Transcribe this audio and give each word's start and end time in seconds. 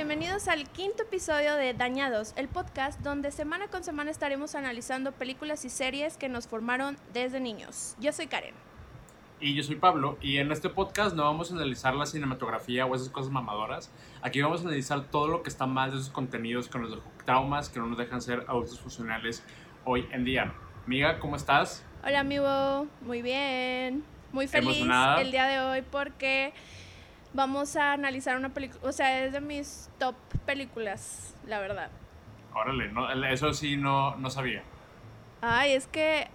bienvenidos 0.00 0.48
al 0.48 0.66
quinto 0.66 1.02
episodio 1.02 1.56
de 1.56 1.74
Dañados, 1.74 2.32
el 2.36 2.48
podcast 2.48 2.98
donde 3.00 3.30
semana 3.30 3.68
con 3.68 3.84
semana 3.84 4.10
estaremos 4.10 4.54
analizando 4.54 5.12
películas 5.12 5.66
y 5.66 5.68
series 5.68 6.16
que 6.16 6.30
nos 6.30 6.48
formaron 6.48 6.96
desde 7.12 7.38
niños. 7.38 7.96
Yo 8.00 8.10
soy 8.10 8.26
Karen. 8.26 8.54
Y 9.40 9.54
yo 9.54 9.62
soy 9.62 9.76
Pablo, 9.76 10.16
y 10.22 10.38
en 10.38 10.52
este 10.52 10.70
podcast 10.70 11.14
no 11.14 11.24
vamos 11.24 11.50
a 11.50 11.54
analizar 11.54 11.94
la 11.94 12.06
cinematografía 12.06 12.86
o 12.86 12.94
esas 12.94 13.10
cosas 13.10 13.30
mamadoras. 13.30 13.92
Aquí 14.22 14.40
vamos 14.40 14.62
a 14.62 14.68
analizar 14.68 15.04
todo 15.10 15.28
lo 15.28 15.42
que 15.42 15.50
está 15.50 15.66
mal 15.66 15.90
de 15.90 15.98
esos 15.98 16.08
contenidos 16.08 16.70
que 16.70 16.78
nos 16.78 16.92
dejan 16.92 17.12
traumas, 17.26 17.68
que 17.68 17.78
no 17.78 17.86
nos 17.86 17.98
dejan 17.98 18.22
ser 18.22 18.46
adultos 18.48 18.80
funcionales 18.80 19.44
hoy 19.84 20.08
en 20.12 20.24
día. 20.24 20.54
Amiga, 20.86 21.18
¿cómo 21.18 21.36
estás? 21.36 21.84
Hola, 22.02 22.20
amigo. 22.20 22.86
Muy 23.02 23.20
bien. 23.20 24.02
Muy 24.32 24.48
feliz 24.48 24.78
el 25.18 25.30
día 25.30 25.46
de 25.46 25.60
hoy 25.60 25.82
porque 25.82 26.54
vamos 27.32 27.76
a 27.76 27.92
analizar 27.92 28.36
una 28.36 28.50
película, 28.50 28.88
o 28.88 28.92
sea, 28.92 29.24
es 29.24 29.32
de 29.32 29.40
mis 29.40 29.90
top 29.98 30.14
películas, 30.46 31.34
la 31.46 31.60
verdad. 31.60 31.90
Órale, 32.54 32.90
no, 32.92 33.10
eso 33.26 33.52
sí 33.54 33.76
no, 33.76 34.16
no 34.16 34.30
sabía. 34.30 34.62
Ay, 35.40 35.72
es 35.72 35.86
que, 35.86 36.28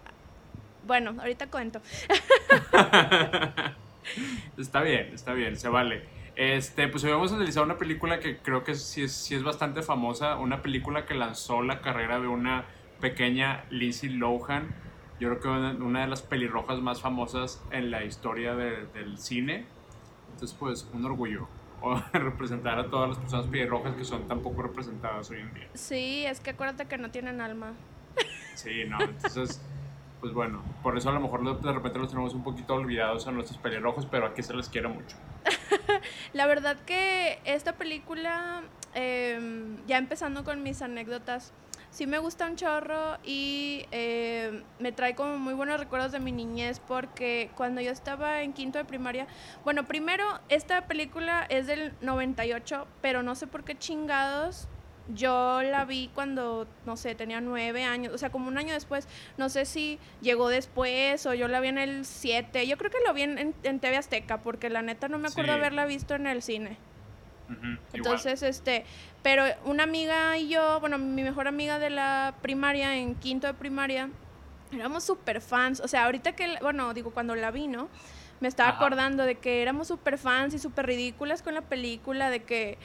bueno, 0.85 1.15
ahorita 1.19 1.47
cuento. 1.47 1.81
está 4.57 4.81
bien, 4.81 5.13
está 5.13 5.33
bien, 5.33 5.57
se 5.57 5.69
vale. 5.69 6.03
Este, 6.35 6.87
pues 6.87 7.03
hoy 7.03 7.11
vamos 7.11 7.31
a 7.31 7.35
analizar 7.35 7.63
una 7.63 7.77
película 7.77 8.19
que 8.19 8.37
creo 8.37 8.63
que 8.63 8.75
sí 8.75 9.03
es, 9.03 9.13
sí 9.13 9.35
es 9.35 9.43
bastante 9.43 9.81
famosa, 9.81 10.37
una 10.37 10.61
película 10.61 11.05
que 11.05 11.13
lanzó 11.13 11.61
la 11.61 11.81
carrera 11.81 12.19
de 12.19 12.27
una 12.27 12.65
pequeña 12.99 13.65
Lindsay 13.69 14.09
Lohan, 14.09 14.73
yo 15.19 15.29
creo 15.29 15.39
que 15.39 15.47
una, 15.47 15.71
una 15.71 16.01
de 16.01 16.07
las 16.07 16.21
pelirrojas 16.21 16.79
más 16.79 17.01
famosas 17.01 17.63
en 17.71 17.91
la 17.91 18.03
historia 18.03 18.55
del 18.55 19.17
cine 19.17 19.65
entonces, 20.35 20.55
pues, 20.59 20.85
un 20.93 21.05
orgullo 21.05 21.47
representar 22.13 22.77
a 22.79 22.89
todas 22.89 23.09
las 23.09 23.17
personas 23.17 23.69
rojas 23.69 23.95
que 23.95 24.03
son 24.03 24.27
tan 24.27 24.41
poco 24.41 24.63
representadas 24.63 25.29
hoy 25.29 25.39
en 25.39 25.53
día. 25.53 25.67
Sí, 25.73 26.25
es 26.25 26.39
que 26.39 26.51
acuérdate 26.51 26.85
que 26.85 26.97
no 26.97 27.09
tienen 27.11 27.41
alma. 27.41 27.73
Sí, 28.55 28.83
no, 28.87 29.01
entonces, 29.01 29.61
pues 30.19 30.33
bueno, 30.33 30.61
por 30.81 30.97
eso 30.97 31.09
a 31.09 31.13
lo 31.13 31.19
mejor 31.19 31.61
de 31.61 31.71
repente 31.71 31.99
los 31.99 32.09
tenemos 32.09 32.33
un 32.33 32.43
poquito 32.43 32.73
olvidados 32.73 33.27
a 33.27 33.31
nuestros 33.31 33.57
pelirrojos, 33.59 34.05
pero 34.05 34.25
aquí 34.25 34.43
se 34.43 34.53
les 34.53 34.69
quiere 34.69 34.87
mucho. 34.87 35.17
La 36.33 36.47
verdad 36.47 36.77
que 36.85 37.39
esta 37.45 37.73
película, 37.73 38.61
em, 38.93 39.77
ya 39.87 39.97
empezando 39.97 40.43
con 40.43 40.63
mis 40.63 40.81
anécdotas, 40.81 41.53
sí 41.95 42.07
me 42.07 42.19
gusta 42.19 42.45
un 42.45 42.57
chorro 42.57 43.17
y 43.23 43.85
eh, 43.91 44.63
me 44.79 44.91
trae 44.91 45.15
como 45.15 45.37
muy 45.37 45.53
buenos 45.53 45.79
recuerdos 45.79 46.11
de 46.11 46.19
mi 46.19 46.33
niñez 46.33 46.81
porque 46.85 47.49
cuando 47.55 47.79
yo 47.79 47.89
estaba 47.89 48.41
en 48.41 48.51
quinto 48.51 48.77
de 48.77 48.83
primaria, 48.83 49.27
bueno, 49.63 49.85
primero 49.85 50.25
esta 50.49 50.87
película 50.87 51.45
es 51.47 51.67
del 51.67 51.93
98, 52.01 52.85
pero 53.01 53.23
no 53.23 53.33
sé 53.35 53.47
por 53.47 53.63
qué 53.63 53.77
chingados. 53.77 54.67
Yo 55.13 55.61
la 55.61 55.85
vi 55.85 56.09
cuando, 56.13 56.67
no 56.85 56.97
sé, 56.97 57.13
tenía 57.15 57.39
nueve 57.39 57.83
años, 57.83 58.11
o 58.11 58.17
sea, 58.17 58.29
como 58.31 58.47
un 58.49 58.57
año 58.57 58.73
después. 58.73 59.07
No 59.37 59.49
sé 59.49 59.65
si 59.65 59.99
llegó 60.19 60.49
después 60.49 61.25
o 61.27 61.33
yo 61.33 61.47
la 61.47 61.61
vi 61.61 61.69
en 61.69 61.77
el 61.77 62.05
7. 62.05 62.67
Yo 62.67 62.75
creo 62.77 62.89
que 62.89 62.97
lo 63.05 63.13
vi 63.13 63.21
en, 63.21 63.53
en, 63.61 63.79
TV 63.79 63.97
Azteca, 63.97 64.41
porque 64.41 64.69
la 64.69 64.81
neta 64.81 65.07
no 65.07 65.19
me 65.19 65.27
acuerdo 65.27 65.53
haberla 65.53 65.85
visto 65.85 66.15
en 66.15 66.25
el 66.25 66.41
cine. 66.41 66.77
Entonces, 67.93 68.43
este, 68.43 68.85
pero 69.21 69.43
una 69.65 69.83
amiga 69.83 70.37
y 70.37 70.49
yo, 70.49 70.79
bueno, 70.79 70.97
mi 70.97 71.23
mejor 71.23 71.47
amiga 71.47 71.79
de 71.79 71.89
la 71.89 72.35
primaria, 72.41 72.95
en 72.97 73.15
quinto 73.15 73.47
de 73.47 73.53
primaria, 73.53 74.09
éramos 74.71 75.03
súper 75.03 75.41
fans. 75.41 75.79
O 75.79 75.87
sea, 75.87 76.05
ahorita 76.05 76.33
que, 76.33 76.57
bueno, 76.61 76.93
digo, 76.93 77.11
cuando 77.11 77.35
la 77.35 77.51
vi, 77.51 77.67
¿no? 77.67 77.87
Me 78.41 78.47
estaba 78.47 78.69
acordando 78.69 79.23
de 79.23 79.35
que 79.35 79.61
éramos 79.61 79.87
súper 79.87 80.17
fans 80.17 80.53
y 80.53 80.59
súper 80.59 80.87
ridículas 80.87 81.41
con 81.41 81.53
la 81.53 81.61
película, 81.61 82.29
de 82.29 82.43
que 82.43 82.77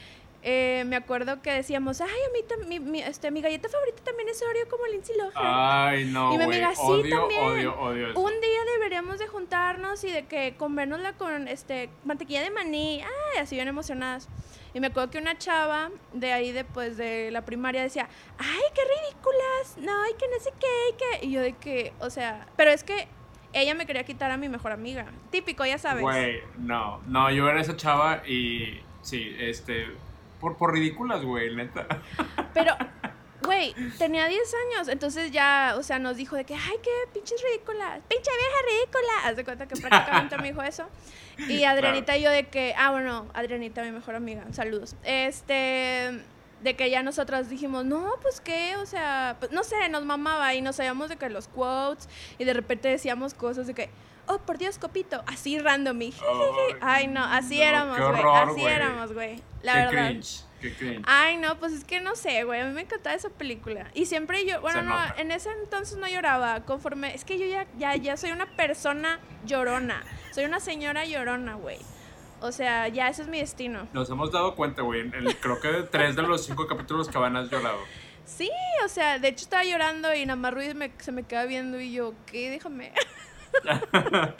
eh, 0.42 0.84
me 0.86 0.96
acuerdo 0.96 1.42
que 1.42 1.52
decíamos, 1.52 2.00
ay, 2.00 2.08
a 2.08 2.64
mí 2.66 2.80
mi, 2.80 3.00
este, 3.00 3.30
mi 3.30 3.42
galleta 3.42 3.68
favorita 3.68 4.02
también 4.02 4.28
es 4.28 4.42
Oreo 4.42 4.68
como 4.68 4.86
Lindsay 4.86 5.16
Lohan. 5.16 5.32
Ay, 5.34 6.04
no, 6.06 6.32
Y 6.32 6.38
mi 6.38 6.44
amiga, 6.44 6.74
sí, 6.74 6.80
odio, 6.82 7.18
también. 7.18 7.44
Odio, 7.44 7.80
odio 7.80 8.18
Un 8.18 8.40
día 8.40 8.64
deberíamos 8.74 9.18
de 9.18 9.26
juntarnos 9.28 10.02
y 10.04 10.10
de 10.10 10.26
que 10.26 10.54
comérnosla 10.56 11.12
con 11.14 11.46
este 11.46 11.90
mantequilla 12.04 12.42
de 12.42 12.50
maní. 12.50 13.02
Ay, 13.02 13.40
así 13.40 13.56
bien 13.56 13.68
emocionadas. 13.68 14.28
Y 14.72 14.80
me 14.80 14.86
acuerdo 14.86 15.10
que 15.10 15.18
una 15.18 15.36
chava 15.36 15.90
de 16.12 16.32
ahí, 16.32 16.52
después 16.52 16.96
de 16.96 17.30
la 17.30 17.44
primaria, 17.44 17.82
decía, 17.82 18.08
ay, 18.38 18.62
qué 18.74 18.82
ridículas, 18.82 19.76
no, 19.78 20.08
y 20.08 20.14
que 20.14 20.26
no 20.28 20.40
sé 20.40 20.52
qué, 20.58 20.66
y 20.88 20.96
que... 20.96 21.26
Y 21.26 21.32
yo 21.32 21.40
de 21.42 21.52
que, 21.54 21.92
o 21.98 22.08
sea, 22.08 22.46
pero 22.56 22.70
es 22.70 22.84
que 22.84 23.08
ella 23.52 23.74
me 23.74 23.84
quería 23.84 24.04
quitar 24.04 24.30
a 24.30 24.36
mi 24.36 24.48
mejor 24.48 24.72
amiga. 24.72 25.06
Típico, 25.30 25.66
ya 25.66 25.76
sabes. 25.76 26.02
Güey, 26.02 26.40
no, 26.58 27.00
no, 27.06 27.30
yo 27.30 27.48
era 27.48 27.60
esa 27.60 27.76
chava 27.76 28.22
y 28.26 28.80
sí, 29.02 29.34
este, 29.38 29.88
por, 30.40 30.56
por 30.56 30.72
ridículas, 30.72 31.24
güey, 31.24 31.54
neta. 31.54 31.86
Pero, 32.54 32.74
güey, 33.42 33.74
tenía 33.98 34.26
10 34.26 34.54
años, 34.66 34.88
entonces 34.88 35.30
ya, 35.30 35.74
o 35.78 35.82
sea, 35.82 35.98
nos 35.98 36.16
dijo 36.16 36.36
de 36.36 36.44
que, 36.44 36.54
ay, 36.54 36.76
qué 36.82 36.90
pinches 37.12 37.42
ridículas, 37.42 38.00
pinche 38.08 38.30
vieja 38.30 38.56
ridícula. 38.68 39.12
Haz 39.24 39.36
de 39.36 39.44
cuenta 39.44 39.68
que 39.68 39.76
prácticamente 39.80 40.36
me 40.38 40.48
dijo 40.48 40.62
eso. 40.62 40.86
Y 41.48 41.64
Adrianita 41.64 42.16
y 42.16 42.22
yo 42.22 42.30
de 42.30 42.48
que, 42.48 42.74
ah, 42.76 42.90
bueno, 42.90 43.26
Adrianita, 43.34 43.82
mi 43.82 43.92
mejor 43.92 44.14
amiga, 44.14 44.44
saludos. 44.52 44.96
Este, 45.04 46.22
de 46.62 46.76
que 46.76 46.90
ya 46.90 47.02
nosotras 47.02 47.48
dijimos, 47.48 47.84
no, 47.84 48.14
pues 48.22 48.40
qué, 48.40 48.76
o 48.76 48.86
sea, 48.86 49.36
pues, 49.38 49.52
no 49.52 49.64
sé, 49.64 49.88
nos 49.88 50.04
mamaba 50.04 50.54
y 50.54 50.60
nos 50.60 50.76
sabíamos 50.76 51.08
de 51.08 51.16
que 51.16 51.30
los 51.30 51.48
quotes 51.48 52.08
y 52.38 52.44
de 52.44 52.52
repente 52.52 52.88
decíamos 52.88 53.34
cosas 53.34 53.66
de 53.66 53.74
que, 53.74 53.90
oh, 54.30 54.38
por 54.38 54.58
Dios, 54.58 54.78
copito, 54.78 55.22
así 55.26 55.58
random 55.58 56.02
y, 56.02 56.14
ay, 56.80 57.06
no, 57.08 57.24
así 57.24 57.60
éramos, 57.60 57.98
güey, 57.98 58.22
así 58.22 58.64
éramos, 58.64 59.12
güey, 59.12 59.42
la 59.62 59.74
verdad. 59.74 60.14
Ay, 61.04 61.38
no, 61.38 61.58
pues 61.58 61.72
es 61.72 61.84
que 61.84 62.00
no 62.00 62.14
sé, 62.16 62.44
güey. 62.44 62.60
A 62.60 62.66
mí 62.66 62.74
me 62.74 62.82
encantaba 62.82 63.16
esa 63.16 63.30
película. 63.30 63.86
Y 63.94 64.06
siempre 64.06 64.44
yo, 64.46 64.60
bueno, 64.60 64.82
no, 64.82 64.94
en 65.16 65.30
ese 65.30 65.50
entonces 65.52 65.96
no 65.96 66.06
lloraba. 66.06 66.60
Conforme, 66.66 67.14
es 67.14 67.24
que 67.24 67.38
yo 67.38 67.46
ya, 67.46 67.66
ya, 67.78 67.96
ya 67.96 68.18
soy 68.18 68.32
una 68.32 68.44
persona 68.44 69.20
llorona. 69.46 70.02
Soy 70.32 70.44
una 70.44 70.60
señora 70.60 71.06
llorona, 71.06 71.54
güey. 71.54 71.78
O 72.42 72.52
sea, 72.52 72.88
ya 72.88 73.08
ese 73.08 73.22
es 73.22 73.28
mi 73.28 73.38
destino. 73.38 73.88
Nos 73.92 74.10
hemos 74.10 74.32
dado 74.32 74.54
cuenta, 74.54 74.82
güey. 74.82 75.10
Creo 75.40 75.60
que 75.60 75.68
de 75.68 75.82
tres 75.84 76.16
de 76.16 76.22
los 76.22 76.44
cinco 76.44 76.66
capítulos 76.66 77.08
que 77.08 77.18
van 77.18 77.36
has 77.36 77.50
llorado. 77.50 77.78
Sí, 78.24 78.50
o 78.84 78.88
sea, 78.88 79.18
de 79.18 79.28
hecho 79.28 79.44
estaba 79.44 79.64
llorando 79.64 80.14
y 80.14 80.24
nada 80.24 80.36
más 80.36 80.54
Ruiz 80.54 80.74
se 80.98 81.12
me 81.12 81.24
queda 81.24 81.46
viendo 81.46 81.80
y 81.80 81.92
yo, 81.92 82.14
¿qué? 82.26 82.50
Déjame. 82.50 82.92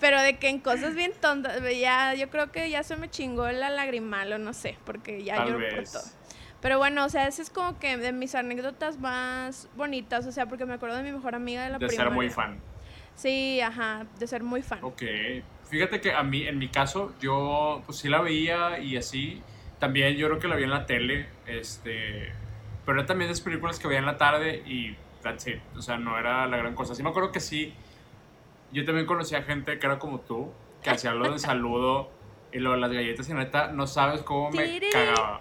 Pero 0.00 0.20
de 0.20 0.38
que 0.38 0.48
en 0.48 0.58
cosas 0.58 0.94
bien 0.94 1.12
tontas, 1.20 1.60
ya 1.78 2.14
yo 2.14 2.30
creo 2.30 2.50
que 2.50 2.70
ya 2.70 2.82
se 2.82 2.96
me 2.96 3.10
chingó 3.10 3.50
la 3.50 3.70
lagrimal 3.70 4.32
o 4.32 4.38
no 4.38 4.52
sé, 4.52 4.76
porque 4.84 5.22
ya 5.22 5.44
lloro 5.44 5.68
por 5.68 5.84
todo. 5.84 6.02
Pero 6.60 6.78
bueno, 6.78 7.04
o 7.04 7.08
sea, 7.10 7.26
ese 7.28 7.42
es 7.42 7.50
como 7.50 7.78
que 7.78 7.98
de 7.98 8.12
mis 8.12 8.34
anécdotas 8.34 8.98
más 8.98 9.68
bonitas, 9.76 10.26
o 10.26 10.32
sea, 10.32 10.46
porque 10.46 10.64
me 10.64 10.74
acuerdo 10.74 10.96
de 10.96 11.02
mi 11.02 11.12
mejor 11.12 11.34
amiga 11.34 11.62
de 11.62 11.68
la 11.68 11.78
De 11.78 11.90
ser 11.90 12.10
muy 12.10 12.30
fan. 12.30 12.58
Sí, 13.14 13.60
ajá, 13.60 14.06
de 14.18 14.26
ser 14.26 14.42
muy 14.42 14.62
fan. 14.62 14.78
Ok. 14.82 15.02
Fíjate 15.68 16.00
que 16.00 16.12
a 16.12 16.22
mí, 16.22 16.46
en 16.46 16.58
mi 16.58 16.68
caso, 16.68 17.14
yo 17.20 17.82
pues 17.86 17.98
sí 17.98 18.08
la 18.08 18.20
veía 18.20 18.78
y 18.78 18.96
así. 18.96 19.42
También 19.78 20.16
yo 20.16 20.26
creo 20.28 20.38
que 20.38 20.48
la 20.48 20.56
vi 20.56 20.64
en 20.64 20.70
la 20.70 20.86
tele, 20.86 21.26
este... 21.46 22.32
Pero 22.86 22.98
era 22.98 23.06
también 23.06 23.28
de 23.28 23.32
esas 23.32 23.44
películas 23.44 23.78
que 23.78 23.88
veía 23.88 24.00
en 24.00 24.06
la 24.06 24.16
tarde 24.16 24.62
y 24.66 24.96
that's 25.22 25.46
it. 25.46 25.58
O 25.76 25.82
sea, 25.82 25.96
no 25.96 26.18
era 26.18 26.46
la 26.46 26.56
gran 26.56 26.74
cosa. 26.74 26.94
Sí 26.94 27.02
me 27.02 27.10
acuerdo 27.10 27.32
que 27.32 27.40
sí, 27.40 27.74
yo 28.74 28.84
también 28.84 29.06
conocía 29.06 29.42
gente 29.42 29.78
que 29.78 29.86
era 29.86 30.00
como 30.00 30.20
tú, 30.20 30.52
que 30.82 30.90
hacía 30.90 31.12
lo 31.12 31.30
del 31.30 31.38
saludo 31.38 32.10
y 32.52 32.58
lo 32.58 32.72
de 32.72 32.78
las 32.78 32.92
galletas 32.92 33.28
y 33.28 33.32
neta, 33.32 33.68
no 33.68 33.86
sabes 33.86 34.22
cómo 34.22 34.50
me 34.50 34.80
cagaba. 34.90 35.40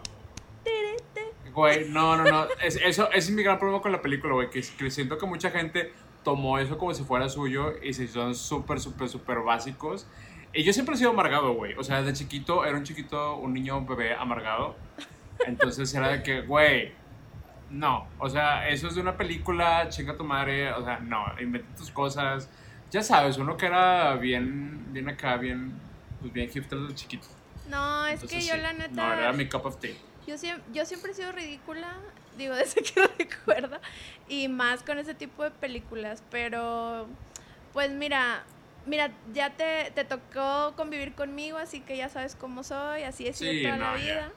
Güey, 1.51 1.89
no, 1.89 2.16
no, 2.16 2.23
no. 2.23 2.47
Es, 2.61 2.75
eso, 2.77 3.09
ese 3.09 3.17
es 3.17 3.31
mi 3.31 3.43
gran 3.43 3.57
problema 3.57 3.81
con 3.81 3.91
la 3.91 4.01
película, 4.01 4.33
güey, 4.33 4.49
que, 4.51 4.61
que 4.61 4.91
siento 4.91 5.17
que 5.17 5.25
mucha 5.25 5.49
gente 5.49 5.91
tomó 6.23 6.59
eso 6.59 6.78
como 6.78 6.93
si 6.93 7.03
fuera 7.03 7.28
suyo 7.28 7.73
y 7.81 7.93
se 7.93 8.03
hicieron 8.03 8.35
súper, 8.35 8.79
súper, 8.79 9.09
súper 9.09 9.40
básicos. 9.40 10.08
Y 10.53 10.63
yo 10.63 10.72
siempre 10.72 10.93
he 10.93 10.97
sido 10.99 11.09
amargado, 11.09 11.53
güey. 11.53 11.73
O 11.73 11.84
sea, 11.84 12.03
desde 12.03 12.13
chiquito, 12.13 12.66
era 12.66 12.78
un 12.78 12.84
chiquito, 12.84 13.37
un 13.37 13.53
niño, 13.53 13.79
un 13.79 13.87
bebé 13.87 14.13
amargado. 14.13 14.75
Entonces 15.47 15.91
era 15.96 16.09
de 16.09 16.22
que, 16.22 16.41
güey, 16.41 16.93
no. 17.72 18.08
O 18.19 18.29
sea, 18.29 18.69
eso 18.69 18.87
es 18.87 18.96
de 18.96 19.02
una 19.02 19.17
película, 19.17 19.90
chinga 19.90 20.16
tu 20.16 20.23
madre. 20.23 20.72
O 20.73 20.84
sea, 20.84 20.99
no, 20.99 21.25
inventa 21.40 21.75
tus 21.75 21.90
cosas 21.90 22.49
ya 22.93 23.01
sabes, 23.01 23.37
uno 23.40 23.57
que 23.57 23.66
era 23.66 24.16
bien, 24.17 24.93
bien 24.93 25.09
acá, 25.09 25.37
bien, 25.37 25.73
pues 26.22 26.31
bien 26.31 26.47
hipster 26.47 26.78
de 26.78 26.93
chiquito. 26.93 27.28
No, 27.67 28.05
es 28.05 28.23
que 28.23 28.40
yo 28.40 28.55
la 28.55 28.72
neta... 28.72 28.91
No, 28.91 29.13
era 29.13 29.34
mi 29.34 29.49
cup 29.49 29.66
of 29.66 29.79
tea. 29.79 29.95
Yo, 30.28 30.35
yo 30.72 30.85
siempre 30.85 31.11
he 31.11 31.16
sido 31.16 31.31
ridícula, 31.31 31.91
digo, 32.37 32.55
desde 32.55 32.84
que 32.84 33.01
recuerdo, 33.17 33.79
y 34.29 34.47
más 34.47 34.84
con 34.84 34.99
ese 34.99 35.16
tipo 35.16 35.43
de 35.43 35.49
películas, 35.49 36.23
pero 36.29 37.07
pues 37.73 37.90
mira, 37.90 38.43
mira, 38.85 39.09
ya 39.34 39.49
te, 39.49 39.91
te 39.96 40.05
tocó 40.05 40.75
convivir 40.75 41.16
conmigo, 41.16 41.57
así 41.57 41.81
que 41.81 41.97
ya 41.97 42.09
sabes 42.09 42.35
cómo 42.35 42.63
soy, 42.63 43.03
así 43.03 43.28
he 43.28 43.34
sido 43.34 43.69
toda 43.69 43.78
la 43.78 43.96
vida. 43.96 44.31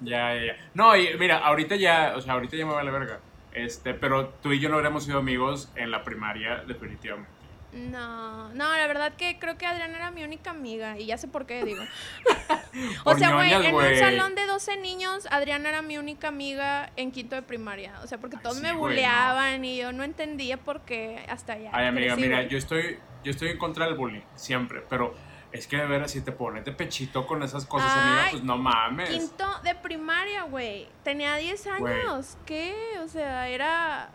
Ya. 0.00 0.34
ya, 0.34 0.44
ya, 0.46 0.56
No, 0.74 0.96
y 0.96 1.18
mira, 1.18 1.38
ahorita 1.38 1.74
ya, 1.74 2.12
o 2.14 2.20
sea, 2.20 2.34
ahorita 2.34 2.56
ya 2.56 2.66
me 2.66 2.72
vale 2.72 2.92
verga. 2.92 3.18
Este, 3.52 3.94
pero 3.94 4.28
tú 4.28 4.52
y 4.52 4.60
yo 4.60 4.68
no 4.68 4.76
habríamos 4.76 5.06
sido 5.06 5.18
amigos 5.18 5.72
en 5.74 5.90
la 5.90 6.04
primaria, 6.04 6.62
definitivamente. 6.68 7.39
No, 7.72 8.48
no, 8.52 8.76
la 8.76 8.86
verdad 8.86 9.12
que 9.14 9.38
creo 9.38 9.56
que 9.56 9.64
Adriana 9.64 9.96
era 9.96 10.10
mi 10.10 10.24
única 10.24 10.50
amiga 10.50 10.98
y 10.98 11.06
ya 11.06 11.18
sé 11.18 11.28
por 11.28 11.46
qué 11.46 11.64
digo. 11.64 11.82
o 13.04 13.16
sea, 13.16 13.34
güey, 13.34 13.52
en 13.52 13.74
un 13.74 13.96
salón 13.96 14.34
de 14.34 14.46
12 14.46 14.76
niños, 14.78 15.28
Adriana 15.30 15.68
era 15.68 15.82
mi 15.82 15.96
única 15.96 16.28
amiga 16.28 16.90
en 16.96 17.12
quinto 17.12 17.36
de 17.36 17.42
primaria. 17.42 17.94
O 18.02 18.06
sea, 18.06 18.18
porque 18.18 18.36
Ay, 18.36 18.42
todos 18.42 18.56
sí, 18.56 18.62
me 18.62 18.72
buleaban 18.72 19.64
y 19.64 19.78
yo 19.78 19.92
no 19.92 20.02
entendía 20.02 20.56
por 20.56 20.80
qué 20.80 21.24
hasta 21.28 21.52
allá. 21.52 21.70
Ay, 21.72 21.86
amiga, 21.86 22.14
crecí, 22.14 22.28
mira, 22.28 22.42
yo 22.42 22.58
estoy, 22.58 22.98
yo 23.22 23.30
estoy 23.30 23.50
en 23.50 23.58
contra 23.58 23.86
del 23.86 23.94
bullying, 23.94 24.22
siempre, 24.34 24.82
pero 24.88 25.14
es 25.52 25.66
que 25.66 25.76
de 25.76 25.86
veras, 25.86 26.12
si 26.12 26.20
te 26.20 26.32
pones 26.32 26.64
de 26.64 26.72
pechito 26.72 27.26
con 27.26 27.42
esas 27.42 27.66
cosas, 27.66 27.90
amiga, 27.92 28.24
Ay, 28.24 28.30
pues 28.32 28.44
no 28.44 28.56
mames. 28.56 29.10
Quinto 29.10 29.46
de 29.64 29.74
primaria, 29.74 30.42
güey. 30.42 30.88
Tenía 31.02 31.36
10 31.36 31.68
Güey. 31.78 31.94
años. 31.94 32.36
¿Qué? 32.46 32.74
O 33.02 33.08
sea, 33.08 33.48
era. 33.48 34.10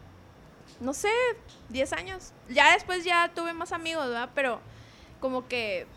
No 0.80 0.94
sé, 0.94 1.10
10 1.70 1.94
años. 1.94 2.34
Ya 2.50 2.74
después 2.74 3.04
ya 3.04 3.32
tuve 3.34 3.54
más 3.54 3.72
amigos, 3.72 4.08
¿verdad? 4.08 4.30
Pero 4.36 4.60
como 5.20 5.48
que. 5.48 5.88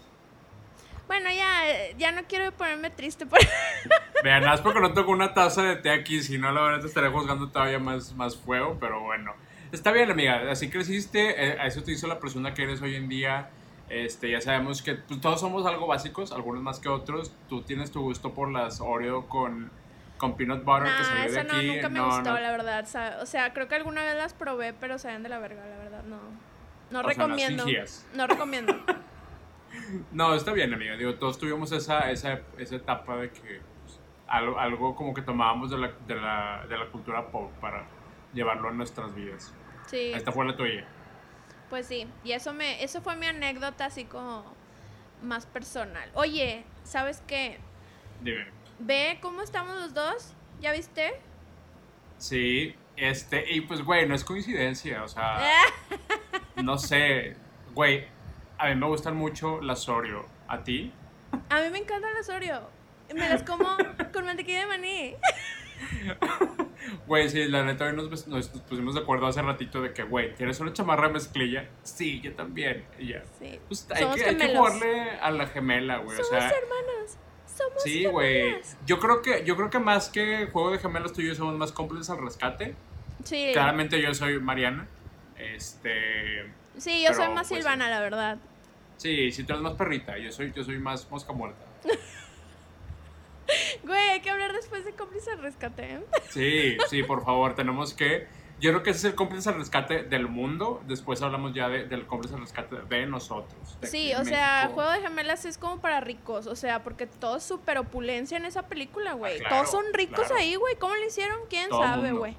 Bueno, 1.07 1.31
ya, 1.31 1.63
ya 1.97 2.13
no 2.13 2.23
quiero 2.29 2.53
ponerme 2.53 2.91
triste. 2.91 3.27
Vean, 4.23 4.43
nada 4.43 4.63
porque 4.63 4.81
no 4.81 4.93
tengo 4.93 5.11
una 5.11 5.33
taza 5.33 5.63
de 5.63 5.77
té 5.77 5.91
aquí, 5.91 6.23
si 6.23 6.39
no, 6.39 6.53
la 6.53 6.61
verdad 6.61 6.81
te 6.81 6.87
estaré 6.87 7.09
juzgando 7.09 7.49
todavía 7.49 7.79
más, 7.79 8.15
más 8.15 8.37
fuego, 8.37 8.77
pero 8.79 9.01
bueno. 9.01 9.33
Está 9.73 9.93
bien, 9.93 10.11
amiga, 10.11 10.51
así 10.51 10.71
creciste, 10.71 11.47
eh, 11.47 11.59
a 11.61 11.67
eso 11.67 11.83
te 11.83 11.93
hizo 11.93 12.07
la 12.07 12.19
persona 12.19 12.55
que 12.55 12.63
eres 12.63 12.83
hoy 12.83 12.95
en 12.95 13.09
día. 13.09 13.51
Este, 13.89 14.31
ya 14.31 14.41
sabemos 14.41 14.83
que 14.83 14.95
pues, 14.95 15.21
todos 15.21 15.41
somos 15.41 15.67
algo 15.67 15.87
básicos, 15.87 16.33
algunos 16.33 16.63
más 16.63 16.79
que 16.79 16.89
otros. 16.89 17.33
Tú 17.49 17.63
tienes 17.63 17.91
tu 17.91 18.03
gusto 18.03 18.35
por 18.35 18.51
las 18.51 18.81
Oreo 18.81 19.29
con, 19.29 19.71
con 20.19 20.37
peanut 20.37 20.65
butter 20.65 20.85
que 20.85 20.91
Nah, 20.91 21.05
salió 21.05 21.23
de 21.33 21.41
eso 21.41 21.49
no, 21.53 21.57
aquí. 21.59 21.67
nunca 21.69 21.89
me 21.89 21.99
No, 22.01 22.07
gustó, 22.07 22.23
no. 22.31 22.39
la 22.41 22.51
verdad. 22.51 22.85
O 23.23 23.27
sea, 23.27 23.53
creo 23.55 23.69
que 23.69 23.75
alguna 23.77 24.03
vez 24.05 24.17
las 24.17 24.35
probé, 24.35 24.73
pero 24.75 24.99
salían 24.99 25.23
de 25.23 25.29
la 25.31 25.39
verga, 25.39 25.65
la 25.67 25.77
verdad. 25.79 26.03
No. 26.05 26.19
No 26.91 27.01
O 27.01 27.03
sea, 27.03 27.09
recomiendo. 27.13 27.65
fingías. 27.65 28.07
no 28.15 28.27
recomiendo. 28.27 28.75
No, 30.13 30.35
está 30.35 30.53
bien, 30.53 30.73
amiga. 30.73 30.97
Digo, 30.97 31.15
todos 31.17 31.39
tuvimos 31.39 31.71
esa, 31.73 32.11
esa, 32.11 32.41
esa 32.57 32.77
etapa 32.77 33.17
de 33.19 33.31
que 33.31 33.61
pues, 33.85 34.01
algo, 34.27 34.59
algo 34.59 34.97
como 34.97 35.13
que 35.15 35.21
tomábamos 35.23 35.71
de 35.71 35.79
la, 35.79 35.93
de, 36.07 36.15
la, 36.15 36.65
de 36.69 36.79
la 36.79 36.87
cultura 36.87 37.27
pop 37.31 37.53
para 37.61 37.85
llevarlo 38.33 38.69
a 38.69 38.73
nuestras 38.73 39.15
vidas. 39.15 39.53
Sí. 39.87 40.13
Esta 40.15 40.33
fue 40.33 40.47
la 40.47 40.57
tuya. 40.57 40.87
Pues 41.71 41.87
sí, 41.87 42.09
y 42.25 42.33
eso 42.33 42.55
me 42.55 42.83
eso 42.83 43.03
fue 43.03 43.15
mi 43.17 43.27
anécdota 43.27 43.85
así 43.85 44.05
como 44.07 44.43
más 45.23 45.45
personal. 45.47 46.11
Oye, 46.15 46.65
¿sabes 46.85 47.23
qué? 47.27 47.59
Dime. 48.23 48.47
Ve 48.79 49.19
cómo 49.21 49.43
estamos 49.43 49.77
los 49.81 49.95
dos. 49.95 50.35
¿Ya 50.61 50.73
viste? 50.73 51.13
Sí, 52.19 52.75
este, 52.97 53.51
y 53.53 53.61
pues, 53.63 53.83
güey, 53.85 54.07
no 54.09 54.15
es 54.15 54.25
coincidencia, 54.25 55.05
o 55.05 55.09
sea, 55.09 55.39
no 56.57 56.77
sé, 56.79 57.37
güey, 57.75 58.07
a 58.59 58.67
mí 58.69 58.75
me 58.75 58.87
gustan 58.87 59.17
mucho 59.17 59.61
las 59.61 59.89
Oreo. 59.89 60.27
¿A 60.49 60.65
ti? 60.65 60.93
A 61.51 61.61
mí 61.61 61.71
me 61.71 61.79
encantan 61.79 62.13
las 62.15 62.29
Oreo. 62.29 62.69
Me 63.15 63.29
las 63.29 63.43
como 63.45 63.69
con 64.13 64.25
mantequilla 64.25 64.61
de 64.61 64.67
maní. 64.67 65.17
Güey, 67.07 67.29
sí, 67.29 67.45
la 67.49 67.65
neta, 67.65 67.85
hoy 67.87 67.95
nos, 67.95 68.27
nos- 68.29 68.49
pusimos 68.49 68.95
de 68.95 69.01
acuerdo 69.01 69.27
hace 69.27 69.43
ratito 69.43 69.83
de 69.83 69.93
que, 69.93 70.03
güey, 70.05 70.35
¿tienes 70.35 70.59
una 70.61 70.73
chamarra 70.73 71.09
de 71.09 71.15
mezclilla? 71.15 71.69
Sí, 71.83 72.21
yo 72.21 72.35
también, 72.35 72.85
y 72.99 73.09
ya. 73.09 73.25
Sí. 73.39 73.59
Pues 73.67 73.87
hay 73.91 74.03
Somos 74.03 74.17
que, 74.17 74.25
hay 74.25 74.37
que 74.37 74.47
gemelos. 74.49 74.59
jugarle 74.73 75.11
a 75.21 75.31
la 75.31 75.47
gemela, 75.49 75.99
güey, 75.99 76.19
o 76.19 76.25
sea... 76.25 76.39
hermanas. 76.49 77.19
Somos 77.59 77.83
Sí, 77.83 78.05
güey. 78.07 78.41
gemelas. 78.43 78.77
Yo 78.87 78.99
creo 79.01 79.21
que 79.23 79.45
yo 79.45 79.57
creo 79.57 79.69
que 79.71 79.79
más 79.81 80.09
que 80.09 80.47
juego 80.53 80.71
de 80.71 80.79
gemelos 80.79 81.13
tú 81.13 81.21
y 81.23 81.27
yo 81.29 81.35
somos 81.35 81.57
más 81.57 81.73
cómplices 81.73 82.09
al 82.11 82.19
rescate. 82.19 82.75
Sí. 83.25 83.51
Claramente 83.53 84.01
yo 84.01 84.15
soy 84.15 84.39
Mariana. 84.41 84.87
Este, 85.37 86.51
Sí, 86.79 87.03
yo 87.05 87.13
soy 87.15 87.29
más 87.29 87.49
pues, 87.49 87.61
Silvana, 87.61 87.91
la 87.91 88.01
verdad. 88.01 88.39
sí, 88.97 89.33
sí 89.33 89.43
tú 89.45 89.53
eres 89.53 89.63
más 89.63 89.75
perrita, 89.75 90.17
yo 90.19 90.31
soy 90.33 90.53
yo 90.55 90.63
soy 90.65 90.79
más 90.79 91.11
mosca 91.11 91.33
muerta. 91.33 91.65
Güey, 93.83 94.11
hay 94.11 94.21
que 94.21 94.29
hablar 94.31 94.53
después 94.53 94.85
de 94.85 94.93
cómplice 94.93 95.31
al 95.31 95.39
rescate. 95.41 95.95
¿eh? 95.95 96.01
Sí, 96.29 96.77
sí, 96.91 97.03
por 97.03 97.25
favor, 97.25 97.55
tenemos 97.55 97.95
que 97.95 98.27
yo 98.61 98.71
creo 98.71 98.83
que 98.83 98.91
ese 98.91 98.99
es 98.99 99.05
el 99.07 99.15
cómplice 99.15 99.49
al 99.51 99.57
rescate 99.57 100.03
del 100.03 100.27
mundo. 100.29 100.83
Después 100.87 101.23
hablamos 101.23 101.55
ya 101.55 101.69
de- 101.69 101.87
del 101.87 102.07
cómplice 102.07 102.35
al 102.35 102.41
rescate 102.41 102.77
de 102.89 103.07
nosotros. 103.07 103.79
de 103.81 103.87
Sí, 103.87 104.13
o 104.15 104.25
sea, 104.25 104.63
México. 104.65 104.75
Juego 104.75 104.91
de 104.91 105.01
Gemelas 105.01 105.45
es 105.45 105.59
como 105.59 105.81
para 105.81 106.01
ricos, 106.01 106.47
o 106.47 106.57
sea, 106.57 106.83
porque 106.83 107.07
todo 107.07 107.37
es 107.37 107.45
súper 107.45 107.79
opulencia 107.79 108.37
en 108.37 108.45
esa 108.45 108.63
película, 108.67 109.13
güey. 109.13 109.37
Ah, 109.37 109.39
claro, 109.41 109.55
Todos 109.57 109.71
son 109.71 109.85
ricos 109.93 110.19
claro. 110.27 110.37
ahí, 110.37 110.55
güey. 110.57 110.77
¿Cómo 110.77 110.95
lo 110.95 111.07
hicieron? 111.07 111.39
¿Quién 111.49 111.69
Todo 111.69 111.83
sabe, 111.83 112.13
güey? 112.13 112.37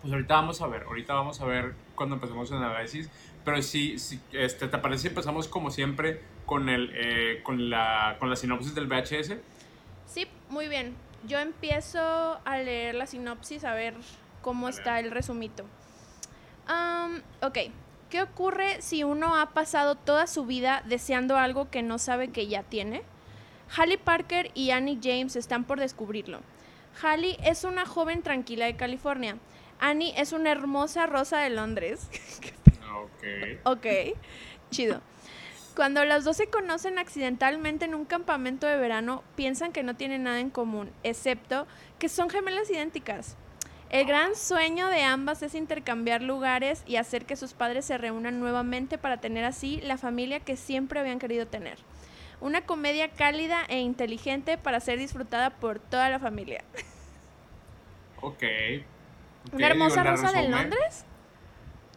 Pues 0.00 0.12
ahorita 0.12 0.34
vamos 0.34 0.60
a 0.62 0.66
ver, 0.68 0.82
ahorita 0.84 1.14
vamos 1.14 1.40
a 1.40 1.44
ver 1.46 1.74
cuando 1.96 2.14
empecemos 2.14 2.50
el 2.52 2.58
análisis. 2.58 3.10
Pero 3.44 3.60
sí, 3.62 3.98
sí 3.98 4.20
este, 4.32 4.68
¿te 4.68 4.78
parece 4.78 5.02
si 5.02 5.08
empezamos 5.08 5.48
como 5.48 5.70
siempre 5.70 6.22
con, 6.46 6.68
el, 6.68 6.92
eh, 6.94 7.40
con, 7.42 7.70
la, 7.70 8.16
con 8.20 8.28
la 8.30 8.36
sinopsis 8.36 8.74
del 8.74 8.86
VHS? 8.86 9.38
Sí, 10.06 10.28
muy 10.50 10.68
bien. 10.68 10.94
Yo 11.26 11.38
empiezo 11.40 12.38
a 12.44 12.58
leer 12.58 12.94
la 12.94 13.06
sinopsis 13.06 13.64
a 13.64 13.74
ver 13.74 13.94
cómo 14.42 14.68
está 14.68 15.00
el 15.00 15.10
resumito. 15.10 15.64
Am, 16.66 17.22
ok. 17.42 17.58
¿Qué 18.10 18.22
ocurre 18.22 18.80
si 18.80 19.04
uno 19.04 19.36
ha 19.36 19.50
pasado 19.50 19.94
toda 19.94 20.26
su 20.26 20.46
vida 20.46 20.82
deseando 20.86 21.36
algo 21.36 21.70
que 21.70 21.82
no 21.82 21.98
sabe 21.98 22.28
que 22.28 22.46
ya 22.46 22.62
tiene? 22.62 23.02
Hallie 23.76 23.98
Parker 23.98 24.50
y 24.54 24.70
Annie 24.70 24.98
James 25.02 25.36
están 25.36 25.64
por 25.64 25.78
descubrirlo. 25.78 26.40
Hallie 27.02 27.38
es 27.44 27.64
una 27.64 27.84
joven 27.84 28.22
tranquila 28.22 28.64
de 28.64 28.76
California. 28.76 29.36
Annie 29.78 30.14
es 30.16 30.32
una 30.32 30.50
hermosa 30.50 31.06
rosa 31.06 31.38
de 31.38 31.50
Londres. 31.50 32.08
Ok. 32.98 33.76
Ok, 33.76 33.86
chido. 34.70 35.00
Cuando 35.76 36.04
las 36.04 36.24
dos 36.24 36.36
se 36.36 36.48
conocen 36.48 36.98
accidentalmente 36.98 37.84
en 37.84 37.94
un 37.94 38.04
campamento 38.04 38.66
de 38.66 38.76
verano, 38.76 39.22
piensan 39.36 39.72
que 39.72 39.84
no 39.84 39.94
tienen 39.94 40.24
nada 40.24 40.40
en 40.40 40.50
común, 40.50 40.90
excepto 41.04 41.68
que 42.00 42.08
son 42.08 42.28
gemelas 42.30 42.68
idénticas. 42.68 43.36
El 43.90 44.06
gran 44.06 44.36
sueño 44.36 44.88
de 44.88 45.02
ambas 45.02 45.42
es 45.42 45.54
intercambiar 45.54 46.22
lugares 46.22 46.82
y 46.86 46.96
hacer 46.96 47.24
que 47.24 47.36
sus 47.36 47.54
padres 47.54 47.86
se 47.86 47.96
reúnan 47.96 48.38
nuevamente 48.38 48.98
para 48.98 49.18
tener 49.18 49.46
así 49.46 49.80
la 49.80 49.96
familia 49.96 50.40
que 50.40 50.56
siempre 50.56 51.00
habían 51.00 51.18
querido 51.18 51.46
tener. 51.46 51.78
Una 52.40 52.60
comedia 52.60 53.08
cálida 53.10 53.64
e 53.68 53.80
inteligente 53.80 54.58
para 54.58 54.80
ser 54.80 54.98
disfrutada 54.98 55.50
por 55.50 55.78
toda 55.78 56.08
la 56.10 56.18
familia. 56.18 56.64
Ok. 58.20 58.42
¿Una 59.52 59.68
hermosa 59.68 60.02
digo, 60.02 60.16
rosa 60.16 60.32
de. 60.32 60.48
Londres? 60.48 61.04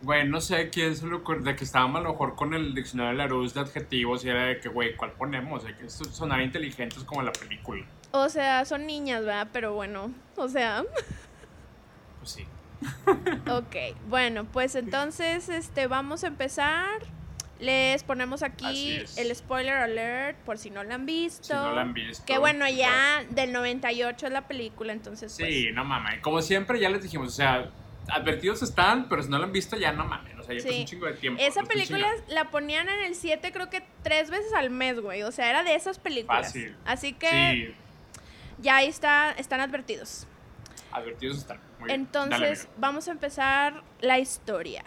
Güey, 0.03 0.29
no 0.29 0.39
sé 0.39 0.69
quién 0.69 0.95
se 0.95 1.07
lo 1.07 1.17
de 1.19 1.56
que 1.56 1.63
estábamos 1.63 1.99
a 1.99 2.04
lo 2.04 2.11
mejor 2.11 2.35
con 2.35 2.54
el 2.54 2.75
diccionario 2.75 3.13
de 3.13 3.18
la 3.18 3.25
luz 3.27 3.56
de 3.56 3.61
adjetivos 3.61 4.23
y 4.23 4.30
era 4.30 4.45
de 4.45 4.59
que, 4.59 4.69
güey, 4.69 4.95
¿cuál 4.95 5.13
ponemos? 5.13 5.63
Que 5.63 5.89
sonar 5.89 6.42
inteligentes 6.42 7.04
como 7.06 7.23
la 7.23 7.31
película. 7.31 7.83
O 8.11 8.30
sea, 8.30 8.66
son 8.66 8.85
niñas, 8.85 9.25
¿verdad? 9.25 9.47
Pero 9.51 9.73
bueno, 9.73 10.11
o 10.35 10.47
sea... 10.47 10.83
Pues 12.21 12.31
sí. 12.31 12.45
Ok, 13.49 13.75
bueno, 14.07 14.45
pues 14.45 14.75
entonces 14.75 15.49
este 15.49 15.87
vamos 15.87 16.23
a 16.23 16.28
empezar. 16.28 16.87
Les 17.59 18.01
ponemos 18.01 18.42
aquí 18.42 19.04
el 19.18 19.35
spoiler 19.35 19.75
alert 19.75 20.35
por 20.40 20.57
si 20.57 20.71
no 20.71 20.83
la 20.83 20.95
han 20.95 21.06
visto. 21.06 21.44
Si 21.44 21.54
no 21.54 21.75
la 21.75 21.81
han 21.81 21.94
visto. 21.94 22.25
Que 22.25 22.40
bueno, 22.40 22.66
pues, 22.66 22.75
ya 22.75 23.23
del 23.30 23.51
98 23.54 24.25
es 24.25 24.31
la 24.33 24.47
película, 24.47 24.94
entonces 24.94 25.35
pues, 25.37 25.47
Sí, 25.54 25.69
no 25.71 25.83
mames. 25.85 26.21
Como 26.21 26.42
siempre, 26.42 26.80
ya 26.80 26.90
les 26.90 27.04
dijimos, 27.04 27.28
o 27.28 27.31
sea, 27.31 27.69
advertidos 28.07 28.63
están, 28.63 29.07
pero 29.09 29.21
si 29.21 29.30
no 29.30 29.37
la 29.37 29.45
han 29.45 29.51
visto, 29.51 29.78
ya 29.78 29.92
no 29.92 30.06
mames. 30.06 30.40
O 30.40 30.44
sea, 30.44 30.56
ya 30.56 30.61
Sí. 30.61 30.80
un 30.80 30.85
chingo 30.85 31.06
de 31.06 31.13
tiempo. 31.13 31.40
esa 31.40 31.61
no 31.61 31.68
película 31.68 32.07
la 32.30 32.49
ponían 32.49 32.90
en 32.90 33.04
el 33.04 33.13
7 33.13 33.51
creo 33.51 33.69
que 33.69 33.83
tres 34.01 34.31
veces 34.31 34.54
al 34.54 34.71
mes, 34.71 34.99
güey. 34.99 35.21
O 35.21 35.31
sea, 35.31 35.47
era 35.47 35.61
de 35.63 35.75
esas 35.75 35.99
películas. 35.99 36.47
Fácil. 36.47 36.75
Así 36.85 37.13
que 37.13 37.30
Sí, 37.30 37.75
ya 38.57 38.78
ahí 38.78 38.87
está, 38.87 39.33
están 39.33 39.61
advertidos. 39.61 40.25
Advertidos 40.92 41.38
están. 41.40 41.60
Muy 41.80 41.88
bien. 41.88 42.02
Entonces, 42.02 42.64
Dale, 42.64 42.76
vamos 42.78 43.07
a 43.07 43.12
empezar 43.12 43.83
la 44.02 44.19
historia. 44.19 44.83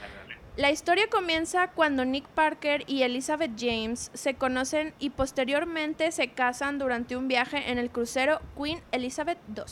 Dale, 0.00 0.14
dale. 0.14 0.38
La 0.56 0.70
historia 0.70 1.08
comienza 1.08 1.70
cuando 1.70 2.04
Nick 2.04 2.26
Parker 2.28 2.84
y 2.86 3.02
Elizabeth 3.02 3.52
James 3.58 4.10
se 4.14 4.34
conocen 4.34 4.94
y 4.98 5.10
posteriormente 5.10 6.12
se 6.12 6.28
casan 6.32 6.78
durante 6.78 7.16
un 7.16 7.28
viaje 7.28 7.70
en 7.70 7.78
el 7.78 7.90
crucero 7.90 8.40
Queen 8.56 8.82
Elizabeth 8.92 9.38
II. 9.56 9.64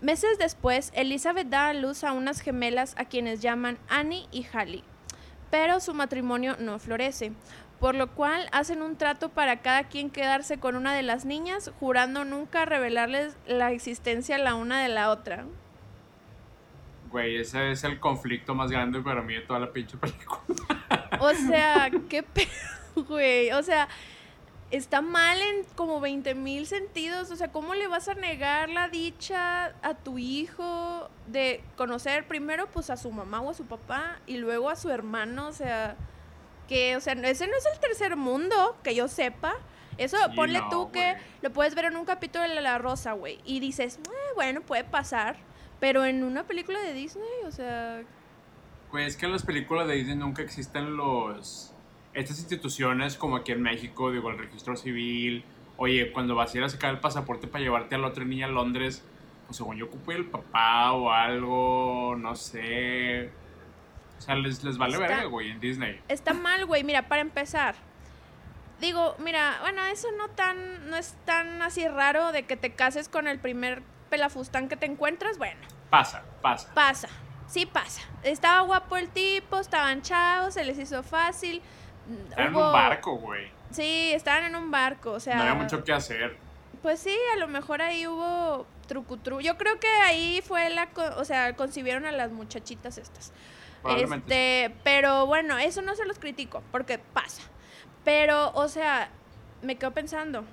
Meses 0.00 0.38
después, 0.38 0.92
Elizabeth 0.94 1.48
da 1.48 1.68
a 1.68 1.74
luz 1.74 2.04
a 2.04 2.12
unas 2.12 2.40
gemelas 2.40 2.94
a 2.96 3.04
quienes 3.04 3.40
llaman 3.42 3.78
Annie 3.88 4.28
y 4.30 4.44
Hallie, 4.44 4.82
pero 5.50 5.78
su 5.78 5.92
matrimonio 5.92 6.56
no 6.58 6.78
florece, 6.78 7.32
por 7.80 7.94
lo 7.94 8.08
cual 8.08 8.46
hacen 8.52 8.82
un 8.82 8.96
trato 8.96 9.30
para 9.30 9.62
cada 9.62 9.84
quien 9.84 10.10
quedarse 10.10 10.60
con 10.60 10.76
una 10.76 10.94
de 10.94 11.02
las 11.02 11.24
niñas, 11.24 11.72
jurando 11.80 12.26
nunca 12.26 12.66
revelarles 12.66 13.36
la 13.46 13.72
existencia 13.72 14.36
la 14.36 14.54
una 14.54 14.82
de 14.82 14.90
la 14.90 15.10
otra. 15.10 15.46
Güey, 17.10 17.36
ese 17.38 17.72
es 17.72 17.82
el 17.82 17.98
conflicto 17.98 18.54
más 18.54 18.70
grande 18.70 19.00
para 19.00 19.22
mí 19.22 19.34
de 19.34 19.40
toda 19.40 19.58
la 19.58 19.72
pinche 19.72 19.96
película. 19.96 20.40
O 21.20 21.30
sea, 21.48 21.90
qué 22.08 22.22
pedo, 22.22 23.04
güey. 23.08 23.50
O 23.52 23.62
sea, 23.62 23.88
está 24.70 25.00
mal 25.00 25.40
en 25.40 25.64
como 25.74 26.00
20 26.00 26.34
mil 26.34 26.66
sentidos. 26.66 27.30
O 27.30 27.36
sea, 27.36 27.50
¿cómo 27.50 27.74
le 27.74 27.88
vas 27.88 28.08
a 28.08 28.14
negar 28.14 28.68
la 28.68 28.88
dicha 28.88 29.74
a 29.82 29.94
tu 29.94 30.18
hijo 30.18 31.08
de 31.26 31.64
conocer 31.76 32.28
primero 32.28 32.66
pues 32.68 32.90
a 32.90 32.96
su 32.96 33.10
mamá 33.10 33.40
o 33.40 33.50
a 33.50 33.54
su 33.54 33.64
papá 33.64 34.18
y 34.26 34.36
luego 34.36 34.70
a 34.70 34.76
su 34.76 34.90
hermano, 34.90 35.48
o 35.48 35.52
sea, 35.52 35.96
que, 36.70 36.94
o 36.96 37.00
sea, 37.00 37.14
ese 37.14 37.48
no 37.48 37.56
es 37.56 37.66
el 37.66 37.80
tercer 37.80 38.16
mundo, 38.16 38.76
que 38.84 38.94
yo 38.94 39.08
sepa. 39.08 39.54
Eso, 39.98 40.16
Sí, 40.16 40.36
ponle 40.36 40.60
no, 40.60 40.68
tú 40.70 40.92
que 40.92 41.16
lo 41.42 41.50
puedes 41.52 41.74
ver 41.74 41.86
en 41.86 41.96
un 41.96 42.04
capítulo 42.04 42.48
de 42.48 42.60
La 42.60 42.78
Rosa, 42.78 43.12
güey, 43.12 43.40
y 43.44 43.58
dices, 43.58 43.98
"Eh, 43.98 44.10
bueno, 44.36 44.60
puede 44.60 44.84
pasar, 44.84 45.36
pero 45.80 46.04
en 46.04 46.22
una 46.22 46.44
película 46.44 46.80
de 46.80 46.92
Disney, 46.94 47.28
o 47.44 47.50
sea, 47.50 48.02
Güey, 48.92 49.06
es 49.06 49.16
que 49.16 49.26
en 49.26 49.32
las 49.32 49.44
películas 49.44 49.86
de 49.88 49.94
Disney 49.94 50.16
nunca 50.16 50.42
existen 50.42 50.96
los 50.96 51.72
estas 52.12 52.38
instituciones 52.40 53.16
como 53.16 53.36
aquí 53.36 53.52
en 53.52 53.62
México, 53.62 54.10
digo, 54.10 54.30
el 54.30 54.38
registro 54.38 54.76
civil. 54.76 55.44
Oye, 55.76 56.12
cuando 56.12 56.34
vas 56.34 56.54
a 56.54 56.58
ir 56.58 56.64
a 56.64 56.68
sacar 56.68 56.90
el 56.94 56.98
pasaporte 57.00 57.46
para 57.46 57.62
llevarte 57.62 57.94
a 57.94 57.98
la 57.98 58.08
otra 58.08 58.24
niña 58.24 58.46
a 58.46 58.48
Londres, 58.48 59.04
pues 59.46 59.56
según 59.58 59.76
yo 59.76 59.86
ocupo 59.86 60.10
el 60.12 60.26
papá 60.26 60.92
o 60.92 61.10
algo, 61.12 62.16
no 62.16 62.34
sé. 62.34 63.30
O 64.20 64.22
sea, 64.22 64.34
les, 64.36 64.62
les 64.62 64.76
vale 64.78 64.96
verga, 64.98 65.24
güey, 65.24 65.50
en 65.50 65.58
Disney. 65.60 66.00
está 66.08 66.32
mal, 66.34 66.66
güey, 66.66 66.84
mira, 66.84 67.08
para 67.08 67.22
empezar. 67.22 67.74
Digo, 68.80 69.14
mira, 69.18 69.58
bueno, 69.60 69.84
eso 69.86 70.08
no 70.16 70.28
tan 70.28 70.88
no 70.88 70.96
es 70.96 71.14
tan 71.26 71.60
así 71.62 71.86
raro 71.88 72.32
de 72.32 72.44
que 72.44 72.56
te 72.56 72.72
cases 72.72 73.08
con 73.08 73.28
el 73.28 73.38
primer 73.38 73.82
pelafustán 74.08 74.68
que 74.68 74.76
te 74.76 74.86
encuentras, 74.86 75.36
bueno, 75.38 75.60
Pasa, 75.90 76.22
pasa. 76.42 76.72
pasa. 76.74 77.08
Sí 77.46 77.66
pasa. 77.66 78.02
Estaba 78.22 78.60
guapo 78.60 78.96
el 78.96 79.08
tipo, 79.08 79.58
estaban 79.58 80.02
chavos, 80.02 80.54
se 80.54 80.64
les 80.64 80.78
hizo 80.78 81.02
fácil. 81.02 81.60
Era 82.32 82.44
en 82.46 82.54
un 82.54 82.72
barco, 82.72 83.16
güey. 83.16 83.50
Sí, 83.72 84.12
estaban 84.14 84.44
en 84.44 84.54
un 84.56 84.70
barco, 84.70 85.12
o 85.12 85.20
sea, 85.20 85.36
No 85.36 85.42
había 85.42 85.54
mucho 85.54 85.82
que 85.84 85.92
hacer. 85.92 86.36
pues 86.82 87.00
sí, 87.00 87.16
a 87.34 87.38
lo 87.38 87.48
mejor 87.48 87.82
ahí 87.82 88.06
hubo 88.06 88.66
trucutru. 88.86 89.40
Yo 89.40 89.56
creo 89.58 89.78
que 89.80 89.88
ahí 90.04 90.42
fue 90.46 90.70
la, 90.70 90.86
co- 90.86 91.14
o 91.16 91.24
sea, 91.24 91.54
concibieron 91.54 92.06
a 92.06 92.12
las 92.12 92.30
muchachitas 92.32 92.98
estas. 92.98 93.32
Este, 94.26 94.74
pero 94.84 95.26
bueno, 95.26 95.56
eso 95.58 95.82
no 95.82 95.94
se 95.96 96.04
los 96.04 96.18
critico, 96.18 96.62
porque 96.72 96.98
pasa. 96.98 97.42
Pero, 98.04 98.50
o 98.54 98.68
sea, 98.68 99.10
me 99.62 99.76
quedo 99.76 99.92
pensando. 99.92 100.44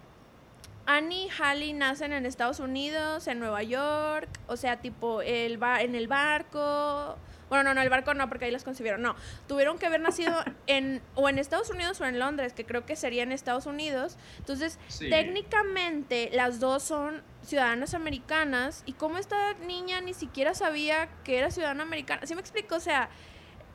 Annie 0.86 1.26
y 1.26 1.30
Hallie 1.30 1.74
nacen 1.74 2.14
en 2.14 2.26
Estados 2.26 2.60
Unidos, 2.62 3.28
en 3.28 3.40
Nueva 3.40 3.62
York, 3.64 4.30
o 4.48 4.56
sea, 4.56 4.78
tipo 4.80 5.22
el 5.22 5.58
ba- 5.58 5.82
en 5.82 5.96
el 5.96 6.08
barco. 6.08 7.18
Bueno, 7.50 7.64
no, 7.64 7.74
no, 7.76 7.82
el 7.82 7.90
barco 7.90 8.14
no, 8.14 8.28
porque 8.30 8.46
ahí 8.46 8.52
las 8.52 8.64
concibieron. 8.64 9.02
No, 9.02 9.16
tuvieron 9.48 9.78
que 9.78 9.86
haber 9.86 10.02
nacido 10.02 10.34
en 10.68 11.02
o 11.16 11.30
en 11.30 11.40
Estados 11.40 11.70
Unidos 11.70 12.02
o 12.02 12.06
en 12.06 12.20
Londres, 12.20 12.54
que 12.54 12.66
creo 12.66 12.86
que 12.86 12.96
sería 12.96 13.24
en 13.24 13.32
Estados 13.32 13.66
Unidos. 13.66 14.18
Entonces, 14.40 14.78
Sí. 14.88 15.10
técnicamente 15.10 16.30
las 16.34 16.60
dos 16.60 16.84
son 16.84 17.24
ciudadanas 17.44 17.94
americanas. 17.94 18.84
¿Y 18.86 18.94
cómo 18.94 19.18
esta 19.18 19.54
niña 19.66 20.02
ni 20.02 20.14
siquiera 20.14 20.54
sabía 20.54 21.08
que 21.24 21.38
era 21.38 21.52
ciudadana 21.52 21.84
americana? 21.84 22.26
¿Sí 22.26 22.36
me 22.36 22.42
explico? 22.42 22.76
O 22.76 22.80
sea, 22.82 23.10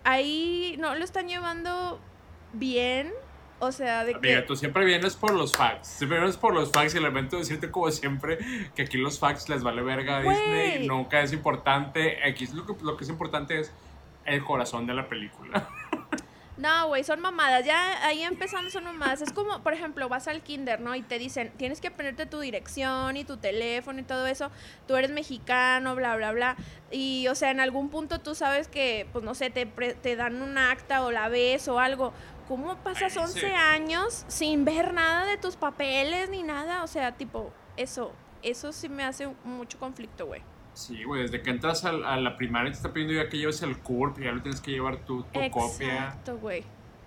ahí 0.05 0.77
no 0.79 0.95
lo 0.95 1.05
están 1.05 1.29
llevando 1.29 2.01
bien. 2.53 3.13
O 3.65 3.71
sea, 3.71 4.05
de 4.05 4.17
Amiga, 4.17 4.41
que... 4.41 4.43
tú 4.43 4.57
siempre 4.57 4.85
vienes 4.85 5.15
por 5.15 5.33
los 5.33 5.53
facts. 5.53 5.87
Siempre 5.87 6.19
vienes 6.19 6.37
por 6.37 6.53
los 6.53 6.73
facts 6.73 6.97
y 6.97 7.01
lamento 7.01 7.37
decirte 7.37 7.71
como 7.71 7.93
siempre 7.93 8.39
que 8.75 8.83
aquí 8.83 8.99
los 8.99 9.21
facts 9.21 9.49
les 9.49 9.63
vale 9.63 9.83
verga 9.83 10.17
a. 10.17 10.23
Disney. 10.23 10.89
Nunca 10.89 11.21
es 11.21 11.33
importante. 11.33 12.19
Aquí 12.25 12.49
lo 12.49 12.67
que, 12.67 12.75
lo 12.83 12.97
que 12.97 13.05
es 13.05 13.11
importante 13.11 13.61
es 13.61 13.73
el 14.25 14.43
corazón 14.43 14.85
de 14.89 14.95
la 14.95 15.09
película. 15.09 15.69
No, 16.59 16.89
güey, 16.89 17.03
son 17.03 17.21
mamadas. 17.21 17.65
Ya 17.65 18.07
ahí 18.07 18.23
empezando 18.23 18.71
son 18.71 18.85
mamadas. 18.85 19.23
Es 19.23 19.33
como, 19.33 19.63
por 19.63 19.73
ejemplo, 19.73 20.09
vas 20.09 20.29
al 20.29 20.43
kinder, 20.43 20.81
¿no? 20.81 20.95
Y 20.95 21.03
te 21.03 21.19
dicen, 21.19 21.51
tienes 21.57 21.81
que 21.81 21.89
aprenderte 21.89 22.27
tu 22.27 22.41
dirección 22.41 23.17
y 23.17 23.25
tu 23.25 23.39
teléfono 23.39 23.99
y 24.01 24.03
todo 24.03 24.27
eso. 24.27 24.51
Tú 24.87 24.95
eres 24.97 25.11
mexicano, 25.11 25.97
bla, 25.97 26.15
bla, 26.15 26.31
bla. 26.31 26.57
Y, 26.91 27.27
o 27.29 27.35
sea, 27.35 27.51
en 27.51 27.59
algún 27.59 27.89
punto 27.89 28.21
tú 28.21 28.35
sabes 28.35 28.69
que, 28.69 29.09
pues, 29.13 29.25
no 29.25 29.35
sé, 29.35 29.51
te, 29.51 29.65
te 29.67 30.15
dan 30.15 30.43
un 30.43 30.59
acta 30.59 31.05
o 31.05 31.11
la 31.11 31.29
ves 31.29 31.69
o 31.69 31.81
algo. 31.81 32.13
¿Cómo 32.53 32.77
pasas 32.77 33.17
Ay, 33.17 33.23
11 33.23 33.41
sí. 33.41 33.47
años 33.47 34.25
sin 34.29 34.67
ver 34.67 34.93
nada 34.93 35.25
de 35.25 35.39
tus 35.39 35.57
papeles 35.57 36.29
ni 36.29 36.43
nada? 36.43 36.85
O 36.85 36.87
sea, 36.87 37.13
tipo, 37.13 37.51
eso, 37.79 38.13
eso 38.43 38.73
sí 38.73 38.91
me 38.91 39.05
hace 39.05 39.27
mucho 39.43 39.79
conflicto, 39.79 40.27
güey. 40.27 40.43
Sí, 40.75 41.03
güey, 41.03 41.23
desde 41.23 41.41
que 41.41 41.49
entras 41.49 41.83
a, 41.87 41.93
la 41.93 42.37
primaria 42.37 42.71
te 42.71 42.77
está 42.77 42.93
pidiendo 42.93 43.15
ya 43.15 43.31
que 43.31 43.39
lleves 43.39 43.63
el 43.63 43.79
CURP, 43.79 44.19
ya 44.19 44.33
lo 44.33 44.43
tienes 44.43 44.61
que 44.61 44.71
llevar 44.71 44.99
tú, 44.99 45.23
tu 45.33 45.41
copia. 45.51 45.95
Exacto, 45.95 46.37
güey. 46.37 46.63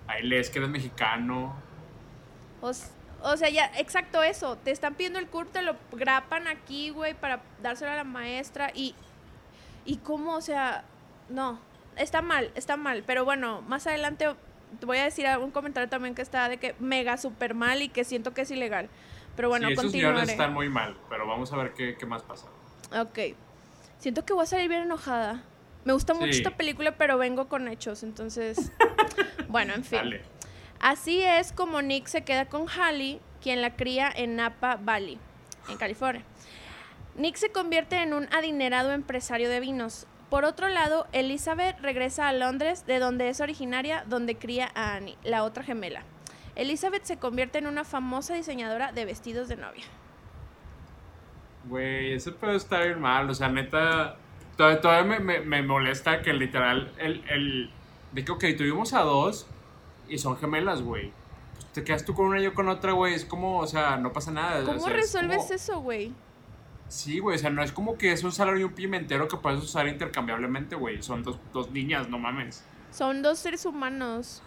Ahí 0.08 0.24
lees 0.24 0.50
que 0.50 0.58
eres 0.58 0.68
mexicano. 0.68 1.54
O, 2.60 2.72
o 3.22 3.36
sea, 3.36 3.48
ya, 3.48 3.70
exacto 3.78 4.24
eso. 4.24 4.56
Te 4.56 4.72
están 4.72 4.96
pidiendo 4.96 5.20
el 5.20 5.28
CURP, 5.28 5.52
te 5.52 5.62
lo 5.62 5.76
grapan 5.92 6.48
aquí, 6.48 6.90
güey, 6.90 7.14
para 7.14 7.40
dárselo 7.62 7.92
a 7.92 7.94
la 7.94 8.02
maestra. 8.02 8.72
Y, 8.74 8.96
y 9.84 9.98
cómo, 9.98 10.34
o 10.34 10.40
sea, 10.40 10.82
no. 11.28 11.60
Está 11.96 12.20
mal, 12.20 12.50
está 12.56 12.76
mal. 12.76 13.04
Pero 13.06 13.24
bueno, 13.24 13.62
más 13.62 13.86
adelante 13.86 14.26
te 14.26 14.34
voy 14.82 14.98
a 14.98 15.04
decir 15.04 15.26
un 15.40 15.50
comentario 15.50 15.88
también 15.88 16.14
que 16.14 16.22
está 16.22 16.48
de 16.48 16.58
que 16.58 16.74
mega 16.78 17.16
super 17.16 17.54
mal 17.54 17.82
y 17.82 17.88
que 17.88 18.04
siento 18.04 18.34
que 18.34 18.42
es 18.42 18.50
ilegal. 18.50 18.88
Pero 19.36 19.48
bueno, 19.48 19.68
sí, 19.68 19.74
esos 19.74 19.84
continuaré. 19.84 20.32
están 20.32 20.54
muy 20.54 20.68
mal, 20.68 20.96
pero 21.08 21.26
vamos 21.26 21.52
a 21.52 21.56
ver 21.56 21.74
qué, 21.74 21.96
qué 21.98 22.06
más 22.06 22.22
pasa. 22.22 22.46
Ok. 22.98 23.36
Siento 23.98 24.24
que 24.24 24.32
voy 24.32 24.44
a 24.44 24.46
salir 24.46 24.68
bien 24.68 24.82
enojada. 24.82 25.42
Me 25.84 25.92
gusta 25.92 26.14
mucho 26.14 26.30
esta 26.30 26.56
película, 26.56 26.96
pero 26.96 27.16
vengo 27.16 27.48
con 27.48 27.68
hechos, 27.68 28.02
entonces... 28.02 28.72
bueno, 29.48 29.74
en 29.74 29.84
fin. 29.84 29.98
Dale. 29.98 30.22
Así 30.80 31.22
es 31.22 31.52
como 31.52 31.80
Nick 31.80 32.06
se 32.06 32.22
queda 32.22 32.46
con 32.46 32.66
Hallie, 32.66 33.20
quien 33.40 33.62
la 33.62 33.76
cría 33.76 34.12
en 34.14 34.36
Napa 34.36 34.76
Valley, 34.76 35.18
en 35.68 35.76
California. 35.76 36.24
Nick 37.16 37.36
se 37.36 37.50
convierte 37.50 37.96
en 38.02 38.12
un 38.12 38.28
adinerado 38.34 38.92
empresario 38.92 39.48
de 39.48 39.60
vinos. 39.60 40.06
Por 40.30 40.44
otro 40.44 40.68
lado, 40.68 41.06
Elizabeth 41.12 41.78
regresa 41.80 42.28
a 42.28 42.32
Londres, 42.32 42.84
de 42.86 42.98
donde 42.98 43.28
es 43.28 43.40
originaria, 43.40 44.04
donde 44.08 44.36
cría 44.36 44.70
a 44.74 44.94
Annie, 44.94 45.16
la 45.22 45.44
otra 45.44 45.62
gemela. 45.62 46.02
Elizabeth 46.56 47.04
se 47.04 47.18
convierte 47.18 47.58
en 47.58 47.66
una 47.66 47.84
famosa 47.84 48.34
diseñadora 48.34 48.90
de 48.92 49.04
vestidos 49.04 49.46
de 49.48 49.56
novia. 49.56 49.84
Güey, 51.68 52.12
ese 52.14 52.32
pedo 52.32 52.52
está 52.52 52.80
bien 52.82 53.00
mal. 53.00 53.28
O 53.28 53.34
sea, 53.34 53.48
neta, 53.48 54.16
todavía, 54.56 54.80
todavía 54.80 55.04
me, 55.04 55.20
me- 55.20 55.40
me 55.40 55.62
molesta 55.62 56.22
que 56.22 56.32
literal, 56.32 56.92
el, 56.98 57.24
el, 57.28 57.70
de 58.12 58.24
que, 58.24 58.32
ok, 58.32 58.44
tuvimos 58.56 58.94
a 58.94 59.00
dos 59.00 59.46
y 60.08 60.18
son 60.18 60.36
gemelas, 60.38 60.82
güey. 60.82 61.12
Pues 61.54 61.66
te 61.72 61.84
quedas 61.84 62.04
tú 62.04 62.14
con 62.14 62.26
una 62.26 62.40
y 62.40 62.44
yo 62.44 62.54
con 62.54 62.68
otra, 62.68 62.92
güey. 62.92 63.14
Es 63.14 63.24
como, 63.24 63.58
o 63.58 63.66
sea, 63.66 63.96
no 63.96 64.12
pasa 64.12 64.30
nada. 64.30 64.62
o 64.62 64.66
¿Cómo 64.66 64.80
sea, 64.80 64.92
resuelves 64.92 65.38
como- 65.38 65.52
eso, 65.54 65.80
güey? 65.80 66.12
Sí, 66.88 67.18
güey, 67.18 67.36
o 67.36 67.38
sea, 67.38 67.50
no 67.50 67.62
es 67.62 67.72
como 67.72 67.98
que 67.98 68.12
es 68.12 68.22
un 68.22 68.32
salario 68.32 68.60
y 68.60 68.64
un 68.64 68.72
pimentero 68.72 69.26
que 69.28 69.36
puedes 69.36 69.62
usar 69.62 69.88
intercambiablemente, 69.88 70.76
güey. 70.76 71.02
Son 71.02 71.22
dos, 71.22 71.38
dos 71.52 71.70
niñas, 71.70 72.08
no 72.08 72.18
mames. 72.18 72.64
Son 72.92 73.22
dos 73.22 73.38
seres 73.40 73.64
humanos. 73.66 74.42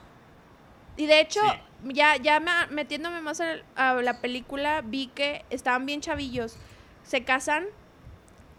Y 0.95 1.05
de 1.05 1.19
hecho, 1.21 1.41
ya, 1.83 2.15
ya 2.17 2.39
me- 2.39 2.67
metiéndome 2.71 3.21
más 3.21 3.41
a, 3.41 3.55
a 3.75 3.93
la 4.01 4.21
película, 4.21 4.81
vi 4.81 5.07
que 5.07 5.43
estaban 5.49 5.85
bien 5.85 5.99
chavillos. 6.01 6.57
Se 7.03 7.23
casan, 7.23 7.65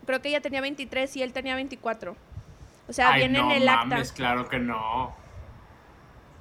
creo 0.06 0.20
que 0.20 0.28
ella 0.28 0.40
tenía 0.42 0.60
23 0.60 1.16
y 1.16 1.22
él 1.22 1.32
tenía 1.32 1.54
24. 1.54 2.16
O 2.88 2.92
sea, 2.92 3.12
Ay, 3.12 3.20
viene 3.20 3.38
no 3.38 3.50
en 3.50 3.62
el 3.62 3.64
mames, 3.66 4.08
acta. 4.10 4.14
claro 4.14 4.48
que 4.48 4.58
no. 4.58 5.14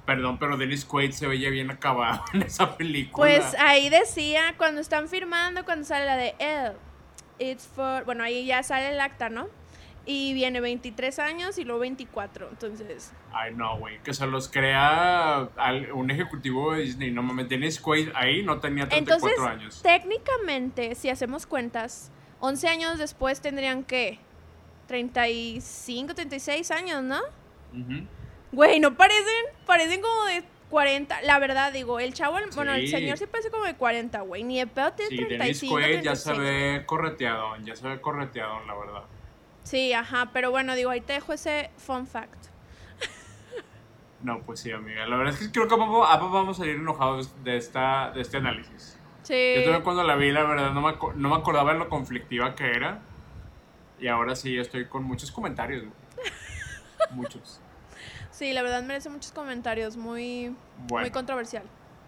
Perdón, 0.06 0.38
pero 0.38 0.56
Dennis 0.56 0.84
Quaid 0.84 1.12
se 1.12 1.26
veía 1.26 1.50
bien 1.50 1.70
acabado 1.70 2.22
en 2.34 2.42
esa 2.42 2.76
película. 2.76 3.16
Pues 3.26 3.54
ahí 3.58 3.88
decía, 3.88 4.54
cuando 4.58 4.80
están 4.80 5.08
firmando, 5.08 5.64
cuando 5.64 5.84
sale 5.84 6.04
la 6.06 6.16
de 6.16 6.34
él, 6.38 6.72
it's 7.40 7.66
for. 7.66 8.04
Bueno, 8.04 8.22
ahí 8.22 8.46
ya 8.46 8.62
sale 8.62 8.90
el 8.92 9.00
acta, 9.00 9.28
¿no? 9.28 9.48
Y 10.06 10.32
viene 10.32 10.60
23 10.60 11.18
años 11.18 11.58
y 11.58 11.64
luego 11.64 11.80
24. 11.80 12.48
Entonces, 12.50 13.12
Ay, 13.32 13.54
no, 13.54 13.78
güey. 13.78 13.98
Que 14.02 14.14
se 14.14 14.26
los 14.26 14.48
crea 14.48 15.48
al- 15.56 15.92
un 15.92 16.10
ejecutivo 16.10 16.72
de 16.72 16.82
Disney. 16.82 17.10
No 17.10 17.22
mames, 17.22 17.48
Dennis 17.48 17.80
Quaid 17.80 18.08
ahí 18.14 18.42
no 18.42 18.58
tenía 18.60 18.88
34 18.88 19.28
Entonces, 19.28 19.46
años. 19.60 19.82
técnicamente, 19.82 20.94
si 20.94 21.10
hacemos 21.10 21.46
cuentas, 21.46 22.10
11 22.40 22.68
años 22.68 22.98
después 22.98 23.40
tendrían 23.42 23.84
que 23.84 24.18
35, 24.88 26.14
36 26.14 26.70
años, 26.70 27.02
¿no? 27.02 27.20
Güey, 28.52 28.80
no 28.80 28.96
parecen, 28.96 29.44
parecen 29.66 30.00
como 30.00 30.24
de 30.24 30.42
40. 30.70 31.20
La 31.22 31.38
verdad, 31.38 31.72
digo, 31.72 31.98
el 32.00 32.14
chavo, 32.14 32.38
el- 32.38 32.50
bueno, 32.54 32.72
el 32.74 32.88
señor 32.88 33.18
sí 33.18 33.26
parece 33.26 33.50
como 33.50 33.64
de 33.64 33.74
40, 33.74 34.20
güey. 34.22 34.44
Ni 34.44 34.58
de 34.58 34.66
pedo 34.66 34.92
tiene 34.92 35.08
Sí, 35.10 35.16
Dennis 35.16 35.38
35, 35.38 35.74
Quaid 35.74 36.00
ya 36.02 36.16
se 36.16 36.32
36. 36.32 36.38
ve 36.38 36.86
correteado. 36.86 37.56
Ya 37.64 37.76
se 37.76 37.88
ve 37.88 38.00
correteado, 38.00 38.64
la 38.66 38.74
verdad. 38.74 39.02
Sí, 39.64 39.92
ajá, 39.92 40.30
pero 40.32 40.50
bueno, 40.50 40.74
digo, 40.74 40.90
ahí 40.90 41.00
te 41.00 41.12
dejo 41.14 41.32
ese 41.32 41.70
fun 41.76 42.06
fact. 42.06 42.46
No, 44.22 44.40
pues 44.42 44.60
sí, 44.60 44.70
amiga. 44.70 45.06
La 45.06 45.16
verdad 45.16 45.32
es 45.34 45.40
que 45.40 45.50
creo 45.50 45.66
que 45.66 45.76
vamos, 45.76 46.06
ah, 46.08 46.18
vamos 46.18 46.58
a 46.58 46.60
salir 46.60 46.76
enojados 46.76 47.42
de, 47.42 47.56
esta, 47.56 48.10
de 48.14 48.20
este 48.20 48.36
análisis. 48.36 48.98
Sí. 49.22 49.54
Yo 49.56 49.62
también 49.62 49.82
cuando 49.82 50.02
la 50.04 50.14
vi, 50.16 50.30
la 50.30 50.42
verdad, 50.44 50.72
no 50.72 50.82
me, 50.82 50.94
no 51.16 51.28
me 51.30 51.34
acordaba 51.36 51.72
de 51.72 51.78
lo 51.78 51.88
conflictiva 51.88 52.54
que 52.54 52.70
era. 52.70 53.00
Y 53.98 54.08
ahora 54.08 54.36
sí 54.36 54.58
estoy 54.58 54.86
con 54.86 55.04
muchos 55.04 55.30
comentarios. 55.32 55.82
güey. 55.84 55.94
Muchos. 57.12 57.60
Sí, 58.30 58.52
la 58.52 58.62
verdad 58.62 58.82
merece 58.82 59.08
muchos 59.10 59.32
comentarios, 59.32 59.96
muy, 59.96 60.54
Bueno. 60.88 61.04
muy 61.04 61.10
controversial. 61.10 61.64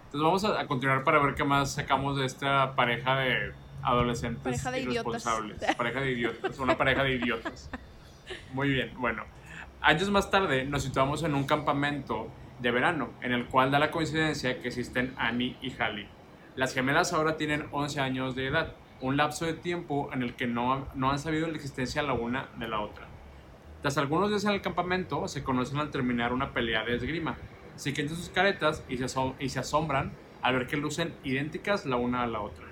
Entonces 0.06 0.22
vamos 0.22 0.44
a, 0.44 0.60
a 0.60 0.66
continuar 0.66 1.04
para 1.04 1.18
ver 1.20 1.34
qué 1.34 1.44
más 1.44 1.72
sacamos 1.72 2.18
de 2.18 2.26
esta 2.26 2.74
pareja 2.76 3.16
de 3.16 3.52
adolescentes 3.82 4.42
Pareja 4.42 4.70
de 4.70 4.80
idiotas. 4.80 5.06
irresponsables. 5.24 5.74
Pareja 5.76 6.00
de 6.00 6.10
idiotas. 6.12 6.58
Una 6.58 6.76
pareja 6.78 7.02
de 7.02 7.14
idiotas. 7.16 7.70
Muy 8.52 8.68
bien, 8.70 8.92
bueno. 8.98 9.24
Años 9.80 10.08
más 10.10 10.30
tarde 10.30 10.64
nos 10.64 10.84
situamos 10.84 11.22
en 11.24 11.34
un 11.34 11.44
campamento 11.44 12.28
de 12.60 12.70
verano, 12.70 13.10
en 13.22 13.32
el 13.32 13.46
cual 13.46 13.70
da 13.72 13.80
la 13.80 13.90
coincidencia 13.90 14.60
que 14.60 14.68
existen 14.68 15.14
Annie 15.18 15.56
y 15.60 15.70
Hallie. 15.72 16.06
Las 16.54 16.72
gemelas 16.74 17.12
ahora 17.12 17.36
tienen 17.36 17.66
11 17.72 18.00
años 18.00 18.36
de 18.36 18.46
edad, 18.46 18.74
un 19.00 19.16
lapso 19.16 19.44
de 19.46 19.54
tiempo 19.54 20.10
en 20.12 20.22
el 20.22 20.34
que 20.36 20.46
no, 20.46 20.86
no 20.94 21.10
han 21.10 21.18
sabido 21.18 21.48
la 21.48 21.56
existencia 21.56 22.02
la 22.02 22.12
una 22.12 22.46
de 22.58 22.68
la 22.68 22.78
otra. 22.80 23.06
Tras 23.82 23.98
algunos 23.98 24.30
días 24.30 24.44
en 24.44 24.52
el 24.52 24.62
campamento, 24.62 25.26
se 25.26 25.42
conocen 25.42 25.78
al 25.78 25.90
terminar 25.90 26.32
una 26.32 26.52
pelea 26.52 26.84
de 26.84 26.94
esgrima. 26.94 27.36
Se 27.74 27.92
quitan 27.92 28.10
sus 28.14 28.28
caretas 28.28 28.84
y 28.88 28.96
se, 28.96 29.58
asombran 29.58 30.12
al 30.40 30.56
ver 30.56 30.66
que 30.68 30.76
lucen 30.76 31.12
idénticas 31.24 31.84
la 31.84 31.96
una 31.96 32.22
a 32.22 32.28
la 32.28 32.40
otra. 32.40 32.64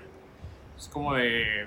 Es 0.77 0.87
como 0.87 1.13
de... 1.13 1.65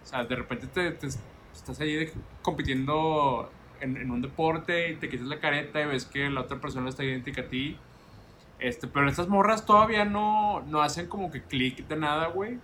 O 0.00 0.06
sea, 0.06 0.24
de 0.24 0.36
repente 0.36 0.68
te, 0.68 1.08
estás 1.52 1.80
ahí 1.80 2.08
compitiendo 2.42 3.50
en, 3.80 4.08
un 4.08 4.22
deporte 4.22 4.92
y 4.92 4.94
te 4.94 5.08
quitas 5.08 5.26
la 5.26 5.40
careta 5.40 5.80
y 5.80 5.86
ves 5.86 6.04
que 6.04 6.30
la 6.30 6.42
otra 6.42 6.60
persona 6.60 6.88
está 6.88 7.02
idéntica 7.02 7.42
a 7.42 7.46
ti. 7.46 7.76
Este, 8.60 8.86
pero 8.86 9.08
estas 9.08 9.26
morras 9.26 9.66
todavía 9.66 10.04
no, 10.04 10.60
no 10.68 10.82
hacen 10.82 11.08
como 11.08 11.32
que 11.32 11.42
clic 11.42 11.88
de 11.88 11.96
nada, 11.96 12.28
güey. 12.28 12.60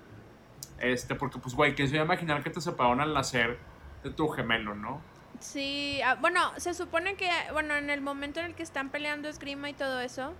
Este, 0.79 1.17
porque 1.17 1.41
pues, 1.41 1.57
güey, 1.57 1.75
¿quién 1.75 1.89
se 1.89 1.97
iba 1.97 2.05
a 2.05 2.07
imaginar 2.07 2.45
que 2.45 2.51
te 2.51 2.61
separaron 2.61 3.01
al 3.01 3.13
nacer 3.13 3.59
de 4.05 4.11
tu 4.11 4.29
gemelo, 4.29 4.77
no? 4.77 5.01
Sí, 5.43 6.01
ah, 6.05 6.15
bueno, 6.21 6.41
se 6.57 6.73
supone 6.73 7.17
que, 7.17 7.29
bueno, 7.53 7.75
en 7.75 7.91
el 7.91 8.01
momento 8.01 8.39
en 8.39 8.47
el 8.47 8.55
que 8.55 8.63
están 8.63 8.91
peleando 8.91 9.29
esgrima 9.29 9.69
y 9.69 9.75
todo 9.75 10.01
eso, 10.01 10.33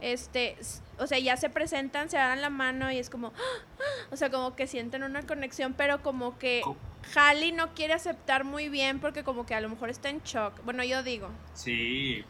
este, 0.00 0.56
o 0.98 1.06
sea, 1.06 1.18
ya 1.18 1.36
se 1.36 1.50
presentan, 1.50 2.08
se 2.08 2.16
dan 2.16 2.40
la 2.40 2.48
mano 2.48 2.90
y 2.90 2.98
es 2.98 3.10
como, 3.10 3.34
o 4.10 4.16
sea, 4.16 4.30
como 4.30 4.56
que 4.56 4.66
sienten 4.66 5.02
una 5.02 5.26
conexión, 5.26 5.74
pero 5.74 6.02
como 6.02 6.38
que 6.38 6.62
Halley 7.14 7.52
no 7.52 7.74
quiere 7.74 7.92
aceptar 7.92 8.44
muy 8.44 8.70
bien 8.70 8.98
porque 8.98 9.24
como 9.24 9.44
que 9.44 9.54
a 9.54 9.60
lo 9.60 9.68
mejor 9.68 9.90
está 9.90 10.08
en 10.08 10.20
shock. 10.20 10.64
Bueno, 10.64 10.82
yo 10.84 11.02
digo. 11.02 11.28
Sí, 11.52 12.24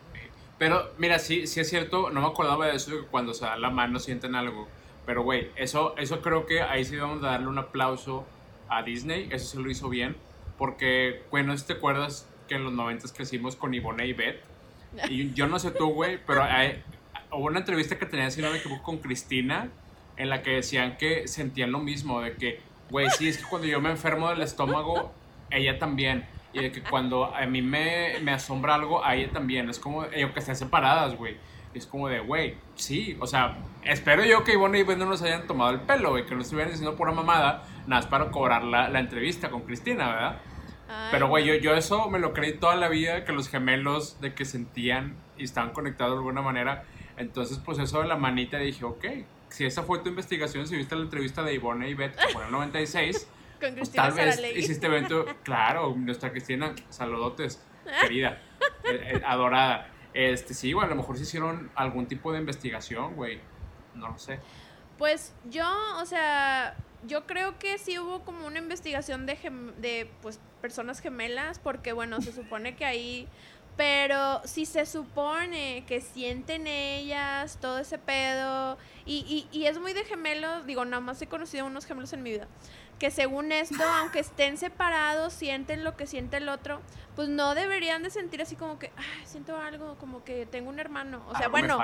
pero 0.59 0.91
mira, 0.99 1.21
sí, 1.21 1.47
sí 1.47 1.61
es 1.61 1.71
cierto, 1.71 2.11
no 2.11 2.23
me 2.23 2.27
acordaba 2.27 2.67
de 2.67 2.75
eso, 2.75 2.91
que 2.91 3.07
cuando 3.07 3.35
se 3.35 3.45
dan 3.45 3.63
la 3.63 3.71
mano 3.71 4.01
sienten 4.01 4.35
algo. 4.35 4.67
Pero, 5.07 5.23
güey, 5.23 5.53
eso, 5.55 5.95
eso 5.97 6.21
creo 6.23 6.45
que 6.45 6.61
ahí 6.61 6.85
sí 6.85 6.97
vamos 6.97 7.23
a 7.23 7.29
darle 7.29 7.47
un 7.47 7.59
aplauso 7.59 8.27
a 8.69 8.83
Disney, 8.83 9.29
eso 9.31 9.47
se 9.47 9.59
lo 9.61 9.71
hizo 9.71 9.89
bien 9.89 10.17
porque, 10.61 11.23
güey, 11.31 11.57
si 11.57 11.65
te 11.65 11.73
acuerdas 11.73 12.29
que 12.47 12.57
en 12.57 12.65
los 12.65 12.75
90 12.75 13.09
crecimos 13.17 13.57
con 13.57 13.73
Ivonne 13.73 14.07
y 14.07 14.13
Beth. 14.13 14.43
Y 15.09 15.33
yo 15.33 15.47
no 15.47 15.59
sé 15.59 15.71
tú, 15.71 15.89
güey, 15.89 16.19
pero 16.27 16.43
hay, 16.43 16.83
hubo 17.33 17.47
una 17.47 17.61
entrevista 17.61 17.99
que 17.99 18.05
tenía, 18.05 18.31
si 18.31 18.43
no 18.43 18.51
me 18.51 18.59
equivoco, 18.59 18.83
con 18.83 18.99
Cristina, 18.99 19.71
en 20.19 20.29
la 20.29 20.43
que 20.43 20.51
decían 20.57 20.99
que 20.99 21.27
sentían 21.29 21.73
lo 21.73 21.79
mismo, 21.79 22.21
de 22.21 22.35
que, 22.35 22.61
güey, 22.91 23.09
sí, 23.09 23.29
es 23.29 23.39
que 23.39 23.45
cuando 23.45 23.69
yo 23.69 23.81
me 23.81 23.89
enfermo 23.89 24.29
del 24.29 24.43
estómago, 24.43 25.15
ella 25.51 25.79
también. 25.79 26.27
Y 26.53 26.61
de 26.61 26.71
que 26.71 26.83
cuando 26.83 27.35
a 27.35 27.47
mí 27.47 27.63
me, 27.63 28.19
me 28.21 28.33
asombra 28.33 28.75
algo, 28.75 29.03
a 29.03 29.17
ella 29.17 29.33
también. 29.33 29.71
Es 29.71 29.79
como, 29.79 30.05
ellos 30.05 30.33
que 30.33 30.41
estén 30.41 30.57
separadas, 30.57 31.17
güey. 31.17 31.39
Es 31.73 31.87
como 31.87 32.07
de, 32.09 32.21
güey, 32.21 32.57
sí, 32.75 33.17
o 33.19 33.27
sea, 33.27 33.57
espero 33.83 34.27
yo 34.27 34.45
que 34.45 34.53
Ivonne 34.53 34.81
y 34.81 34.83
Beth 34.83 34.99
no 34.99 35.07
nos 35.07 35.23
hayan 35.23 35.47
tomado 35.47 35.71
el 35.71 35.81
pelo, 35.81 36.11
güey, 36.11 36.27
que 36.27 36.35
no 36.35 36.43
estuvieran 36.43 36.71
diciendo 36.71 36.97
pura 36.97 37.13
mamada, 37.13 37.63
nada 37.87 38.03
más 38.03 38.07
para 38.07 38.31
cobrar 38.31 38.63
la, 38.63 38.91
la 38.91 38.99
entrevista 38.99 39.49
con 39.49 39.63
Cristina, 39.63 40.09
¿verdad? 40.09 40.41
Pero, 41.11 41.29
güey, 41.29 41.45
yo, 41.45 41.55
yo 41.55 41.75
eso 41.75 42.09
me 42.09 42.19
lo 42.19 42.33
creí 42.33 42.55
toda 42.55 42.77
la 42.77 42.89
vida, 42.89 43.25
que 43.25 43.33
los 43.33 43.49
gemelos 43.49 44.21
de 44.21 44.35
que 44.35 44.45
sentían 44.45 45.17
y 45.37 45.45
estaban 45.45 45.71
conectados 45.71 46.13
de 46.13 46.19
alguna 46.19 46.43
manera. 46.43 46.85
Entonces, 47.17 47.59
pues 47.59 47.79
eso 47.79 48.01
de 48.01 48.09
la 48.09 48.17
manita 48.17 48.59
dije, 48.59 48.85
ok, 48.85 49.05
si 49.49 49.65
esa 49.65 49.83
fue 49.83 49.99
tu 49.99 50.09
investigación, 50.09 50.67
si 50.67 50.77
viste 50.77 50.95
la 50.95 51.03
entrevista 51.03 51.43
de 51.43 51.55
Ivonne 51.55 51.89
y 51.89 51.95
Beth, 51.95 52.17
que 52.17 52.29
fue 52.29 52.43
en 52.43 52.47
el 52.47 52.53
96, 52.53 53.29
Con 53.61 53.75
pues, 53.75 53.93
tal 53.93 54.13
vez 54.13 54.41
hiciste 54.57 54.87
evento, 54.87 55.27
claro, 55.43 55.95
nuestra 55.95 56.31
Cristina, 56.31 56.75
saludotes, 56.89 57.63
querida, 58.01 58.41
eh, 58.85 59.17
eh, 59.17 59.23
adorada. 59.25 59.91
Este, 60.15 60.55
sí, 60.55 60.73
güey, 60.73 60.87
a 60.87 60.89
lo 60.89 60.97
mejor 60.97 61.19
se 61.19 61.25
hicieron 61.25 61.71
algún 61.75 62.07
tipo 62.07 62.33
de 62.33 62.39
investigación, 62.39 63.15
güey, 63.15 63.41
no 63.95 64.09
lo 64.09 64.19
sé. 64.19 64.41
Pues 64.97 65.35
yo, 65.45 65.67
o 66.01 66.07
sea, 66.07 66.75
yo 67.07 67.27
creo 67.27 67.59
que 67.59 67.79
sí 67.79 67.99
hubo 67.99 68.21
como 68.21 68.47
una 68.47 68.59
investigación 68.59 69.27
de, 69.27 69.37
de 69.79 70.11
pues, 70.23 70.41
personas 70.61 71.01
gemelas, 71.01 71.59
porque 71.59 71.93
bueno, 71.93 72.21
se 72.21 72.33
supone 72.33 72.77
que 72.77 72.85
ahí, 72.85 73.29
pero 73.77 74.43
si 74.45 74.67
se 74.67 74.85
supone 74.85 75.85
que 75.87 76.01
sienten 76.01 76.67
ellas 76.67 77.59
todo 77.61 77.79
ese 77.79 77.99
pedo, 77.99 78.77
y, 79.07 79.49
y, 79.53 79.57
y 79.57 79.67
es 79.67 79.79
muy 79.79 79.93
de 79.93 80.05
gemelos, 80.05 80.67
digo, 80.67 80.85
nada 80.85 81.01
más 81.01 81.21
he 81.23 81.27
conocido 81.27 81.67
unos 81.67 81.87
gemelos 81.87 82.13
en 82.13 82.23
mi 82.23 82.31
vida, 82.31 82.47
que 82.99 83.11
según 83.11 83.51
esto, 83.53 83.83
aunque 83.83 84.19
estén 84.19 84.59
separados, 84.59 85.33
sienten 85.33 85.85
lo 85.85 85.97
que 85.97 86.07
siente 86.07 86.37
el 86.37 86.51
otro, 86.51 86.81
pues 87.17 87.29
no 87.31 87.55
deberían 87.55 88.03
de 88.03 88.11
sentir 88.11 88.43
así 88.43 88.57
como 88.57 88.79
que, 88.79 88.93
ay, 88.97 89.25
siento 89.25 89.57
algo, 89.57 89.97
como 89.97 90.23
que 90.23 90.45
tengo 90.45 90.69
un 90.69 90.79
hermano, 90.79 91.25
o 91.29 91.37
sea, 91.37 91.49
bueno. 91.49 91.79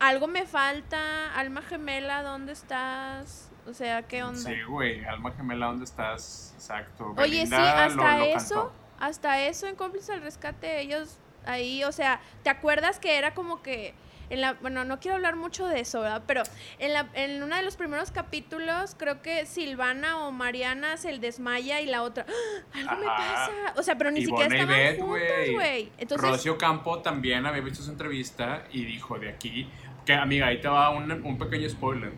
Algo 0.00 0.26
me 0.26 0.46
falta, 0.46 1.34
alma 1.34 1.62
gemela, 1.62 2.22
¿dónde 2.22 2.52
estás? 2.52 3.50
O 3.66 3.72
sea, 3.72 4.02
¿qué 4.02 4.22
onda? 4.22 4.38
Sí, 4.38 4.62
güey, 4.68 5.04
alma 5.04 5.32
gemela, 5.32 5.66
¿dónde 5.66 5.84
estás? 5.84 6.52
Exacto. 6.56 7.14
Oye, 7.16 7.46
sí, 7.46 7.54
hasta 7.54 8.24
eso, 8.26 8.72
hasta 8.98 9.40
eso 9.42 9.66
en 9.66 9.76
Cómplices 9.76 10.10
al 10.10 10.22
Rescate, 10.22 10.80
ellos 10.80 11.18
ahí, 11.46 11.84
o 11.84 11.92
sea, 11.92 12.20
¿te 12.42 12.50
acuerdas 12.50 12.98
que 12.98 13.16
era 13.16 13.34
como 13.34 13.62
que 13.62 13.94
en 14.30 14.40
la, 14.40 14.54
bueno, 14.54 14.84
no 14.84 15.00
quiero 15.00 15.16
hablar 15.16 15.36
mucho 15.36 15.66
de 15.66 15.80
eso, 15.80 16.00
¿verdad? 16.00 16.22
Pero 16.26 16.42
en, 16.78 16.92
la, 16.92 17.08
en 17.14 17.42
uno 17.42 17.56
de 17.56 17.62
los 17.62 17.76
primeros 17.76 18.10
capítulos, 18.10 18.94
creo 18.98 19.22
que 19.22 19.46
Silvana 19.46 20.26
o 20.26 20.32
Mariana 20.32 20.96
se 20.96 21.16
desmaya 21.18 21.80
y 21.80 21.86
la 21.86 22.02
otra, 22.02 22.26
¡Ah! 22.28 22.78
algo 22.78 22.96
me 22.96 23.06
pasa. 23.06 23.50
O 23.76 23.82
sea, 23.82 23.96
pero 23.96 24.10
ni 24.10 24.24
siquiera 24.24 24.46
estaban 24.46 24.96
juntos, 24.96 25.50
güey. 25.52 25.92
Entonces, 25.98 26.28
Rocio 26.28 26.58
Campo 26.58 27.00
también 27.00 27.46
había 27.46 27.62
visto 27.62 27.82
su 27.82 27.90
entrevista 27.90 28.64
y 28.72 28.84
dijo 28.84 29.18
de 29.18 29.28
aquí, 29.28 29.70
que 30.04 30.14
amiga, 30.14 30.46
ahí 30.46 30.60
te 30.60 30.68
va 30.68 30.90
un, 30.90 31.10
un 31.10 31.38
pequeño 31.38 31.68
spoiler 31.68 32.12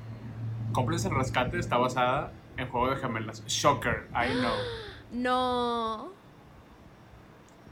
Cómplices 0.77 1.07
el 1.07 1.17
Rescate 1.17 1.59
está 1.59 1.79
basada 1.79 2.33
en 2.59 2.69
Juego 2.69 2.91
de 2.91 2.97
Gemelas. 2.97 3.43
Shocker, 3.47 4.09
I 4.13 4.33
know. 4.41 4.53
No. 5.13 6.11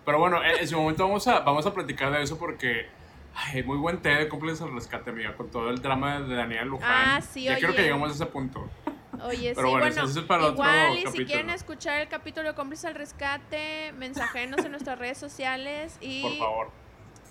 Pero 0.07 0.19
bueno, 0.21 0.41
en 0.43 0.67
su 0.69 0.77
momento 0.77 1.03
vamos 1.03 1.27
a, 1.27 1.41
vamos 1.41 1.67
a 1.67 1.75
platicar 1.75 2.13
de 2.13 2.23
eso 2.23 2.39
porque 2.39 2.87
ay, 3.35 3.65
muy 3.65 3.77
buen 3.77 4.01
té 4.01 4.11
de 4.11 4.29
Cómplices 4.29 4.63
al 4.63 4.73
Rescate, 4.73 5.11
amiga, 5.11 5.35
con 5.35 5.51
todo 5.51 5.69
el 5.69 5.83
drama 5.83 6.21
de 6.21 6.35
Daniel 6.35 6.69
Luján. 6.69 6.91
Ah, 6.91 7.21
sí, 7.21 7.43
Ya 7.43 7.57
quiero 7.57 7.75
que 7.75 7.83
lleguemos 7.83 8.11
a 8.11 8.15
ese 8.15 8.27
punto. 8.27 8.71
Oye, 9.25 9.53
Pero 9.55 9.69
sí, 9.69 9.75
bueno, 9.75 9.87
eso 10.05 10.21
es 10.21 10.27
para 10.27 10.47
igual, 10.47 10.97
y 10.97 11.07
si 11.09 11.25
quieren 11.27 11.51
escuchar 11.51 12.01
el 12.01 12.09
capítulo 12.09 12.49
de 12.49 12.55
Cómplices 12.55 12.87
al 12.87 12.95
Rescate, 12.95 13.93
mensajenos 13.99 14.65
en 14.65 14.71
nuestras 14.71 14.99
redes 14.99 15.19
sociales 15.19 15.99
y... 16.01 16.23
Por 16.23 16.39
favor. 16.39 16.84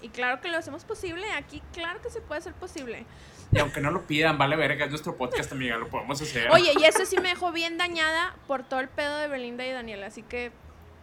Y 0.04 0.10
claro 0.10 0.42
que 0.42 0.50
lo 0.50 0.58
hacemos 0.58 0.84
posible, 0.84 1.32
aquí 1.32 1.64
claro 1.72 2.02
que 2.02 2.10
se 2.10 2.20
puede 2.20 2.40
hacer 2.40 2.54
posible. 2.54 3.06
Y 3.54 3.60
aunque 3.60 3.80
no 3.80 3.90
lo 3.90 4.06
pidan, 4.06 4.38
vale 4.38 4.58
verga, 4.58 4.84
es 4.84 4.92
nuestro 4.92 5.16
podcast, 5.16 5.52
amiga, 5.54 5.78
lo 5.78 5.88
podemos 5.88 6.22
hacer. 6.22 6.52
Oye, 6.52 6.74
y 6.78 6.84
eso 6.84 7.06
sí 7.06 7.16
me 7.22 7.30
dejó 7.30 7.54
bien 7.54 7.78
dañada 7.78 8.36
por 8.46 8.64
todo 8.64 8.82
el 8.82 8.90
pedo 8.90 9.18
de 9.18 9.30
Belinda 9.30 9.66
y 9.66 9.72
Daniela, 9.72 10.08
así 10.08 10.22
que... 10.22 10.52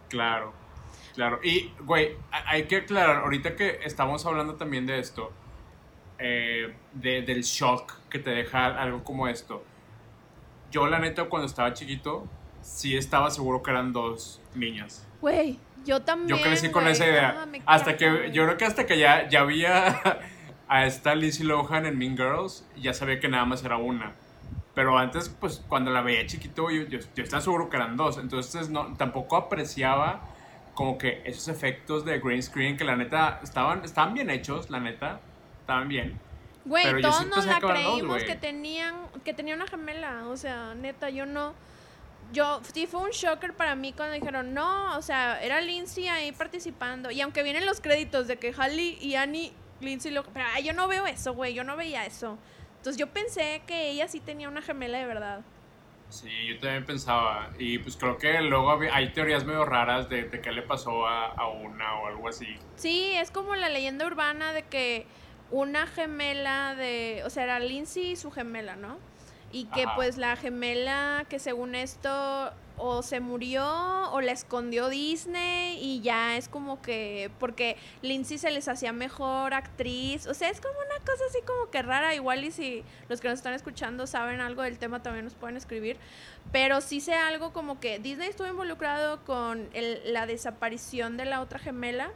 Claro, 0.07 0.53
claro. 1.15 1.39
Y, 1.43 1.73
güey, 1.79 2.15
hay 2.31 2.67
que 2.67 2.77
aclarar, 2.77 3.23
ahorita 3.23 3.55
que 3.55 3.79
estamos 3.83 4.23
hablando 4.27 4.55
también 4.55 4.85
de 4.85 4.99
esto, 4.99 5.33
eh, 6.19 6.75
del 6.93 7.41
shock 7.41 8.07
que 8.07 8.19
te 8.19 8.29
deja 8.29 8.67
algo 8.67 9.03
como 9.03 9.27
esto. 9.27 9.63
Yo, 10.69 10.85
la 10.85 10.99
neta, 10.99 11.23
cuando 11.25 11.47
estaba 11.47 11.73
chiquito, 11.73 12.27
sí 12.61 12.95
estaba 12.95 13.31
seguro 13.31 13.63
que 13.63 13.71
eran 13.71 13.93
dos 13.93 14.39
niñas. 14.53 15.07
Güey, 15.21 15.57
yo 15.85 16.01
también. 16.01 16.37
Yo 16.37 16.43
crecí 16.43 16.69
con 16.69 16.87
esa 16.87 17.05
idea. 17.05 17.45
Ah, 17.65 17.75
hasta 17.75 17.97
que, 17.97 18.31
yo 18.31 18.45
creo 18.45 18.57
que 18.57 18.65
hasta 18.65 18.85
que 18.85 18.97
ya, 18.97 19.27
ya 19.29 19.41
había 19.41 19.99
a 20.67 20.85
esta 20.85 21.15
Lindsay 21.15 21.45
Lohan 21.45 21.85
en 21.85 21.97
Mean 21.97 22.15
Girls, 22.15 22.65
ya 22.77 22.93
sabía 22.93 23.19
que 23.19 23.27
nada 23.27 23.45
más 23.45 23.63
era 23.63 23.77
una. 23.77 24.13
Pero 24.73 24.97
antes, 24.97 25.29
pues 25.29 25.63
cuando 25.67 25.91
la 25.91 26.01
veía 26.01 26.25
chiquito, 26.25 26.71
yo, 26.71 26.83
yo, 26.83 26.99
estaba 27.17 27.41
seguro 27.41 27.69
que 27.69 27.77
eran 27.77 27.97
dos. 27.97 28.17
Entonces 28.17 28.69
no, 28.69 28.95
tampoco 28.95 29.35
apreciaba 29.35 30.21
como 30.73 30.97
que 30.97 31.21
esos 31.25 31.49
efectos 31.49 32.05
de 32.05 32.19
green 32.19 32.41
screen 32.41 32.77
que 32.77 32.85
la 32.85 32.95
neta 32.95 33.39
estaban, 33.43 33.83
estaban 33.83 34.13
bien 34.13 34.29
hechos, 34.29 34.69
la 34.69 34.79
neta. 34.79 35.19
Estaban 35.59 35.87
bien. 35.89 36.19
Güey, 36.63 37.01
todos 37.01 37.27
nos 37.27 37.45
la 37.45 37.59
creímos 37.59 38.23
que 38.23 38.35
tenían, 38.35 38.95
que 39.23 39.33
tenía 39.33 39.55
una 39.55 39.67
gemela. 39.67 40.27
O 40.27 40.37
sea, 40.37 40.73
neta, 40.75 41.09
yo 41.09 41.25
no. 41.25 41.53
Yo, 42.31 42.61
sí 42.73 42.87
fue 42.87 43.01
un 43.01 43.09
shocker 43.09 43.53
para 43.53 43.75
mí 43.75 43.93
cuando 43.93 44.15
dijeron, 44.15 44.53
no, 44.53 44.97
o 44.97 45.01
sea, 45.01 45.41
era 45.43 45.59
Lindsay 45.59 46.07
ahí 46.07 46.31
participando. 46.31 47.11
Y 47.11 47.21
aunque 47.21 47.43
vienen 47.43 47.65
los 47.65 47.81
créditos 47.81 48.27
de 48.27 48.37
que 48.37 48.53
Halle 48.53 48.97
y 48.99 49.15
Annie 49.15 49.53
Lindsay 49.81 50.11
lo... 50.11 50.23
Pero 50.23 50.45
yo 50.63 50.73
no 50.73 50.87
veo 50.87 51.07
eso, 51.07 51.33
güey, 51.33 51.53
yo 51.53 51.63
no 51.63 51.75
veía 51.75 52.05
eso. 52.05 52.37
Entonces 52.77 52.97
yo 52.97 53.07
pensé 53.07 53.61
que 53.67 53.89
ella 53.89 54.07
sí 54.07 54.19
tenía 54.19 54.47
una 54.47 54.61
gemela 54.61 54.97
de 54.97 55.05
verdad. 55.05 55.41
Sí, 56.09 56.29
yo 56.47 56.59
también 56.59 56.85
pensaba. 56.85 57.51
Y 57.57 57.79
pues 57.79 57.95
creo 57.95 58.17
que 58.17 58.41
luego 58.41 58.79
hay 58.91 59.11
teorías 59.13 59.45
medio 59.45 59.65
raras 59.65 60.09
de, 60.09 60.23
de 60.23 60.41
qué 60.41 60.51
le 60.51 60.61
pasó 60.61 61.07
a, 61.07 61.27
a, 61.27 61.47
una 61.47 61.99
o 61.99 62.07
algo 62.07 62.27
así. 62.27 62.47
Sí, 62.75 63.13
es 63.13 63.31
como 63.31 63.55
la 63.55 63.69
leyenda 63.69 64.05
urbana 64.05 64.51
de 64.51 64.63
que 64.63 65.05
una 65.51 65.87
gemela 65.87 66.75
de... 66.75 67.23
O 67.25 67.29
sea, 67.29 67.43
era 67.43 67.59
Lindsay 67.59 68.11
y 68.11 68.15
su 68.15 68.31
gemela, 68.31 68.75
¿no? 68.75 68.97
Y 69.51 69.65
que 69.65 69.85
pues 69.95 70.17
la 70.17 70.35
gemela 70.35 71.25
que 71.29 71.39
según 71.39 71.75
esto 71.75 72.53
o 72.83 73.03
se 73.03 73.19
murió 73.19 74.11
o 74.11 74.21
la 74.21 74.31
escondió 74.31 74.89
Disney 74.89 75.77
y 75.79 76.01
ya 76.01 76.35
es 76.35 76.49
como 76.49 76.81
que 76.81 77.29
porque 77.39 77.77
Lindsay 78.01 78.39
se 78.39 78.49
les 78.49 78.67
hacía 78.67 78.91
mejor 78.91 79.53
actriz, 79.53 80.25
o 80.25 80.33
sea, 80.33 80.49
es 80.49 80.59
como 80.59 80.73
una 80.73 80.97
cosa 81.05 81.23
así 81.29 81.39
como 81.45 81.69
que 81.69 81.83
rara, 81.83 82.15
igual 82.15 82.43
y 82.43 82.51
si 82.51 82.83
los 83.07 83.21
que 83.21 83.27
nos 83.27 83.37
están 83.37 83.53
escuchando 83.53 84.07
saben 84.07 84.41
algo 84.41 84.63
del 84.63 84.79
tema 84.79 85.03
también 85.03 85.25
nos 85.25 85.35
pueden 85.35 85.57
escribir, 85.57 85.97
pero 86.51 86.81
sí 86.81 87.01
sé 87.01 87.13
algo 87.13 87.53
como 87.53 87.79
que 87.79 87.99
Disney 87.99 88.29
estuvo 88.29 88.47
involucrado 88.47 89.23
con 89.25 89.69
la 90.05 90.25
desaparición 90.25 91.17
de 91.17 91.25
la 91.25 91.41
otra 91.41 91.59
gemela. 91.59 92.11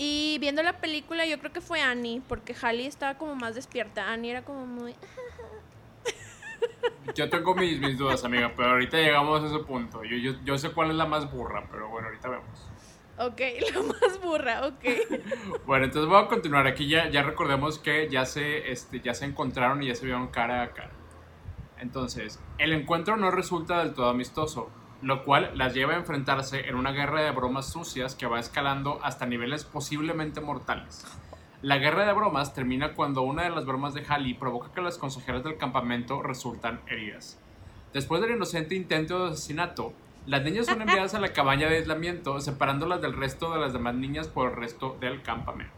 Y 0.00 0.38
viendo 0.38 0.62
la 0.62 0.78
película, 0.78 1.26
yo 1.26 1.40
creo 1.40 1.52
que 1.52 1.60
fue 1.60 1.80
Annie, 1.80 2.22
porque 2.28 2.54
Hallie 2.54 2.86
estaba 2.86 3.18
como 3.18 3.34
más 3.34 3.56
despierta. 3.56 4.12
Annie 4.12 4.30
era 4.30 4.44
como 4.44 4.64
muy. 4.64 4.94
Yo 7.14 7.28
tengo 7.28 7.54
mis, 7.54 7.80
mis 7.80 7.98
dudas, 7.98 8.24
amiga, 8.24 8.52
pero 8.56 8.70
ahorita 8.70 8.96
llegamos 8.98 9.42
a 9.42 9.46
ese 9.46 9.58
punto. 9.64 10.04
Yo, 10.04 10.16
yo, 10.16 10.32
yo 10.44 10.58
sé 10.58 10.70
cuál 10.70 10.90
es 10.90 10.96
la 10.96 11.06
más 11.06 11.30
burra, 11.32 11.66
pero 11.70 11.88
bueno, 11.88 12.08
ahorita 12.08 12.28
vemos. 12.28 12.68
Ok, 13.18 13.40
la 13.74 13.82
más 13.82 14.20
burra, 14.22 14.66
ok. 14.66 14.84
bueno, 15.66 15.86
entonces 15.86 16.08
voy 16.08 16.22
a 16.22 16.28
continuar. 16.28 16.66
Aquí 16.66 16.88
ya, 16.88 17.08
ya 17.08 17.22
recordemos 17.22 17.78
que 17.78 18.08
ya 18.08 18.24
se, 18.24 18.70
este, 18.70 19.00
ya 19.00 19.14
se 19.14 19.24
encontraron 19.24 19.82
y 19.82 19.88
ya 19.88 19.94
se 19.94 20.04
vieron 20.04 20.28
cara 20.28 20.62
a 20.62 20.72
cara. 20.72 20.92
Entonces, 21.80 22.40
el 22.58 22.72
encuentro 22.72 23.16
no 23.16 23.30
resulta 23.30 23.80
del 23.80 23.94
todo 23.94 24.08
amistoso, 24.08 24.70
lo 25.02 25.24
cual 25.24 25.52
las 25.54 25.74
lleva 25.74 25.94
a 25.94 25.96
enfrentarse 25.96 26.68
en 26.68 26.74
una 26.74 26.92
guerra 26.92 27.22
de 27.22 27.30
bromas 27.30 27.72
sucias 27.72 28.14
que 28.14 28.26
va 28.26 28.40
escalando 28.40 29.00
hasta 29.02 29.26
niveles 29.26 29.64
posiblemente 29.64 30.40
mortales. 30.40 31.04
La 31.60 31.78
guerra 31.78 32.06
de 32.06 32.12
bromas 32.12 32.54
termina 32.54 32.94
cuando 32.94 33.22
una 33.22 33.42
de 33.42 33.50
las 33.50 33.66
bromas 33.66 33.92
de 33.92 34.04
Halley 34.08 34.34
provoca 34.34 34.72
que 34.72 34.80
las 34.80 34.96
consejeras 34.96 35.42
del 35.42 35.56
campamento 35.56 36.22
resultan 36.22 36.80
heridas. 36.86 37.36
Después 37.92 38.20
del 38.20 38.30
inocente 38.30 38.76
intento 38.76 39.24
de 39.24 39.32
asesinato, 39.32 39.92
las 40.26 40.44
niñas 40.44 40.66
son 40.66 40.82
enviadas 40.82 41.14
a 41.14 41.20
la 41.20 41.32
cabaña 41.32 41.68
de 41.68 41.78
aislamiento, 41.78 42.40
separándolas 42.40 43.00
del 43.00 43.16
resto 43.16 43.52
de 43.52 43.58
las 43.58 43.72
demás 43.72 43.96
niñas 43.96 44.28
por 44.28 44.50
el 44.50 44.56
resto 44.56 44.96
del 45.00 45.20
campamento. 45.22 45.74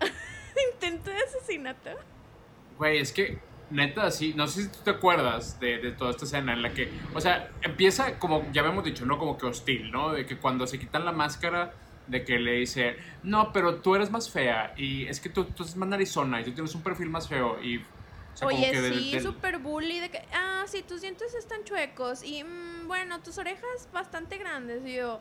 ¿Intento 0.72 1.10
de 1.10 1.18
asesinato? 1.18 1.90
Güey, 2.78 2.98
es 2.98 3.12
que, 3.12 3.40
neta, 3.68 4.10
sí, 4.10 4.32
no 4.34 4.46
sé 4.46 4.62
si 4.62 4.68
tú 4.70 4.78
te 4.84 4.90
acuerdas 4.90 5.60
de, 5.60 5.76
de, 5.80 5.92
toda 5.92 6.12
esta 6.12 6.24
escena 6.24 6.54
en 6.54 6.62
la 6.62 6.72
que, 6.72 6.90
o 7.12 7.20
sea, 7.20 7.50
empieza 7.60 8.18
como, 8.18 8.50
ya 8.52 8.62
habíamos 8.62 8.84
dicho, 8.84 9.04
¿no? 9.04 9.18
Como 9.18 9.36
que 9.36 9.44
hostil, 9.44 9.90
¿no? 9.90 10.12
De 10.12 10.24
que 10.24 10.38
cuando 10.38 10.66
se 10.66 10.78
quitan 10.78 11.04
la 11.04 11.12
máscara 11.12 11.74
de 12.06 12.24
que 12.24 12.38
le 12.38 12.52
dice, 12.52 12.96
no, 13.22 13.52
pero 13.52 13.76
tú 13.76 13.94
eres 13.94 14.10
más 14.10 14.30
fea 14.30 14.74
y 14.76 15.06
es 15.06 15.20
que 15.20 15.28
tú, 15.28 15.44
tú 15.44 15.62
eres 15.62 15.76
más 15.76 15.88
narizona 15.88 16.40
y 16.40 16.44
tú 16.44 16.52
tienes 16.52 16.74
un 16.74 16.82
perfil 16.82 17.10
más 17.10 17.28
feo 17.28 17.62
y... 17.62 17.82
Oye, 18.42 18.92
sí, 18.92 19.20
súper 19.20 19.58
bully 19.58 20.00
de 20.00 20.10
que, 20.10 20.20
ah, 20.32 20.64
sí, 20.66 20.82
tus 20.82 21.02
dientes 21.02 21.34
están 21.34 21.62
chuecos 21.62 22.24
y, 22.24 22.42
mm, 22.42 22.88
bueno, 22.88 23.20
tus 23.20 23.38
orejas 23.38 23.88
bastante 23.92 24.38
grandes. 24.38 24.84
Y 24.84 24.94
yo, 24.94 25.20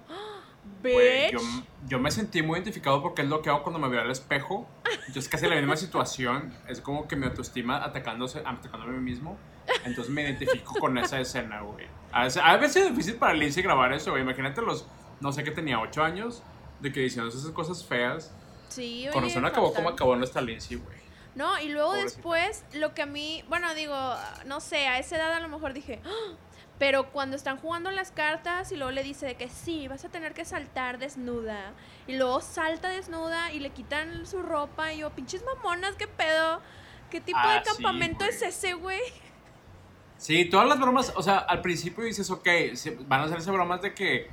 yo, 0.84 1.39
yo, 1.88 2.00
me 2.00 2.10
sentí 2.10 2.41
muy 2.41 2.58
identificado 2.58 3.04
porque 3.04 3.22
es 3.22 3.28
lo 3.28 3.43
que 3.43 3.52
hago 3.52 3.62
cuando 3.62 3.78
me 3.78 3.88
veo 3.88 4.02
al 4.02 4.10
espejo. 4.10 4.67
Yo 5.13 5.19
es 5.19 5.30
casi 5.30 5.46
la 5.46 5.56
misma 5.58 5.78
situación, 5.78 6.52
es 6.67 6.82
como 6.82 7.08
que 7.08 7.15
mi 7.15 7.28
autoestima 7.28 7.84
atacándose, 7.84 8.39
atacándome 8.39 8.96
a 8.96 9.00
mí 9.00 9.12
mismo. 9.12 9.38
Entonces 9.86 10.12
me 10.12 10.24
identifico 10.24 10.74
con 10.80 10.98
esa 10.98 11.19
escena, 11.19 11.62
güey. 11.62 11.86
A 12.12 12.24
veces, 12.24 12.41
a 12.43 12.58
veces 12.58 12.84
es 12.84 12.89
difícil 12.89 13.15
para 13.17 13.36
Lindsay 13.36 13.62
grabar 13.62 13.93
eso, 13.93 14.10
güey. 14.10 14.24
Imagínate 14.24 14.63
los, 14.63 14.88
no 15.22 15.32
sé 15.32 15.43
qué 15.43 15.52
tenía, 15.52 15.80
8 15.80 16.04
años 16.04 16.41
de 16.84 16.91
que 16.91 17.00
diciendo 17.00 17.30
esas 17.30 17.50
cosas 17.52 17.84
feas. 17.84 18.32
Sí, 18.67 19.06
oye, 19.08 19.12
Corazón 19.12 19.46
acabó 19.46 19.74
como 19.74 19.89
acabó 19.89 20.15
nuestra 20.15 20.41
Lindsay, 20.41 20.78
güey. 20.78 20.98
No, 21.34 21.60
y 21.60 21.69
luego 21.69 21.93
después, 21.93 22.63
lo 22.74 22.93
que 22.93 23.02
a 23.02 23.06
mí, 23.08 23.43
bueno, 23.50 23.74
digo, 23.74 23.96
no 24.46 24.60
sé, 24.60 24.88
a 24.88 25.00
esa 25.00 25.15
edad 25.15 25.34
a 25.34 25.39
lo 25.39 25.48
mejor 25.48 25.74
dije, 25.74 26.00
¡Ah! 26.06 26.36
pero 26.78 27.12
cuando 27.12 27.36
están 27.36 27.58
jugando 27.58 27.89
las 27.89 28.12
cartas 28.12 28.72
y 28.72 28.76
luego 28.76 28.91
le 28.91 29.02
dice 29.02 29.26
de 29.26 29.36
que 29.36 29.50
sí, 29.50 29.88
vas 29.88 30.06
a 30.06 30.10
tener 30.10 30.34
que 30.34 30.46
saltar 30.46 31.00
desnuda. 31.00 31.74
Y 32.06 32.17
luego 32.17 32.41
salta 32.41 32.89
desnuda 32.89 33.52
y 33.52 33.60
le 33.60 33.72
quitan 33.72 34.28
su 34.28 34.43
ropa 34.43 34.93
y 34.93 35.00
yo, 35.00 35.10
pinches 35.12 35.43
mamonas, 35.43 35.96
qué 35.96 36.08
pedo. 36.08 36.62
¿Qué 37.10 37.22
tipo 37.22 37.39
de 37.39 37.58
ah, 37.58 37.63
campamento 37.63 38.26
es 38.26 38.41
ese, 38.41 38.74
güey? 38.74 39.02
Sí, 40.17 40.46
todas 40.46 40.67
las 40.67 40.80
bromas, 40.80 41.13
o 41.15 41.24
sea, 41.24 41.38
al 41.38 41.62
principio 41.62 42.04
dices, 42.04 42.30
ok, 42.30 42.48
van 43.08 43.22
a 43.22 43.24
hacerse 43.26 43.50
bromas 43.52 43.82
de 43.82 43.93
que 43.93 44.30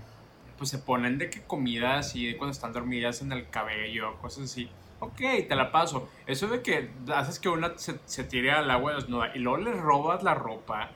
pues 0.61 0.69
se 0.69 0.77
ponen 0.77 1.17
de 1.17 1.31
que 1.31 1.41
comida 1.41 1.97
así 1.97 2.35
cuando 2.35 2.53
están 2.53 2.75
dormidas 2.75 3.23
en 3.23 3.33
el 3.33 3.49
cabello, 3.49 4.19
cosas 4.19 4.45
así. 4.45 4.69
Ok, 4.99 5.17
te 5.49 5.55
la 5.57 5.73
paso. 5.73 6.11
Eso 6.27 6.49
de 6.49 6.61
que 6.61 6.91
haces 7.15 7.39
que 7.39 7.49
una 7.49 7.79
se, 7.79 7.99
se 8.05 8.25
tire 8.25 8.53
al 8.53 8.71
agua 8.71 8.93
desnuda 8.97 9.35
y 9.35 9.39
luego 9.39 9.57
le 9.57 9.73
robas 9.73 10.23
la 10.23 10.35
ropa. 10.35 10.91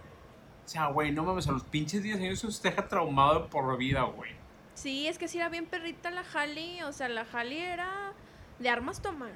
O 0.67 0.69
sea, 0.69 0.89
güey, 0.89 1.13
no 1.13 1.25
mames, 1.25 1.49
a 1.49 1.53
los 1.53 1.65
pinches 1.65 2.03
10 2.03 2.21
años 2.21 2.41
se 2.41 2.47
usted 2.47 2.73
deja 2.73 2.89
traumado 2.89 3.49
por 3.49 3.79
vida, 3.79 4.03
güey. 4.03 4.33
Sí, 4.75 5.07
es 5.07 5.17
que 5.17 5.29
sí 5.29 5.39
era 5.39 5.49
bien 5.49 5.65
perrita 5.65 6.11
la 6.11 6.25
Jali. 6.25 6.83
O 6.83 6.93
sea, 6.93 7.09
la 7.09 7.25
Jali 7.25 7.57
era 7.57 8.13
de 8.59 8.69
armas 8.69 9.01
tomar. 9.01 9.33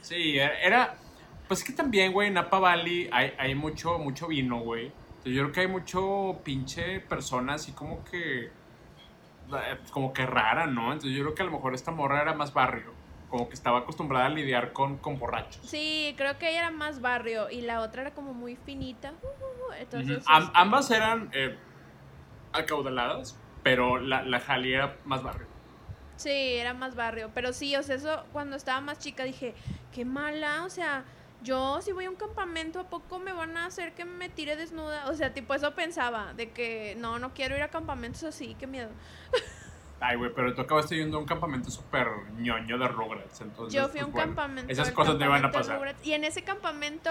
Sí, 0.00 0.38
era. 0.38 0.96
Pues 1.46 1.60
es 1.60 1.66
que 1.66 1.72
también, 1.72 2.12
güey, 2.12 2.26
en 2.26 2.34
Napa 2.34 2.58
Valley 2.58 3.08
hay, 3.12 3.32
hay 3.38 3.54
mucho, 3.54 3.96
mucho 4.00 4.26
vino, 4.26 4.58
güey. 4.58 4.90
Yo 5.24 5.42
creo 5.42 5.52
que 5.52 5.60
hay 5.60 5.68
mucho 5.68 6.40
pinche 6.42 6.98
personas 6.98 7.62
así 7.62 7.70
como 7.70 8.04
que 8.04 8.58
como 9.90 10.12
que 10.12 10.26
rara, 10.26 10.66
¿no? 10.66 10.92
Entonces 10.92 11.12
yo 11.12 11.22
creo 11.24 11.34
que 11.34 11.42
a 11.42 11.46
lo 11.46 11.52
mejor 11.52 11.74
esta 11.74 11.90
morra 11.90 12.22
era 12.22 12.34
más 12.34 12.52
barrio, 12.52 12.92
como 13.28 13.48
que 13.48 13.54
estaba 13.54 13.80
acostumbrada 13.80 14.26
a 14.26 14.30
lidiar 14.30 14.72
con, 14.72 14.98
con 14.98 15.18
borrachos. 15.18 15.64
Sí, 15.66 16.14
creo 16.16 16.38
que 16.38 16.50
ella 16.50 16.60
era 16.60 16.70
más 16.70 17.00
barrio 17.00 17.50
y 17.50 17.60
la 17.62 17.80
otra 17.80 18.02
era 18.02 18.10
como 18.12 18.32
muy 18.32 18.56
finita. 18.56 19.12
Entonces, 19.78 20.18
este, 20.18 20.32
ambas 20.54 20.90
eran 20.90 21.30
eh, 21.32 21.56
acaudaladas, 22.52 23.38
pero 23.62 23.98
la, 23.98 24.22
la 24.22 24.40
Jali 24.40 24.74
era 24.74 24.96
más 25.04 25.22
barrio. 25.22 25.46
Sí, 26.16 26.30
era 26.30 26.74
más 26.74 26.96
barrio, 26.96 27.30
pero 27.34 27.54
sí, 27.54 27.74
o 27.76 27.82
sea, 27.82 27.96
eso 27.96 28.26
cuando 28.32 28.56
estaba 28.56 28.80
más 28.82 28.98
chica 28.98 29.24
dije, 29.24 29.54
qué 29.90 30.04
mala, 30.04 30.64
o 30.64 30.68
sea, 30.68 31.04
yo 31.42 31.80
si 31.80 31.92
voy 31.92 32.04
a 32.04 32.10
un 32.10 32.16
campamento, 32.16 32.80
¿a 32.80 32.88
poco 32.88 33.18
me 33.18 33.32
van 33.32 33.56
a 33.56 33.66
hacer 33.66 33.94
que 33.94 34.04
me 34.04 34.28
tire 34.28 34.56
desnuda? 34.56 35.08
O 35.08 35.14
sea, 35.14 35.32
tipo 35.32 35.54
eso 35.54 35.74
pensaba, 35.74 36.34
de 36.34 36.50
que 36.50 36.96
no, 36.98 37.18
no 37.18 37.32
quiero 37.32 37.56
ir 37.56 37.62
a 37.62 37.68
campamentos 37.68 38.22
así, 38.24 38.56
qué 38.58 38.66
miedo. 38.66 38.90
Ay, 40.00 40.16
güey, 40.16 40.32
pero 40.34 40.54
tú 40.54 40.62
acabaste 40.62 40.96
yendo 40.96 41.18
a 41.18 41.20
un 41.20 41.26
campamento 41.26 41.70
súper 41.70 42.08
ñoño 42.38 42.78
de 42.78 42.88
Rugrats, 42.88 43.42
entonces... 43.42 43.74
Yo 43.74 43.88
fui 43.88 44.00
a 44.00 44.04
pues, 44.04 44.14
un 44.14 44.20
campamento 44.20 44.72
Esas 44.72 44.90
cosas 44.92 45.18
te 45.18 45.26
van 45.26 45.44
a 45.44 45.50
pasar. 45.50 45.94
Y 46.02 46.12
en 46.12 46.24
ese 46.24 46.42
campamento 46.42 47.10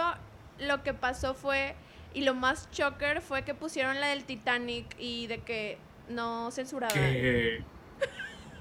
lo 0.58 0.82
que 0.84 0.94
pasó 0.94 1.36
fue, 1.36 1.76
y 2.13 2.22
lo 2.24 2.34
más 2.34 2.70
choker 2.72 3.22
fue 3.22 3.44
que 3.44 3.54
pusieron 3.54 4.00
la 4.00 4.08
del 4.08 4.24
Titanic 4.26 4.96
y 4.98 5.28
de 5.28 5.39
que 5.39 5.78
no 6.10 6.50
censuraban. 6.52 6.96
Que... 6.96 7.63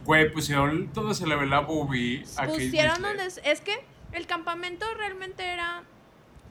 Güey, 0.04 0.30
pusieron 0.30 0.92
donde 0.92 1.14
se 1.14 1.26
le 1.26 1.34
ve 1.36 1.46
la 1.46 1.60
boobie. 1.60 2.24
Pusieron 2.46 3.02
donde... 3.02 3.24
Es 3.44 3.60
que 3.60 3.84
el 4.12 4.26
campamento 4.26 4.86
realmente 4.94 5.44
era, 5.44 5.82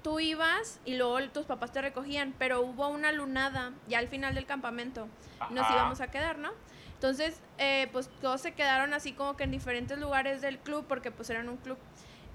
tú 0.03 0.19
ibas 0.19 0.79
y 0.85 0.95
luego 0.95 1.21
tus 1.29 1.45
papás 1.45 1.71
te 1.71 1.81
recogían, 1.81 2.33
pero 2.37 2.61
hubo 2.61 2.87
una 2.87 3.11
lunada 3.11 3.73
ya 3.87 3.99
al 3.99 4.07
final 4.07 4.35
del 4.35 4.45
campamento. 4.45 5.07
Nos 5.49 5.69
íbamos 5.69 6.01
a 6.01 6.09
quedar, 6.09 6.37
¿no? 6.37 6.51
Entonces, 6.93 7.39
eh, 7.57 7.87
pues 7.91 8.09
todos 8.21 8.41
se 8.41 8.53
quedaron 8.53 8.93
así 8.93 9.13
como 9.13 9.37
que 9.37 9.43
en 9.43 9.51
diferentes 9.51 9.97
lugares 9.99 10.41
del 10.41 10.57
club, 10.57 10.85
porque 10.87 11.11
pues 11.11 11.29
eran 11.29 11.47
un 11.47 11.57
club. 11.57 11.77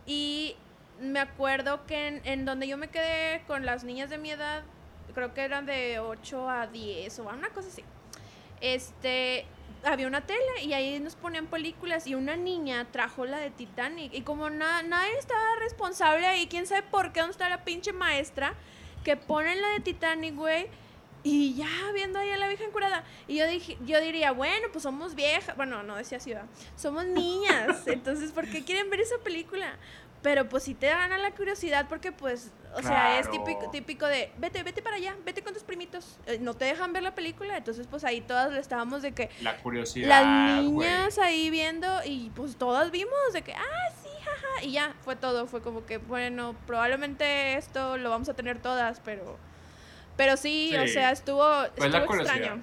Y 0.07 0.57
me 1.01 1.19
acuerdo 1.19 1.85
que 1.87 2.07
en, 2.07 2.21
en 2.25 2.45
donde 2.45 2.69
yo 2.69 2.77
me 2.77 2.89
quedé 2.89 3.43
con 3.47 3.67
las 3.67 3.83
niñas 3.83 4.09
de 4.09 4.19
mi 4.19 4.31
edad, 4.31 4.63
creo 5.15 5.35
que 5.35 5.43
eran 5.43 5.67
de 5.67 5.99
8 5.99 6.49
a 6.49 6.67
10 6.67 7.19
o 7.19 7.23
una 7.25 7.49
cosa 7.51 7.69
así. 7.69 7.85
Este, 8.61 9.47
había 9.85 10.07
una 10.07 10.21
tele 10.23 10.63
y 10.63 10.73
ahí 10.73 10.99
nos 11.01 11.17
ponían 11.17 11.47
películas 11.47 12.07
y 12.07 12.15
una 12.15 12.37
niña 12.37 12.87
trajo 12.91 13.25
la 13.25 13.39
de 13.39 13.51
Titanic 13.51 14.13
y 14.15 14.23
como 14.23 14.51
nadie 14.51 15.19
estaba 15.19 15.57
responsable 15.61 16.27
ahí, 16.27 16.47
quién 16.47 16.67
sabe 16.67 16.83
por 16.83 17.13
qué, 17.13 17.21
dónde 17.21 17.33
está 17.33 17.49
la 17.49 17.65
pinche 17.65 17.93
maestra, 17.93 18.55
que 19.05 19.17
ponen 19.17 19.61
la 19.61 19.69
de 19.71 19.81
Titanic, 19.81 20.35
güey, 20.35 20.69
y 21.25 21.55
ya 21.55 21.69
viendo 21.95 22.19
ahí 22.19 22.31
a 22.31 22.37
la 22.37 22.49
vieja 22.49 22.65
encurada. 22.65 23.05
Y 23.29 23.37
yo 23.37 23.47
dije, 23.47 23.79
yo 23.85 24.01
diría, 24.01 24.33
bueno, 24.33 24.69
pues 24.73 24.83
somos 24.83 25.15
viejas, 25.15 25.57
bueno, 25.57 25.83
no 25.83 25.97
decía 25.97 26.21
ciudad, 26.21 26.45
somos 26.77 27.05
niñas, 27.05 27.83
entonces 27.87 28.33
¿por 28.33 28.49
qué 28.49 28.65
quieren 28.65 28.91
ver 28.91 29.01
esa 29.01 29.19
película? 29.19 29.77
Pero 30.23 30.49
pues 30.49 30.63
si 30.63 30.75
te 30.75 30.87
gana 30.87 31.19
la 31.19 31.33
curiosidad 31.33 31.87
porque 31.89 32.13
pues, 32.13 32.53
o 32.77 32.83
sea, 32.83 33.19
es 33.19 33.29
típico, 33.29 33.71
típico 33.71 34.07
de, 34.07 34.31
vete, 34.39 34.63
vete 34.63 34.81
para 34.81 34.97
allá, 34.97 35.17
vete 35.25 35.43
con 35.43 35.53
tus 35.53 35.65
primitos. 35.65 36.19
Eh, 36.27 36.39
no 36.41 36.55
te 36.55 36.65
dejan 36.65 36.93
ver 36.93 37.03
la 37.03 37.15
película, 37.15 37.57
entonces 37.57 37.89
pues 37.89 38.05
ahí 38.05 38.21
todas 38.21 38.53
estábamos 38.55 39.03
de 39.03 39.13
que... 39.13 39.31
La 39.41 39.57
curiosidad. 39.57 40.09
Las 40.09 40.63
niñas 40.63 41.19
ahí 41.19 41.51
viendo 41.51 41.89
y 42.05 42.31
pues 42.37 42.57
todas 42.57 42.93
vimos 42.93 43.33
de 43.33 43.43
que, 43.43 43.53
ah, 43.53 43.91
sí, 44.01 44.09
jaja. 44.25 44.65
Y 44.65 44.73
ya, 44.73 44.95
fue 45.01 45.17
todo, 45.17 45.49
fue 45.49 45.61
como 45.61 45.85
que, 45.87 45.99
bueno, 45.99 46.55
probablemente 46.67 47.57
esto 47.57 47.97
lo 47.99 48.11
vamos 48.11 48.29
a 48.29 48.35
tener 48.35 48.61
todas, 48.61 49.01
pero... 49.01 49.37
Pero 50.17 50.37
sí, 50.37 50.77
o 50.77 50.87
sea, 50.87 51.11
estuvo, 51.11 51.43
pues 51.75 51.93
estuvo 51.93 52.15
extraño. 52.15 52.63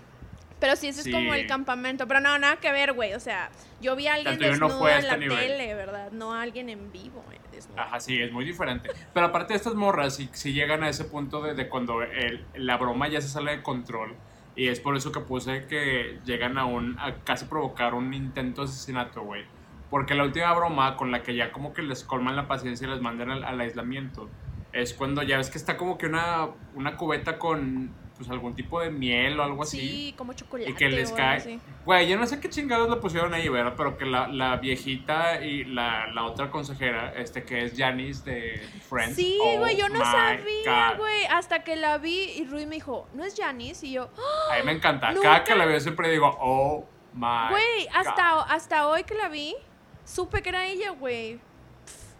Pero 0.60 0.76
sí, 0.76 0.88
ese 0.88 1.02
es 1.02 1.16
como 1.16 1.34
el 1.34 1.48
campamento. 1.48 2.08
Pero 2.08 2.20
no, 2.20 2.38
nada 2.38 2.58
que 2.58 2.72
ver, 2.72 2.94
güey. 2.94 3.14
O 3.14 3.20
sea, 3.20 3.50
yo 3.82 3.96
vi 3.96 4.08
a 4.08 4.16
alguien 4.16 4.38
desnudo 4.38 4.90
en 4.90 5.08
la 5.08 5.14
este 5.14 5.28
tele, 5.28 5.74
¿verdad? 5.74 6.12
No 6.12 6.34
a 6.34 6.42
alguien 6.42 6.70
en 6.70 6.92
vivo, 6.92 7.24
güey. 7.26 7.40
Ajá, 7.76 8.00
sí, 8.00 8.22
es 8.22 8.32
muy 8.32 8.46
diferente. 8.46 8.90
Pero 9.14 9.28
aparte 9.28 9.54
de 9.54 9.58
estas 9.58 9.76
morras, 9.76 10.16
si, 10.16 10.30
si 10.34 10.54
llegan 10.54 10.84
a 10.84 10.90
ese 10.90 11.06
punto 11.06 11.42
de, 11.42 11.54
de 11.54 11.68
cuando 11.68 12.02
el, 12.02 12.46
la 12.56 12.78
broma 12.78 13.08
ya 13.08 13.22
se 13.22 13.28
sale 13.28 13.52
de 13.58 13.64
control, 13.64 14.16
Y 14.56 14.68
es 14.68 14.80
por 14.82 14.98
eso 14.98 15.12
que 15.12 15.22
puse 15.22 15.66
que 15.68 16.20
llegan 16.26 16.58
a 16.58 16.66
un 16.66 16.98
a 17.00 17.16
casi 17.24 17.46
provocar 17.46 17.94
un 17.94 18.14
intento 18.14 18.62
de 18.64 18.68
asesinato, 18.70 19.22
güey. 19.24 19.46
Porque 19.90 20.14
la 20.16 20.24
última 20.24 20.54
broma 20.54 20.98
con 20.98 21.12
la 21.12 21.24
que 21.24 21.36
ya 21.36 21.52
como 21.52 21.74
que 21.74 21.82
les 21.82 22.04
colman 22.04 22.36
la 22.36 22.48
paciencia 22.48 22.86
y 22.88 22.92
les 22.92 23.02
mandan 23.02 23.32
al, 23.32 23.44
al 23.44 23.60
aislamiento 23.62 24.30
es 24.74 24.94
cuando 24.94 25.24
ya 25.24 25.38
ves 25.38 25.50
que 25.50 25.58
está 25.58 25.78
como 25.78 25.98
que 25.98 26.06
una, 26.06 26.50
una 26.76 26.96
cubeta 26.96 27.40
con 27.40 27.92
pues 28.20 28.30
algún 28.30 28.54
tipo 28.54 28.82
de 28.82 28.92
miel 28.92 29.40
o 29.40 29.44
algo 29.44 29.64
así. 29.64 29.80
Sí, 29.80 30.14
como 30.18 30.34
chocolate. 30.34 30.70
Y 30.70 30.74
que 30.74 30.90
les 30.90 31.10
cae. 31.14 31.58
Güey, 31.86 32.06
yo 32.10 32.18
no 32.18 32.28
sé 32.28 32.42
qué 32.42 32.50
chingados 32.50 32.90
le 32.90 32.98
pusieron 32.98 33.34
ahí, 33.34 33.48
¿verdad? 33.48 33.76
Pero 33.78 33.98
que 33.98 34.04
la, 34.06 34.28
la 34.28 34.58
viejita 34.58 35.42
y 35.42 35.64
la, 35.64 36.08
la 36.08 36.26
otra 36.26 36.52
consejera, 36.52 37.14
este 37.16 37.44
que 37.44 37.64
es 37.64 37.78
Janice 37.78 38.30
de 38.30 38.62
Friends. 38.90 39.16
Sí, 39.16 39.40
oh 39.42 39.60
güey, 39.60 39.78
yo 39.78 39.88
no 39.88 40.00
sabía, 40.04 40.96
güey. 40.98 41.26
Hasta 41.32 41.64
que 41.64 41.78
la 41.78 41.98
vi 41.98 42.24
y 42.36 42.46
Rui 42.46 42.66
me 42.66 42.76
dijo, 42.76 43.08
¿no 43.14 43.24
es 43.24 43.36
Janice? 43.40 43.88
Y 43.88 43.94
yo, 43.94 44.10
¡Ah! 44.18 44.54
A 44.54 44.60
mí 44.60 44.66
me 44.66 44.74
encanta. 44.74 45.12
Nunca- 45.14 45.22
Cada 45.30 45.44
que 45.46 45.56
la 45.56 45.66
veo 45.66 45.80
siempre 45.80 46.12
digo, 46.12 46.36
oh 46.42 46.86
my. 47.14 47.52
güey, 47.52 47.88
hasta, 47.94 48.42
hasta 48.42 48.86
hoy 48.90 49.06
que 49.06 49.16
la 49.16 49.30
vi, 49.30 49.56
supe 50.04 50.42
que 50.42 50.50
era 50.50 50.68
ella, 50.68 50.90
güey. 50.92 51.40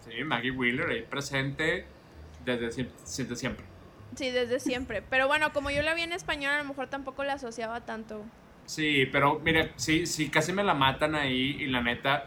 Sí, 0.08 0.24
Maggie 0.24 0.50
Wheeler 0.50 0.88
ahí 0.88 1.02
presente 1.02 1.84
desde 2.42 2.72
siempre. 2.72 2.96
Desde 3.04 3.36
siempre. 3.36 3.69
Sí, 4.16 4.30
desde 4.30 4.60
siempre. 4.60 5.02
Pero 5.02 5.28
bueno, 5.28 5.52
como 5.52 5.70
yo 5.70 5.82
la 5.82 5.94
vi 5.94 6.02
en 6.02 6.12
español, 6.12 6.52
a 6.52 6.58
lo 6.58 6.64
mejor 6.64 6.88
tampoco 6.88 7.24
la 7.24 7.34
asociaba 7.34 7.82
tanto. 7.82 8.24
Sí, 8.66 9.06
pero 9.10 9.40
mire, 9.40 9.72
sí, 9.76 10.06
sí, 10.06 10.28
casi 10.28 10.52
me 10.52 10.62
la 10.62 10.74
matan 10.74 11.14
ahí 11.14 11.56
y 11.58 11.66
la 11.66 11.82
neta, 11.82 12.26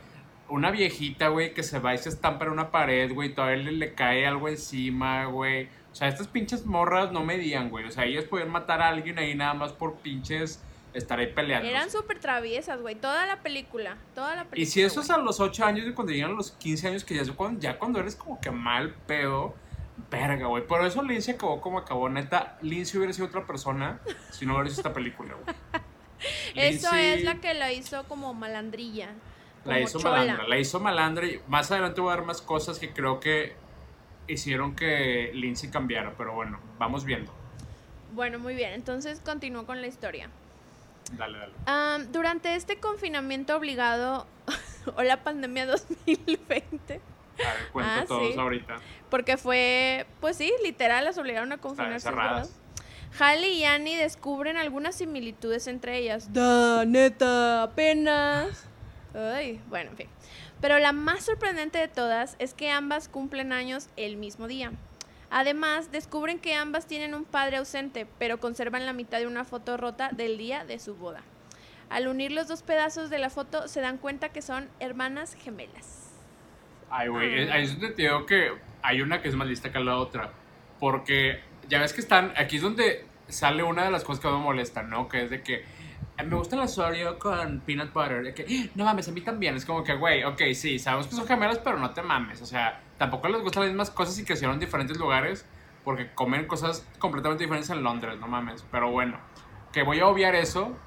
una 0.50 0.72
viejita, 0.72 1.30
güey, 1.30 1.54
que 1.54 1.64
se 1.64 1.80
va 1.80 1.94
y 1.94 1.98
se 1.98 2.10
estampa 2.10 2.46
en 2.46 2.52
una 2.52 2.72
pared, 2.72 3.12
güey, 3.14 3.34
todavía 3.34 3.64
le, 3.64 3.72
le 3.72 3.94
cae 3.94 4.28
algo 4.28 4.50
encima, 4.50 5.26
güey. 5.26 5.70
O 5.92 5.96
sea, 5.96 6.08
estas 6.08 6.28
pinches 6.28 6.66
morras 6.66 7.12
no 7.12 7.24
medían, 7.24 7.70
güey. 7.70 7.86
O 7.86 7.92
sea, 7.92 8.06
ellas 8.06 8.26
podían 8.26 8.50
matar 8.50 8.82
a 8.82 8.90
alguien 8.90 9.20
ahí 9.20 9.36
nada 9.36 9.54
más 9.54 9.74
por 9.74 9.96
pinches 9.98 10.62
estar 10.94 11.20
ahí 11.20 11.28
peleando. 11.28 11.68
Eran 11.68 11.90
súper 11.92 12.20
traviesas, 12.20 12.82
güey. 12.82 12.96
Toda 12.96 13.26
la 13.26 13.42
película. 13.42 13.98
Toda 14.16 14.36
la 14.36 14.44
película. 14.46 14.62
Y 14.62 14.66
si 14.66 14.82
eso 14.82 15.02
es 15.02 15.10
a 15.10 15.18
los 15.18 15.40
8 15.40 15.66
años 15.66 15.88
y 15.88 15.94
cuando 15.94 16.12
llegan 16.12 16.32
a 16.32 16.36
los 16.36 16.52
15 16.52 16.88
años, 16.88 17.04
que 17.04 17.16
ya, 17.16 17.32
cuando, 17.34 17.60
ya 17.60 17.78
cuando 17.78 18.00
eres 18.00 18.16
como 18.16 18.40
que 18.42 18.52
mal 18.52 18.94
pedo, 19.08 19.56
verga, 20.10 20.48
güey. 20.48 20.66
Por 20.66 20.86
eso 20.86 21.04
Lindsay 21.04 21.36
acabó 21.36 21.62
como 21.62 21.80
acabó. 21.80 22.10
Neta, 22.10 22.58
Lindsay 22.62 22.98
hubiera 22.98 23.14
sido 23.14 23.28
otra 23.28 23.46
persona 23.46 24.00
si 24.32 24.46
no 24.46 24.54
hubiera 24.54 24.70
hecho 24.70 24.80
esta 24.80 24.94
película, 24.94 25.36
güey. 25.44 25.56
Eso 26.56 26.90
Lindsay- 26.92 27.16
es 27.16 27.24
la 27.26 27.36
que 27.42 27.54
la 27.54 27.74
hizo 27.74 28.06
como 28.08 28.34
malandrilla. 28.34 29.10
La 29.66 29.80
hizo 29.82 30.00
chola. 30.00 30.20
malandra, 30.20 30.48
la 30.48 30.58
hizo 30.58 30.80
malandra 30.80 31.26
y 31.28 31.42
más 31.48 31.70
adelante 31.72 32.00
voy 32.00 32.14
a 32.14 32.16
dar 32.18 32.26
más 32.26 32.42
cosas 32.42 32.80
que 32.80 32.94
creo 32.94 33.20
que 33.20 33.56
hicieron 34.28 34.74
que 34.76 35.32
Lindsay 35.34 35.70
cambiara, 35.70 36.14
pero 36.18 36.34
bueno, 36.34 36.60
vamos 36.80 37.04
viendo. 37.04 37.34
Bueno, 38.14 38.40
muy 38.40 38.56
bien. 38.56 38.72
Entonces 38.74 39.20
continúo 39.20 39.66
con 39.66 39.82
la 39.82 39.88
historia. 39.88 40.30
Dale, 41.14 41.38
dale. 41.38 42.06
Durante 42.12 42.56
este 42.56 42.80
confinamiento 42.80 43.56
obligado 43.58 44.26
o 44.96 45.04
la 45.04 45.24
pandemia 45.24 45.66
2020, 45.66 47.02
A 47.40 47.54
ver, 47.54 47.68
cuenta 47.72 48.00
Ah, 48.02 48.06
todos 48.06 48.34
sí. 48.34 48.40
ahorita. 48.40 48.76
porque 49.10 49.38
fue, 49.38 50.06
pues 50.22 50.38
sí, 50.38 50.52
literal, 50.64 51.06
las 51.06 51.18
obligaron 51.18 51.52
a 51.52 51.58
confinarse. 51.58 52.10
Halle 53.20 53.50
y 53.50 53.64
Annie 53.64 53.96
descubren 53.96 54.58
algunas 54.58 54.96
similitudes 54.96 55.68
entre 55.68 55.98
ellas. 56.00 56.34
Da, 56.34 56.84
neta, 56.86 57.62
apenas. 57.64 58.66
Ay, 59.14 59.62
bueno, 59.70 59.92
en 59.92 59.98
fin. 59.98 60.08
Pero 60.62 60.80
la 60.80 60.94
más 60.94 61.24
sorprendente 61.26 61.78
de 61.78 61.88
todas 61.88 62.36
es 62.40 62.54
que 62.56 62.72
ambas 62.72 63.10
cumplen 63.10 63.52
años 63.54 63.90
el 63.98 64.18
mismo 64.18 64.48
día. 64.48 64.72
Además, 65.30 65.92
descubren 65.92 66.40
que 66.40 66.56
ambas 66.56 66.88
tienen 66.88 67.14
un 67.14 67.24
padre 67.26 67.58
ausente, 67.58 68.08
pero 68.18 68.40
conservan 68.40 68.86
la 68.86 68.94
mitad 68.94 69.20
de 69.20 69.28
una 69.28 69.44
foto 69.46 69.78
rota 69.78 70.10
del 70.12 70.38
día 70.38 70.64
de 70.66 70.80
su 70.80 70.96
boda. 70.96 71.22
Al 71.90 72.08
unir 72.08 72.32
los 72.32 72.48
dos 72.48 72.64
pedazos 72.64 73.10
de 73.12 73.20
la 73.20 73.30
foto, 73.30 73.68
se 73.68 73.82
dan 73.82 73.98
cuenta 74.00 74.30
que 74.30 74.42
son 74.42 74.70
hermanas 74.80 75.36
gemelas. 75.36 76.03
Ay, 76.96 77.08
güey, 77.08 77.50
Ah. 77.50 77.54
ahí 77.56 77.64
es 77.64 77.72
donde 77.80 77.90
te 77.96 78.04
digo 78.04 78.26
que 78.28 78.52
hay 78.84 79.02
una 79.02 79.22
que 79.22 79.30
es 79.30 79.36
más 79.36 79.48
lista 79.48 79.72
que 79.72 79.80
la 79.80 79.98
otra. 79.98 80.32
Porque 80.80 81.40
ya 81.68 81.80
ves 81.80 81.92
que 81.94 82.02
están, 82.02 82.34
aquí 82.38 82.58
es 82.58 82.62
donde 82.62 83.06
sale 83.28 83.64
una 83.64 83.84
de 83.86 83.92
las 83.92 84.04
cosas 84.04 84.22
que 84.22 84.30
me 84.30 84.38
molestan, 84.38 84.90
¿no? 84.90 85.08
Que 85.10 85.24
es 85.24 85.30
de 85.30 85.42
que 85.42 85.64
eh, 86.18 86.24
me 86.24 86.36
gusta 86.36 86.56
la 86.56 86.66
Oreo 86.78 87.18
con 87.18 87.62
peanut 87.62 87.92
butter. 87.92 88.22
De 88.24 88.34
que, 88.36 88.44
"Ah, 88.48 88.70
no 88.76 88.86
mames, 88.86 89.08
a 89.08 89.12
mí 89.12 89.22
también. 89.22 89.56
Es 89.56 89.66
como 89.66 89.84
que, 89.84 89.96
güey, 89.96 90.24
ok, 90.24 90.40
sí, 90.54 90.78
sabemos 90.78 91.08
que 91.08 91.16
son 91.16 91.26
gemelas, 91.26 91.58
pero 91.58 91.80
no 91.80 91.90
te 91.92 92.04
mames. 92.04 92.42
O 92.42 92.46
sea, 92.46 92.80
tampoco 93.00 93.28
les 93.30 93.42
gustan 93.42 93.64
las 93.64 93.72
mismas 93.72 93.90
cosas 93.90 94.20
y 94.20 94.24
crecieron 94.26 94.54
en 94.56 94.60
diferentes 94.60 94.98
lugares 94.98 95.48
porque 95.84 96.12
comen 96.14 96.46
cosas 96.46 96.88
completamente 97.00 97.44
diferentes 97.46 97.72
en 97.72 97.82
Londres, 97.82 98.20
no 98.20 98.28
mames. 98.28 98.64
Pero 98.72 98.92
bueno, 98.92 99.18
que 99.72 99.82
voy 99.82 100.00
a 100.02 100.06
obviar 100.08 100.36
eso. 100.36 100.78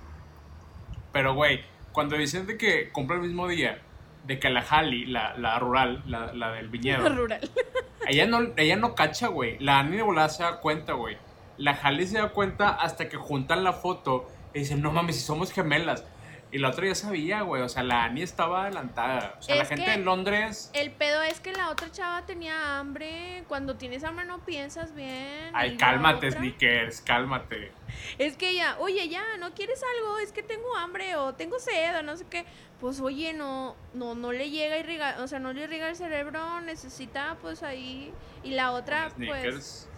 Pero, 1.12 1.34
güey, 1.34 1.64
cuando 1.92 2.16
dicen 2.16 2.46
de 2.46 2.56
que 2.56 2.90
cumple 2.90 3.16
el 3.16 3.22
mismo 3.22 3.48
día, 3.48 3.80
de 4.26 4.38
que 4.38 4.50
la 4.50 4.64
la, 5.06 5.36
la 5.36 5.58
rural, 5.58 6.02
la, 6.06 6.32
la 6.32 6.52
del 6.52 6.68
viñedo, 6.68 7.08
Rural. 7.08 7.48
ella 8.08 8.26
no, 8.26 8.52
ella 8.56 8.76
no 8.76 8.94
cacha, 8.94 9.28
güey. 9.28 9.58
La 9.60 9.78
Annie 9.78 9.98
de 9.98 10.02
volada 10.02 10.28
se 10.28 10.42
da 10.42 10.60
cuenta, 10.60 10.94
güey. 10.94 11.16
La 11.58 11.72
Halley 11.72 12.06
se 12.06 12.18
da 12.18 12.28
cuenta 12.30 12.70
hasta 12.70 13.08
que 13.08 13.16
juntan 13.16 13.64
la 13.64 13.72
foto 13.72 14.28
y 14.52 14.60
dicen, 14.60 14.82
no 14.82 14.92
mames, 14.92 15.16
si 15.16 15.22
somos 15.22 15.52
gemelas. 15.52 16.04
Y 16.52 16.58
la 16.58 16.68
otra 16.68 16.86
ya 16.86 16.94
sabía, 16.94 17.42
güey. 17.42 17.62
O 17.62 17.68
sea, 17.68 17.82
la 17.82 18.04
Annie 18.04 18.22
estaba 18.22 18.62
adelantada. 18.62 19.34
O 19.38 19.42
sea, 19.42 19.56
la 19.56 19.64
gente 19.64 19.92
en 19.92 20.04
Londres. 20.04 20.70
El 20.74 20.92
pedo 20.92 21.22
es 21.22 21.40
que 21.40 21.52
la 21.52 21.70
otra 21.70 21.90
chava 21.90 22.24
tenía 22.24 22.78
hambre. 22.78 23.44
Cuando 23.48 23.76
tienes 23.76 24.04
hambre 24.04 24.24
no 24.26 24.44
piensas 24.44 24.94
bien. 24.94 25.50
Ay, 25.52 25.72
la 25.72 25.76
cálmate, 25.76 26.30
Sneakers, 26.30 27.00
cálmate. 27.00 27.72
Es 28.18 28.36
que 28.36 28.50
ella, 28.50 28.76
oye, 28.78 29.08
ya, 29.08 29.22
¿no 29.38 29.54
quieres 29.54 29.82
algo? 29.96 30.18
Es 30.18 30.32
que 30.32 30.42
tengo 30.42 30.74
hambre 30.76 31.16
o 31.16 31.34
tengo 31.34 31.58
sed 31.58 31.98
o 31.98 32.02
no 32.02 32.16
sé 32.16 32.24
qué. 32.30 32.46
Pues 32.80 33.00
oye, 33.00 33.32
no, 33.32 33.74
no, 33.94 34.14
no 34.14 34.32
le 34.32 34.50
llega 34.50 34.74
a 34.74 34.78
irrigar, 34.78 35.20
o 35.20 35.28
sea, 35.28 35.38
no 35.38 35.52
le 35.52 35.64
irriga 35.64 35.88
el 35.88 35.96
cerebro, 35.96 36.60
necesita 36.60 37.36
pues 37.40 37.62
ahí. 37.62 38.12
Y 38.44 38.50
la 38.50 38.72
otra, 38.72 39.10
pues. 39.16 39.88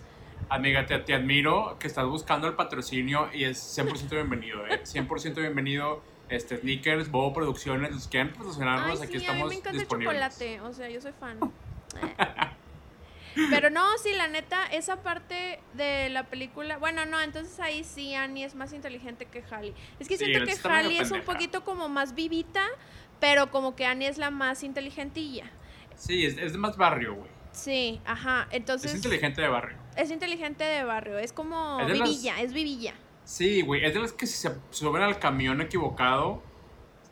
Amiga, 0.51 0.87
te, 0.87 0.99
te 1.01 1.15
admiro 1.15 1.77
que 1.79 1.89
estás 1.89 2.07
buscando 2.07 2.47
el 2.47 2.55
patrocinio 2.55 3.29
y 3.35 3.45
es 3.45 3.59
100% 3.79 4.09
bienvenido, 4.11 4.67
¿eh? 4.67 4.83
100% 4.83 5.35
bienvenido. 5.35 6.03
Este, 6.29 6.59
Sneakers, 6.59 7.11
Bobo 7.11 7.33
Producciones, 7.33 7.91
los 7.93 8.07
quieren 8.07 8.33
ay, 8.39 8.99
aquí 9.03 9.19
sí, 9.19 9.27
a 9.27 9.33
mí 9.33 9.41
estamos 9.41 9.49
me 9.49 9.55
encanta 9.57 9.79
disponibles. 9.79 10.15
el 10.15 10.31
chocolate, 10.31 10.61
o 10.61 10.73
sea, 10.73 10.91
yo 10.91 11.01
soy 11.01 11.13
fan. 11.13 11.39
Pero 13.51 13.71
no, 13.71 13.87
sí, 13.99 14.13
la 14.15 14.29
neta, 14.29 14.67
esa 14.67 15.03
parte 15.03 15.61
de 15.75 16.09
la 16.09 16.25
película, 16.25 16.79
bueno, 16.79 17.07
no, 17.07 17.21
entonces 17.21 17.59
ahí 17.61 17.85
sí 17.85 18.15
Annie 18.15 18.45
es 18.45 18.55
más 18.55 18.73
inteligente 18.73 19.27
que 19.27 19.43
Halle. 19.51 19.75
Es 20.01 20.09
que 20.09 20.17
Sí, 20.17 20.25
siento 20.25 20.45
que 20.45 20.69
Halle 20.69 21.01
es 21.01 21.11
un 21.11 21.23
poquito 21.23 21.65
como 21.65 21.89
más 21.89 22.15
vivita, 22.15 22.65
pero 23.21 23.51
como 23.51 23.77
que 23.77 23.87
Annie 23.87 24.07
es 24.09 24.19
la 24.19 24.31
más 24.31 24.63
inteligentilla. 24.63 25.51
Sí, 25.97 26.25
es, 26.27 26.37
es 26.39 26.53
de 26.53 26.59
más 26.59 26.77
barrio, 26.77 27.15
güey. 27.15 27.31
Sí, 27.53 28.01
ajá, 28.05 28.47
entonces 28.51 28.91
Es 28.93 28.97
inteligente 28.97 29.41
de 29.41 29.49
barrio. 29.49 29.77
es 29.97 30.11
inteligente 30.11 30.63
de 30.65 30.85
barrio, 30.85 31.19
es 31.19 31.33
como 31.33 31.81
Es 31.81 31.89
de 31.89 31.95
las- 31.97 32.09
vivilla, 32.09 32.41
es 32.41 32.53
vivilla. 32.53 32.95
Sí, 33.25 33.63
güey, 33.63 33.85
es 33.85 33.93
de 33.95 34.01
las 34.01 34.13
que 34.13 34.27
si 34.27 34.37
se 34.37 34.53
suben 34.71 35.03
al 35.03 35.19
camión 35.19 35.61
equivocado, 35.61 36.43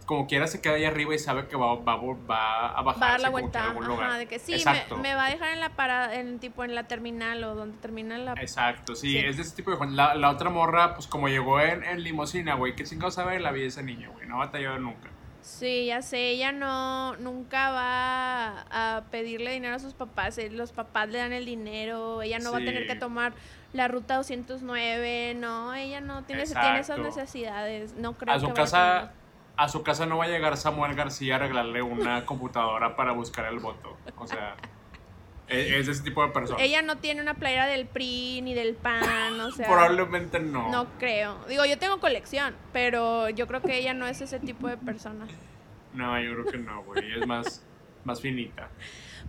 como 0.06 0.26
quiera 0.26 0.46
se 0.46 0.60
queda 0.60 0.74
ahí 0.74 0.84
arriba 0.84 1.14
y 1.14 1.18
sabe 1.18 1.48
que 1.48 1.56
va, 1.56 1.74
va, 1.74 1.96
va 1.96 2.78
a 2.78 2.82
bajar. 2.82 3.02
Va 3.02 3.06
a 3.08 3.10
dar 3.10 3.20
la 3.20 3.28
vuelta, 3.28 3.70
ajá, 3.70 3.80
lugar. 3.80 4.18
de 4.18 4.26
que 4.26 4.38
sí, 4.38 4.62
me, 4.64 4.96
me 5.02 5.14
va 5.14 5.26
a 5.26 5.30
dejar 5.30 5.50
en 5.50 5.60
la 5.60 5.70
parada, 5.70 6.14
en 6.14 6.38
tipo 6.38 6.64
en 6.64 6.74
la 6.74 6.84
terminal 6.84 7.42
o 7.44 7.54
donde 7.54 7.76
termina 7.78 8.16
la... 8.16 8.32
Exacto, 8.34 8.94
sí, 8.94 9.10
Sí. 9.12 9.18
es 9.18 9.36
de 9.36 9.42
ese 9.42 9.56
tipo 9.56 9.76
de... 9.76 9.86
La, 9.88 10.14
la 10.14 10.30
otra 10.30 10.48
morra, 10.48 10.94
pues 10.94 11.06
como 11.06 11.28
llegó 11.28 11.60
en, 11.60 11.84
en 11.84 12.02
limosina, 12.02 12.54
güey, 12.54 12.74
¿qué 12.76 12.84
chingados 12.84 13.14
sabe 13.14 13.38
la 13.40 13.50
vida 13.50 13.62
de 13.62 13.68
esa 13.68 13.82
niña, 13.82 14.08
güey? 14.08 14.26
No 14.26 14.36
ha 14.36 14.46
batallado 14.46 14.78
nunca. 14.78 15.10
Sí, 15.42 15.86
ya 15.86 16.02
sé, 16.02 16.30
ella 16.30 16.50
no, 16.50 17.14
nunca 17.18 17.70
va 17.70 18.66
a 18.70 19.04
pedirle 19.12 19.52
dinero 19.52 19.76
a 19.76 19.78
sus 19.78 19.94
papás, 19.94 20.38
eh, 20.38 20.50
los 20.50 20.72
papás 20.72 21.08
le 21.08 21.18
dan 21.18 21.32
el 21.32 21.46
dinero, 21.46 22.20
ella 22.22 22.40
no 22.40 22.50
va 22.50 22.58
a 22.58 22.64
tener 22.64 22.88
que 22.88 22.96
tomar 22.96 23.32
la 23.72 23.86
ruta 23.86 24.16
209, 24.16 25.34
no, 25.36 25.72
ella 25.74 26.00
no 26.00 26.24
tiene, 26.24 26.44
tiene 26.46 26.80
esas 26.80 26.98
necesidades, 26.98 27.94
no 27.94 28.14
creo 28.14 28.34
A 28.34 28.40
su 28.40 28.46
que 28.46 28.52
vaya 28.52 28.62
casa... 28.64 29.12
A 29.56 29.68
su 29.68 29.82
casa 29.82 30.06
no 30.06 30.18
va 30.18 30.24
a 30.24 30.28
llegar 30.28 30.56
Samuel 30.56 30.94
García 30.94 31.34
a 31.34 31.36
arreglarle 31.36 31.82
una 31.82 32.26
computadora 32.26 32.94
para 32.96 33.12
buscar 33.12 33.46
el 33.46 33.58
voto. 33.58 33.96
O 34.18 34.26
sea, 34.26 34.54
es, 35.48 35.72
es 35.72 35.88
ese 35.88 36.02
tipo 36.02 36.22
de 36.22 36.32
persona. 36.32 36.62
Ella 36.62 36.82
no 36.82 36.98
tiene 36.98 37.22
una 37.22 37.34
playera 37.34 37.66
del 37.66 37.86
PRI 37.86 38.42
ni 38.42 38.54
del 38.54 38.74
PAN, 38.74 39.40
o 39.40 39.50
sea... 39.52 39.66
Probablemente 39.66 40.40
no. 40.40 40.70
No 40.70 40.86
creo. 40.98 41.38
Digo, 41.48 41.64
yo 41.64 41.78
tengo 41.78 42.00
colección, 42.00 42.54
pero 42.72 43.30
yo 43.30 43.46
creo 43.46 43.62
que 43.62 43.78
ella 43.78 43.94
no 43.94 44.06
es 44.06 44.20
ese 44.20 44.40
tipo 44.40 44.68
de 44.68 44.76
persona. 44.76 45.26
No, 45.94 46.20
yo 46.20 46.32
creo 46.32 46.46
que 46.46 46.58
no, 46.58 46.82
güey. 46.82 47.18
Es 47.18 47.26
más, 47.26 47.64
más 48.04 48.20
finita. 48.20 48.68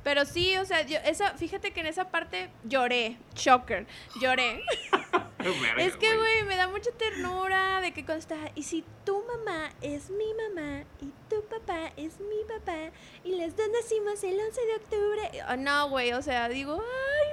Pero 0.07 0.23
sí, 0.23 0.55
o 0.55 0.63
sea, 0.63 0.83
yo, 0.83 0.99
esa, 1.03 1.33
fíjate 1.33 1.71
que 1.71 1.81
en 1.81 1.87
esa 1.87 2.09
parte 2.09 2.47
lloré, 2.63 3.17
shocker, 3.35 3.85
lloré. 4.21 4.63
Es 5.77 5.97
que, 5.97 6.15
güey, 6.15 6.43
me 6.45 6.55
da 6.55 6.69
mucha 6.69 6.91
ternura 6.91 7.81
de 7.81 7.91
que 7.91 8.05
cuando 8.05 8.25
y 8.55 8.63
si 8.63 8.85
tu 9.05 9.21
mamá 9.25 9.69
es 9.81 10.09
mi 10.09 10.33
mamá 10.33 10.83
y 11.01 11.11
tu 11.29 11.43
papá 11.47 11.91
es 11.97 12.19
mi 12.21 12.43
papá 12.47 12.91
y 13.23 13.35
las 13.35 13.55
dos 13.55 13.67
nacimos 13.73 14.23
el 14.23 14.39
11 14.39 14.65
de 14.65 14.75
octubre. 14.75 15.41
Ah, 15.45 15.57
no, 15.57 15.89
güey, 15.89 16.13
o 16.13 16.21
sea, 16.21 16.47
digo, 16.47 16.81
ay, 16.81 17.27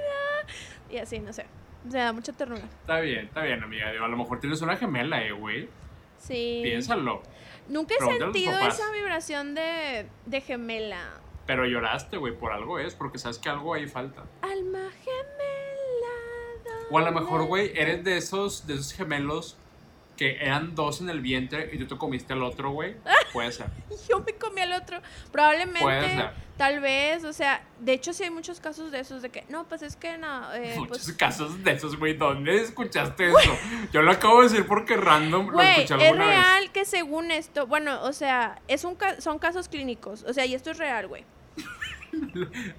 no. 0.89 0.93
Y 0.95 0.97
así, 0.97 1.19
no 1.19 1.31
sé. 1.31 1.45
O 1.87 1.91
sea, 1.91 2.11
mucha 2.11 2.33
ternura. 2.33 2.63
Está 2.81 2.99
bien, 2.99 3.25
está 3.25 3.41
bien, 3.43 3.63
amiga. 3.63 3.89
Digo, 3.91 4.03
a 4.03 4.09
lo 4.09 4.17
mejor 4.17 4.41
tienes 4.41 4.61
una 4.61 4.75
gemela, 4.75 5.23
eh, 5.23 5.31
güey. 5.31 5.69
Sí. 6.19 6.59
Piénsalo. 6.61 7.23
Nunca 7.69 7.95
he 7.95 7.97
Pregúntale 7.97 8.33
sentido 8.33 8.59
esa 8.59 8.91
vibración 8.91 9.55
de, 9.55 10.07
de 10.25 10.41
gemela. 10.41 11.21
Pero 11.45 11.65
lloraste, 11.65 12.17
güey, 12.17 12.33
por 12.33 12.51
algo 12.51 12.79
es, 12.79 12.95
porque 12.95 13.19
sabes 13.19 13.37
que 13.37 13.49
algo 13.49 13.73
ahí 13.73 13.87
falta. 13.87 14.23
Alma 14.41 14.89
gemela. 15.03 16.75
O 16.89 16.97
a 16.97 17.01
lo 17.01 17.11
mejor, 17.11 17.39
¿dónde 17.39 17.47
güey, 17.47 17.71
eres 17.75 18.03
de 18.03 18.17
esos, 18.17 18.65
de 18.67 18.75
esos 18.75 18.93
gemelos 18.93 19.57
que 20.15 20.37
eran 20.37 20.75
dos 20.75 21.01
en 21.01 21.09
el 21.09 21.19
vientre 21.21 21.69
y 21.73 21.77
tú 21.77 21.87
te 21.87 21.97
comiste 21.97 22.33
al 22.33 22.43
otro, 22.43 22.71
güey. 22.71 22.95
Puede 23.33 23.51
ser. 23.51 23.67
Yo 24.09 24.21
me 24.21 24.33
comí 24.33 24.61
al 24.61 24.73
otro. 24.73 25.01
Probablemente, 25.31 25.81
Puede 25.81 26.15
ser. 26.15 26.31
tal 26.57 26.79
vez, 26.79 27.23
o 27.25 27.33
sea, 27.33 27.63
de 27.79 27.93
hecho 27.93 28.13
sí 28.13 28.23
hay 28.23 28.29
muchos 28.29 28.59
casos 28.59 28.91
de 28.91 28.99
esos 29.01 29.21
de 29.21 29.29
que, 29.29 29.43
no, 29.49 29.65
pues 29.65 29.81
es 29.81 29.95
que 29.95 30.17
no, 30.17 30.53
eh, 30.53 30.75
Muchos 30.77 31.03
pues, 31.05 31.13
casos 31.13 31.63
de 31.63 31.71
esos, 31.71 31.97
güey. 31.99 32.13
¿Dónde 32.15 32.61
escuchaste 32.61 33.27
eso? 33.27 33.57
Yo 33.91 34.01
lo 34.01 34.11
acabo 34.11 34.41
de 34.41 34.49
decir 34.49 34.65
porque 34.65 34.95
random 34.97 35.47
lo 35.47 35.53
güey, 35.53 35.81
escuché 35.81 35.95
es 35.95 36.01
alguna 36.11 36.25
vez. 36.27 36.35
real 36.37 36.71
que 36.71 36.85
según 36.85 37.31
esto, 37.31 37.67
bueno, 37.67 38.01
o 38.03 38.13
sea, 38.13 38.61
es 38.67 38.83
un 38.85 38.95
ca- 38.95 39.19
son 39.21 39.37
casos 39.39 39.67
clínicos, 39.69 40.23
o 40.23 40.33
sea, 40.33 40.45
y 40.45 40.55
esto 40.55 40.71
es 40.71 40.77
real, 40.77 41.07
güey. 41.07 41.25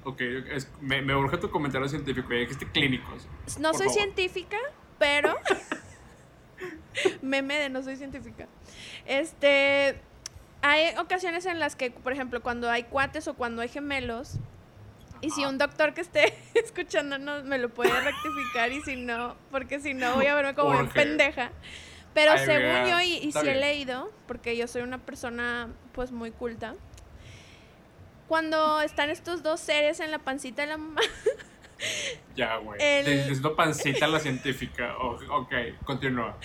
Ok, 0.05 0.20
es- 0.20 0.70
me, 0.81 1.03
me 1.03 1.14
urge 1.14 1.37
tu 1.37 1.51
comentario 1.51 1.88
científico. 1.88 2.29
Ya 2.31 2.37
dijiste 2.40 2.66
clínicos. 2.70 3.27
No 3.61 3.72
soy 3.75 3.88
favor. 3.88 3.92
científica, 3.92 4.57
pero 4.99 5.35
meme 7.22 7.57
de 7.59 7.68
no 7.68 7.83
soy 7.83 7.96
científica. 7.96 8.46
Este, 9.07 9.98
hay 10.62 10.96
ocasiones 10.98 11.46
en 11.46 11.61
las 11.61 11.76
que, 11.76 11.90
por 11.90 12.12
ejemplo, 12.12 12.42
cuando 12.42 12.70
hay 12.70 12.85
cuates 12.85 13.29
o 13.29 13.35
cuando 13.35 13.62
hay 13.62 13.68
gemelos, 13.68 14.35
y 15.22 15.31
si 15.31 15.44
un 15.46 15.57
doctor 15.59 15.94
que 15.94 16.02
esté 16.02 16.35
escuchándonos 16.55 17.44
me 17.44 17.59
lo 17.59 17.70
puede 17.70 17.90
rectificar 18.00 18.70
y 18.72 18.83
si 18.83 18.96
no, 18.96 19.37
porque 19.50 19.81
si 19.81 19.94
no 19.94 20.14
voy 20.14 20.26
a 20.26 20.35
verme 20.35 20.55
como 20.55 20.72
bien 20.72 20.85
Urge. 20.85 20.94
pendeja. 20.94 21.50
Pero 22.12 22.33
Ay, 22.33 22.46
según 22.46 22.62
mira, 22.68 22.88
yo, 22.88 23.00
y, 23.00 23.18
y 23.24 23.29
está 23.29 23.40
sí 23.40 23.46
he 23.48 23.50
bien. 23.50 23.61
leído, 23.61 24.11
porque 24.26 24.57
yo 24.57 24.66
soy 24.68 24.83
una 24.83 24.98
persona 24.98 25.68
pues 25.92 26.12
muy 26.12 26.31
culta, 26.31 26.74
cuando 28.29 28.81
están 28.81 29.11
estos 29.11 29.42
dos 29.42 29.61
seres 29.61 30.00
en 30.00 30.11
la 30.11 30.18
pancita 30.18 30.62
de 30.62 30.68
la 30.68 30.79
mamá, 30.79 31.00
Ya, 32.35 32.57
güey. 32.57 32.81
El- 32.83 33.05
Necesito 33.07 33.55
pancita 33.57 34.07
la 34.07 34.19
científica. 34.21 34.97
O- 34.99 35.19
ok, 35.41 35.53
continúa. 35.85 36.37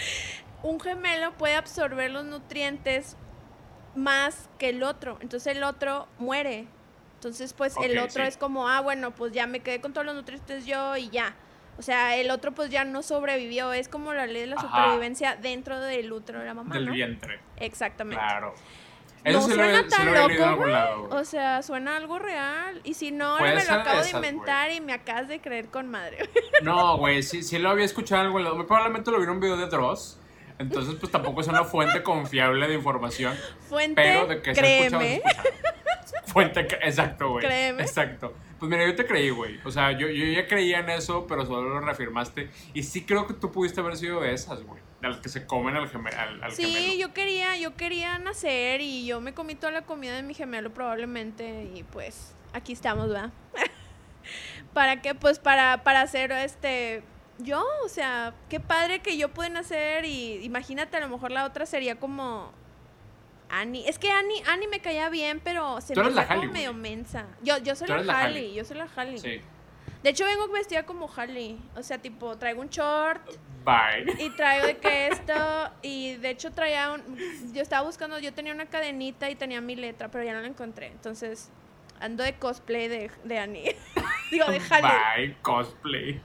un 0.64 0.80
gemelo 0.80 1.32
puede 1.34 1.56
absorber 1.56 2.12
los 2.12 2.24
nutrientes 2.26 3.18
más 3.96 4.50
que 4.60 4.70
el 4.70 4.84
otro. 4.84 5.18
Entonces 5.22 5.56
el 5.58 5.64
otro 5.64 6.08
muere. 6.20 6.68
Entonces, 7.16 7.54
pues 7.54 7.76
el 7.84 7.98
otro 8.00 8.24
sí. 8.24 8.28
es 8.30 8.38
como, 8.38 8.68
ah, 8.68 8.82
bueno, 8.82 9.12
pues 9.12 9.32
ya 9.32 9.46
me 9.48 9.60
quedé 9.60 9.80
con 9.82 9.94
todos 9.94 10.06
los 10.06 10.16
nutrientes 10.16 10.66
yo 10.66 10.98
y 10.98 11.10
ya. 11.10 11.36
O 11.78 11.82
sea, 11.84 12.16
el 12.18 12.30
otro 12.32 12.52
pues 12.52 12.70
ya 12.70 12.84
no 12.84 13.02
sobrevivió. 13.04 13.74
Es 13.74 13.88
como 13.88 14.14
la 14.14 14.26
ley 14.28 14.42
de 14.42 14.48
la 14.48 14.56
Ajá. 14.56 14.68
supervivencia 14.68 15.36
dentro 15.36 15.80
del 15.80 16.12
útero 16.12 16.40
de 16.40 16.46
la 16.46 16.54
mamá. 16.54 16.74
Del 16.76 16.86
¿no? 16.88 16.94
vientre. 16.94 17.40
Exactamente. 17.58 18.22
Claro. 18.24 18.54
No 19.24 19.42
sí 19.42 19.50
lo 19.50 19.56
suena 19.56 19.88
tan 19.88 20.06
lo 20.06 20.30
en 20.30 20.40
loco, 20.40 20.56
güey. 20.58 20.74
O 21.12 21.24
sea, 21.26 21.62
suena 21.62 21.98
algo 21.98 22.18
real. 22.18 22.82
Y 22.84 22.96
si 22.96 23.12
no, 23.12 23.38
ahora 23.38 23.56
me 23.56 23.66
lo 23.66 23.72
acabo 23.74 23.98
de 23.98 24.02
esas, 24.02 24.14
inventar 24.16 24.72
y 24.72 24.82
me 24.82 24.94
acabas 24.94 25.28
de 25.28 25.40
creer 25.40 25.68
con 25.68 25.90
madre. 25.90 26.30
No, 26.64 26.98
güey, 26.98 27.22
sí, 27.22 27.44
sí 27.44 27.60
lo 27.60 27.70
había 27.70 27.86
escuchado 27.86 28.22
en 28.22 28.28
algún 28.28 28.44
lado. 28.44 28.66
Probablemente 28.66 29.12
lo 29.12 29.18
vi 29.18 29.24
en 29.26 29.30
un 29.32 29.40
video 29.40 29.58
de 29.58 29.68
Dross. 29.68 30.18
Entonces, 30.60 30.96
pues 31.00 31.12
tampoco 31.12 31.42
es 31.42 31.48
una 31.48 31.64
fuente 31.64 32.04
confiable 32.04 32.68
de 32.68 32.76
información. 32.76 33.36
Fuente, 33.68 34.00
Pero 34.02 34.28
de 34.28 34.42
que 34.42 34.54
se 34.54 34.62
ha 34.62 34.64
escuchado, 34.64 35.00
créeme. 35.00 35.22
se 35.22 35.28
ha 35.28 35.42
escuchado. 35.42 35.81
Fuente, 36.26 36.62
exacto, 36.82 37.30
güey. 37.30 37.46
Créeme. 37.46 37.82
Exacto. 37.84 38.34
Pues 38.60 38.70
mira, 38.70 38.86
yo 38.86 38.96
te 38.96 39.06
creí, 39.06 39.30
güey. 39.32 39.60
O 39.66 39.72
sea, 39.72 39.92
yo, 39.92 40.08
yo 40.08 40.26
ya 40.26 40.48
creía 40.48 40.80
en 40.80 40.90
eso, 40.90 41.26
pero 41.28 41.46
solo 41.46 41.70
lo 41.70 41.80
reafirmaste. 41.80 42.50
Y 42.74 42.84
sí 42.84 43.04
creo 43.06 43.26
que 43.28 43.34
tú 43.34 43.52
pudiste 43.52 43.82
haber 43.82 43.98
sido 43.98 44.22
de 44.22 44.34
esas, 44.34 44.62
güey. 44.64 44.80
De 45.02 45.08
las 45.10 45.18
que 45.18 45.30
se 45.30 45.48
comen 45.48 45.76
al, 45.76 45.90
geme- 45.90 46.14
al, 46.14 46.44
al 46.44 46.52
Sí, 46.52 46.72
gemelo. 46.72 46.94
yo 47.00 47.14
quería, 47.14 47.58
yo 47.58 47.76
quería 47.76 48.20
nacer 48.20 48.82
y 48.82 49.06
yo 49.08 49.20
me 49.20 49.34
comí 49.34 49.56
toda 49.56 49.72
la 49.72 49.82
comida 49.82 50.16
de 50.16 50.22
mi 50.22 50.36
gemelo 50.36 50.72
probablemente 50.74 51.72
y 51.74 51.82
pues 51.84 52.36
aquí 52.54 52.74
estamos, 52.74 53.08
¿verdad? 53.10 53.32
¿Para 54.74 55.02
qué? 55.02 55.16
Pues 55.16 55.40
para, 55.40 55.84
para 55.84 56.02
hacer 56.02 56.32
este, 56.32 57.04
yo, 57.40 57.66
o 57.84 57.90
sea, 57.90 58.34
qué 58.50 58.60
padre 58.60 59.00
que 59.02 59.18
yo 59.18 59.30
pude 59.30 59.50
nacer 59.50 60.06
y 60.06 60.36
imagínate, 60.46 60.98
a 60.98 61.00
lo 61.00 61.10
mejor 61.10 61.32
la 61.32 61.46
otra 61.46 61.66
sería 61.66 61.96
como 62.00 62.52
Annie. 63.52 63.88
Es 63.88 64.00
que 64.00 64.10
Annie, 64.12 64.42
Annie 64.48 64.68
me 64.68 64.80
caía 64.80 65.10
bien, 65.10 65.40
pero 65.44 65.80
se 65.82 65.94
Tú 65.94 66.00
me 66.00 66.08
eres 66.08 66.16
la 66.16 66.28
como 66.28 66.44
medio 66.52 66.74
mensa. 66.74 67.26
Yo, 67.44 67.58
yo 67.60 67.76
soy 67.76 67.88
Tú 67.88 67.94
la 67.96 68.20
Halle, 68.20 68.40
Halle. 68.40 68.54
yo 68.54 68.64
soy 68.66 68.78
la 68.78 68.88
Halle. 68.96 69.18
Sí. 69.18 69.42
De 70.04 70.10
hecho 70.10 70.26
vengo 70.26 70.48
vestida 70.50 70.84
como 70.84 71.08
Halle, 71.16 71.58
o 71.76 71.84
sea, 71.84 72.00
tipo, 72.00 72.36
traigo 72.38 72.62
un 72.62 72.70
short, 72.70 73.22
Bye. 73.64 74.16
y 74.26 74.30
traigo 74.32 74.66
de 74.66 74.78
que 74.78 75.08
esto, 75.10 75.34
y 75.84 76.16
de 76.16 76.32
hecho 76.32 76.52
traía 76.52 76.92
un, 76.94 77.04
yo 77.54 77.62
estaba 77.62 77.86
buscando, 77.86 78.18
yo 78.18 78.34
tenía 78.34 78.52
una 78.54 78.66
cadenita 78.66 79.30
y 79.30 79.36
tenía 79.36 79.62
mi 79.62 79.76
letra, 79.76 80.10
pero 80.10 80.24
ya 80.24 80.34
no 80.34 80.42
la 80.42 80.48
encontré, 80.48 80.88
entonces 80.88 81.52
ando 82.00 82.24
de 82.24 82.34
cosplay 82.34 82.88
de, 82.88 83.12
de 83.26 83.38
Annie, 83.38 83.76
digo 84.32 84.46
de 84.48 84.60
Halle. 84.72 84.88
Bye, 85.28 85.38
cosplay. 85.44 86.20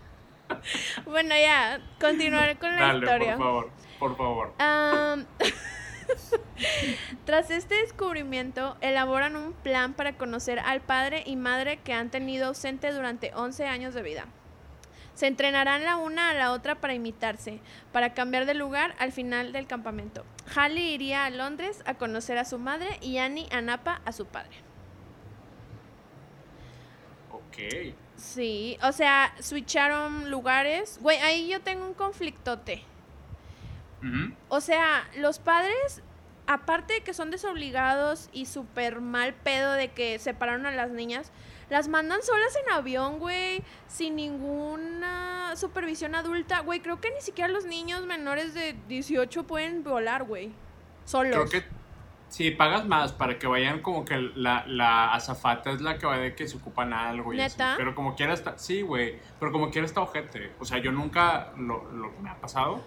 Bueno, 1.05 1.35
ya, 1.37 1.79
continuaré 2.01 2.57
con 2.57 2.75
la 2.75 2.81
Dale, 2.81 2.99
historia. 3.01 3.37
por 3.37 3.45
favor. 3.45 3.71
Por 3.99 4.17
favor. 4.17 4.55
Am, 4.59 5.27
Tras 7.25 7.51
este 7.51 7.77
descubrimiento, 7.77 8.77
elaboran 8.81 9.37
un 9.37 9.53
plan 9.53 9.95
para 9.95 10.17
conocer 10.17 10.59
al 10.59 10.81
padre 10.81 11.23
y 11.27 11.37
madre 11.37 11.79
que 11.79 11.93
han 11.93 12.11
tenido 12.11 12.47
ausente 12.47 12.93
durante 12.93 13.33
11 13.35 13.67
años 13.67 13.95
de 13.95 14.03
vida. 14.03 14.27
Se 15.15 15.27
entrenarán 15.27 15.85
la 15.85 15.97
una 15.97 16.31
a 16.31 16.35
la 16.35 16.53
otra 16.53 16.75
para 16.75 16.93
imitarse, 16.93 17.61
para 17.91 18.13
cambiar 18.13 18.45
de 18.45 18.53
lugar 18.53 18.95
al 18.99 19.13
final 19.13 19.53
del 19.53 19.67
campamento. 19.67 20.27
Halle 20.55 20.83
iría 20.83 21.25
a 21.25 21.31
Londres 21.31 21.83
a 21.87 21.95
conocer 21.95 22.37
a 22.37 22.45
su 22.45 22.59
madre 22.59 22.99
y 23.01 23.17
Annie 23.17 23.49
a 23.51 23.63
Napa 23.63 24.03
a 24.05 24.13
su 24.13 24.27
padre. 24.27 24.57
Ok. 27.33 27.95
Sí, 28.17 28.77
o 28.83 28.93
sea, 28.93 29.35
switcharon 29.41 30.31
lugares. 30.31 30.99
Güey, 31.01 31.19
ahí 31.19 31.49
yo 31.49 31.63
tengo 31.63 31.87
un 31.87 31.95
conflictote. 31.95 32.83
O 34.49 34.61
sea, 34.61 35.09
los 35.17 35.39
padres, 35.39 36.03
aparte 36.47 36.95
de 36.95 37.01
que 37.01 37.15
son 37.15 37.31
desobligados 37.31 38.29
y 38.33 38.47
súper 38.47 39.01
mal 39.01 39.35
pedo 39.35 39.73
de 39.73 39.89
que 39.89 40.19
separaron 40.19 40.67
a 40.67 40.71
las 40.71 40.91
niñas, 40.91 41.33
las 41.69 41.89
mandan 41.89 42.23
solas 42.23 42.57
en 42.65 42.73
avión, 42.73 43.19
güey, 43.19 43.63
sin 43.89 44.17
ninguna 44.17 45.55
supervisión 45.57 46.15
adulta. 46.15 46.61
Güey, 46.61 46.81
creo 46.81 47.01
que 47.01 47.11
ni 47.11 47.21
siquiera 47.21 47.49
los 47.49 47.65
niños 47.65 48.07
menores 48.07 48.55
de 48.55 48.77
18 48.89 49.45
pueden 49.45 49.83
volar, 49.83 50.25
güey. 50.25 50.53
Solos. 51.05 51.35
Creo 51.35 51.49
que 51.49 51.69
si 52.29 52.51
pagas 52.51 52.87
más 52.87 53.13
para 53.13 53.39
que 53.39 53.47
vayan 53.47 53.81
como 53.81 54.05
que 54.05 54.17
la, 54.35 54.65
la 54.67 55.15
azafata 55.15 55.71
es 55.71 55.81
la 55.81 55.99
que 55.99 56.07
va 56.07 56.19
de 56.19 56.35
que 56.35 56.47
se 56.49 56.57
ocupan 56.57 56.93
algo 56.93 57.33
y 57.33 57.41
así. 57.41 57.57
Pero 57.77 57.95
como 57.95 58.15
quiera 58.15 58.33
está, 58.33 58.59
sí, 58.59 58.83
güey, 58.83 59.19
pero 59.39 59.53
como 59.53 59.71
quiera 59.71 59.87
está 59.87 60.01
ojete. 60.01 60.53
O 60.59 60.65
sea, 60.65 60.79
yo 60.79 60.93
nunca 60.93 61.53
lo, 61.57 61.91
lo 61.93 62.15
que 62.15 62.21
me 62.21 62.31
ha 62.31 62.37
pasado. 62.37 62.83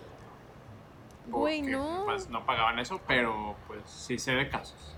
Güey, 1.38 1.62
no. 1.62 2.04
pues, 2.06 2.30
no 2.30 2.46
pagaban 2.46 2.80
eso, 2.80 3.02
pero 3.08 3.56
pues 3.68 3.82
sí 3.90 4.18
sé 4.18 4.34
de 4.34 4.50
casos. 4.50 4.96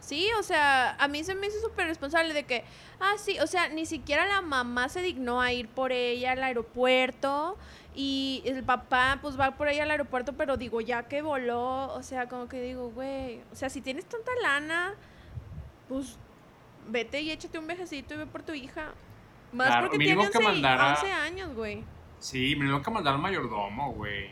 Sí, 0.00 0.28
o 0.38 0.42
sea, 0.42 0.96
a 0.98 1.08
mí 1.08 1.22
se 1.24 1.34
me 1.34 1.46
hizo 1.46 1.60
súper 1.60 1.86
responsable 1.86 2.32
de 2.32 2.44
que, 2.44 2.64
ah, 3.00 3.12
sí, 3.18 3.38
o 3.38 3.46
sea, 3.46 3.68
ni 3.68 3.84
siquiera 3.86 4.26
la 4.26 4.40
mamá 4.40 4.88
se 4.88 5.02
dignó 5.02 5.40
a 5.40 5.52
ir 5.52 5.68
por 5.68 5.92
ella 5.92 6.32
al 6.32 6.42
aeropuerto 6.42 7.56
y 7.94 8.42
el 8.46 8.64
papá 8.64 9.18
pues 9.20 9.38
va 9.38 9.52
por 9.52 9.68
ella 9.68 9.82
al 9.82 9.90
aeropuerto, 9.90 10.32
pero 10.32 10.56
digo, 10.56 10.80
ya 10.80 11.02
que 11.06 11.20
voló, 11.22 11.92
o 11.92 12.02
sea, 12.02 12.28
como 12.28 12.48
que 12.48 12.62
digo, 12.62 12.90
güey, 12.90 13.40
o 13.52 13.54
sea, 13.54 13.68
si 13.68 13.82
tienes 13.82 14.06
tanta 14.06 14.32
lana, 14.42 14.94
pues 15.88 16.18
vete 16.88 17.20
y 17.20 17.30
échate 17.30 17.58
un 17.58 17.66
viajecito 17.66 18.14
y 18.14 18.18
ve 18.18 18.26
por 18.26 18.42
tu 18.42 18.52
hija. 18.52 18.92
Más 19.52 19.66
Claro, 19.66 19.88
porque 19.88 19.98
tiene 20.04 20.22
que 20.30 20.38
11, 20.38 20.40
mandara- 20.40 20.90
11 20.94 21.12
años, 21.12 21.54
güey. 21.54 21.84
Sí, 22.18 22.54
me 22.56 22.66
tengo 22.66 22.80
que 22.82 22.90
mandar 22.90 23.14
al 23.14 23.20
mayordomo, 23.20 23.92
güey. 23.92 24.30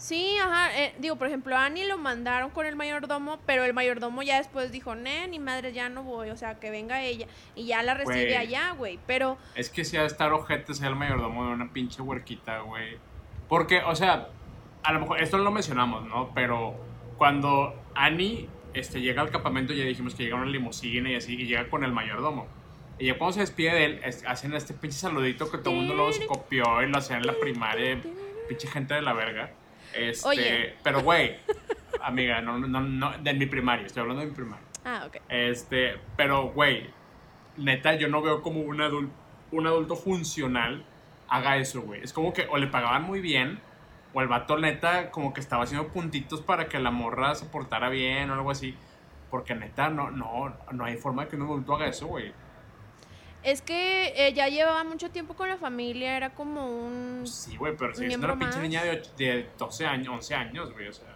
Sí, 0.00 0.34
ajá. 0.42 0.74
eh, 0.80 0.94
digo, 0.98 1.16
por 1.16 1.26
ejemplo, 1.26 1.54
a 1.56 1.66
Annie 1.66 1.86
lo 1.86 1.98
mandaron 1.98 2.50
con 2.50 2.64
el 2.64 2.74
mayordomo, 2.74 3.38
pero 3.44 3.64
el 3.64 3.74
mayordomo 3.74 4.22
ya 4.22 4.38
después 4.38 4.72
dijo, 4.72 4.94
ne, 4.94 5.28
ni 5.28 5.38
madre, 5.38 5.74
ya 5.74 5.90
no 5.90 6.02
voy, 6.02 6.30
o 6.30 6.36
sea, 6.38 6.58
que 6.58 6.70
venga 6.70 7.02
ella. 7.02 7.26
Y 7.54 7.66
ya 7.66 7.82
la 7.82 7.92
recibe 7.92 8.24
Güey. 8.24 8.34
allá, 8.36 8.70
güey. 8.72 8.98
Pero, 9.06 9.36
Es 9.54 9.68
que 9.68 9.84
si 9.84 9.98
ha 9.98 10.00
de 10.00 10.06
estar 10.06 10.32
ojete 10.32 10.72
ser 10.72 10.88
el 10.88 10.96
mayordomo 10.96 11.46
de 11.46 11.52
una 11.52 11.70
pinche 11.70 12.00
huerquita, 12.00 12.60
güey. 12.60 12.96
Porque, 13.46 13.80
o 13.82 13.94
sea, 13.94 14.28
a 14.82 14.92
lo 14.94 15.00
mejor, 15.00 15.20
esto 15.20 15.36
no 15.36 15.44
lo 15.44 15.50
mencionamos, 15.50 16.06
¿no? 16.06 16.30
Pero 16.34 16.74
cuando 17.18 17.74
Annie 17.94 18.48
este, 18.72 19.02
llega 19.02 19.20
al 19.20 19.30
campamento, 19.30 19.74
ya 19.74 19.84
dijimos 19.84 20.14
que 20.14 20.22
llega 20.24 20.36
una 20.36 20.46
limusina 20.46 21.10
y 21.10 21.16
así, 21.16 21.34
y 21.34 21.44
llega 21.46 21.68
con 21.68 21.84
el 21.84 21.92
mayordomo. 21.92 22.46
Y 22.98 23.06
ya 23.06 23.18
cuando 23.18 23.34
se 23.34 23.40
despide 23.40 23.74
de 23.74 23.84
él, 23.84 24.00
es- 24.02 24.24
hacen 24.26 24.54
este 24.54 24.72
pinche 24.72 24.96
saludito 24.96 25.50
que 25.50 25.58
todo 25.58 25.70
el 25.74 25.80
mundo 25.80 25.94
luego 25.94 26.12
se 26.12 26.26
copió 26.26 26.80
y 26.82 26.86
lo 26.88 26.96
hacían 26.96 27.20
en 27.20 27.26
la 27.26 27.34
primaria, 27.38 28.00
pinche 28.48 28.66
gente 28.66 28.94
de 28.94 29.02
la 29.02 29.12
verga. 29.12 29.50
Este, 29.94 30.28
Oye. 30.28 30.74
pero 30.82 31.02
güey, 31.02 31.38
amiga, 32.02 32.40
no, 32.40 32.58
no, 32.58 32.80
no, 32.80 33.18
de 33.18 33.34
mi 33.34 33.46
primaria, 33.46 33.86
estoy 33.86 34.02
hablando 34.02 34.22
de 34.22 34.28
mi 34.28 34.34
primaria. 34.34 34.66
ah, 34.84 35.04
ok. 35.06 35.16
Este, 35.28 35.96
pero, 36.16 36.50
güey, 36.50 36.88
neta, 37.56 37.94
yo 37.94 38.08
no 38.08 38.22
veo 38.22 38.42
como 38.42 38.60
un 38.60 38.80
adulto, 38.80 39.12
un 39.52 39.66
adulto 39.66 39.96
funcional 39.96 40.84
haga 41.28 41.56
eso, 41.56 41.82
güey. 41.82 42.02
Es 42.02 42.12
como 42.12 42.32
que 42.32 42.46
o 42.50 42.58
le 42.58 42.66
pagaban 42.66 43.04
muy 43.04 43.20
bien, 43.20 43.60
o 44.12 44.20
el 44.20 44.28
vato 44.28 44.58
neta 44.58 45.10
como 45.10 45.32
que 45.32 45.40
estaba 45.40 45.64
haciendo 45.64 45.88
puntitos 45.88 46.40
para 46.40 46.68
que 46.68 46.78
la 46.78 46.90
morra 46.90 47.34
se 47.34 47.46
portara 47.46 47.88
bien 47.88 48.30
o 48.30 48.34
algo 48.34 48.50
así. 48.50 48.74
Porque 49.30 49.54
neta, 49.54 49.90
no, 49.90 50.10
no, 50.10 50.52
no 50.72 50.84
hay 50.84 50.96
forma 50.96 51.24
de 51.24 51.28
que 51.28 51.36
un 51.36 51.42
adulto 51.42 51.74
haga 51.74 51.86
eso, 51.86 52.08
güey. 52.08 52.32
Es 53.42 53.62
que 53.62 54.12
eh, 54.16 54.34
ya 54.34 54.48
llevaba 54.48 54.84
mucho 54.84 55.10
tiempo 55.10 55.34
con 55.34 55.48
la 55.48 55.56
familia, 55.56 56.16
era 56.16 56.34
como 56.34 56.66
un... 56.66 57.26
Sí, 57.26 57.56
güey, 57.56 57.74
pero 57.76 57.94
si 57.94 58.04
es 58.04 58.16
una 58.16 58.38
pinche 58.38 58.56
más. 58.56 58.62
niña 58.62 58.84
de, 58.84 59.02
de 59.16 59.48
12 59.58 59.86
años, 59.86 60.08
11 60.08 60.34
años, 60.34 60.72
güey, 60.72 60.88
o 60.88 60.92
sea, 60.92 61.08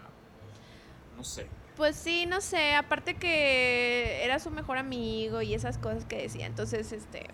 no 1.16 1.22
sé. 1.22 1.46
Pues 1.76 1.96
sí, 1.96 2.24
no 2.24 2.40
sé, 2.40 2.74
aparte 2.76 3.16
que 3.16 4.24
era 4.24 4.38
su 4.38 4.50
mejor 4.50 4.78
amigo 4.78 5.42
y 5.42 5.54
esas 5.54 5.76
cosas 5.76 6.04
que 6.06 6.16
decía, 6.22 6.46
entonces, 6.46 6.92
este... 6.92 7.26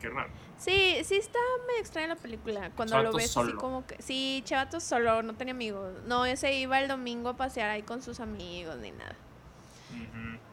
Qué 0.00 0.08
raro. 0.08 0.30
Sí, 0.58 0.98
sí 1.04 1.14
está 1.14 1.38
medio 1.68 1.80
extraña 1.80 2.08
la 2.08 2.16
película, 2.16 2.70
cuando 2.74 3.00
lo 3.00 3.12
ves 3.12 3.36
así 3.36 3.52
como 3.52 3.86
que... 3.86 4.02
Sí, 4.02 4.42
Chavato 4.44 4.80
solo, 4.80 5.22
no 5.22 5.34
tenía 5.34 5.54
amigos. 5.54 5.92
No, 6.06 6.26
ese 6.26 6.52
iba 6.54 6.80
el 6.80 6.88
domingo 6.88 7.28
a 7.28 7.36
pasear 7.36 7.70
ahí 7.70 7.82
con 7.82 8.02
sus 8.02 8.18
amigos 8.18 8.76
ni 8.78 8.90
nada. 8.90 9.14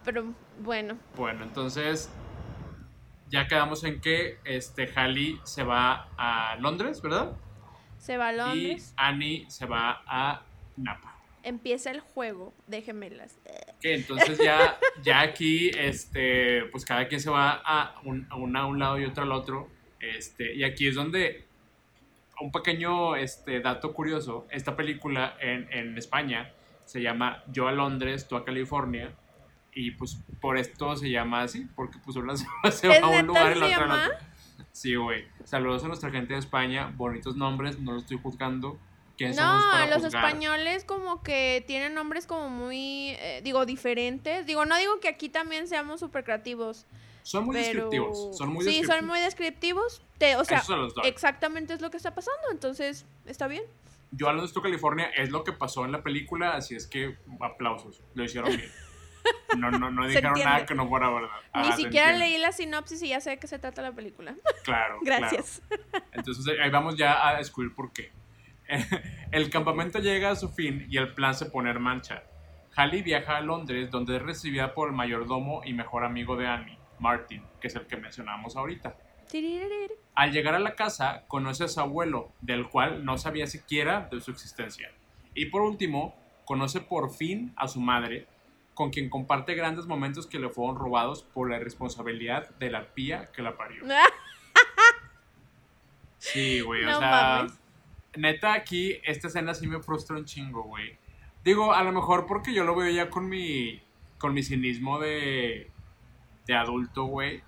Pero 0.04 0.34
bueno, 0.62 0.98
Bueno, 1.16 1.44
entonces 1.44 2.10
ya 3.30 3.48
quedamos 3.48 3.84
en 3.84 4.02
que 4.02 4.40
este 4.44 4.92
Halley 4.96 5.40
se 5.44 5.64
va 5.64 6.10
a 6.18 6.56
Londres, 6.60 7.02
¿verdad? 7.02 7.32
se 7.98 8.16
va 8.18 8.30
a 8.30 8.32
Londres, 8.32 8.92
Y 8.92 8.94
Annie 8.98 9.46
se 9.50 9.66
va 9.66 10.02
a 10.08 10.42
Napa. 10.78 11.18
empieza 11.44 11.92
el 11.92 12.00
juego 12.00 12.54
de 12.68 12.82
gemelas. 12.82 13.38
Que 13.82 13.94
entonces 13.96 14.38
ya, 14.38 14.78
ya 15.04 15.20
aquí, 15.22 15.70
este, 15.78 16.64
pues 16.72 16.86
cada 16.86 17.08
quien 17.10 17.20
se 17.20 17.30
va 17.30 17.62
a 17.64 18.00
un, 18.06 18.26
a 18.30 18.36
una 18.38 18.62
a 18.62 18.66
un 18.68 18.80
lado 18.80 19.00
y 19.00 19.06
otro 19.06 19.24
al 19.24 19.32
otro. 19.34 19.68
Este, 20.00 20.56
y 20.56 20.64
aquí 20.64 20.88
es 20.88 20.96
donde 20.96 21.46
un 22.40 22.52
pequeño 22.54 23.18
este, 23.18 23.60
dato 23.60 23.94
curioso, 23.94 24.48
esta 24.50 24.78
película 24.78 25.36
en, 25.42 25.68
en 25.74 25.98
España 25.98 26.54
se 26.86 27.02
llama 27.02 27.44
Yo 27.52 27.68
a 27.68 27.74
Londres, 27.74 28.28
tú 28.30 28.38
a 28.38 28.46
California. 28.46 29.12
Y 29.74 29.92
pues 29.92 30.18
por 30.42 30.58
esto 30.58 30.96
se 30.96 31.10
llama 31.10 31.42
así, 31.44 31.68
porque 31.76 31.98
pues 32.04 32.18
una 32.18 32.36
se 32.38 32.46
va, 32.64 32.72
se 32.72 32.88
va 32.88 32.96
¿Es 32.96 33.04
a 33.04 33.08
un 33.08 33.28
lugar 33.28 33.56
y 33.56 33.60
la 33.60 33.66
otra 33.66 33.80
llama? 33.80 34.06
otro. 34.06 34.18
Sí, 34.72 34.96
güey. 34.96 35.26
Saludos 35.44 35.84
a 35.84 35.88
nuestra 35.88 36.12
gente 36.12 36.34
de 36.34 36.40
España, 36.40 36.94
bonitos 36.96 37.36
nombres, 37.36 37.80
no 37.80 37.94
los 37.94 38.04
estoy 38.04 38.20
juzgando. 38.22 38.80
¿Quién 39.18 39.36
No, 39.36 39.86
los 39.88 40.04
juzgar? 40.04 40.26
españoles 40.26 40.86
como 40.86 41.22
que 41.24 41.64
tienen 41.68 41.94
nombres 41.94 42.26
como 42.26 42.50
muy, 42.50 43.10
eh, 43.20 43.42
digo, 43.44 43.66
diferentes. 43.66 44.46
Digo, 44.46 44.66
no 44.66 44.78
digo 44.78 45.00
que 45.02 45.10
aquí 45.10 45.28
también 45.28 45.68
seamos 45.68 46.00
súper 46.00 46.24
creativos. 46.24 46.86
Son 47.24 47.46
muy 47.46 47.56
pero... 47.56 47.66
descriptivos. 47.66 48.38
Son 48.38 48.50
muy 48.54 48.64
sí, 48.64 48.70
descriptivos. 48.70 48.98
son 48.98 49.08
muy 49.08 49.20
descriptivos. 49.20 50.02
Te, 50.18 50.36
o 50.38 50.46
sea, 50.46 50.64
los 50.70 50.94
exactamente 51.04 51.74
es 51.74 51.82
lo 51.82 51.92
que 51.92 51.98
está 51.98 52.16
pasando, 52.16 52.44
entonces 52.52 53.06
está 53.26 53.48
bien. 53.48 53.64
Yo 54.12 54.28
a 54.30 54.32
Londres 54.34 54.54
to 54.54 54.62
California 54.62 55.08
es 55.16 55.30
lo 55.30 55.44
que 55.44 55.52
pasó 55.52 55.86
en 55.86 55.92
la 55.92 56.02
película, 56.02 56.56
así 56.56 56.76
es 56.76 56.88
que 56.88 57.18
aplausos, 57.42 58.02
lo 58.14 58.24
hicieron 58.24 58.56
bien. 58.56 58.72
No, 59.58 59.72
no, 59.72 59.90
no 59.92 60.06
dijeron 60.08 60.34
nada 60.34 60.66
que 60.66 60.76
no 60.76 60.88
fuera 60.88 61.10
verdad. 61.10 61.30
Ni 61.56 61.70
Ah, 61.70 61.72
se 61.72 61.84
siquiera 61.84 62.14
leí 62.14 62.38
la 62.38 62.52
sinopsis 62.52 63.02
y 63.04 63.10
ya 63.10 63.20
sé 63.22 63.32
de 63.32 63.40
qué 63.40 63.48
se 63.48 63.60
trata 63.60 63.82
la 63.82 63.92
película. 63.92 64.36
Claro. 64.64 65.00
Gracias. 65.02 65.62
claro. 65.68 66.06
Entonces 66.12 66.60
ahí 66.62 66.70
vamos 66.70 66.96
ya 66.96 67.28
a 67.28 67.38
descubrir 67.38 67.74
por 67.74 67.92
qué. 67.92 68.12
El 69.32 69.50
campamento 69.50 70.00
llega 70.00 70.30
a 70.32 70.36
su 70.36 70.50
fin 70.50 70.86
y 70.90 70.98
el 70.98 71.14
plan 71.16 71.34
se 71.34 71.48
pone 71.48 71.72
en 71.72 71.82
marcha. 71.82 72.24
Hallie 72.76 73.02
viaja 73.02 73.38
a 73.38 73.42
Londres, 73.42 73.90
donde 73.90 74.18
es 74.18 74.22
recibida 74.22 74.74
por 74.76 74.90
el 74.90 74.96
mayordomo 74.96 75.62
y 75.66 75.74
mejor 75.74 76.06
amigo 76.06 76.38
de 76.38 76.48
Annie, 76.48 76.78
Martin, 77.00 77.44
que 77.60 77.68
es 77.68 77.76
el 77.76 77.88
que 77.88 77.98
mencionábamos 77.98 78.56
ahorita. 78.56 78.96
Al 80.16 80.32
llegar 80.32 80.56
a 80.56 80.60
la 80.60 80.76
casa, 80.76 81.24
conoce 81.28 81.64
a 81.64 81.68
su 81.68 81.80
abuelo, 81.80 82.32
del 82.42 82.68
cual 82.70 83.06
no 83.06 83.18
sabía 83.18 83.48
siquiera 83.48 84.08
de 84.12 84.22
su 84.22 84.32
existencia. 84.32 84.92
Y 85.34 85.48
por 85.48 85.62
último, 85.62 86.16
conoce 86.46 86.82
por 86.82 87.12
fin 87.12 87.54
a 87.56 87.68
su 87.68 87.80
madre, 87.80 88.28
con 88.80 88.92
quien 88.92 89.10
comparte 89.10 89.56
grandes 89.56 89.88
momentos 89.88 90.26
que 90.26 90.40
le 90.40 90.48
fueron 90.48 90.78
robados 90.78 91.22
por 91.22 91.50
la 91.50 91.58
irresponsabilidad 91.58 92.56
de 92.60 92.72
la 92.72 92.78
arpía 92.78 93.26
que 93.34 93.42
la 93.42 93.58
parió. 93.58 93.84
Sí, 96.18 96.62
güey, 96.62 96.86
o 96.86 97.00
sea, 97.00 97.38
mames. 97.40 97.60
neta 98.16 98.54
aquí 98.54 99.00
esta 99.04 99.28
escena 99.28 99.54
sí 99.54 99.68
me 99.68 99.82
frustra 99.82 100.16
un 100.18 100.24
chingo, 100.24 100.64
güey. 100.64 100.98
Digo, 101.44 101.74
a 101.74 101.84
lo 101.84 101.92
mejor 101.92 102.26
porque 102.26 102.54
yo 102.54 102.64
lo 102.64 102.74
veo 102.76 102.90
ya 102.90 103.10
con 103.10 103.28
mi 103.28 103.82
con 104.18 104.34
mi 104.34 104.44
cinismo 104.44 105.00
de 105.00 105.70
de 106.46 106.56
adulto, 106.56 107.04
güey. 107.04 107.42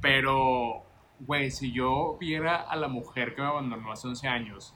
Pero 0.00 0.86
güey, 1.20 1.50
si 1.50 1.72
yo 1.72 2.16
viera 2.18 2.56
a 2.56 2.76
la 2.76 2.88
mujer 2.88 3.34
que 3.34 3.42
me 3.42 3.48
abandonó 3.48 3.92
hace 3.92 4.08
11 4.08 4.28
años 4.28 4.74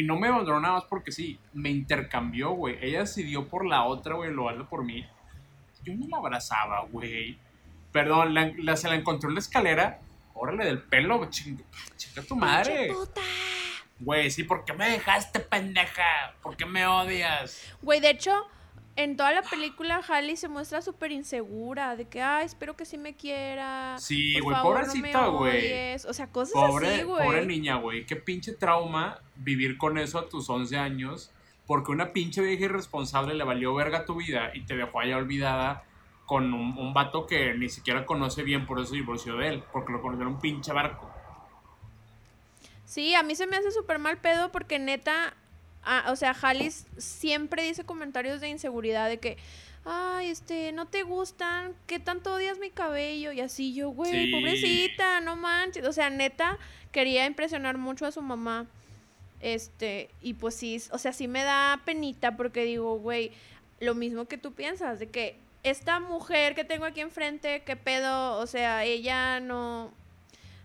y 0.00 0.02
no 0.02 0.16
me 0.18 0.28
abandonó 0.28 0.60
nada 0.60 0.74
más 0.74 0.84
porque 0.84 1.10
sí, 1.12 1.38
me 1.52 1.70
intercambió, 1.70 2.50
güey. 2.50 2.76
Ella 2.82 3.00
decidió 3.00 3.48
por 3.48 3.64
la 3.66 3.84
otra, 3.84 4.14
güey, 4.14 4.30
lugar 4.30 4.58
de 4.58 4.64
por 4.64 4.84
mí. 4.84 5.06
Yo 5.84 5.94
ni 5.94 6.06
la 6.08 6.18
abrazaba, 6.18 6.80
güey. 6.90 7.38
Perdón, 7.92 8.34
la, 8.34 8.52
la- 8.58 8.76
se 8.76 8.88
la 8.88 8.94
encontró 8.96 9.28
en 9.28 9.34
la 9.36 9.40
escalera. 9.40 10.00
Órale 10.34 10.64
del 10.66 10.82
pelo, 10.82 11.24
chinga, 11.30 11.64
chinga 11.96 12.22
tu 12.22 12.36
madre. 12.36 12.90
Güey, 13.98 14.30
sí, 14.30 14.44
¿por 14.44 14.64
qué 14.66 14.74
me 14.74 14.90
dejaste, 14.90 15.40
pendeja? 15.40 16.34
¿Por 16.42 16.56
qué 16.56 16.66
me 16.66 16.86
odias? 16.86 17.62
Güey, 17.80 18.00
de 18.00 18.10
hecho, 18.10 18.34
en 18.96 19.16
toda 19.16 19.32
la 19.32 19.42
película 19.42 20.00
Halle 20.08 20.36
se 20.36 20.48
muestra 20.48 20.82
súper 20.82 21.12
insegura, 21.12 21.96
de 21.96 22.06
que, 22.06 22.22
ay, 22.22 22.46
espero 22.46 22.76
que 22.76 22.84
sí 22.84 22.98
me 22.98 23.14
quiera. 23.14 23.96
Sí, 23.98 24.38
güey, 24.40 24.56
pobrecita, 24.62 25.26
güey. 25.26 25.58
odies". 25.58 26.04
O 26.06 26.12
sea, 26.12 26.26
cosas 26.28 26.54
Pobre, 26.54 26.94
así, 26.94 27.02
güey. 27.02 27.24
pobre 27.24 27.46
niña, 27.46 27.76
güey. 27.76 28.06
Qué 28.06 28.16
pinche 28.16 28.52
trauma 28.52 29.20
vivir 29.36 29.76
con 29.78 29.98
eso 29.98 30.18
a 30.18 30.28
tus 30.28 30.48
11 30.50 30.76
años. 30.78 31.30
Porque 31.66 31.90
una 31.90 32.12
pinche 32.12 32.40
vieja 32.42 32.66
irresponsable 32.66 33.34
le 33.34 33.42
valió 33.42 33.74
verga 33.74 34.04
tu 34.04 34.14
vida 34.14 34.52
y 34.54 34.60
te 34.64 34.76
dejó 34.76 35.00
allá 35.00 35.16
olvidada 35.16 35.82
con 36.24 36.54
un, 36.54 36.78
un 36.78 36.94
vato 36.94 37.26
que 37.26 37.54
ni 37.54 37.68
siquiera 37.68 38.06
conoce 38.06 38.44
bien, 38.44 38.66
por 38.66 38.78
eso 38.78 38.90
se 38.90 38.96
divorció 38.96 39.36
de 39.36 39.48
él. 39.48 39.64
Porque 39.72 39.92
lo 39.92 40.00
conoció 40.00 40.22
en 40.22 40.34
un 40.34 40.40
pinche 40.40 40.72
barco. 40.72 41.10
Sí, 42.84 43.14
a 43.14 43.22
mí 43.24 43.34
se 43.34 43.48
me 43.48 43.56
hace 43.56 43.72
súper 43.72 43.98
mal 43.98 44.18
pedo 44.18 44.52
porque 44.52 44.78
neta, 44.78 45.34
ah, 45.86 46.04
o 46.10 46.16
sea, 46.16 46.36
Halis 46.42 46.86
siempre 46.98 47.62
dice 47.62 47.84
comentarios 47.84 48.40
de 48.42 48.48
inseguridad 48.48 49.08
de 49.08 49.18
que, 49.18 49.38
ay, 49.84 50.28
este, 50.28 50.72
no 50.72 50.86
te 50.88 51.04
gustan, 51.04 51.74
¿qué 51.86 51.98
tanto 51.98 52.34
odias 52.34 52.58
mi 52.58 52.70
cabello? 52.70 53.32
Y 53.32 53.40
así 53.40 53.72
yo, 53.72 53.90
güey, 53.90 54.26
Sí. 54.26 54.32
pobrecita, 54.32 55.20
no 55.20 55.36
manches. 55.36 55.86
O 55.86 55.92
sea, 55.92 56.10
neta, 56.10 56.58
quería 56.92 57.24
impresionar 57.24 57.78
mucho 57.78 58.04
a 58.04 58.12
su 58.12 58.20
mamá. 58.20 58.66
Este, 59.40 60.10
y 60.22 60.34
pues 60.34 60.54
sí, 60.56 60.82
o 60.90 60.98
sea, 60.98 61.12
sí 61.12 61.28
me 61.28 61.42
da 61.44 61.80
penita 61.84 62.36
porque 62.36 62.64
digo, 62.64 62.98
güey, 62.98 63.32
lo 63.80 63.94
mismo 63.94 64.24
que 64.24 64.38
tú 64.38 64.52
piensas, 64.54 64.98
de 64.98 65.08
que 65.08 65.36
esta 65.62 66.00
mujer 66.00 66.54
que 66.54 66.64
tengo 66.64 66.84
aquí 66.84 67.00
enfrente, 67.00 67.62
qué 67.64 67.76
pedo, 67.76 68.38
o 68.38 68.46
sea, 68.46 68.84
ella 68.84 69.40
no, 69.40 69.92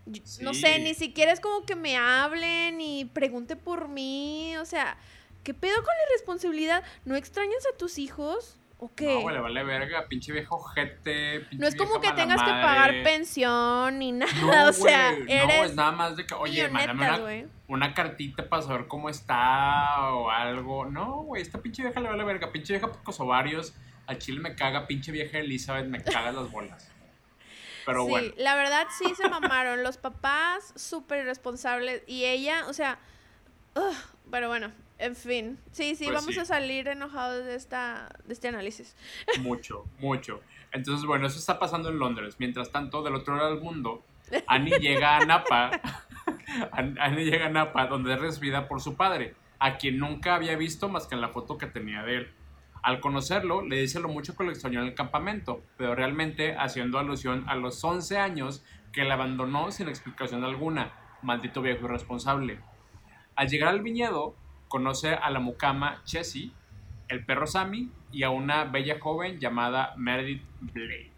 yo- 0.05 0.21
no 0.41 0.53
sé, 0.53 0.79
ni 0.79 0.93
siquiera 0.93 1.31
es 1.31 1.39
como 1.39 1.65
que 1.65 1.75
me 1.75 1.97
hablen 1.97 2.81
y 2.81 3.05
pregunte 3.05 3.55
por 3.55 3.87
mí, 3.87 4.55
o 4.57 4.65
sea, 4.65 4.97
¿qué 5.43 5.53
pedo 5.53 5.75
con 5.77 5.85
la 5.87 6.03
irresponsabilidad? 6.09 6.83
¿No 7.05 7.15
extrañas 7.15 7.65
a 7.73 7.77
tus 7.77 7.97
hijos? 7.97 8.57
¿O 8.83 8.91
qué? 8.95 9.13
No, 9.13 9.21
güey, 9.21 9.35
le 9.35 9.41
vale 9.41 9.63
verga, 9.63 10.07
pinche 10.07 10.31
viejo 10.31 10.55
ojete. 10.55 11.41
pinche 11.41 11.57
No 11.57 11.67
es 11.67 11.75
como 11.75 12.01
que 12.01 12.11
tengas 12.13 12.41
que 12.41 12.49
pagar 12.49 13.03
pensión 13.03 13.99
ni 13.99 14.11
nada, 14.11 14.33
No, 14.41 14.69
o 14.69 14.73
sea, 14.73 15.11
eres 15.27 15.57
No, 15.59 15.63
es 15.65 15.75
nada 15.75 15.91
más 15.91 16.15
de 16.15 16.25
que, 16.25 16.33
oye, 16.33 16.67
mándame 16.67 17.05
una, 17.07 17.45
una 17.67 17.93
cartita 17.93 18.49
para 18.49 18.63
saber 18.63 18.87
cómo 18.87 19.07
está 19.09 20.11
o 20.13 20.31
algo. 20.31 20.85
No, 20.85 21.21
güey, 21.21 21.43
esta 21.43 21.61
pinche 21.61 21.83
vieja 21.83 21.99
le 21.99 22.09
vale 22.09 22.23
verga. 22.23 22.51
Pinche 22.51 22.73
vieja 22.73 22.91
pocos 22.91 23.19
ovarios. 23.19 23.75
Al 24.07 24.17
chile 24.17 24.39
me 24.39 24.55
caga. 24.55 24.87
Pinche 24.87 25.11
vieja 25.11 25.37
Elizabeth 25.37 25.85
me 25.85 26.03
caga 26.03 26.31
las 26.31 26.49
bolas. 26.51 26.90
Pero 27.85 28.03
sí, 28.05 28.09
bueno. 28.09 28.33
la 28.37 28.55
verdad 28.55 28.87
sí 28.97 29.13
se 29.15 29.27
mamaron. 29.29 29.83
Los 29.83 29.97
papás 29.97 30.73
súper 30.75 31.23
irresponsables. 31.23 32.03
Y 32.07 32.25
ella, 32.25 32.65
o 32.67 32.73
sea. 32.73 32.99
pero 34.29 34.47
bueno, 34.47 34.71
en 34.97 35.15
fin. 35.15 35.57
Sí, 35.71 35.95
sí, 35.95 36.05
Pues 36.05 36.15
vamos 36.15 36.33
sí. 36.33 36.39
a 36.39 36.45
salir 36.45 36.87
enojados 36.87 37.45
de, 37.45 37.55
esta, 37.55 38.09
de 38.25 38.33
este 38.33 38.47
análisis. 38.49 38.95
Mucho, 39.39 39.85
mucho. 39.99 40.41
Entonces, 40.71 41.05
bueno, 41.05 41.27
eso 41.27 41.37
está 41.37 41.59
pasando 41.59 41.89
en 41.89 41.99
Londres. 41.99 42.35
Mientras 42.39 42.71
tanto, 42.71 43.03
del 43.03 43.15
otro 43.15 43.35
lado 43.35 43.53
del 43.55 43.61
mundo, 43.63 44.03
Annie 44.47 44.71
llega 44.79 45.17
a 45.17 45.25
Napa. 45.25 45.71
An- 46.71 46.97
Annie 46.99 47.25
llega 47.25 47.47
a 47.47 47.49
Napa, 47.49 47.87
donde 47.87 48.13
es 48.13 48.19
recibida 48.19 48.67
por 48.67 48.81
su 48.81 48.95
padre, 48.95 49.35
a 49.59 49.77
quien 49.77 49.97
nunca 49.97 50.35
había 50.35 50.55
visto 50.55 50.87
más 50.87 51.07
que 51.07 51.15
en 51.15 51.21
la 51.21 51.29
foto 51.29 51.57
que 51.57 51.67
tenía 51.67 52.03
de 52.03 52.15
él. 52.17 52.31
Al 52.81 52.99
conocerlo, 52.99 53.61
le 53.61 53.79
dice 53.79 53.99
lo 53.99 54.09
mucho 54.09 54.35
que 54.35 54.43
lo 54.43 54.51
extrañó 54.51 54.81
en 54.81 54.87
el 54.87 54.95
campamento, 54.95 55.63
pero 55.77 55.93
realmente 55.93 56.55
haciendo 56.55 56.97
alusión 56.97 57.43
a 57.47 57.55
los 57.55 57.83
11 57.83 58.17
años 58.17 58.63
que 58.91 59.03
le 59.03 59.11
abandonó 59.11 59.71
sin 59.71 59.87
explicación 59.87 60.43
alguna. 60.43 60.93
Maldito 61.21 61.61
viejo 61.61 61.85
irresponsable. 61.85 62.59
Al 63.35 63.47
llegar 63.47 63.69
al 63.69 63.81
viñedo, 63.81 64.35
conoce 64.67 65.13
a 65.13 65.29
la 65.29 65.39
mucama 65.39 66.01
Chessie, 66.05 66.51
el 67.07 67.25
perro 67.25 67.45
Sammy 67.45 67.91
y 68.11 68.23
a 68.23 68.29
una 68.29 68.65
bella 68.65 68.99
joven 68.99 69.39
llamada 69.39 69.93
Meredith 69.97 70.43
Blake. 70.59 71.11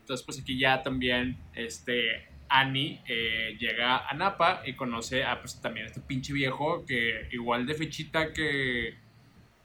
Entonces, 0.00 0.24
pues 0.24 0.40
aquí 0.40 0.58
ya 0.58 0.82
también, 0.82 1.36
este, 1.54 2.28
Annie 2.48 3.02
eh, 3.06 3.56
llega 3.58 4.08
a 4.08 4.14
Napa 4.14 4.62
y 4.64 4.74
conoce 4.74 5.24
a 5.24 5.40
pues 5.40 5.60
también 5.60 5.86
este 5.86 6.00
pinche 6.00 6.32
viejo 6.32 6.84
que 6.86 7.28
igual 7.32 7.66
de 7.66 7.74
fechita 7.74 8.32
que, 8.32 8.94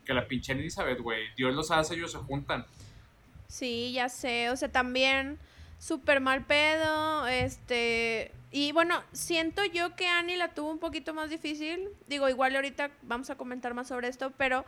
que 0.05 0.13
la 0.13 0.27
pinche 0.27 0.53
Elizabeth, 0.53 0.99
güey. 0.99 1.33
Dios 1.35 1.53
los 1.53 1.71
hace, 1.71 1.95
ellos 1.95 2.11
se 2.11 2.17
juntan. 2.19 2.65
Sí, 3.47 3.91
ya 3.93 4.09
sé, 4.09 4.49
o 4.49 4.55
sea, 4.55 4.71
también 4.71 5.37
súper 5.77 6.21
mal 6.21 6.45
pedo, 6.45 7.27
este... 7.27 8.31
Y 8.53 8.73
bueno, 8.73 9.01
siento 9.13 9.63
yo 9.63 9.95
que 9.95 10.07
Annie 10.07 10.35
la 10.35 10.53
tuvo 10.53 10.71
un 10.71 10.79
poquito 10.79 11.13
más 11.13 11.29
difícil. 11.29 11.87
Digo, 12.07 12.27
igual 12.27 12.53
ahorita 12.53 12.91
vamos 13.03 13.29
a 13.29 13.35
comentar 13.35 13.73
más 13.73 13.87
sobre 13.87 14.09
esto, 14.09 14.33
pero 14.37 14.65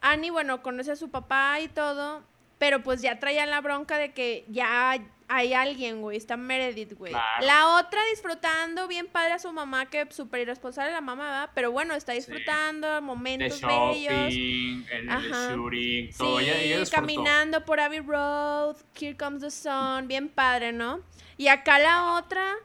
Annie, 0.00 0.30
bueno, 0.30 0.62
conoce 0.62 0.92
a 0.92 0.96
su 0.96 1.10
papá 1.10 1.58
y 1.60 1.66
todo, 1.66 2.22
pero 2.58 2.82
pues 2.82 3.02
ya 3.02 3.18
traía 3.18 3.46
la 3.46 3.60
bronca 3.60 3.98
de 3.98 4.12
que 4.12 4.44
ya 4.48 4.96
hay 5.32 5.54
alguien, 5.54 6.00
güey. 6.00 6.16
Está 6.16 6.36
Meredith, 6.36 6.94
güey. 6.94 7.12
La 7.40 7.76
otra 7.78 8.00
disfrutando 8.10 8.88
bien 8.88 9.06
padre 9.06 9.34
a 9.34 9.38
su 9.38 9.52
mamá, 9.52 9.86
que 9.86 10.10
súper 10.10 10.40
irresponsable 10.40 10.90
la 10.90 11.00
mamá, 11.00 11.24
¿verdad? 11.24 11.50
Pero 11.54 11.70
bueno, 11.70 11.94
está 11.94 12.12
disfrutando 12.12 13.00
momentos 13.00 13.60
bellos. 13.60 14.12
El, 14.12 14.84
shooting, 15.08 16.10
todo. 16.18 16.40
Sí, 16.40 16.90
caminando 16.90 17.64
por 17.64 17.78
Abbey 17.78 18.00
Road, 18.00 18.76
Here 19.00 19.16
Comes 19.16 19.42
the 19.42 19.52
Sun, 19.52 20.08
bien 20.08 20.28
padre, 20.28 20.72
¿no? 20.72 21.00
Y 21.36 21.46
acá 21.46 21.78
la 21.78 22.14
otra, 22.14 22.56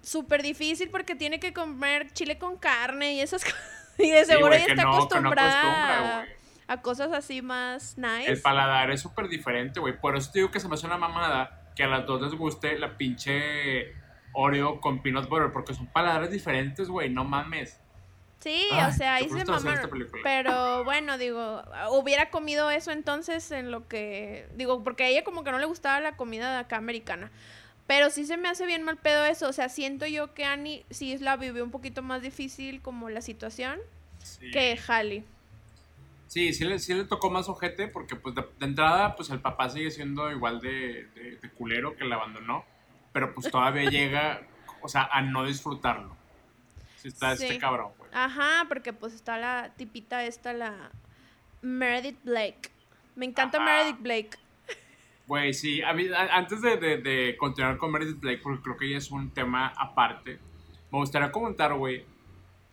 súper 0.00 0.42
difícil 0.42 0.88
porque 0.88 1.14
tiene 1.14 1.38
que 1.38 1.52
comer 1.52 2.10
chile 2.14 2.38
con 2.38 2.56
carne 2.56 3.14
y 3.14 3.20
esas 3.20 3.44
cosas. 3.44 3.60
Y 3.98 4.10
de 4.10 4.24
seguro 4.24 4.54
ella 4.54 4.64
está 4.66 4.82
acostumbrada 4.82 6.26
a 6.68 6.80
cosas 6.80 7.12
así 7.12 7.42
más 7.42 7.98
nice. 7.98 8.30
El 8.30 8.40
paladar 8.40 8.90
es 8.90 9.02
súper 9.02 9.28
diferente, 9.28 9.78
güey. 9.80 9.98
Por 9.98 10.16
eso 10.16 10.30
te 10.32 10.38
digo 10.38 10.50
que 10.50 10.60
se 10.60 10.68
me 10.68 10.74
hace 10.74 10.86
una 10.86 10.96
mamada 10.96 11.57
que 11.78 11.84
a 11.84 11.86
las 11.86 12.06
dos 12.06 12.20
les 12.20 12.34
guste 12.34 12.76
la 12.76 12.96
pinche 12.96 13.94
Oreo 14.32 14.80
con 14.80 15.00
peanut 15.00 15.28
butter, 15.28 15.52
porque 15.52 15.74
son 15.74 15.86
paladares 15.86 16.32
diferentes, 16.32 16.88
güey, 16.88 17.08
no 17.08 17.22
mames. 17.22 17.78
Sí, 18.40 18.66
o 18.72 18.92
sea, 18.92 19.14
ahí 19.14 19.28
se 19.28 19.44
mamaron. 19.44 19.88
Pero 20.24 20.82
bueno, 20.82 21.18
digo, 21.18 21.62
hubiera 21.92 22.30
comido 22.30 22.68
eso 22.68 22.90
entonces 22.90 23.52
en 23.52 23.70
lo 23.70 23.86
que. 23.86 24.48
Digo, 24.56 24.82
porque 24.82 25.04
a 25.04 25.08
ella 25.08 25.22
como 25.22 25.44
que 25.44 25.52
no 25.52 25.58
le 25.60 25.66
gustaba 25.66 26.00
la 26.00 26.16
comida 26.16 26.52
de 26.52 26.58
acá 26.58 26.78
americana. 26.78 27.30
Pero 27.86 28.10
sí 28.10 28.26
se 28.26 28.36
me 28.36 28.48
hace 28.48 28.66
bien 28.66 28.82
mal 28.82 28.96
pedo 28.96 29.24
eso. 29.24 29.48
O 29.48 29.52
sea, 29.52 29.68
siento 29.68 30.04
yo 30.04 30.34
que 30.34 30.44
Annie 30.44 30.84
sí 30.90 31.16
la 31.18 31.36
vivió 31.36 31.62
un 31.62 31.70
poquito 31.70 32.02
más 32.02 32.22
difícil 32.22 32.82
como 32.82 33.08
la 33.08 33.22
situación 33.22 33.78
que 34.52 34.76
Halle. 34.88 35.22
Sí, 36.28 36.52
sí 36.52 36.64
le, 36.66 36.78
sí 36.78 36.92
le 36.92 37.04
tocó 37.04 37.30
más 37.30 37.48
ojete 37.48 37.88
porque 37.88 38.14
pues 38.14 38.34
de, 38.34 38.44
entrada 38.60 39.16
pues 39.16 39.30
el 39.30 39.40
papá 39.40 39.70
sigue 39.70 39.90
siendo 39.90 40.30
igual 40.30 40.60
de, 40.60 41.08
de, 41.14 41.50
culero 41.56 41.96
que 41.96 42.04
le 42.04 42.14
abandonó, 42.14 42.66
pero 43.12 43.34
pues 43.34 43.50
todavía 43.50 43.90
llega, 43.90 44.42
o 44.82 44.88
sea, 44.88 45.08
a 45.10 45.22
no 45.22 45.44
disfrutarlo. 45.44 46.14
Sí 46.96 47.08
está 47.08 47.32
este 47.32 47.58
cabrón, 47.58 47.92
güey. 47.96 48.10
Ajá, 48.12 48.66
porque 48.68 48.92
pues 48.92 49.14
está 49.14 49.38
la 49.38 49.72
tipita 49.76 50.24
esta, 50.24 50.52
la 50.52 50.90
Meredith 51.62 52.22
Blake. 52.22 52.70
Me 53.16 53.24
encanta 53.24 53.58
Meredith 53.58 54.00
Blake. 54.00 54.30
Güey, 55.26 55.52
sí, 55.52 55.82
a 55.82 55.92
mí, 55.92 56.06
antes 56.14 56.62
de, 56.62 56.78
de, 56.78 57.36
continuar 57.36 57.76
con 57.76 57.92
Meredith 57.92 58.18
Blake, 58.18 58.40
porque 58.42 58.62
creo 58.62 58.76
que 58.78 58.86
ella 58.86 58.96
es 58.96 59.10
un 59.10 59.30
tema 59.30 59.74
aparte, 59.76 60.38
me 60.90 60.98
gustaría 60.98 61.30
comentar, 61.30 61.74
güey, 61.74 62.06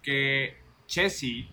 que 0.01 0.57
Chessie, 0.87 1.49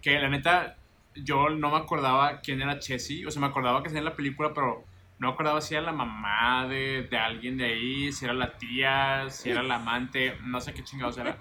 que 0.00 0.18
la 0.18 0.30
neta 0.30 0.77
yo 1.14 1.50
no 1.50 1.70
me 1.70 1.76
acordaba 1.76 2.40
quién 2.40 2.62
era 2.62 2.78
Chessie. 2.78 3.26
O 3.26 3.30
sea, 3.30 3.40
me 3.40 3.48
acordaba 3.48 3.82
que 3.82 3.88
era 3.88 3.98
en 3.98 4.04
la 4.04 4.14
película, 4.14 4.52
pero 4.54 4.84
no 5.18 5.28
me 5.28 5.32
acordaba 5.32 5.60
si 5.60 5.74
era 5.74 5.82
la 5.82 5.92
mamá 5.92 6.66
de, 6.68 7.06
de, 7.10 7.16
alguien 7.18 7.56
de 7.56 7.64
ahí, 7.64 8.12
si 8.12 8.24
era 8.24 8.34
la 8.34 8.56
tía, 8.56 9.26
si 9.30 9.50
era 9.50 9.62
la 9.62 9.76
amante, 9.76 10.36
no 10.44 10.60
sé 10.60 10.72
qué 10.72 10.84
chingados 10.84 11.18
era. 11.18 11.38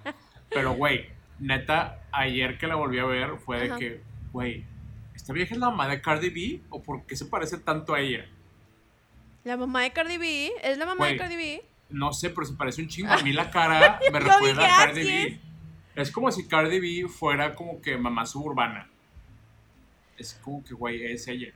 Pero, 0.50 0.74
güey, 0.74 1.10
neta, 1.40 2.02
ayer 2.12 2.58
que 2.58 2.68
la 2.68 2.76
volví 2.76 3.00
a 3.00 3.06
ver 3.06 3.38
fue 3.38 3.68
de 3.68 3.78
que, 3.78 4.02
güey, 4.32 4.66
¿esta 5.14 5.34
vieja 5.34 5.54
es 5.54 5.60
la 5.60 5.70
mamá 5.70 5.88
de 5.88 6.02
Cardi 6.02 6.30
B? 6.30 6.62
¿O 6.70 6.82
por 6.82 7.06
qué 7.06 7.16
se 7.16 7.26
parece 7.26 7.58
tanto 7.60 7.94
a 7.94 8.00
ella? 8.00 8.26
La 9.44 9.58
mamá 9.58 9.84
de 9.84 9.92
Cardi 9.92 10.18
B, 10.18 10.52
¿es 10.64 10.78
la 10.78 10.86
mamá 10.86 11.08
de 11.08 11.18
Cardi 11.18 11.36
B? 11.36 11.64
No 11.90 12.12
sé, 12.12 12.32
pero 12.32 12.46
se 12.46 12.54
parece 12.54 12.82
un 12.82 12.90
chingo. 12.90 13.12
A 13.12 13.22
mí 13.22 13.32
la 13.32 13.50
cara 13.52 14.00
me 14.12 14.20
recuerda 14.20 14.66
a 14.66 14.86
Cardi 14.86 15.04
B. 15.04 15.40
Es 15.96 16.12
como 16.12 16.32
si 16.32 16.48
Cardi 16.48 16.80
B 16.80 17.08
fuera 17.08 17.56
como 17.56 17.82
que 17.82 17.98
mamá 17.98 18.26
suburbana 18.26 18.90
es 20.18 20.40
como 20.44 20.64
que, 20.64 20.74
güey, 20.74 21.06
es 21.06 21.28
ella. 21.28 21.54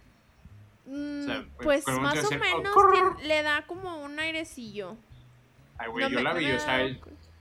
Mm, 0.86 1.28
pues 1.62 1.88
más 1.88 2.24
o 2.24 2.32
menos 2.32 3.24
le 3.24 3.44
da 3.44 3.66
como 3.66 4.04
un 4.04 4.20
airecillo. 4.20 4.98
Ay, 5.78 5.90
güey, 5.90 6.10
yo 6.10 6.22
la 6.22 6.34
vi, 6.34 6.52
o 6.52 6.60
sea, 6.60 6.88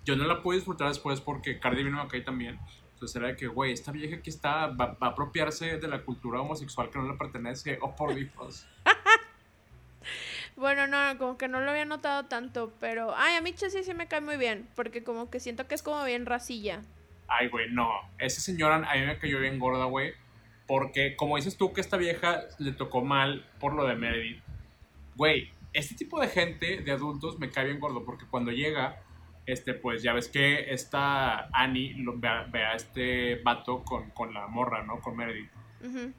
yo 0.04 0.16
no 0.16 0.24
la 0.24 0.42
pude 0.42 0.56
disfrutar 0.56 0.88
después 0.88 1.20
porque 1.20 1.58
Cardi 1.58 1.82
vino 1.82 2.00
acá 2.00 2.22
también. 2.24 2.58
Entonces 2.94 3.16
era 3.16 3.28
de 3.28 3.36
que, 3.36 3.46
güey, 3.46 3.72
esta 3.72 3.92
vieja 3.92 4.20
que 4.20 4.28
está, 4.28 4.66
va, 4.66 4.96
a 5.00 5.06
apropiarse 5.06 5.78
de 5.78 5.88
la 5.88 6.02
cultura 6.02 6.40
homosexual 6.40 6.90
que 6.90 6.98
no 6.98 7.10
le 7.10 7.16
pertenece. 7.16 7.78
Oh, 7.80 7.96
por 7.96 8.14
Dios. 8.14 8.66
bueno, 10.56 10.86
no, 10.86 11.16
como 11.16 11.38
que 11.38 11.48
no 11.48 11.60
lo 11.60 11.70
había 11.70 11.86
notado 11.86 12.26
tanto, 12.26 12.74
pero... 12.78 13.14
Ay, 13.16 13.36
a 13.36 13.40
mí 13.40 13.54
Chessy 13.54 13.84
sí 13.84 13.94
me 13.94 14.06
cae 14.06 14.20
muy 14.20 14.36
bien, 14.36 14.68
porque 14.76 15.02
como 15.02 15.30
que 15.30 15.40
siento 15.40 15.66
que 15.66 15.74
es 15.74 15.82
como 15.82 16.04
bien 16.04 16.26
racilla. 16.26 16.82
Ay, 17.26 17.48
güey, 17.48 17.70
no. 17.70 17.88
Esa 18.18 18.42
señora 18.42 18.76
a 18.76 18.94
mí 18.94 19.06
me 19.06 19.18
cayó 19.18 19.40
bien 19.40 19.58
gorda, 19.58 19.86
güey. 19.86 20.12
Porque, 20.70 21.16
como 21.16 21.34
dices 21.34 21.56
tú, 21.56 21.72
que 21.72 21.80
esta 21.80 21.96
vieja 21.96 22.42
le 22.60 22.70
tocó 22.70 23.04
mal 23.04 23.44
por 23.58 23.74
lo 23.74 23.88
de 23.88 23.96
Meredith. 23.96 24.40
Güey, 25.16 25.50
este 25.72 25.96
tipo 25.96 26.20
de 26.20 26.28
gente, 26.28 26.82
de 26.82 26.92
adultos, 26.92 27.40
me 27.40 27.50
cae 27.50 27.64
bien 27.64 27.80
gordo. 27.80 28.04
Porque 28.04 28.24
cuando 28.30 28.52
llega, 28.52 29.02
este, 29.46 29.74
pues 29.74 30.00
ya 30.00 30.12
ves 30.12 30.28
que 30.28 30.72
esta 30.72 31.48
Annie 31.52 31.96
ve, 32.52 32.64
a, 32.64 32.76
este 32.76 33.40
vato 33.42 33.82
con, 33.82 34.10
con, 34.10 34.32
la 34.32 34.46
morra, 34.46 34.84
¿no? 34.84 35.00
Con 35.00 35.16
Meredith. 35.16 35.50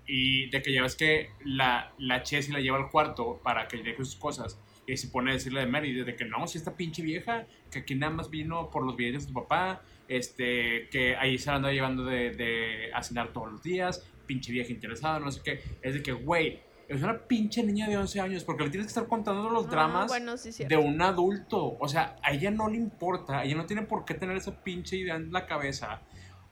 Y 0.06 0.50
de 0.50 0.62
que 0.62 0.74
ya 0.74 0.82
ves 0.82 0.98
que 0.98 1.30
la, 1.46 1.94
la 1.98 2.22
Chessy 2.22 2.52
la 2.52 2.60
lleva 2.60 2.76
al 2.76 2.90
cuarto 2.90 3.40
para 3.42 3.70
que 3.70 3.78
deje 3.78 4.04
sus 4.04 4.18
cosas. 4.18 4.60
Y 4.86 4.98
se 4.98 5.08
pone 5.08 5.32
a 5.32 5.36
decirle 5.36 5.62
de 5.62 5.68
Meredith 5.68 6.06
de 6.06 6.18
que 6.18 6.26
no, 6.26 6.46
si 6.46 6.58
esta 6.58 6.76
pinche 6.76 7.02
vieja, 7.02 7.46
que 7.72 7.80
aquí 7.80 7.96
nada 7.96 8.12
más 8.12 8.30
vino 8.30 8.70
por 8.70 8.86
los 8.86 8.98
billetes 8.98 9.22
de 9.22 9.28
su 9.30 9.34
papá, 9.34 9.82
este, 10.10 10.90
que 10.90 11.16
ahí 11.16 11.38
se 11.38 11.52
la 11.52 11.56
anda 11.56 11.72
llevando 11.72 12.04
de, 12.04 12.32
de 12.32 12.92
a 12.94 13.02
cenar 13.02 13.32
todos 13.32 13.50
los 13.50 13.64
días, 13.64 14.06
pinche 14.26 14.52
vieja 14.52 14.72
interesada, 14.72 15.20
no 15.20 15.32
sé 15.32 15.42
qué. 15.44 15.62
Es 15.82 15.94
de 15.94 16.04
que, 16.04 16.12
güey, 16.12 16.60
es 16.88 17.02
una 17.02 17.18
pinche 17.18 17.64
niña 17.64 17.88
de 17.88 17.98
11 17.98 18.20
años 18.20 18.44
porque 18.44 18.66
le 18.66 18.70
tienes 18.70 18.88
que 18.88 18.92
estar 18.92 19.08
contando 19.08 19.50
los 19.50 19.66
ah, 19.68 19.70
dramas 19.70 20.12
de 20.58 20.78
un 20.78 21.02
adulto. 21.02 21.78
O 21.80 21.88
sea, 21.88 22.18
a 22.22 22.34
ella 22.34 22.52
no 22.52 22.68
le 22.68 22.78
importa, 22.78 23.44
ella 23.44 23.56
no 23.56 23.66
tiene 23.66 23.84
por 23.84 24.04
qué 24.04 24.14
tener 24.14 24.36
esa 24.36 24.62
pinche 24.64 24.98
idea 24.98 25.16
en 25.16 25.32
la 25.32 25.46
cabeza. 25.46 26.02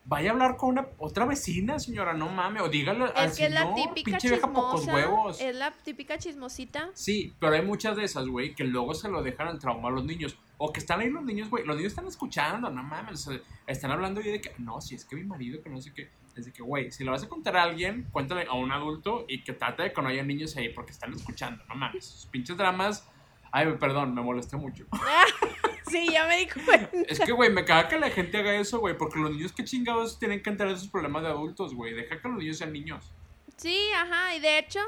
Vaya 0.05 0.31
a 0.31 0.33
hablar 0.33 0.57
con 0.57 0.69
una 0.69 0.87
otra 0.97 1.25
vecina, 1.25 1.77
señora, 1.77 2.13
no 2.13 2.29
mames, 2.29 2.63
o 2.63 2.69
dígale 2.69 3.05
Es 3.15 3.37
que 3.37 3.45
es 3.45 3.51
la 3.51 3.75
típica 3.75 4.17
chismosa, 4.17 4.91
huevos. 4.91 5.39
Es 5.39 5.55
la 5.55 5.71
típica 5.71 6.17
chismosita. 6.17 6.89
Sí, 6.93 7.33
pero 7.39 7.53
hay 7.53 7.61
muchas 7.61 7.95
de 7.95 8.05
esas, 8.05 8.25
güey, 8.25 8.55
que 8.55 8.63
luego 8.63 8.95
se 8.95 9.07
lo 9.07 9.21
dejan 9.21 9.49
al 9.49 9.59
trauma 9.59 9.89
a 9.89 9.91
los 9.91 10.05
niños. 10.05 10.35
O 10.57 10.73
que 10.73 10.79
están 10.79 11.01
ahí 11.01 11.09
los 11.09 11.23
niños, 11.23 11.49
güey, 11.49 11.63
los 11.63 11.75
niños 11.75 11.91
están 11.91 12.07
escuchando, 12.07 12.71
no 12.71 12.81
mames, 12.81 13.29
están 13.67 13.91
hablando 13.91 14.19
y 14.21 14.23
de 14.23 14.41
que, 14.41 14.53
no, 14.57 14.81
si 14.81 14.95
es 14.95 15.05
que 15.05 15.15
mi 15.15 15.23
marido, 15.23 15.61
que 15.61 15.69
no 15.69 15.79
sé 15.79 15.93
qué. 15.93 16.09
Es 16.39 16.45
de 16.45 16.53
que, 16.53 16.63
güey, 16.63 16.89
si 16.89 17.03
lo 17.03 17.11
vas 17.11 17.23
a 17.23 17.27
contar 17.27 17.57
a 17.57 17.63
alguien, 17.63 18.07
cuéntale 18.11 18.45
a 18.49 18.53
un 18.53 18.71
adulto 18.71 19.25
y 19.27 19.43
que 19.43 19.51
trate 19.51 19.83
de 19.83 19.93
que 19.93 20.01
no 20.01 20.07
haya 20.07 20.23
niños 20.23 20.55
ahí 20.55 20.69
porque 20.69 20.91
están 20.91 21.13
escuchando, 21.13 21.61
no 21.67 21.75
mames. 21.75 22.05
Sus 22.05 22.25
pinches 22.27 22.55
dramas. 22.55 23.05
Ay, 23.51 23.67
perdón, 23.77 24.15
me 24.15 24.21
molesté 24.21 24.55
mucho. 24.55 24.85
sí, 25.89 26.07
ya 26.09 26.25
me 26.27 26.37
di 26.37 26.47
cuenta. 26.47 26.89
Es 27.09 27.19
que, 27.19 27.33
güey, 27.33 27.51
me 27.51 27.65
caga 27.65 27.89
que 27.89 27.99
la 27.99 28.09
gente 28.09 28.37
haga 28.37 28.55
eso, 28.55 28.79
güey, 28.79 28.97
porque 28.97 29.19
los 29.19 29.31
niños, 29.31 29.51
qué 29.51 29.65
chingados 29.65 30.17
tienen 30.17 30.41
que 30.41 30.49
entrar 30.49 30.69
esos 30.69 30.87
problemas 30.87 31.23
de 31.23 31.29
adultos, 31.29 31.73
güey. 31.73 31.93
Deja 31.93 32.21
que 32.21 32.27
los 32.29 32.37
niños 32.37 32.57
sean 32.57 32.71
niños. 32.71 33.11
Sí, 33.57 33.89
ajá, 33.97 34.33
y 34.35 34.39
de 34.39 34.59
hecho, 34.59 34.79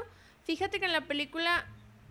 fíjate 0.44 0.80
que 0.80 0.86
en 0.86 0.92
la 0.92 1.02
película, 1.02 1.66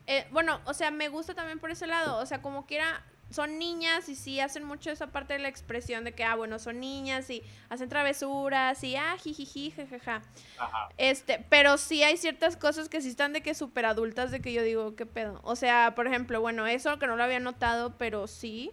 eh, 0.05 0.27
bueno, 0.31 0.61
o 0.65 0.75
sea, 0.75 0.91
me 0.91 1.09
gusta 1.09 1.33
también 1.33 1.57
por 1.57 1.71
ese 1.71 1.87
lado, 1.87 2.19
o 2.19 2.25
sea, 2.27 2.43
como 2.43 2.67
quiera, 2.67 3.03
son 3.31 3.57
niñas 3.57 4.09
y 4.09 4.15
sí 4.15 4.39
hacen 4.39 4.63
mucho 4.63 4.91
esa 4.91 5.07
parte 5.07 5.33
de 5.33 5.39
la 5.39 5.47
expresión 5.47 6.03
de 6.03 6.13
que, 6.13 6.23
ah, 6.23 6.35
bueno, 6.35 6.59
son 6.59 6.79
niñas 6.79 7.29
y 7.29 7.43
hacen 7.69 7.89
travesuras 7.89 8.83
y, 8.83 8.95
ah, 8.95 9.15
jijiji, 9.17 9.71
jajaja. 9.71 10.21
Ajá. 10.57 10.89
Este, 10.97 11.43
pero 11.49 11.77
sí 11.77 12.03
hay 12.03 12.17
ciertas 12.17 12.57
cosas 12.57 12.89
que 12.89 13.01
sí 13.01 13.09
están 13.09 13.33
de 13.33 13.41
que 13.41 13.53
súper 13.53 13.85
adultas, 13.85 14.31
de 14.31 14.41
que 14.41 14.53
yo 14.53 14.63
digo, 14.63 14.95
¿qué 14.95 15.05
pedo? 15.05 15.39
O 15.43 15.55
sea, 15.55 15.95
por 15.95 16.07
ejemplo, 16.07 16.41
bueno, 16.41 16.67
eso 16.67 16.99
que 16.99 17.07
no 17.07 17.15
lo 17.15 17.23
había 17.23 17.39
notado, 17.39 17.97
pero 17.97 18.27
sí. 18.27 18.71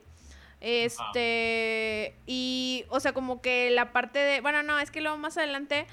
Este, 0.61 2.16
y, 2.26 2.84
o 2.88 2.98
sea, 2.98 3.12
como 3.12 3.40
que 3.40 3.70
la 3.70 3.92
parte 3.92 4.18
de, 4.18 4.40
bueno, 4.40 4.62
no, 4.62 4.78
es 4.78 4.90
que 4.90 5.00
luego 5.00 5.16
más 5.16 5.36
adelante 5.36 5.86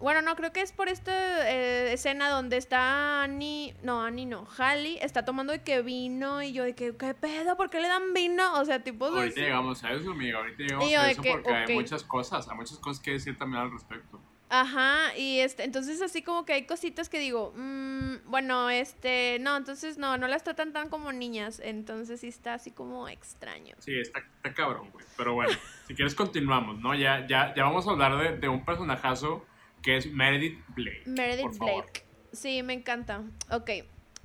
bueno, 0.00 0.22
no, 0.22 0.34
creo 0.34 0.52
que 0.52 0.62
es 0.62 0.72
por 0.72 0.88
esta 0.88 1.48
eh, 1.50 1.92
escena 1.92 2.30
donde 2.30 2.56
está 2.56 3.22
Annie, 3.22 3.74
no, 3.82 4.02
Annie 4.02 4.26
no, 4.26 4.46
Hallie 4.56 4.98
está 5.04 5.24
tomando 5.24 5.52
de 5.52 5.62
que 5.62 5.82
vino 5.82 6.42
y 6.42 6.52
yo 6.52 6.64
de 6.64 6.74
que, 6.74 6.96
¿qué 6.96 7.14
pedo? 7.14 7.56
¿Por 7.56 7.68
qué 7.68 7.80
le 7.80 7.88
dan 7.88 8.14
vino? 8.14 8.58
O 8.58 8.64
sea, 8.64 8.82
tipo... 8.82 9.06
Ahorita 9.06 9.40
llegamos 9.40 9.84
a 9.84 9.92
eso, 9.92 10.10
amiga, 10.10 10.38
ahorita 10.38 10.62
llegamos 10.62 10.94
a 10.94 11.10
eso 11.10 11.22
porque 11.22 11.50
hay 11.50 11.74
muchas 11.74 12.02
cosas, 12.02 12.48
hay 12.48 12.56
muchas 12.56 12.78
cosas 12.78 13.02
que 13.02 13.12
decir 13.12 13.36
también 13.36 13.62
al 13.62 13.70
respecto. 13.70 14.20
Ajá, 14.52 15.16
y 15.16 15.38
este, 15.38 15.62
entonces 15.62 16.02
así 16.02 16.22
como 16.22 16.44
que 16.44 16.54
hay 16.54 16.66
cositas 16.66 17.08
que 17.08 17.20
digo, 17.20 17.52
mm, 17.54 18.28
bueno, 18.28 18.68
este, 18.68 19.38
no, 19.40 19.56
entonces 19.56 19.96
no, 19.96 20.18
no 20.18 20.26
las 20.26 20.42
tratan 20.42 20.72
tan 20.72 20.88
como 20.88 21.12
niñas, 21.12 21.60
entonces 21.62 22.20
sí 22.20 22.26
está 22.26 22.54
así 22.54 22.72
como 22.72 23.06
extraño. 23.06 23.76
Sí, 23.78 23.94
está, 24.00 24.18
está 24.18 24.52
cabrón, 24.52 24.90
güey. 24.90 25.04
Pero 25.16 25.34
bueno, 25.34 25.52
si 25.86 25.94
quieres 25.94 26.16
continuamos, 26.16 26.80
¿no? 26.80 26.96
Ya, 26.96 27.28
ya, 27.28 27.54
ya 27.54 27.62
vamos 27.62 27.86
a 27.86 27.90
hablar 27.90 28.18
de, 28.18 28.38
de 28.38 28.48
un 28.48 28.64
personajazo 28.64 29.46
que 29.82 29.96
es 29.96 30.10
Meredith 30.10 30.58
Blake. 30.74 31.02
Meredith 31.06 31.58
Blake. 31.58 32.04
Sí, 32.32 32.62
me 32.62 32.74
encanta. 32.74 33.24
Ok. 33.50 33.70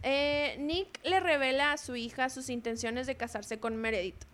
Eh, 0.04 0.58
Nick 0.60 1.00
le 1.04 1.20
revela 1.20 1.72
a 1.72 1.78
su 1.78 1.96
hija 1.96 2.30
sus 2.30 2.50
intenciones 2.50 3.08
de 3.08 3.18
casarse 3.18 3.60
con 3.60 3.76
Meredith. 3.78 4.26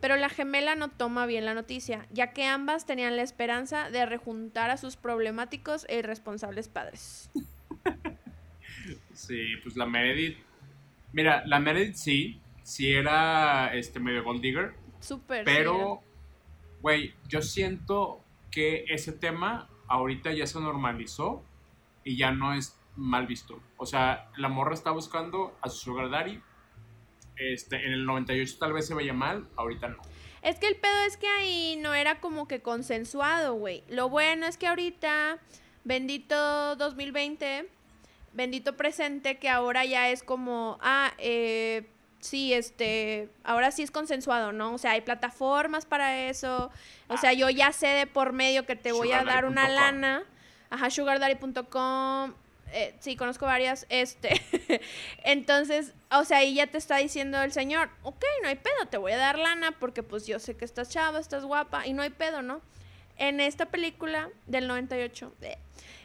Pero 0.00 0.16
la 0.16 0.28
gemela 0.28 0.76
no 0.76 0.90
toma 0.90 1.26
bien 1.26 1.44
la 1.44 1.54
noticia, 1.54 2.06
ya 2.10 2.32
que 2.32 2.44
ambas 2.44 2.86
tenían 2.86 3.16
la 3.16 3.22
esperanza 3.22 3.90
de 3.90 4.06
rejuntar 4.06 4.70
a 4.70 4.76
sus 4.76 4.96
problemáticos 4.96 5.84
e 5.88 5.98
irresponsables 5.98 6.68
padres. 6.68 7.30
Sí, 9.12 9.56
pues 9.64 9.76
la 9.76 9.84
Meredith. 9.84 10.38
Mira, 11.12 11.44
la 11.44 11.58
Meredith 11.58 11.96
sí, 11.96 12.40
sí 12.62 12.92
era 12.92 13.74
este 13.74 13.98
medio 13.98 14.22
gold 14.22 14.40
digger. 14.40 14.74
Súper. 15.00 15.44
Pero, 15.44 16.02
güey, 16.80 17.14
yo 17.26 17.42
siento 17.42 18.24
que 18.52 18.84
ese 18.88 19.12
tema 19.12 19.68
ahorita 19.88 20.32
ya 20.32 20.46
se 20.46 20.60
normalizó 20.60 21.42
y 22.04 22.16
ya 22.16 22.30
no 22.30 22.54
es 22.54 22.78
mal 22.96 23.26
visto. 23.26 23.60
O 23.76 23.86
sea, 23.86 24.30
la 24.36 24.48
morra 24.48 24.74
está 24.74 24.90
buscando 24.90 25.56
a 25.62 25.68
su 25.68 25.78
sugar 25.78 26.10
daddy 26.10 26.40
este, 27.38 27.76
en 27.76 27.92
el 27.92 28.04
98 28.04 28.56
tal 28.58 28.72
vez 28.72 28.86
se 28.86 28.94
veía 28.94 29.12
mal, 29.12 29.48
ahorita 29.56 29.88
no. 29.88 29.98
Es 30.42 30.58
que 30.58 30.68
el 30.68 30.76
pedo 30.76 31.02
es 31.06 31.16
que 31.16 31.26
ahí 31.26 31.78
no 31.80 31.94
era 31.94 32.20
como 32.20 32.48
que 32.48 32.60
consensuado, 32.62 33.54
güey. 33.54 33.84
Lo 33.88 34.08
bueno 34.08 34.46
es 34.46 34.56
que 34.56 34.66
ahorita, 34.66 35.38
bendito 35.84 36.76
2020, 36.76 37.68
bendito 38.32 38.76
presente, 38.76 39.38
que 39.38 39.48
ahora 39.48 39.84
ya 39.84 40.10
es 40.10 40.22
como, 40.22 40.78
ah, 40.80 41.12
eh, 41.18 41.88
sí, 42.20 42.52
este, 42.52 43.28
ahora 43.44 43.70
sí 43.70 43.82
es 43.82 43.90
consensuado, 43.90 44.52
¿no? 44.52 44.74
O 44.74 44.78
sea, 44.78 44.92
hay 44.92 45.00
plataformas 45.00 45.86
para 45.86 46.28
eso. 46.28 46.70
O 47.08 47.16
sea, 47.16 47.32
yo 47.32 47.50
ya 47.50 47.72
sé 47.72 47.88
de 47.88 48.06
por 48.06 48.32
medio 48.32 48.66
que 48.66 48.76
te 48.76 48.92
voy 48.92 49.12
a 49.12 49.24
dar 49.24 49.44
una 49.44 49.68
lana. 49.68 50.24
Ajá, 50.70 50.90
sugardaddy.com 50.90 52.34
eh, 52.72 52.94
sí, 53.00 53.16
conozco 53.16 53.46
varias, 53.46 53.86
este, 53.88 54.42
entonces, 55.24 55.94
o 56.10 56.24
sea, 56.24 56.38
ahí 56.38 56.54
ya 56.54 56.66
te 56.66 56.76
está 56.76 56.98
diciendo 56.98 57.40
el 57.40 57.52
señor, 57.52 57.88
ok, 58.02 58.22
no 58.42 58.48
hay 58.48 58.56
pedo, 58.56 58.86
te 58.90 58.98
voy 58.98 59.12
a 59.12 59.16
dar 59.16 59.38
lana 59.38 59.72
porque 59.72 60.02
pues 60.02 60.26
yo 60.26 60.38
sé 60.38 60.54
que 60.54 60.66
estás 60.66 60.90
chava, 60.90 61.18
estás 61.18 61.44
guapa 61.44 61.86
y 61.86 61.94
no 61.94 62.02
hay 62.02 62.10
pedo, 62.10 62.42
¿no? 62.42 62.60
En 63.16 63.40
esta 63.40 63.66
película 63.66 64.28
del 64.46 64.68
98, 64.68 65.32
eh, 65.40 65.58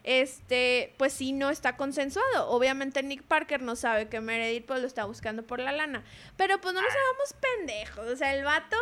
este, 0.04 0.94
pues 0.98 1.14
sí 1.14 1.34
no 1.34 1.50
está 1.50 1.78
consensuado. 1.78 2.50
Obviamente 2.50 3.02
Nick 3.04 3.24
Parker 3.24 3.62
no 3.62 3.76
sabe 3.76 4.10
que 4.10 4.22
Meredith 4.22 4.66
pues 4.66 4.82
lo 4.82 4.88
está 4.88 5.06
buscando 5.06 5.44
por 5.44 5.60
la 5.60 5.72
lana, 5.72 6.04
pero 6.38 6.60
pues 6.62 6.74
no 6.74 6.82
nos 6.82 6.92
hagamos 6.92 7.36
pendejos, 7.42 8.08
o 8.08 8.16
sea, 8.16 8.36
el 8.36 8.44
vato 8.44 8.78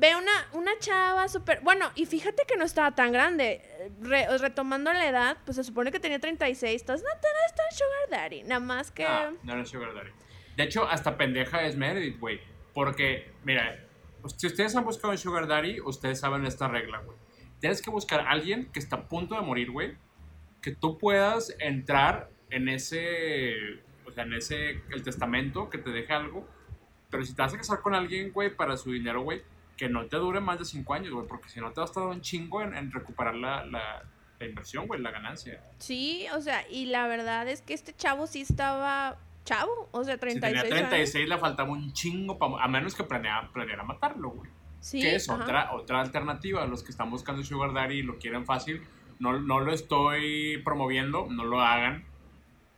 ve 0.00 0.16
una, 0.16 0.32
una 0.52 0.78
chava 0.78 1.28
súper... 1.28 1.60
Bueno, 1.60 1.90
y 1.94 2.06
fíjate 2.06 2.44
que 2.48 2.56
no 2.56 2.64
estaba 2.64 2.94
tan 2.94 3.12
grande. 3.12 3.60
retomando 4.00 4.90
la 4.92 5.06
edad, 5.06 5.36
pues 5.44 5.56
se 5.56 5.64
supone 5.64 5.92
que 5.92 6.00
tenía 6.00 6.18
36. 6.18 6.80
Entonces 6.80 7.06
no, 7.06 7.14
está 7.14 7.62
Sugar 7.70 8.20
Daddy. 8.22 8.42
Nada 8.44 8.60
más 8.60 8.90
que... 8.90 9.04
No, 9.04 9.32
no 9.42 9.52
era 9.52 9.66
Sugar 9.66 9.94
Daddy. 9.94 10.10
De 10.56 10.62
hecho, 10.64 10.88
hasta 10.88 11.18
pendeja 11.18 11.64
es 11.66 11.76
Meredith, 11.76 12.18
güey. 12.18 12.40
Porque, 12.72 13.30
mira, 13.44 13.78
si 14.38 14.46
ustedes 14.46 14.74
han 14.74 14.84
buscado 14.84 15.12
un 15.12 15.18
Sugar 15.18 15.46
Daddy, 15.46 15.80
ustedes 15.80 16.20
saben 16.20 16.46
esta 16.46 16.66
regla, 16.66 16.98
güey. 17.00 17.18
Tienes 17.60 17.82
que 17.82 17.90
buscar 17.90 18.20
a 18.20 18.30
alguien 18.30 18.70
que 18.72 18.78
está 18.78 18.96
a 18.96 19.08
punto 19.08 19.34
de 19.34 19.42
morir, 19.42 19.70
güey. 19.70 19.96
Que 20.62 20.74
tú 20.74 20.98
puedas 20.98 21.54
entrar 21.58 22.30
en 22.50 22.68
ese... 22.68 23.54
O 24.06 24.10
sea, 24.10 24.24
en 24.24 24.34
ese... 24.34 24.82
El 24.90 25.02
testamento, 25.02 25.70
que 25.70 25.78
te 25.78 25.90
deje 25.90 26.12
algo. 26.12 26.48
Pero 27.10 27.24
si 27.24 27.34
te 27.34 27.42
vas 27.42 27.54
a 27.54 27.58
casar 27.58 27.80
con 27.80 27.94
alguien, 27.94 28.32
güey, 28.32 28.54
para 28.54 28.76
su 28.76 28.92
dinero, 28.92 29.22
güey 29.22 29.42
que 29.80 29.88
no 29.88 30.04
te 30.08 30.18
dure 30.18 30.40
más 30.40 30.58
de 30.58 30.66
5 30.66 30.92
años, 30.92 31.10
güey, 31.10 31.26
porque 31.26 31.48
si 31.48 31.58
no 31.58 31.72
te 31.72 31.80
va 31.80 31.86
a 31.86 31.88
estar 31.88 32.02
un 32.02 32.20
chingo 32.20 32.60
en, 32.60 32.92
recuperar 32.92 33.34
la, 33.34 33.64
la, 33.64 34.04
inversión, 34.46 34.86
güey, 34.86 35.00
la 35.00 35.10
ganancia. 35.10 35.58
Sí, 35.78 36.26
o 36.36 36.42
sea, 36.42 36.68
y 36.68 36.84
la 36.84 37.06
verdad 37.06 37.48
es 37.48 37.62
que 37.62 37.72
este 37.72 37.96
chavo 37.96 38.26
sí 38.26 38.42
estaba 38.42 39.16
chavo, 39.46 39.88
o 39.90 40.04
sea, 40.04 40.18
36 40.18 40.62
Si 40.62 40.68
tenía 40.68 40.88
36 40.90 41.28
le 41.30 41.38
faltaba 41.38 41.70
un 41.70 41.94
chingo, 41.94 42.38
a 42.60 42.68
menos 42.68 42.94
que 42.94 43.04
planeara, 43.04 43.50
planeara 43.54 43.82
matarlo, 43.82 44.28
güey. 44.32 44.50
Sí, 44.80 45.00
que 45.00 45.14
es 45.14 45.28
otra, 45.28 45.72
otra 45.72 46.00
alternativa, 46.00 46.66
los 46.66 46.82
que 46.82 46.90
están 46.90 47.10
buscando 47.10 47.42
Sugar 47.42 47.72
Daddy 47.72 47.98
y 47.98 48.02
lo 48.02 48.18
quieren 48.18 48.46
fácil, 48.46 48.82
no, 49.18 49.38
no 49.38 49.60
lo 49.60 49.72
estoy 49.72 50.60
promoviendo, 50.64 51.26
no 51.30 51.44
lo 51.44 51.60
hagan, 51.60 52.04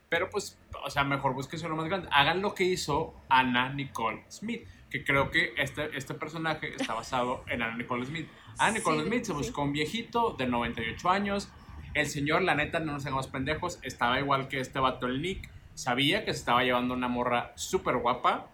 pero 0.08 0.28
pues, 0.28 0.58
o 0.84 0.90
sea, 0.90 1.04
mejor 1.04 1.34
búsquense 1.34 1.68
lo 1.68 1.76
más 1.76 1.86
grande. 1.86 2.08
Hagan 2.10 2.42
lo 2.42 2.54
que 2.54 2.64
hizo 2.64 3.14
Anna 3.28 3.72
Nicole 3.72 4.24
Smith 4.28 4.66
que 4.92 5.04
creo 5.04 5.30
que 5.30 5.54
este, 5.56 5.96
este 5.96 6.12
personaje 6.12 6.74
está 6.76 6.92
basado 6.92 7.42
en 7.48 7.62
Anna 7.62 7.78
Nicole 7.78 8.04
Smith. 8.04 8.28
Anna 8.58 8.78
Nicole 8.78 9.04
Smith 9.04 9.24
se 9.24 9.32
buscó 9.32 9.62
un 9.62 9.72
viejito 9.72 10.34
de 10.38 10.46
98 10.46 11.08
años. 11.08 11.48
El 11.94 12.06
señor, 12.06 12.42
la 12.42 12.54
neta, 12.54 12.78
no 12.78 12.92
nos 12.92 13.06
hagamos 13.06 13.26
pendejos, 13.26 13.78
estaba 13.82 14.20
igual 14.20 14.48
que 14.48 14.60
este 14.60 14.78
vato, 14.78 15.06
el 15.06 15.22
Nick. 15.22 15.50
Sabía 15.72 16.26
que 16.26 16.34
se 16.34 16.40
estaba 16.40 16.62
llevando 16.62 16.92
una 16.92 17.08
morra 17.08 17.52
súper 17.56 17.96
guapa, 17.96 18.50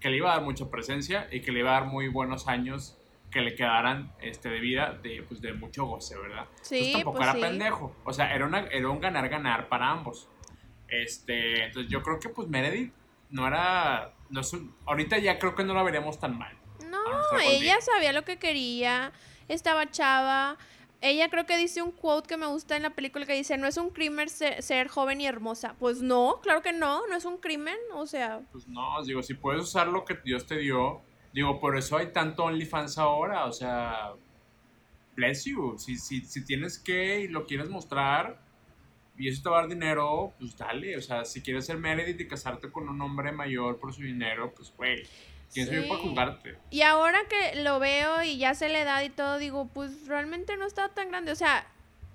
que 0.00 0.10
le 0.10 0.16
iba 0.16 0.32
a 0.32 0.36
dar 0.36 0.44
mucha 0.44 0.70
presencia 0.70 1.28
y 1.30 1.40
que 1.40 1.52
le 1.52 1.60
iba 1.60 1.76
a 1.76 1.80
dar 1.80 1.88
muy 1.88 2.08
buenos 2.08 2.48
años 2.48 2.98
que 3.30 3.40
le 3.40 3.54
quedaran 3.54 4.12
este, 4.20 4.48
de 4.48 4.60
vida 4.60 4.98
de, 5.02 5.22
pues, 5.26 5.40
de 5.40 5.52
mucho 5.52 5.84
goce, 5.84 6.16
¿verdad? 6.16 6.46
Sí, 6.62 6.76
entonces 6.76 6.92
tampoco 6.92 7.18
pues 7.18 7.28
era 7.28 7.48
pendejo. 7.48 7.96
O 8.04 8.12
sea, 8.12 8.34
era, 8.34 8.46
una, 8.46 8.60
era 8.66 8.88
un 8.88 9.00
ganar-ganar 9.00 9.68
para 9.68 9.90
ambos. 9.90 10.28
Este, 10.88 11.64
entonces 11.64 11.90
yo 11.90 12.02
creo 12.02 12.20
que 12.20 12.28
pues 12.28 12.48
Meredith 12.48 12.92
no 13.30 13.46
era 13.46 14.14
no 14.30 14.40
ahorita 14.86 15.18
ya 15.18 15.38
creo 15.38 15.54
que 15.54 15.64
no 15.64 15.74
la 15.74 15.82
veríamos 15.82 16.18
tan 16.18 16.38
mal. 16.38 16.56
No, 16.88 17.00
ella 17.40 17.80
sabía 17.80 18.12
lo 18.12 18.22
que 18.22 18.38
quería, 18.38 19.12
estaba 19.48 19.90
chava. 19.90 20.56
Ella 21.00 21.28
creo 21.28 21.46
que 21.46 21.56
dice 21.56 21.82
un 21.82 21.92
quote 21.92 22.28
que 22.28 22.36
me 22.36 22.46
gusta 22.46 22.76
en 22.76 22.82
la 22.82 22.90
película 22.90 23.26
que 23.26 23.34
dice, 23.34 23.58
no 23.58 23.66
es 23.66 23.76
un 23.76 23.90
crimen 23.90 24.28
ser, 24.28 24.88
joven 24.88 25.20
y 25.20 25.26
hermosa. 25.26 25.74
Pues 25.78 26.00
no, 26.00 26.40
claro 26.42 26.62
que 26.62 26.72
no, 26.72 27.06
no 27.06 27.16
es 27.16 27.24
un 27.24 27.38
crimen, 27.38 27.76
o 27.94 28.06
sea... 28.06 28.40
Pues 28.52 28.66
no, 28.66 29.02
digo, 29.04 29.22
si 29.22 29.34
puedes 29.34 29.62
usar 29.62 29.88
lo 29.88 30.04
que 30.04 30.16
Dios 30.24 30.46
te 30.46 30.56
dio, 30.58 31.02
digo, 31.32 31.60
por 31.60 31.76
eso 31.76 31.96
hay 31.96 32.12
tanto 32.12 32.44
OnlyFans 32.44 32.98
ahora, 32.98 33.44
o 33.44 33.52
sea, 33.52 34.12
bless 35.14 35.44
you, 35.44 35.76
si, 35.78 35.96
si, 35.96 36.22
si 36.22 36.44
tienes 36.44 36.78
que 36.78 37.20
y 37.20 37.28
lo 37.28 37.44
quieres 37.44 37.68
mostrar, 37.68 38.46
y 39.18 39.28
eso 39.28 39.42
te 39.42 39.48
va 39.48 39.58
a 39.58 39.60
dar 39.62 39.70
dinero, 39.70 40.34
pues 40.38 40.56
dale. 40.56 40.96
O 40.96 41.00
sea, 41.00 41.24
si 41.24 41.40
quieres 41.40 41.66
ser 41.66 41.78
Meredith 41.78 42.20
y 42.20 42.28
casarte 42.28 42.70
con 42.70 42.88
un 42.88 43.00
hombre 43.00 43.32
mayor 43.32 43.78
por 43.78 43.92
su 43.92 44.02
dinero, 44.02 44.52
pues 44.54 44.72
güey. 44.76 45.02
¿Quién 45.52 45.66
soy 45.66 45.88
para 45.88 46.00
jugarte? 46.00 46.56
Y 46.70 46.82
ahora 46.82 47.18
que 47.28 47.62
lo 47.62 47.78
veo 47.78 48.22
y 48.22 48.36
ya 48.38 48.54
sé 48.54 48.68
la 48.68 48.80
edad 48.80 49.02
y 49.02 49.10
todo, 49.10 49.38
digo, 49.38 49.66
pues 49.72 50.06
realmente 50.06 50.56
no 50.56 50.66
estaba 50.66 50.88
tan 50.90 51.08
grande. 51.08 51.32
O 51.32 51.36
sea, 51.36 51.66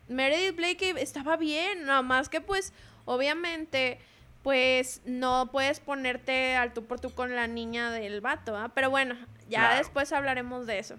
Meredith 0.07 0.55
Blake 0.55 0.95
estaba 0.97 1.37
bien, 1.37 1.85
nada 1.85 2.01
más 2.01 2.29
que 2.29 2.41
pues, 2.41 2.73
obviamente, 3.05 3.99
pues 4.43 5.01
no 5.05 5.49
puedes 5.51 5.79
ponerte 5.79 6.55
al 6.55 6.73
tú 6.73 6.85
por 6.85 6.99
tú 6.99 7.11
con 7.13 7.35
la 7.35 7.47
niña 7.47 7.91
del 7.91 8.21
vato, 8.21 8.55
¿ah? 8.55 8.71
Pero 8.75 8.89
bueno, 8.89 9.15
ya 9.49 9.77
después 9.77 10.11
hablaremos 10.11 10.67
de 10.67 10.79
eso. 10.79 10.95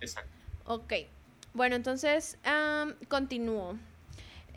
Exacto. 0.00 0.30
Ok. 0.66 0.92
Bueno, 1.54 1.74
entonces, 1.74 2.38
continúo. 3.08 3.78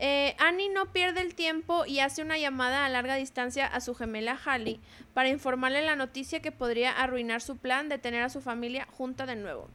Eh, 0.02 0.34
Annie 0.40 0.70
no 0.70 0.94
pierde 0.94 1.20
el 1.20 1.36
tiempo 1.36 1.86
y 1.86 2.00
hace 2.00 2.22
una 2.22 2.38
llamada 2.38 2.86
a 2.86 2.90
larga 2.90 3.16
distancia 3.16 3.68
a 3.68 3.82
su 3.82 3.94
gemela 3.94 4.40
Hallie 4.46 4.80
para 5.14 5.28
informarle 5.28 5.82
la 5.82 5.98
noticia 5.98 6.42
que 6.42 6.54
podría 6.54 6.92
arruinar 6.92 7.42
su 7.42 7.58
plan 7.58 7.90
de 7.90 7.98
tener 7.98 8.24
a 8.24 8.30
su 8.30 8.40
familia 8.40 8.88
junta 8.92 9.26
de 9.26 9.36
nuevo. 9.36 9.70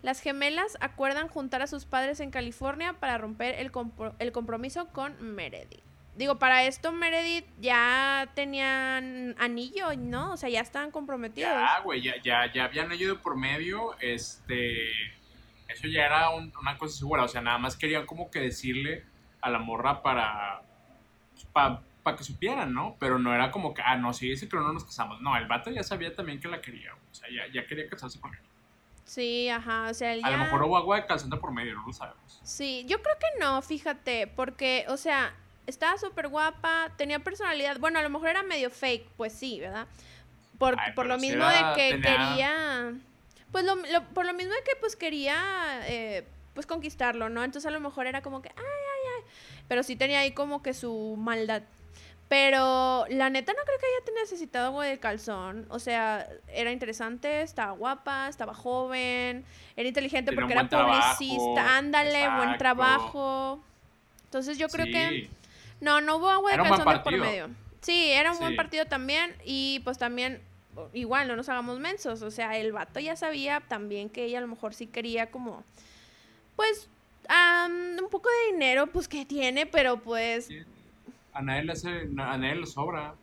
Las 0.00 0.20
gemelas 0.20 0.78
acuerdan 0.80 1.28
juntar 1.28 1.60
a 1.60 1.66
sus 1.66 1.84
padres 1.84 2.20
en 2.20 2.30
California 2.30 2.94
para 2.94 3.18
romper 3.18 3.56
el, 3.56 4.32
compromiso 4.32 4.88
con 4.92 5.20
Meredith. 5.34 5.82
Digo, 6.16 6.38
para 6.38 6.64
esto 6.64 6.90
Meredith 6.90 7.46
ya 7.60 8.30
tenían 8.34 9.34
anillo, 9.38 9.94
¿no? 9.94 10.32
O 10.32 10.36
sea, 10.38 10.48
ya 10.48 10.62
estaban 10.62 10.90
comprometidos. 10.90 11.50
Ya, 11.50 11.80
güey, 11.84 12.00
ya, 12.00 12.14
ya, 12.22 12.50
ya 12.50 12.64
habían 12.64 12.86
anillo 12.86 13.20
por 13.20 13.36
medio, 13.36 13.94
este... 14.00 14.90
Eso 15.68 15.88
ya 15.88 16.06
era 16.06 16.30
una 16.30 16.78
cosa 16.78 16.96
segura, 16.96 17.24
o 17.24 17.28
sea, 17.28 17.42
nada 17.42 17.58
más 17.58 17.76
querían 17.76 18.06
como 18.06 18.30
que 18.30 18.38
decirle 18.38 19.04
a 19.46 19.50
la 19.50 19.58
morra 19.60 20.02
para, 20.02 20.60
para 21.52 22.16
que 22.16 22.24
supieran, 22.24 22.74
¿no? 22.74 22.96
Pero 22.98 23.18
no 23.18 23.32
era 23.32 23.50
como 23.50 23.72
que, 23.74 23.82
ah, 23.82 23.96
no, 23.96 24.12
sí, 24.12 24.30
ese 24.30 24.48
que 24.48 24.56
no 24.56 24.72
nos 24.72 24.84
casamos. 24.84 25.20
No, 25.20 25.36
el 25.36 25.46
vato 25.46 25.70
ya 25.70 25.84
sabía 25.84 26.14
también 26.14 26.40
que 26.40 26.48
la 26.48 26.60
quería, 26.60 26.92
o 26.94 27.14
sea, 27.14 27.28
ya, 27.30 27.52
ya 27.52 27.66
quería 27.66 27.88
casarse 27.88 28.20
con 28.20 28.34
él. 28.34 28.40
Sí, 29.04 29.48
ajá, 29.48 29.88
o 29.88 29.94
sea, 29.94 30.12
A 30.12 30.30
lo 30.30 30.38
mejor 30.38 30.64
hubo 30.64 30.76
agua 30.76 30.96
de 30.96 31.06
calzón 31.06 31.30
por 31.30 31.52
medio, 31.52 31.74
no 31.74 31.86
lo 31.86 31.92
sabemos. 31.92 32.40
Sí, 32.42 32.84
yo 32.88 33.00
creo 33.00 33.14
que 33.20 33.38
no, 33.38 33.62
fíjate, 33.62 34.26
porque, 34.26 34.84
o 34.88 34.96
sea, 34.96 35.32
estaba 35.68 35.96
súper 35.96 36.26
guapa, 36.26 36.90
tenía 36.96 37.20
personalidad, 37.20 37.78
bueno, 37.78 38.00
a 38.00 38.02
lo 38.02 38.10
mejor 38.10 38.30
era 38.30 38.42
medio 38.42 38.68
fake, 38.68 39.08
pues 39.16 39.32
sí, 39.32 39.60
¿verdad? 39.60 39.86
Por, 40.58 40.76
por 40.96 41.06
lo 41.06 41.18
mismo 41.18 41.46
de 41.46 41.58
que 41.76 42.00
quería, 42.00 42.94
pues 43.52 43.64
lo, 43.64 43.76
por 44.12 44.26
lo 44.26 44.34
mismo 44.34 44.52
de 44.54 44.62
que 44.64 44.74
pues 44.80 44.96
quería, 44.96 45.36
eh, 45.84 46.26
pues 46.54 46.66
conquistarlo, 46.66 47.28
¿no? 47.28 47.44
Entonces 47.44 47.68
a 47.68 47.70
lo 47.70 47.78
mejor 47.78 48.08
era 48.08 48.22
como 48.22 48.42
que, 48.42 48.48
ay. 48.48 48.95
Pero 49.68 49.82
sí 49.82 49.96
tenía 49.96 50.20
ahí 50.20 50.32
como 50.32 50.62
que 50.62 50.74
su 50.74 51.16
maldad. 51.18 51.62
Pero 52.28 53.06
la 53.08 53.30
neta 53.30 53.52
no 53.52 53.62
creo 53.64 53.78
que 53.78 53.86
haya 53.86 54.20
necesitado 54.20 54.72
güey 54.72 54.90
de 54.90 54.98
calzón. 54.98 55.66
O 55.68 55.78
sea, 55.78 56.28
era 56.48 56.72
interesante, 56.72 57.42
estaba 57.42 57.72
guapa, 57.72 58.28
estaba 58.28 58.52
joven, 58.52 59.44
era 59.76 59.88
inteligente 59.88 60.32
porque 60.32 60.52
era 60.52 60.68
publicista. 60.68 61.76
Ándale, 61.76 62.28
buen 62.36 62.58
trabajo. 62.58 63.62
Entonces 64.24 64.58
yo 64.58 64.68
creo 64.68 64.86
que... 64.86 65.30
No, 65.80 66.00
no 66.00 66.16
hubo 66.16 66.30
agua 66.30 66.52
de 66.52 66.56
calzón 66.56 66.92
de 66.92 66.98
por 67.00 67.16
medio. 67.16 67.50
Sí, 67.80 68.10
era 68.10 68.32
un 68.32 68.38
buen 68.40 68.56
partido 68.56 68.86
también. 68.86 69.36
Y 69.44 69.80
pues 69.84 69.96
también, 69.96 70.42
igual, 70.94 71.28
no 71.28 71.36
nos 71.36 71.48
hagamos 71.48 71.78
mensos. 71.78 72.22
O 72.22 72.32
sea, 72.32 72.56
el 72.56 72.72
vato 72.72 72.98
ya 72.98 73.14
sabía 73.14 73.62
también 73.68 74.10
que 74.10 74.24
ella 74.24 74.38
a 74.38 74.40
lo 74.40 74.48
mejor 74.48 74.74
sí 74.74 74.88
quería 74.88 75.30
como... 75.30 75.62
Pues 76.56 76.88
un 77.28 78.08
poco 78.10 78.28
de 78.28 78.52
dinero, 78.52 78.86
pues 78.86 79.08
que 79.08 79.24
tiene, 79.24 79.66
pero 79.66 79.98
pues 79.98 80.48
a 81.36 81.42
nadie 81.42 81.64
le, 81.64 81.72
hace, 81.72 81.88
a 81.88 82.38
nadie 82.38 82.54
le 82.54 82.66
sobra. 82.66 83.14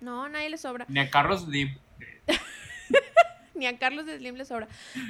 No, 0.00 0.24
a 0.24 0.28
nadie 0.28 0.48
le 0.48 0.58
sobra. 0.58 0.86
Ni 0.88 1.00
a 1.00 1.10
Carlos 1.10 1.42
Slim. 1.42 1.76
Ni 3.54 3.66
a 3.66 3.76
Carlos 3.78 4.06
Slim 4.06 4.36
le 4.36 4.44
sobra. 4.44 4.68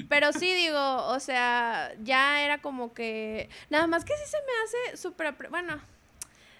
Pero 0.09 0.33
sí 0.33 0.51
digo, 0.55 1.07
o 1.09 1.21
sea, 1.21 1.93
ya 2.03 2.43
era 2.43 2.59
como 2.59 2.95
que... 2.95 3.51
Nada 3.69 3.87
más 3.87 4.07
que 4.07 4.15
sí 4.15 4.31
se 4.31 4.39
me 4.39 4.53
hace 4.65 4.97
súper... 4.97 5.35
Bueno, 5.51 5.79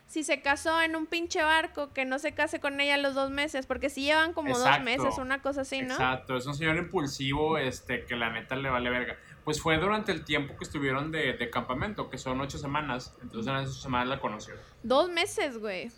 si 0.07 0.25
se 0.25 0.43
casó 0.43 0.83
en 0.83 0.95
un 0.95 1.07
pinche 1.07 1.43
barco, 1.43 1.95
que 1.95 2.05
no 2.05 2.19
se 2.19 2.33
case 2.33 2.61
con 2.61 2.79
ella 2.79 2.99
los 2.99 3.15
dos 3.15 3.31
meses, 3.31 3.65
porque 3.65 3.89
si 3.89 4.03
llevan 4.03 4.35
como 4.35 4.59
dos 4.59 4.81
meses, 4.81 5.17
una 5.17 5.41
cosa 5.41 5.63
así, 5.63 5.81
¿no? 5.81 5.95
Exacto, 5.95 6.37
es 6.37 6.45
un 6.45 6.55
señor 6.55 6.77
impulsivo, 6.77 7.57
este, 7.57 8.05
que 8.05 8.15
la 8.15 8.29
neta 8.29 8.57
le 8.57 8.69
vale 8.69 8.91
verga. 8.91 9.17
Pues 9.45 9.61
fue 9.61 9.77
durante 9.79 10.13
el 10.13 10.25
tiempo 10.25 10.57
que 10.57 10.65
estuvieron 10.65 11.11
de, 11.11 11.33
de 11.33 11.51
campamento, 11.51 12.09
que 12.09 12.19
son 12.19 12.41
ocho 12.41 12.59
semanas. 12.59 13.15
Entonces 13.23 13.53
en 13.53 13.59
esas 13.61 13.83
semanas 13.83 14.09
la 14.09 14.21
conoció. 14.21 14.55
Dos 14.83 15.09
meses, 15.11 15.59
güey. 15.59 15.91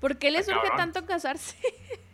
¿Por 0.00 0.18
qué 0.18 0.30
le 0.30 0.42
surge 0.42 0.68
tanto 0.76 1.04
casarse? 1.06 1.56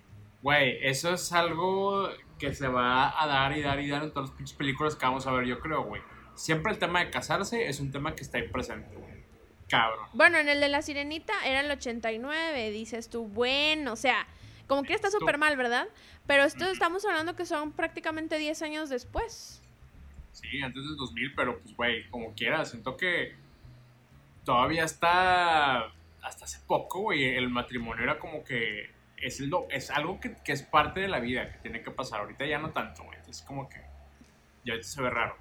Güey, 0.45 0.77
eso 0.83 1.15
es 1.15 1.33
algo 1.33 2.11
que 2.39 2.55
se 2.55 2.69
va 2.69 3.19
a 3.19 3.27
dar 3.27 3.57
y 3.57 3.63
dar 3.63 3.81
y 3.81 3.89
dar 3.89 4.03
en 4.03 4.13
todas 4.13 4.29
las 4.29 4.37
pinches 4.37 4.55
películas 4.55 4.95
que 4.95 5.07
vamos 5.07 5.27
a 5.27 5.33
ver, 5.33 5.47
yo 5.47 5.59
creo, 5.59 5.85
güey. 5.85 6.03
Siempre 6.35 6.71
el 6.71 6.79
tema 6.79 7.03
de 7.03 7.11
casarse 7.11 7.67
es 7.67 7.81
un 7.81 7.91
tema 7.91 8.15
que 8.15 8.25
está 8.25 8.37
ahí 8.37 8.49
presente, 8.49 8.95
güey. 8.95 9.25
Cabrón. 9.71 10.07
Bueno, 10.13 10.37
en 10.37 10.51
el 10.51 10.61
de 10.61 10.69
la 10.69 10.83
sirenita 10.83 11.33
era 11.47 11.61
el 11.61 11.71
89, 11.71 12.71
dices 12.73 13.09
tú, 13.09 13.27
bueno, 13.27 13.95
o 13.95 13.97
sea, 13.97 14.27
como 14.67 14.83
que 14.83 14.93
está 14.93 15.11
súper 15.11 15.39
mal, 15.39 15.57
¿verdad? 15.57 15.89
Pero 16.27 16.45
esto 16.45 16.67
estamos 16.67 17.07
hablando 17.07 17.37
que 17.37 17.47
son 17.47 17.73
prácticamente 17.73 18.37
10 18.37 18.61
años 18.61 18.91
después. 18.91 19.63
Sí, 20.35 20.61
antes 20.63 20.85
del 20.85 20.97
2000, 20.97 21.35
pero 21.35 21.61
pues, 21.61 21.77
güey, 21.77 22.11
como 22.11 22.35
quieras, 22.35 22.71
siento 22.71 22.97
que 22.97 23.35
todavía 24.45 24.85
está, 24.85 25.87
hasta 26.23 26.45
hace 26.45 26.59
poco, 26.67 27.01
güey, 27.01 27.37
el 27.37 27.49
matrimonio 27.49 28.03
era 28.03 28.19
como 28.19 28.45
que 28.45 28.91
es, 29.17 29.41
es 29.71 29.91
algo 29.91 30.21
que, 30.21 30.37
que, 30.45 30.53
es 30.53 30.63
parte 30.63 31.01
de 31.01 31.09
la 31.09 31.21
vida, 31.21 31.51
que 31.53 31.59
tiene 31.59 31.83
que 31.83 31.91
pasar. 31.93 32.21
Ahorita 32.21 32.45
ya 32.47 32.59
no 32.59 32.71
tanto, 32.71 33.05
güey, 33.05 33.19
es 33.29 33.43
como 33.43 33.69
que 33.69 33.81
ya 34.65 34.75
se 34.83 35.01
ve 35.01 35.09
raro 35.09 35.37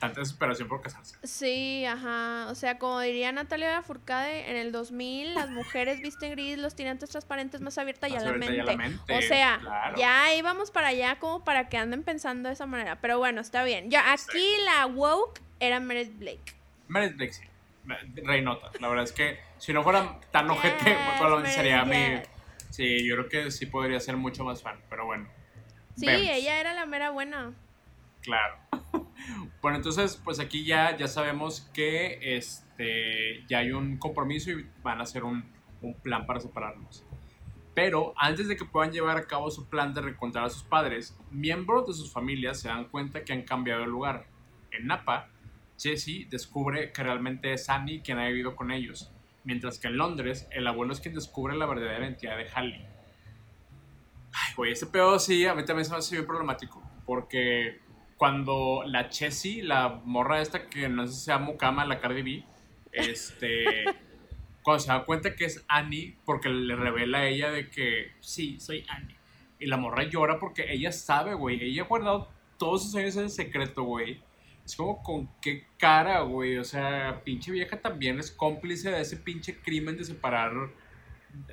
tanta 0.00 0.20
desesperación 0.20 0.66
por 0.66 0.80
casarse. 0.80 1.14
Sí, 1.22 1.84
ajá. 1.84 2.48
O 2.50 2.54
sea, 2.54 2.78
como 2.78 2.98
diría 3.00 3.30
Natalia 3.30 3.80
Furcade, 3.82 4.50
en 4.50 4.56
el 4.56 4.72
2000 4.72 5.34
las 5.34 5.50
mujeres 5.50 6.00
visten 6.00 6.32
gris, 6.32 6.58
los 6.58 6.74
tirantes 6.74 7.10
transparentes 7.10 7.60
más 7.60 7.76
abiertas 7.76 8.10
y, 8.10 8.16
a 8.16 8.20
la 8.20 8.32
mente. 8.32 9.14
O 9.14 9.20
sea, 9.20 9.60
ya 9.96 10.34
íbamos 10.34 10.70
para 10.70 10.88
allá 10.88 11.18
como 11.20 11.44
para 11.44 11.68
que 11.68 11.76
anden 11.76 12.02
pensando 12.02 12.48
de 12.48 12.54
esa 12.54 12.66
manera. 12.66 12.98
Pero 13.00 13.18
bueno, 13.18 13.42
está 13.42 13.62
bien. 13.62 13.90
Ya, 13.90 14.12
aquí 14.12 14.44
la 14.64 14.86
woke 14.86 15.40
era 15.60 15.78
Meredith 15.78 16.18
Blake. 16.18 16.54
Meredith 16.88 17.16
Blake, 17.16 17.32
sí. 17.34 17.42
Reinota. 18.24 18.70
La 18.80 18.88
verdad 18.88 19.04
es 19.04 19.12
que 19.12 19.38
si 19.58 19.72
no 19.74 19.82
fuera 19.82 20.18
tan 20.30 20.50
ojete, 20.50 20.96
pues 21.18 21.52
sería 21.52 21.84
mi... 21.84 22.22
Sí, 22.70 23.06
yo 23.06 23.16
creo 23.16 23.28
que 23.28 23.50
sí 23.50 23.66
podría 23.66 24.00
ser 24.00 24.16
mucho 24.16 24.44
más 24.44 24.62
fan, 24.62 24.78
pero 24.88 25.04
bueno. 25.04 25.28
Sí, 25.96 26.08
ella 26.08 26.58
era 26.58 26.72
la 26.72 26.86
mera 26.86 27.10
buena. 27.10 27.52
Claro. 28.22 28.56
Bueno, 29.60 29.76
entonces, 29.76 30.20
pues 30.24 30.40
aquí 30.40 30.64
ya, 30.64 30.96
ya 30.96 31.06
sabemos 31.06 31.70
que 31.74 32.36
este, 32.36 33.44
ya 33.46 33.58
hay 33.58 33.72
un 33.72 33.98
compromiso 33.98 34.50
y 34.50 34.66
van 34.82 35.00
a 35.00 35.02
hacer 35.02 35.24
un, 35.24 35.44
un 35.82 35.94
plan 35.94 36.26
para 36.26 36.40
separarnos. 36.40 37.04
Pero 37.74 38.14
antes 38.16 38.48
de 38.48 38.56
que 38.56 38.64
puedan 38.64 38.92
llevar 38.92 39.16
a 39.16 39.26
cabo 39.26 39.50
su 39.50 39.68
plan 39.68 39.94
de 39.94 40.00
reencontrar 40.00 40.44
a 40.44 40.50
sus 40.50 40.64
padres, 40.64 41.16
miembros 41.30 41.86
de 41.86 41.92
sus 41.92 42.12
familias 42.12 42.60
se 42.60 42.68
dan 42.68 42.86
cuenta 42.86 43.24
que 43.24 43.32
han 43.32 43.42
cambiado 43.42 43.82
de 43.82 43.86
lugar. 43.86 44.26
En 44.72 44.86
Napa, 44.86 45.28
Jesse 45.78 46.28
descubre 46.28 46.92
que 46.92 47.02
realmente 47.02 47.52
es 47.52 47.68
Annie 47.68 48.02
quien 48.02 48.18
ha 48.18 48.26
vivido 48.26 48.56
con 48.56 48.70
ellos, 48.70 49.12
mientras 49.44 49.78
que 49.78 49.88
en 49.88 49.96
Londres, 49.96 50.48
el 50.50 50.66
abuelo 50.66 50.92
es 50.92 51.00
quien 51.00 51.14
descubre 51.14 51.56
la 51.56 51.66
verdadera 51.66 52.06
identidad 52.06 52.36
de 52.36 52.48
Hallie. 52.50 52.86
Ay, 54.32 54.54
güey, 54.56 54.72
ese 54.72 54.86
pedo 54.86 55.18
sí, 55.18 55.46
a 55.46 55.54
mí 55.54 55.64
también 55.64 55.84
se 55.84 55.92
me 55.92 55.98
hace 55.98 56.16
bien 56.16 56.26
problemático, 56.26 56.82
porque 57.06 57.80
cuando 58.20 58.82
la 58.84 59.08
Chessy, 59.08 59.62
la 59.62 60.02
morra 60.04 60.42
esta 60.42 60.68
que 60.68 60.90
no 60.90 61.06
sé 61.06 61.14
si 61.14 61.20
se 61.20 61.30
llama 61.30 61.46
Mukama, 61.46 61.86
la 61.86 62.00
Cardi 62.00 62.20
B, 62.20 62.44
este, 62.92 63.64
cuando 64.62 64.78
se 64.78 64.88
da 64.88 65.06
cuenta 65.06 65.34
que 65.34 65.46
es 65.46 65.64
Annie, 65.68 66.18
porque 66.26 66.50
le 66.50 66.76
revela 66.76 67.20
a 67.20 67.26
ella 67.26 67.50
de 67.50 67.70
que 67.70 68.12
sí, 68.20 68.60
soy 68.60 68.84
Annie. 68.90 69.16
Y 69.58 69.64
la 69.68 69.78
morra 69.78 70.02
llora 70.02 70.38
porque 70.38 70.70
ella 70.70 70.92
sabe, 70.92 71.32
güey. 71.32 71.64
Ella 71.64 71.84
ha 71.84 71.86
guardado 71.86 72.28
todos 72.58 72.84
sus 72.84 72.94
años 72.94 73.16
en 73.16 73.30
secreto, 73.30 73.84
güey. 73.84 74.20
Es 74.66 74.76
como 74.76 75.02
con 75.02 75.30
qué 75.40 75.64
cara, 75.78 76.20
güey. 76.20 76.58
O 76.58 76.64
sea, 76.64 77.22
pinche 77.24 77.50
vieja 77.50 77.80
también 77.80 78.20
es 78.20 78.30
cómplice 78.30 78.90
de 78.90 79.00
ese 79.00 79.16
pinche 79.16 79.56
crimen 79.56 79.96
de 79.96 80.04
separar 80.04 80.52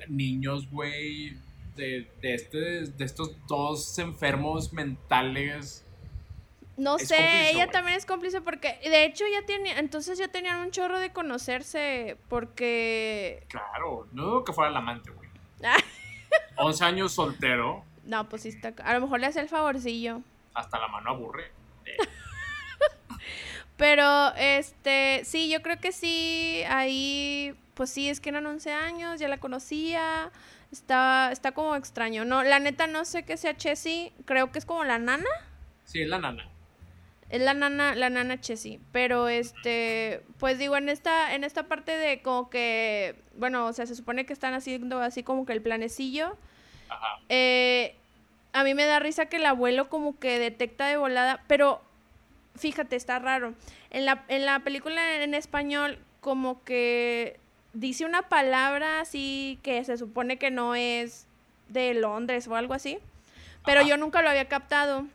niños, 0.06 0.70
güey. 0.70 1.34
De, 1.76 2.10
de, 2.20 2.34
este, 2.34 2.58
de 2.58 3.04
estos 3.06 3.34
dos 3.46 3.98
enfermos 3.98 4.74
mentales 4.74 5.87
no 6.78 6.98
sé, 7.00 7.50
ella 7.50 7.68
también 7.70 7.98
es 7.98 8.06
cómplice 8.06 8.40
porque, 8.40 8.78
de 8.84 9.04
hecho, 9.04 9.24
ya 9.30 9.44
tiene, 9.44 9.76
entonces 9.80 10.16
ya 10.16 10.28
tenían 10.28 10.60
un 10.60 10.70
chorro 10.70 11.00
de 11.00 11.12
conocerse 11.12 12.16
porque... 12.28 13.44
Claro, 13.48 14.06
no 14.12 14.24
dudo 14.24 14.44
que 14.44 14.52
fuera 14.52 14.70
el 14.70 14.76
amante, 14.76 15.10
güey. 15.10 15.28
11 16.56 16.84
años 16.84 17.12
soltero. 17.12 17.84
No, 18.04 18.28
pues 18.28 18.42
sí 18.42 18.50
está, 18.50 18.72
a 18.84 18.94
lo 18.94 19.00
mejor 19.00 19.18
le 19.18 19.26
hace 19.26 19.40
el 19.40 19.48
favorcillo. 19.48 20.20
Hasta 20.54 20.78
la 20.78 20.86
mano 20.86 21.10
aburre. 21.10 21.50
Pero, 23.76 24.32
este, 24.36 25.22
sí, 25.24 25.50
yo 25.50 25.62
creo 25.62 25.80
que 25.80 25.90
sí, 25.90 26.62
ahí, 26.68 27.56
pues 27.74 27.90
sí, 27.90 28.08
es 28.08 28.20
que 28.20 28.28
eran 28.28 28.46
11 28.46 28.72
años, 28.72 29.18
ya 29.18 29.26
la 29.26 29.38
conocía, 29.38 30.30
está, 30.70 31.32
está 31.32 31.50
como 31.50 31.74
extraño. 31.74 32.24
No, 32.24 32.44
la 32.44 32.60
neta 32.60 32.86
no 32.86 33.04
sé 33.04 33.24
qué 33.24 33.36
sea 33.36 33.56
Chessy, 33.56 34.12
creo 34.26 34.52
que 34.52 34.60
es 34.60 34.64
como 34.64 34.84
la 34.84 35.00
nana. 35.00 35.28
Sí, 35.84 36.02
es 36.02 36.08
la 36.08 36.20
nana. 36.20 36.48
Es 37.30 37.42
la 37.42 37.54
nana, 37.54 37.94
la 37.94 38.10
nana 38.10 38.40
Chessy. 38.40 38.80
Pero 38.92 39.28
este, 39.28 40.22
pues 40.38 40.58
digo, 40.58 40.76
en 40.76 40.88
esta, 40.88 41.34
en 41.34 41.44
esta 41.44 41.64
parte 41.64 41.96
de 41.96 42.22
como 42.22 42.50
que, 42.50 43.16
bueno, 43.36 43.66
o 43.66 43.72
sea, 43.72 43.86
se 43.86 43.94
supone 43.94 44.26
que 44.26 44.32
están 44.32 44.54
haciendo 44.54 45.00
así 45.00 45.22
como 45.22 45.44
que 45.44 45.52
el 45.52 45.62
planecillo. 45.62 46.36
Ajá. 46.88 47.18
Eh, 47.28 47.94
a 48.52 48.64
mí 48.64 48.74
me 48.74 48.86
da 48.86 48.98
risa 48.98 49.26
que 49.26 49.36
el 49.36 49.46
abuelo 49.46 49.88
como 49.88 50.18
que 50.18 50.38
detecta 50.38 50.86
de 50.86 50.96
volada, 50.96 51.44
pero 51.46 51.82
fíjate, 52.56 52.96
está 52.96 53.18
raro. 53.18 53.54
En 53.90 54.04
la, 54.04 54.24
en 54.28 54.46
la 54.46 54.60
película 54.60 55.22
en 55.22 55.34
español, 55.34 55.98
como 56.20 56.62
que 56.64 57.38
dice 57.72 58.04
una 58.04 58.22
palabra 58.22 59.00
así 59.00 59.58
que 59.62 59.84
se 59.84 59.96
supone 59.96 60.38
que 60.38 60.50
no 60.50 60.74
es 60.74 61.26
de 61.68 61.94
Londres 61.94 62.48
o 62.48 62.56
algo 62.56 62.74
así. 62.74 62.98
Pero 63.64 63.82
yo 63.82 63.96
nunca 63.96 64.22
lo 64.22 64.30
había 64.30 64.48
captado. 64.48 65.06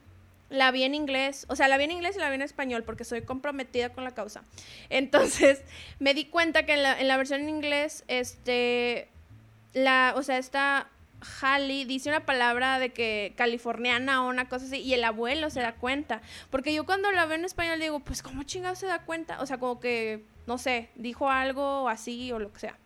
La 0.54 0.70
vi 0.70 0.84
en 0.84 0.94
inglés, 0.94 1.48
o 1.50 1.56
sea, 1.56 1.68
la 1.68 1.78
vi 1.78 1.86
en 1.86 1.92
inglés 1.92 2.16
y 2.16 2.20
la 2.20 2.30
vi 2.30 2.36
en 2.36 2.44
español 2.44 2.84
porque 2.84 3.06
soy 3.06 3.24
comprometida 3.24 3.90
con 3.90 4.04
la 4.04 4.12
causa. 4.12 4.44
Entonces, 4.92 5.64
me 6.00 6.14
di 6.14 6.26
cuenta 6.26 6.64
que 6.64 6.76
en 6.76 6.84
la, 6.84 7.00
en 7.00 7.08
la 7.08 7.18
versión 7.18 7.42
en 7.42 7.50
inglés, 7.50 8.04
este, 8.08 9.10
la, 9.74 10.14
o 10.16 10.22
sea, 10.22 10.38
esta 10.38 10.92
Hallie 11.42 11.86
dice 11.86 12.10
una 12.10 12.20
palabra 12.20 12.78
de 12.78 12.92
que 12.92 13.34
californiana 13.36 14.24
o 14.24 14.30
una 14.30 14.48
cosa 14.48 14.66
así 14.66 14.78
y 14.78 14.94
el 14.94 15.04
abuelo 15.04 15.50
se 15.50 15.62
da 15.62 15.74
cuenta. 15.74 16.22
Porque 16.52 16.72
yo 16.72 16.86
cuando 16.86 17.12
la 17.12 17.26
veo 17.26 17.40
en 17.40 17.46
español 17.46 17.80
digo, 17.80 18.00
pues 18.02 18.22
¿cómo 18.22 18.44
chingado 18.44 18.76
se 18.76 18.86
da 18.86 19.00
cuenta? 19.00 19.42
O 19.42 19.48
sea, 19.48 19.58
como 19.58 19.80
que, 19.80 20.24
no 20.46 20.60
sé, 20.60 20.90
dijo 20.94 21.32
algo 21.32 21.90
así 21.90 22.32
o 22.32 22.38
lo 22.38 22.54
que 22.54 22.60
sea. 22.60 22.78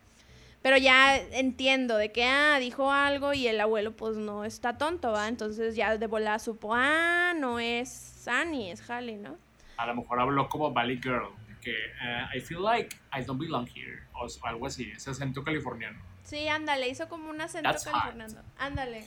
Pero 0.62 0.76
ya 0.76 1.16
entiendo 1.16 1.96
de 1.96 2.10
que, 2.10 2.24
ah, 2.24 2.58
dijo 2.58 2.90
algo 2.90 3.32
y 3.32 3.46
el 3.46 3.60
abuelo 3.60 3.92
pues 3.92 4.16
no 4.16 4.44
está 4.44 4.76
tonto, 4.76 5.12
¿va? 5.12 5.28
Entonces 5.28 5.76
ya 5.76 5.96
de 5.96 6.06
volada 6.06 6.38
supo, 6.38 6.74
ah, 6.74 7.32
no 7.36 7.60
es 7.60 7.88
Sunny, 8.24 8.70
es 8.70 8.88
Halle, 8.90 9.16
¿no? 9.16 9.36
A 9.76 9.86
lo 9.86 9.94
mejor 9.94 10.20
habló 10.20 10.48
como 10.48 10.72
Valley 10.72 11.00
Girl, 11.00 11.28
que 11.60 11.72
uh, 11.72 12.36
I 12.36 12.40
feel 12.40 12.62
like 12.62 12.96
I 13.16 13.22
don't 13.22 13.40
belong 13.40 13.68
here, 13.68 14.02
o 14.14 14.26
algo 14.46 14.66
así, 14.66 14.90
ese 14.90 15.10
acento 15.10 15.44
californiano. 15.44 16.00
Sí, 16.24 16.48
ándale, 16.48 16.88
hizo 16.88 17.08
como 17.08 17.30
un 17.30 17.40
acento 17.40 17.70
californiano. 17.70 18.42
Ándale, 18.58 19.04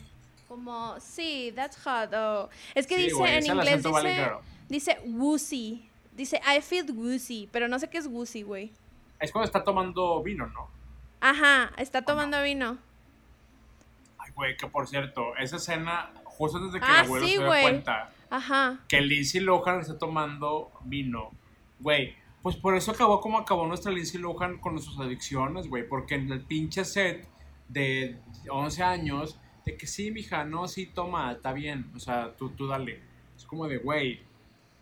como, 0.47 0.99
sí, 0.99 1.51
that's 1.55 1.77
hot, 1.83 2.13
oh. 2.13 2.49
Es 2.73 2.87
que 2.87 2.97
dice 2.97 3.37
en 3.37 3.45
inglés, 3.45 3.83
dice, 3.83 4.31
dice 4.69 4.99
woozy, 5.05 5.91
Dice, 6.15 6.41
I 6.45 6.61
feel 6.61 6.85
woozy, 6.91 7.47
pero 7.51 7.67
no 7.67 7.79
sé 7.79 7.89
qué 7.89 7.97
es 7.97 8.07
woozy, 8.07 8.43
güey. 8.43 8.71
Es 9.19 9.31
cuando 9.31 9.45
está 9.45 9.63
tomando 9.63 10.21
vino, 10.21 10.45
¿no? 10.47 10.69
Ajá, 11.21 11.71
está 11.77 12.01
tomando 12.01 12.41
vino. 12.43 12.77
Ay, 14.17 14.31
güey, 14.35 14.57
que 14.57 14.67
por 14.67 14.87
cierto, 14.87 15.35
esa 15.37 15.57
escena, 15.57 16.11
justo 16.25 16.57
antes 16.57 16.73
de 16.73 16.79
que 16.79 16.85
Ah, 16.87 16.99
el 17.01 17.05
abuelo 17.05 17.25
sí, 17.27 17.33
se 17.37 17.45
güey. 17.45 17.61
cuenta 17.63 18.11
Ajá. 18.29 18.79
que 18.87 19.01
Lindsay 19.01 19.41
Lohan 19.41 19.79
está 19.81 19.97
tomando 19.97 20.71
vino, 20.85 21.31
güey. 21.79 22.15
Pues 22.41 22.55
por 22.55 22.75
eso 22.75 22.91
acabó 22.91 23.21
como 23.21 23.37
acabó 23.37 23.67
nuestra 23.67 23.91
Lindsay 23.91 24.19
Lohan 24.19 24.57
con 24.57 24.79
sus 24.81 24.99
adicciones, 24.99 25.67
güey. 25.67 25.87
Porque 25.87 26.15
en 26.15 26.31
el 26.31 26.41
pinche 26.41 26.83
set 26.85 27.27
de 27.67 28.17
11 28.49 28.81
años, 28.83 29.39
de 29.63 29.77
que 29.77 29.85
sí, 29.85 30.09
mija, 30.11 30.43
no, 30.43 30.67
sí, 30.67 30.87
toma, 30.87 31.31
está 31.33 31.53
bien. 31.53 31.91
O 31.95 31.99
sea, 31.99 32.35
tú, 32.35 32.49
tú 32.49 32.67
dale. 32.67 32.99
Es 33.37 33.45
como 33.45 33.67
de, 33.67 33.77
güey. 33.77 34.21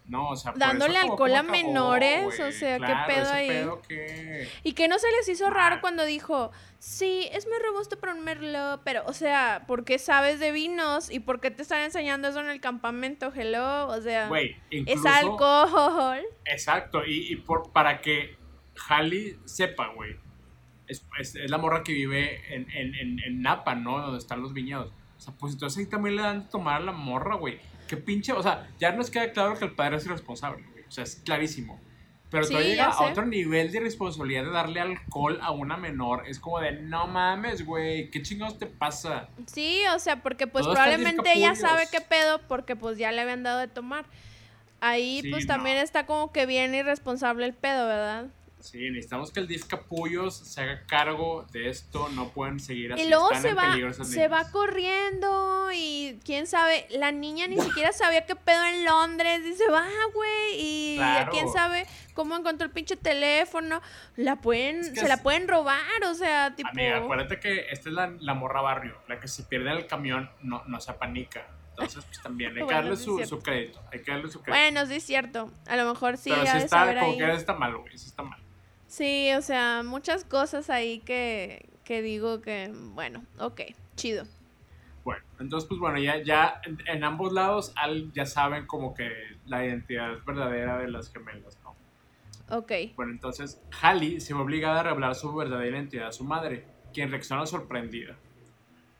No, 0.10 0.30
o 0.30 0.36
sea, 0.36 0.54
Dándole 0.58 0.98
alcohol 0.98 1.36
a 1.36 1.40
acabó, 1.40 1.52
menores, 1.52 2.40
o 2.40 2.52
sea, 2.52 2.80
¿qué 2.80 2.94
pedo 3.14 3.32
ahí? 3.32 3.48
pedo 3.48 3.82
que- 3.88 4.48
Y 4.64 4.74
que 4.74 4.88
no 4.88 4.98
se 4.98 5.06
les 5.12 5.30
hizo 5.30 5.50
raro 5.52 5.76
Mal. 5.76 5.82
cuando 5.82 6.04
dijo, 6.04 6.52
sí, 6.80 7.30
es 7.32 7.46
muy 7.48 7.58
robusto 7.60 8.00
para 8.00 8.16
un 8.16 8.24
merlot, 8.24 8.82
pero, 8.84 9.04
o 9.06 9.14
sea, 9.14 9.66
¿por 9.68 9.86
qué 9.86 10.00
sabes 10.00 10.40
de 10.40 10.52
vinos? 10.52 11.12
¿Y 11.12 11.20
por 11.20 11.40
qué 11.40 11.52
te 11.52 11.62
están 11.62 11.82
enseñando 11.84 12.28
eso 12.28 12.40
en 12.40 12.50
el 12.50 12.60
campamento? 12.60 13.32
Hello, 13.34 13.88
o 13.88 14.02
sea, 14.02 14.28
es 14.72 15.06
alcohol. 15.06 16.22
Exacto, 16.46 17.06
y, 17.06 17.32
y 17.32 17.36
por, 17.36 17.72
para 17.72 18.02
que 18.02 18.36
Halley 18.90 19.38
sepa, 19.46 19.90
güey. 19.94 20.16
Es, 20.88 21.06
es- 21.20 21.36
es 21.36 21.52
la 21.52 21.60
morra 21.60 21.84
que 21.84 21.94
vive 21.94 22.42
en, 22.56 22.68
en, 22.72 22.96
en, 22.96 23.20
en 23.20 23.42
Napa, 23.44 23.76
¿no? 23.76 24.00
Donde 24.02 24.18
están 24.18 24.42
los 24.42 24.54
viñedos. 24.54 24.92
O 25.18 25.20
sea, 25.22 25.34
pues 25.38 25.54
entonces 25.54 25.78
ahí 25.78 25.86
también 25.86 26.16
le 26.16 26.24
dan 26.24 26.46
de 26.46 26.50
tomar 26.50 26.78
a 26.78 26.80
la 26.86 26.92
morra, 26.94 27.36
güey. 27.36 27.60
Qué 27.90 27.98
pinche, 27.98 28.32
o 28.34 28.42
sea, 28.44 28.70
ya 28.80 28.92
nos 28.92 29.10
queda 29.10 29.32
claro 29.34 29.58
que 29.58 29.66
el 29.66 29.72
padre 29.74 29.98
es 29.98 30.06
irresponsable, 30.06 30.64
güey. 30.72 30.84
O 30.88 30.92
sea, 30.92 31.04
es 31.04 31.16
clarísimo. 31.26 31.80
Pero 32.30 32.44
Sí, 32.44 32.50
todavía 32.52 32.70
llega 32.72 32.86
ya 32.92 32.94
sé. 32.96 33.04
a 33.04 33.08
otro 33.08 33.26
nivel 33.26 33.72
de 33.72 33.80
irresponsabilidad 33.80 34.44
de 34.44 34.52
darle 34.52 34.80
alcohol 34.80 35.40
a 35.42 35.50
una 35.50 35.76
menor. 35.78 36.28
Es 36.28 36.40
como 36.40 36.60
de, 36.60 36.74
no 36.74 37.08
mames, 37.08 37.66
güey, 37.66 38.12
¿qué 38.12 38.22
chingados 38.22 38.60
te 38.60 38.68
pasa? 38.68 39.28
Sí, 39.48 39.82
o 39.96 39.98
sea, 39.98 40.22
porque 40.22 40.46
pues 40.46 40.64
Todos 40.64 40.76
probablemente 40.78 41.34
ella 41.34 41.56
sabe 41.56 41.88
qué 41.92 42.02
pedo 42.02 42.40
porque 42.48 42.76
pues 42.76 43.00
ya 43.00 43.12
le 43.12 43.22
habían 43.22 43.42
dado 43.42 43.58
de 43.58 43.68
tomar. 43.68 44.06
Ahí 44.80 45.22
Sí, 45.24 45.32
pues 45.32 45.48
no. 45.48 45.56
también 45.56 45.78
está 45.78 46.06
como 46.06 46.32
que 46.32 46.46
bien 46.46 46.76
irresponsable 46.76 47.46
el 47.48 47.54
pedo, 47.56 47.88
¿verdad? 47.88 48.28
Sí, 48.60 48.90
necesitamos 48.90 49.32
que 49.32 49.40
el 49.40 49.48
DIF 49.48 49.66
Capullos 49.66 50.36
se 50.36 50.62
haga 50.62 50.86
cargo 50.86 51.46
de 51.52 51.70
esto. 51.70 52.10
No 52.10 52.30
pueden 52.30 52.60
seguir 52.60 52.94
así. 52.94 53.04
Y 53.04 53.10
luego 53.10 53.32
están 53.32 53.42
se 53.42 53.54
va, 53.54 54.04
se 54.06 54.28
va 54.28 54.52
corriendo 54.52 55.70
y 55.74 56.20
quién 56.26 56.46
sabe, 56.48 56.86
la 56.90 57.12
niña 57.12 57.48
ni 57.48 57.58
siquiera 57.62 57.92
sabía 57.94 58.26
qué 58.26 58.36
pedo 58.36 58.64
en 58.66 58.86
Londres, 58.86 59.44
dice, 59.44 59.64
va, 59.72 59.86
güey, 60.14 60.56
y 60.58 60.96
Claro. 60.98 61.32
quién 61.32 61.50
sabe 61.52 61.86
cómo 62.14 62.36
encontró 62.36 62.66
el 62.66 62.72
pinche 62.72 62.98
teléfono, 62.98 63.82
la 64.18 64.36
pueden, 64.38 64.82
Es 64.82 64.90
que 64.90 65.00
se 65.00 65.08
la 65.08 65.24
pueden 65.24 65.48
robar, 65.48 66.04
o 66.06 66.14
sea, 66.14 66.54
tipo... 66.56 66.68
Amiga, 66.70 66.98
acuérdate 66.98 67.40
que 67.40 67.68
esta 67.72 67.90
es 67.90 67.96
la, 67.96 68.14
la 68.20 68.34
morra 68.34 68.62
barrio, 68.62 68.98
la 69.08 69.20
que 69.20 69.28
se 69.30 69.44
pierde 69.44 69.72
en 69.72 69.78
el 69.78 69.88
camión 69.88 70.30
no, 70.42 70.64
no 70.66 70.82
se 70.82 70.92
apanica. 70.92 71.48
Entonces, 71.70 72.04
pues 72.04 72.22
también 72.22 72.58
hay 72.58 72.68
que 72.68 72.74
darle 72.74 72.98
su, 72.98 73.24
su 73.26 73.40
crédito. 73.40 73.82
Hay 73.94 74.02
que 74.02 74.12
darle 74.12 74.28
su 74.30 74.42
crédito. 74.42 74.52
Bueno, 74.62 74.86
sí 74.86 74.96
es 74.96 75.04
cierto, 75.06 75.50
a 75.66 75.78
lo 75.78 75.88
mejor 75.88 76.18
sí, 76.18 76.30
Pero 76.32 76.44
de 76.44 76.58
está, 76.66 76.94
como 76.94 77.12
ahí. 77.12 77.18
que 77.18 77.32
está 77.32 77.54
mal, 77.54 77.78
güey. 77.78 77.98
Sí 77.98 78.08
está 78.08 78.24
mal. 78.24 78.40
Sí, 78.90 79.32
o 79.38 79.42
sea, 79.44 79.84
muchas 79.84 80.26
cosas 80.26 80.72
ahí 80.72 81.00
que, 81.02 81.70
que 81.86 82.02
digo 82.02 82.42
que, 82.42 82.74
bueno, 82.74 83.24
ok, 83.38 83.62
chido. 83.96 84.26
Bueno, 85.04 85.24
entonces, 85.40 85.70
pues 85.70 85.80
bueno, 85.80 86.00
ya, 86.00 86.22
ya 86.24 86.60
en, 86.66 86.80
en 86.88 87.04
ambos 87.04 87.32
lados 87.32 87.72
al, 87.76 88.12
ya 88.14 88.26
saben 88.26 88.66
como 88.66 88.96
que 88.96 89.12
la 89.46 89.64
identidad 89.64 90.18
verdadera 90.26 90.80
de 90.80 90.90
las 90.90 91.14
gemelas, 91.14 91.58
¿no? 91.64 91.76
Ok, 92.58 92.72
Bueno, 92.96 93.12
entonces 93.12 93.62
Hallie 93.80 94.20
se 94.20 94.34
ve 94.34 94.40
obligada 94.40 94.80
a 94.80 94.84
revelar 94.84 95.14
su 95.14 95.34
verdadera 95.36 95.78
identidad 95.78 96.08
a 96.08 96.12
su 96.12 96.24
madre, 96.24 96.66
quien 96.92 97.12
reacciona 97.12 97.46
sorprendida. 97.46 98.18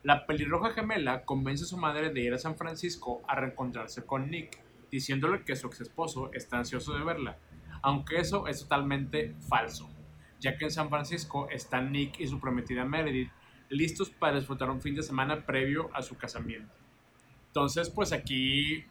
La 0.04 0.24
pelirroja 0.24 0.70
gemela 0.70 1.24
convence 1.24 1.64
a 1.64 1.66
su 1.66 1.76
madre 1.76 2.10
de 2.10 2.20
ir 2.20 2.32
a 2.32 2.38
San 2.38 2.56
Francisco 2.56 3.22
a 3.26 3.34
reencontrarse 3.34 4.06
con 4.06 4.30
Nick, 4.30 4.56
diciéndole 4.88 5.44
que 5.44 5.56
su 5.56 5.66
ex 5.66 5.80
esposo 5.80 6.30
está 6.32 6.58
ansioso 6.58 6.94
de 6.96 7.02
verla, 7.02 7.38
aunque 7.82 8.18
eso 8.18 8.46
es 8.46 8.60
totalmente 8.60 9.34
falso, 9.48 9.88
ya 10.38 10.56
que 10.56 10.64
en 10.66 10.70
San 10.70 10.88
Francisco 10.88 11.48
están 11.50 11.92
Nick 11.92 12.20
y 12.20 12.26
su 12.26 12.40
prometida 12.40 12.84
Meredith 12.84 13.30
listos 13.70 14.10
para 14.10 14.36
disfrutar 14.36 14.68
un 14.68 14.80
fin 14.80 14.94
de 14.94 15.02
semana 15.02 15.46
previo 15.46 15.90
a 15.94 16.02
su 16.02 16.16
casamiento. 16.16 16.74
Entonces, 17.46 17.88
pues 17.88 18.12
aquí 18.12 18.84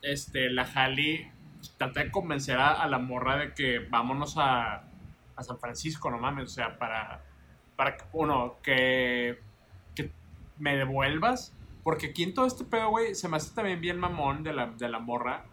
este, 0.00 0.50
la 0.50 0.64
Hallie 0.64 1.30
trata 1.76 2.02
de 2.02 2.10
convencer 2.10 2.58
a, 2.58 2.86
la 2.88 2.98
morra 2.98 3.36
de 3.36 3.54
que 3.54 3.78
vámonos 3.78 4.36
a, 4.36 4.84
a 5.36 5.42
San 5.42 5.58
Francisco, 5.58 6.10
no 6.10 6.18
mames, 6.18 6.44
o 6.44 6.54
sea, 6.54 6.78
para, 6.78 7.24
para 7.76 7.96
que, 7.96 8.04
uno, 8.12 8.56
que, 8.62 9.38
que 9.94 10.10
me 10.58 10.76
devuelvas, 10.76 11.54
porque 11.84 12.08
aquí 12.08 12.22
en 12.22 12.34
todo 12.34 12.46
este 12.46 12.64
pedo, 12.64 12.90
güey, 12.90 13.14
se 13.14 13.28
me 13.28 13.36
hace 13.36 13.54
también 13.54 13.80
bien 13.80 13.98
mamón 13.98 14.42
de 14.42 14.52
la, 14.52 14.66
de 14.66 14.88
la 14.88 14.98
morra, 14.98 15.44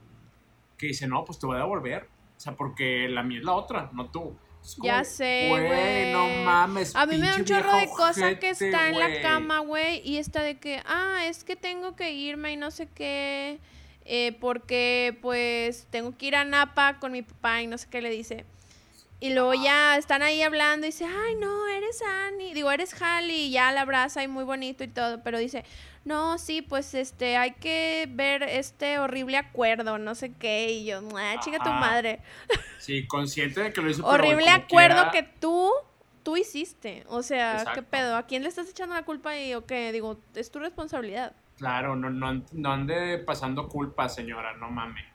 que 0.78 0.88
dice, 0.88 1.08
no, 1.08 1.26
pues 1.26 1.40
te 1.40 1.46
voy 1.46 1.58
a 1.58 1.60
devolver, 1.60 2.08
o 2.40 2.42
sea, 2.42 2.56
porque 2.56 3.10
la 3.10 3.22
mía 3.22 3.40
es 3.40 3.44
la 3.44 3.52
otra, 3.52 3.90
no 3.92 4.10
tú. 4.10 4.34
Como, 4.78 4.86
Ya 4.86 5.04
sé, 5.04 5.48
güey. 5.50 6.14
no 6.14 6.30
mames. 6.46 6.96
A 6.96 7.06
mí 7.06 7.18
me 7.18 7.28
da 7.28 7.36
un 7.36 7.44
chorro 7.44 7.76
de 7.76 7.88
cosa 7.90 8.40
que 8.40 8.52
está 8.52 8.88
en 8.88 8.98
la 8.98 9.22
cama, 9.22 9.60
güey, 9.60 10.02
y 10.06 10.20
está 10.20 10.42
de 10.42 10.58
que, 10.58 10.82
ah, 10.86 11.26
es 11.26 11.44
que 11.44 11.58
tengo 11.58 11.98
que 11.98 12.14
irme 12.14 12.54
y 12.54 12.56
no 12.56 12.72
sé 12.72 12.88
qué, 12.88 13.60
eh, 14.06 14.38
porque 14.40 15.18
pues 15.22 15.86
tengo 15.90 16.18
que 16.18 16.28
ir 16.28 16.38
a 16.38 16.46
Napa 16.46 16.98
con 17.00 17.12
mi 17.12 17.24
papá 17.24 17.62
y 17.62 17.68
no 17.68 17.78
sé 17.78 17.88
qué 17.90 18.02
le 18.02 18.10
dice. 18.10 18.46
Y 19.20 19.34
luego 19.34 19.54
ya 19.54 19.98
están 19.98 20.22
ahí 20.22 20.42
hablando 20.42 20.88
y 20.88 20.92
dice, 20.92 21.06
ay, 21.06 21.36
no, 21.36 21.68
eres 21.68 22.02
Annie, 22.02 22.54
digo, 22.54 22.72
eres 22.72 22.94
Hallie, 23.02 23.48
y 23.48 23.52
ya 23.52 23.70
la 23.74 23.82
abraza 23.82 24.24
y 24.24 24.30
muy 24.30 24.46
bonito 24.46 24.86
y 24.86 24.88
todo, 24.88 25.22
pero 25.24 25.40
dice, 25.40 25.66
no, 26.10 26.38
sí, 26.40 26.62
pues 26.64 26.94
este, 26.96 27.38
hay 27.38 27.52
que 27.52 28.08
ver 28.10 28.42
este 28.44 28.98
horrible 28.98 29.38
acuerdo, 29.38 29.98
no 30.00 30.16
sé 30.16 30.34
qué, 30.34 30.72
y 30.72 30.86
yo, 30.86 31.02
ah, 31.16 31.36
chica 31.40 31.60
tu 31.60 31.70
madre. 31.70 32.20
Sí, 32.80 33.06
consciente 33.08 33.62
de 33.62 33.72
que 33.74 33.82
lo 33.82 33.90
hizo 33.92 34.06
horrible 34.06 34.50
acuerdo 34.50 34.96
quiera- 34.96 35.12
que 35.12 35.22
tú 35.24 35.70
tú 36.24 36.38
hiciste. 36.38 37.04
O 37.08 37.22
sea, 37.22 37.66
¿qué 37.76 37.82
pedo? 37.84 38.16
¿A 38.16 38.24
quién 38.26 38.44
le 38.44 38.50
estás 38.50 38.70
echando 38.70 38.96
la 38.96 39.04
culpa 39.04 39.38
y 39.38 39.54
o 39.54 39.66
qué? 39.66 39.92
Digo, 39.92 40.20
es 40.36 40.50
tu 40.50 40.60
responsabilidad. 40.60 41.34
Claro, 41.58 41.96
no, 41.96 42.10
no, 42.10 42.44
no 42.54 42.72
ande 42.72 43.18
pasando 43.20 43.68
culpa, 43.68 44.08
señora, 44.10 44.56
no 44.58 44.70
mames. 44.72 45.06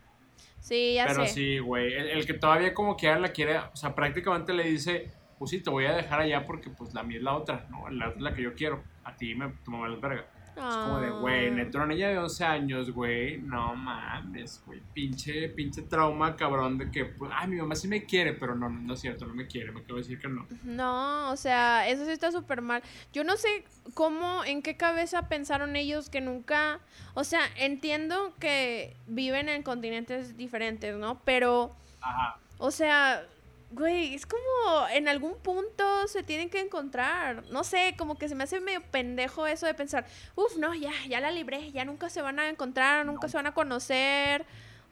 Sí, 0.60 0.94
ya 0.94 1.06
Pero 1.06 1.26
sé. 1.26 1.32
sí, 1.32 1.58
güey, 1.58 1.92
el, 1.92 2.08
el 2.10 2.26
que 2.26 2.34
todavía 2.34 2.72
como 2.74 2.96
quiera 2.96 3.18
la 3.18 3.28
quiere, 3.32 3.58
o 3.58 3.76
sea, 3.76 3.94
prácticamente 3.94 4.52
le 4.52 4.64
dice, 4.64 5.10
pues 5.38 5.50
sí, 5.50 5.62
te 5.62 5.70
voy 5.70 5.86
a 5.86 5.92
dejar 5.94 6.20
allá 6.20 6.46
porque 6.46 6.70
pues 6.70 6.94
la 6.94 7.02
mía 7.02 7.18
es 7.18 7.22
la 7.24 7.34
otra, 7.34 7.66
¿no? 7.70 7.88
La 7.90 8.08
otra 8.08 8.18
es 8.18 8.22
la 8.22 8.34
que 8.34 8.42
yo 8.42 8.54
quiero. 8.54 8.82
A 9.04 9.16
ti 9.16 9.34
me, 9.34 9.52
me 9.66 9.80
vales 9.80 10.00
verga. 10.00 10.26
Es 10.56 10.62
como 10.76 11.00
de, 11.00 11.10
güey, 11.10 11.48
Ah. 11.48 11.50
neta, 11.50 11.78
una 11.78 11.86
niña 11.88 12.08
de 12.08 12.18
11 12.18 12.44
años, 12.44 12.90
güey, 12.90 13.38
no 13.38 13.74
mames, 13.74 14.62
güey, 14.66 14.80
pinche, 14.92 15.48
pinche 15.48 15.82
trauma, 15.82 16.36
cabrón, 16.36 16.78
de 16.78 16.90
que, 16.90 17.04
pues, 17.04 17.30
ay, 17.34 17.48
mi 17.48 17.56
mamá 17.56 17.74
sí 17.74 17.88
me 17.88 18.04
quiere, 18.04 18.32
pero 18.34 18.54
no, 18.54 18.68
no, 18.68 18.80
no 18.80 18.94
es 18.94 19.00
cierto, 19.00 19.26
no 19.26 19.34
me 19.34 19.46
quiere, 19.46 19.72
me 19.72 19.80
quiero 19.82 19.96
decir 19.96 20.18
que 20.20 20.28
no. 20.28 20.46
No, 20.62 21.30
o 21.30 21.36
sea, 21.36 21.88
eso 21.88 22.04
sí 22.04 22.12
está 22.12 22.30
súper 22.32 22.62
mal. 22.62 22.82
Yo 23.12 23.24
no 23.24 23.36
sé 23.36 23.64
cómo, 23.94 24.44
en 24.44 24.62
qué 24.62 24.76
cabeza 24.76 25.28
pensaron 25.28 25.76
ellos 25.76 26.08
que 26.08 26.20
nunca, 26.20 26.80
o 27.14 27.24
sea, 27.24 27.40
entiendo 27.56 28.34
que 28.38 28.96
viven 29.06 29.48
en 29.48 29.62
continentes 29.62 30.36
diferentes, 30.36 30.96
¿no? 30.96 31.20
Pero, 31.24 31.74
Ajá. 32.00 32.38
o 32.58 32.70
sea, 32.70 33.24
güey, 33.70 34.14
es 34.14 34.26
como 34.26 34.88
en 34.92 35.08
algún 35.08 35.36
punto 35.38 36.06
se 36.08 36.22
tienen 36.22 36.48
que 36.50 36.60
encontrar. 36.60 37.44
No 37.50 37.64
sé, 37.64 37.94
como 37.98 38.16
que 38.16 38.28
se 38.28 38.34
me 38.34 38.44
hace 38.44 38.60
medio 38.60 38.82
pendejo 38.90 39.46
eso 39.46 39.66
de 39.66 39.74
pensar, 39.74 40.06
uff, 40.36 40.56
no, 40.56 40.74
ya, 40.74 40.92
ya 41.08 41.20
la 41.20 41.30
libré, 41.30 41.72
ya 41.72 41.84
nunca 41.84 42.08
se 42.08 42.22
van 42.22 42.38
a 42.38 42.48
encontrar, 42.48 43.04
nunca 43.04 43.26
No. 43.26 43.28
se 43.30 43.36
van 43.36 43.46
a 43.46 43.54
conocer. 43.54 44.46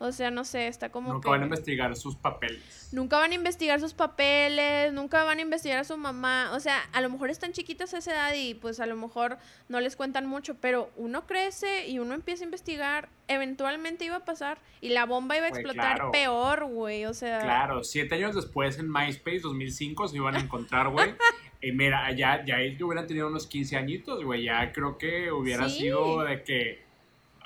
O 0.05 0.11
sea, 0.11 0.33
no 0.33 0.45
sé, 0.45 0.67
está 0.67 0.91
como 0.91 1.13
Nunca 1.13 1.27
que... 1.27 1.31
van 1.31 1.43
a 1.43 1.45
investigar 1.45 1.95
sus 1.95 2.17
papeles. 2.17 2.89
Nunca 2.93 3.19
van 3.19 3.31
a 3.31 3.35
investigar 3.35 3.79
sus 3.79 3.95
papeles, 3.95 4.93
nunca 4.93 5.23
van 5.23 5.39
a 5.39 5.43
investigar 5.43 5.79
a 5.79 5.85
su 5.85 5.97
mamá. 5.97 6.51
O 6.55 6.61
sea, 6.61 6.81
a 6.93 7.01
lo 7.01 7.09
mejor 7.09 7.31
están 7.31 7.53
chiquitos 7.53 7.95
a 7.95 7.99
esa 7.99 8.13
edad 8.13 8.35
y 8.35 8.55
pues 8.55 8.81
a 8.81 8.87
lo 8.87 8.97
mejor 8.97 9.39
no 9.69 9.81
les 9.81 9.95
cuentan 9.95 10.27
mucho, 10.27 10.57
pero 10.61 10.91
uno 10.97 11.25
crece 11.27 11.89
y 11.89 12.01
uno 12.01 12.15
empieza 12.15 12.43
a 12.43 12.47
investigar, 12.47 13.09
eventualmente 13.29 14.05
iba 14.05 14.17
a 14.17 14.25
pasar 14.25 14.59
y 14.81 14.89
la 14.89 15.07
bomba 15.07 15.37
iba 15.37 15.47
a 15.47 15.51
explotar 15.51 15.95
claro. 15.97 16.11
peor, 16.11 16.65
güey. 16.65 17.07
O 17.07 17.15
sea, 17.15 17.41
Claro, 17.41 17.85
siete 17.85 18.17
años 18.17 18.35
después 18.35 18.79
en 18.81 18.91
MySpace, 18.91 19.41
2005, 19.41 20.09
se 20.09 20.17
iban 20.17 20.35
a 20.35 20.41
encontrar, 20.41 20.89
güey. 20.89 21.15
Y 21.65 21.71
mira, 21.71 22.11
ya, 22.11 22.45
ya 22.45 22.59
ellos 22.59 22.83
hubieran 22.83 23.07
tenido 23.07 23.29
unos 23.29 23.47
15 23.47 23.77
añitos, 23.77 24.25
güey. 24.25 24.43
Ya 24.43 24.73
creo 24.73 24.99
que 24.99 25.31
hubiera 25.31 25.69
Sí. 25.69 25.79
sido 25.83 26.23
de 26.25 26.43
que, 26.43 26.83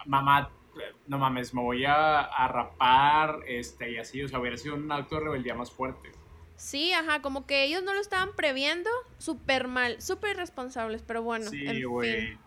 mamá, 0.07 0.51
no 1.07 1.19
mames, 1.19 1.53
me 1.55 1.63
voy 1.63 1.85
a, 1.85 2.21
a 2.21 2.49
rapar, 2.49 3.41
este, 3.47 3.91
y 3.93 3.99
así. 3.99 4.23
O 4.23 4.29
sea, 4.29 4.39
hubiera 4.39 4.57
sido 4.57 4.75
un 4.75 4.91
acto 4.93 5.17
de 5.17 5.23
rebeldía 5.23 5.55
más 5.55 5.71
fuerte. 5.71 6.11
sí, 6.57 6.93
ajá, 6.93 7.21
como 7.23 7.47
que 7.47 7.65
ellos 7.65 7.83
no 7.83 7.93
lo 7.95 8.01
estaban 8.01 8.31
previendo, 8.35 8.91
súper 9.19 9.69
mal, 9.69 10.01
súper 10.01 10.31
irresponsables, 10.37 11.03
pero 11.03 11.23
bueno, 11.23 11.47
en 11.47 11.51
sí, 11.51 11.83
güey. 11.85 12.39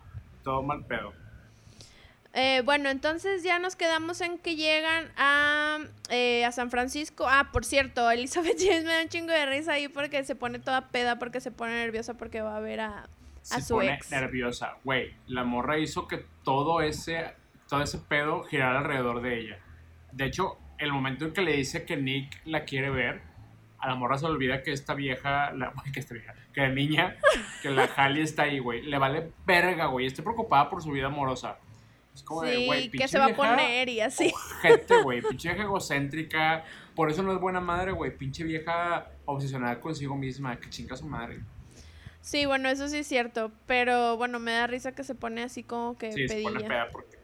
Todo 0.44 0.62
mal 0.64 0.86
pedo. 0.86 1.14
Eh, 2.34 2.62
bueno, 2.64 2.90
entonces 2.90 3.42
ya 3.44 3.58
nos 3.58 3.76
quedamos 3.76 4.22
en 4.22 4.38
que 4.38 4.56
llegan 4.56 5.12
a, 5.18 5.80
eh, 6.10 6.46
a 6.46 6.52
San 6.52 6.70
Francisco. 6.70 7.26
Ah, 7.28 7.50
por 7.52 7.66
cierto, 7.66 8.10
Elizabeth 8.12 8.58
James 8.60 8.84
me 8.86 8.94
da 8.94 9.02
un 9.02 9.10
chingo 9.10 9.32
de 9.34 9.46
risa 9.48 9.74
ahí 9.74 9.88
porque 9.88 10.24
se 10.24 10.36
pone 10.36 10.60
toda 10.60 10.90
peda, 10.90 11.18
porque 11.18 11.42
se 11.42 11.52
pone 11.52 11.74
nerviosa 11.74 12.14
porque 12.16 12.42
va 12.42 12.56
a 12.56 12.60
ver 12.60 12.82
a, 12.82 13.00
a 13.04 13.08
Se 13.42 13.62
su 13.62 13.76
pone 13.76 13.94
ex. 13.96 14.12
nerviosa. 14.12 14.78
Güey, 14.84 15.14
la 15.28 15.44
morra 15.44 15.80
hizo 15.80 16.08
que 16.08 16.24
todo 16.44 16.82
ese, 16.82 17.34
todo 17.70 17.84
ese 17.84 18.00
pedo 18.00 18.44
girara 18.44 18.80
alrededor 18.80 19.22
de 19.22 19.40
ella. 19.40 19.60
De 20.12 20.26
hecho, 20.26 20.58
el 20.80 20.92
momento 20.92 21.26
en 21.26 21.34
que 21.34 21.42
le 21.42 21.56
dice 21.56 21.86
que 21.86 21.96
Nick 21.96 22.42
la 22.46 22.66
quiere 22.66 22.90
ver, 22.90 23.22
a 23.78 23.88
la 23.88 23.96
morra 23.96 24.18
se 24.18 24.26
le 24.26 24.32
olvida 24.32 24.64
que 24.64 24.72
esta 24.72 24.96
vieja, 24.96 25.52
la, 25.52 25.72
que 25.94 26.00
esta 26.00 26.16
vieja, 26.16 26.34
que 26.54 26.62
la 26.62 26.70
niña, 26.70 27.16
que 27.62 27.70
la 27.70 27.84
Halle 27.96 28.24
está 28.24 28.44
ahí, 28.44 28.60
güey. 28.60 28.82
Le 28.82 28.98
vale 28.98 29.32
verga, 29.46 29.86
güey. 29.86 30.08
Estoy 30.08 30.24
preocupada 30.24 30.70
por 30.70 30.82
su 30.82 30.92
vida 30.92 31.08
amorosa. 31.08 31.58
Es 32.14 32.24
como 32.24 32.42
de, 32.42 32.56
Sí, 32.56 32.66
güey, 32.66 32.84
que 32.86 32.90
pinche 32.92 33.08
se 33.08 33.20
va 33.20 33.28
a 33.28 33.36
poner 33.36 33.88
y 33.88 34.02
así. 34.02 34.34
Ojete, 34.34 35.02
güey. 35.04 35.22
Pinche 35.22 35.50
vieja 35.50 35.64
egocéntrica. 35.64 36.66
Por 36.96 37.12
eso 37.12 37.22
no 37.22 37.32
es 37.32 37.40
buena 37.40 37.62
madre, 37.62 37.92
güey. 37.92 38.18
Pinche 38.18 38.44
vieja 38.44 39.08
obsesionada 39.26 39.80
consigo 39.80 40.16
misma. 40.16 40.60
Que 40.60 40.70
chinga 40.70 40.96
su 40.96 41.06
madre. 41.06 41.40
Sí, 42.22 42.46
bueno, 42.46 42.68
eso 42.68 42.90
sí 42.90 42.98
es 42.98 43.08
cierto. 43.08 43.52
Pero 43.68 44.18
bueno, 44.18 44.40
me 44.40 44.52
da 44.52 44.66
risa 44.66 44.94
que 44.94 45.04
se 45.04 45.14
pone 45.14 45.44
así 45.44 45.64
como 45.64 45.98
que 45.98 46.12
Sí, 46.12 46.28
se 46.28 46.42
pone 46.42 46.62
peda 46.62 46.90
porque. 46.92 47.19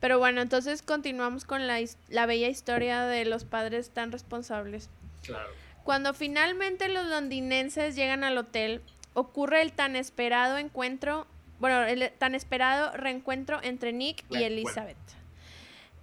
Pero 0.00 0.18
bueno, 0.18 0.40
entonces 0.42 0.82
continuamos 0.82 1.44
con 1.44 1.66
la, 1.66 1.78
la 2.08 2.26
bella 2.26 2.48
historia 2.48 3.04
de 3.04 3.24
los 3.24 3.44
padres 3.44 3.90
tan 3.90 4.12
responsables. 4.12 4.90
claro. 5.22 5.50
Cuando 5.84 6.14
finalmente 6.14 6.88
los 6.88 7.06
londinenses 7.06 7.94
llegan 7.94 8.24
al 8.24 8.36
hotel, 8.36 8.82
ocurre 9.14 9.62
el 9.62 9.72
tan 9.72 9.94
esperado 9.94 10.58
encuentro, 10.58 11.28
bueno, 11.60 11.84
el 11.84 12.10
tan 12.18 12.34
esperado 12.34 12.90
reencuentro 12.96 13.60
entre 13.62 13.92
Nick 13.92 14.24
y. 14.28 14.42
Elizabeth. 14.42 14.96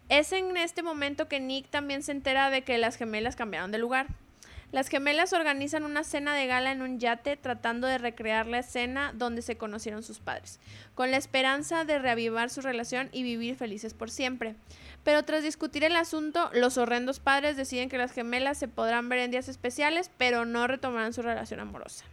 Es 0.08 0.32
en 0.32 0.56
este 0.56 0.84
momento 0.84 1.28
que 1.28 1.42
Nick 1.42 1.68
también 1.70 2.02
se 2.02 2.14
entera 2.14 2.50
de 2.50 2.62
que 2.62 2.78
las 2.78 2.96
gemelas 2.96 3.36
cambiaron 3.36 3.72
de 3.72 3.78
lugar. 3.78 4.08
Las 4.74 4.90
gemelas 4.90 5.34
organizan 5.34 5.84
una 5.84 6.04
cena 6.04 6.34
de 6.34 6.48
gala 6.48 6.72
en 6.72 6.82
un 6.82 7.00
yate 7.00 7.38
tratando 7.38 7.86
de 7.86 8.00
recrear 8.00 8.48
la 8.48 8.58
escena 8.58 9.12
donde 9.14 9.44
se 9.44 9.56
conocieron 9.56 10.02
sus 10.02 10.18
padres, 10.18 10.60
con 10.96 11.12
la 11.12 11.18
esperanza 11.18 11.86
de 11.86 12.00
reavivar 12.00 12.50
su 12.50 12.60
relación 12.62 13.08
y 13.12 13.22
vivir 13.22 13.56
felices 13.56 13.94
por 13.94 14.10
siempre. 14.10 14.56
Pero 15.04 15.22
tras 15.26 15.44
discutir 15.44 15.84
el 15.84 15.96
asunto, 15.96 16.50
los 16.56 16.80
horrendos 16.80 17.20
padres 17.20 17.56
deciden 17.56 17.88
que 17.88 18.00
las 18.00 18.14
gemelas 18.14 18.58
se 18.58 18.68
podrán 18.68 19.10
ver 19.10 19.20
en 19.20 19.30
días 19.30 19.48
especiales, 19.48 20.10
pero 20.18 20.44
no 20.44 20.66
retomarán 20.66 21.14
su 21.14 21.22
relación 21.22 21.60
amorosa. 21.60 22.04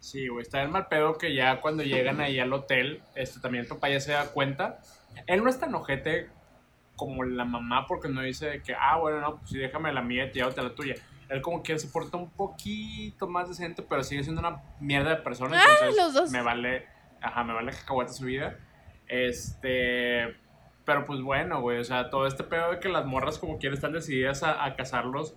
Sí, 0.00 0.26
güey, 0.26 0.42
está 0.42 0.62
el 0.62 0.68
mal 0.68 0.88
pedo 0.88 1.16
que 1.16 1.32
ya 1.32 1.60
cuando 1.60 1.84
llegan 1.84 2.20
ahí 2.20 2.40
al 2.40 2.52
hotel, 2.52 3.02
este, 3.14 3.38
también 3.38 3.62
el 3.62 3.68
papá 3.68 3.88
ya 3.88 4.00
se 4.00 4.10
da 4.10 4.32
cuenta. 4.32 4.80
Él 5.28 5.44
no 5.44 5.48
es 5.48 5.60
tan 5.60 5.72
ojete 5.76 6.28
como 6.96 7.22
la 7.22 7.44
mamá 7.44 7.86
porque 7.86 8.08
no 8.08 8.20
dice 8.20 8.62
que, 8.66 8.74
ah, 8.74 8.96
bueno, 8.96 9.20
no, 9.20 9.36
pues 9.36 9.50
sí, 9.50 9.58
déjame 9.58 9.92
la 9.92 10.02
mía 10.02 10.24
y 10.24 10.32
llévate 10.32 10.60
la 10.60 10.74
tuya. 10.74 10.96
Él 11.30 11.42
como 11.42 11.62
que 11.62 11.78
se 11.78 11.88
porta 11.88 12.16
un 12.16 12.28
poquito 12.28 13.28
más 13.28 13.48
decente, 13.48 13.82
pero 13.82 14.02
sigue 14.02 14.22
siendo 14.24 14.40
una 14.40 14.62
mierda 14.80 15.10
de 15.10 15.16
persona. 15.16 15.58
Ah, 15.58 15.64
Entonces 15.72 15.96
los 15.96 16.12
dos. 16.14 16.30
me 16.30 16.42
vale, 16.42 16.86
ajá, 17.20 17.44
me 17.44 17.54
vale 17.54 17.72
cacahuate 17.72 18.12
su 18.12 18.24
vida. 18.24 18.58
Este, 19.06 20.36
pero 20.84 21.06
pues 21.06 21.20
bueno, 21.20 21.60
güey, 21.60 21.78
o 21.78 21.84
sea, 21.84 22.10
todo 22.10 22.26
este 22.26 22.42
pedo 22.44 22.72
de 22.72 22.80
que 22.80 22.88
las 22.88 23.06
morras 23.06 23.38
como 23.38 23.58
quieren 23.58 23.74
están 23.76 23.92
decididas 23.92 24.42
a, 24.42 24.64
a 24.64 24.74
casarlos, 24.76 25.34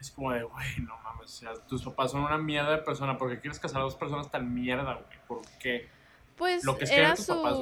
es 0.00 0.10
como 0.10 0.32
de, 0.32 0.42
güey, 0.44 0.66
no 0.80 0.96
mames, 0.98 1.34
o 1.34 1.36
sea, 1.38 1.54
tus 1.66 1.82
papás 1.84 2.12
son 2.12 2.22
una 2.22 2.38
mierda 2.38 2.70
de 2.70 2.78
persona, 2.78 3.18
¿por 3.18 3.30
qué 3.30 3.40
quieres 3.40 3.58
casar 3.58 3.80
a 3.80 3.84
dos 3.84 3.96
personas 3.96 4.30
tan 4.30 4.54
mierda, 4.54 4.94
güey? 4.94 5.18
¿Por 5.26 5.40
qué? 5.58 5.88
Pues 6.36 6.64
Lo 6.64 6.76
que 6.76 6.84
es 6.84 6.90
era 6.90 7.10
que 7.10 7.16
tus 7.16 7.26
su 7.26 7.42
papás, 7.42 7.58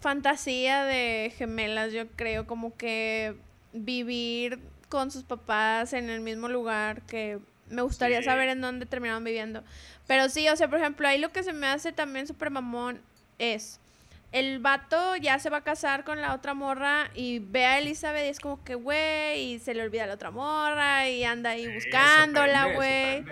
fantasía 0.00 0.84
de 0.84 1.32
gemelas, 1.36 1.92
yo 1.92 2.08
creo, 2.08 2.46
como 2.46 2.76
que 2.76 3.36
vivir 3.72 4.60
con 4.88 5.10
sus 5.10 5.22
papás 5.24 5.92
en 5.92 6.08
el 6.10 6.20
mismo 6.20 6.48
lugar 6.48 7.02
que 7.02 7.38
me 7.68 7.82
gustaría 7.82 8.18
Sí. 8.20 8.24
saber 8.24 8.48
en 8.48 8.60
dónde 8.60 8.86
terminaron 8.86 9.22
viviendo. 9.24 9.62
Pero 10.06 10.28
sí, 10.28 10.48
o 10.48 10.56
sea, 10.56 10.68
por 10.68 10.78
ejemplo, 10.80 11.06
ahí 11.06 11.18
lo 11.18 11.30
que 11.30 11.42
se 11.42 11.52
me 11.52 11.66
hace 11.66 11.92
también 11.92 12.26
súper 12.26 12.50
mamón 12.50 13.00
es 13.38 13.80
el 14.32 14.58
vato 14.58 15.16
ya 15.16 15.38
se 15.38 15.48
va 15.48 15.58
a 15.58 15.64
casar 15.64 16.04
con 16.04 16.20
la 16.20 16.34
otra 16.34 16.52
morra 16.52 17.10
y 17.14 17.38
ve 17.38 17.64
a 17.64 17.78
Elizabeth 17.78 18.26
y 18.26 18.28
es 18.28 18.40
como 18.40 18.62
que, 18.62 18.74
güey, 18.74 19.54
y 19.54 19.58
se 19.58 19.72
le 19.74 19.82
olvida 19.82 20.06
la 20.06 20.14
otra 20.14 20.30
morra 20.30 21.08
y 21.08 21.24
anda 21.24 21.50
ahí 21.50 21.66
buscándola, 21.72 22.74
güey. 22.74 23.24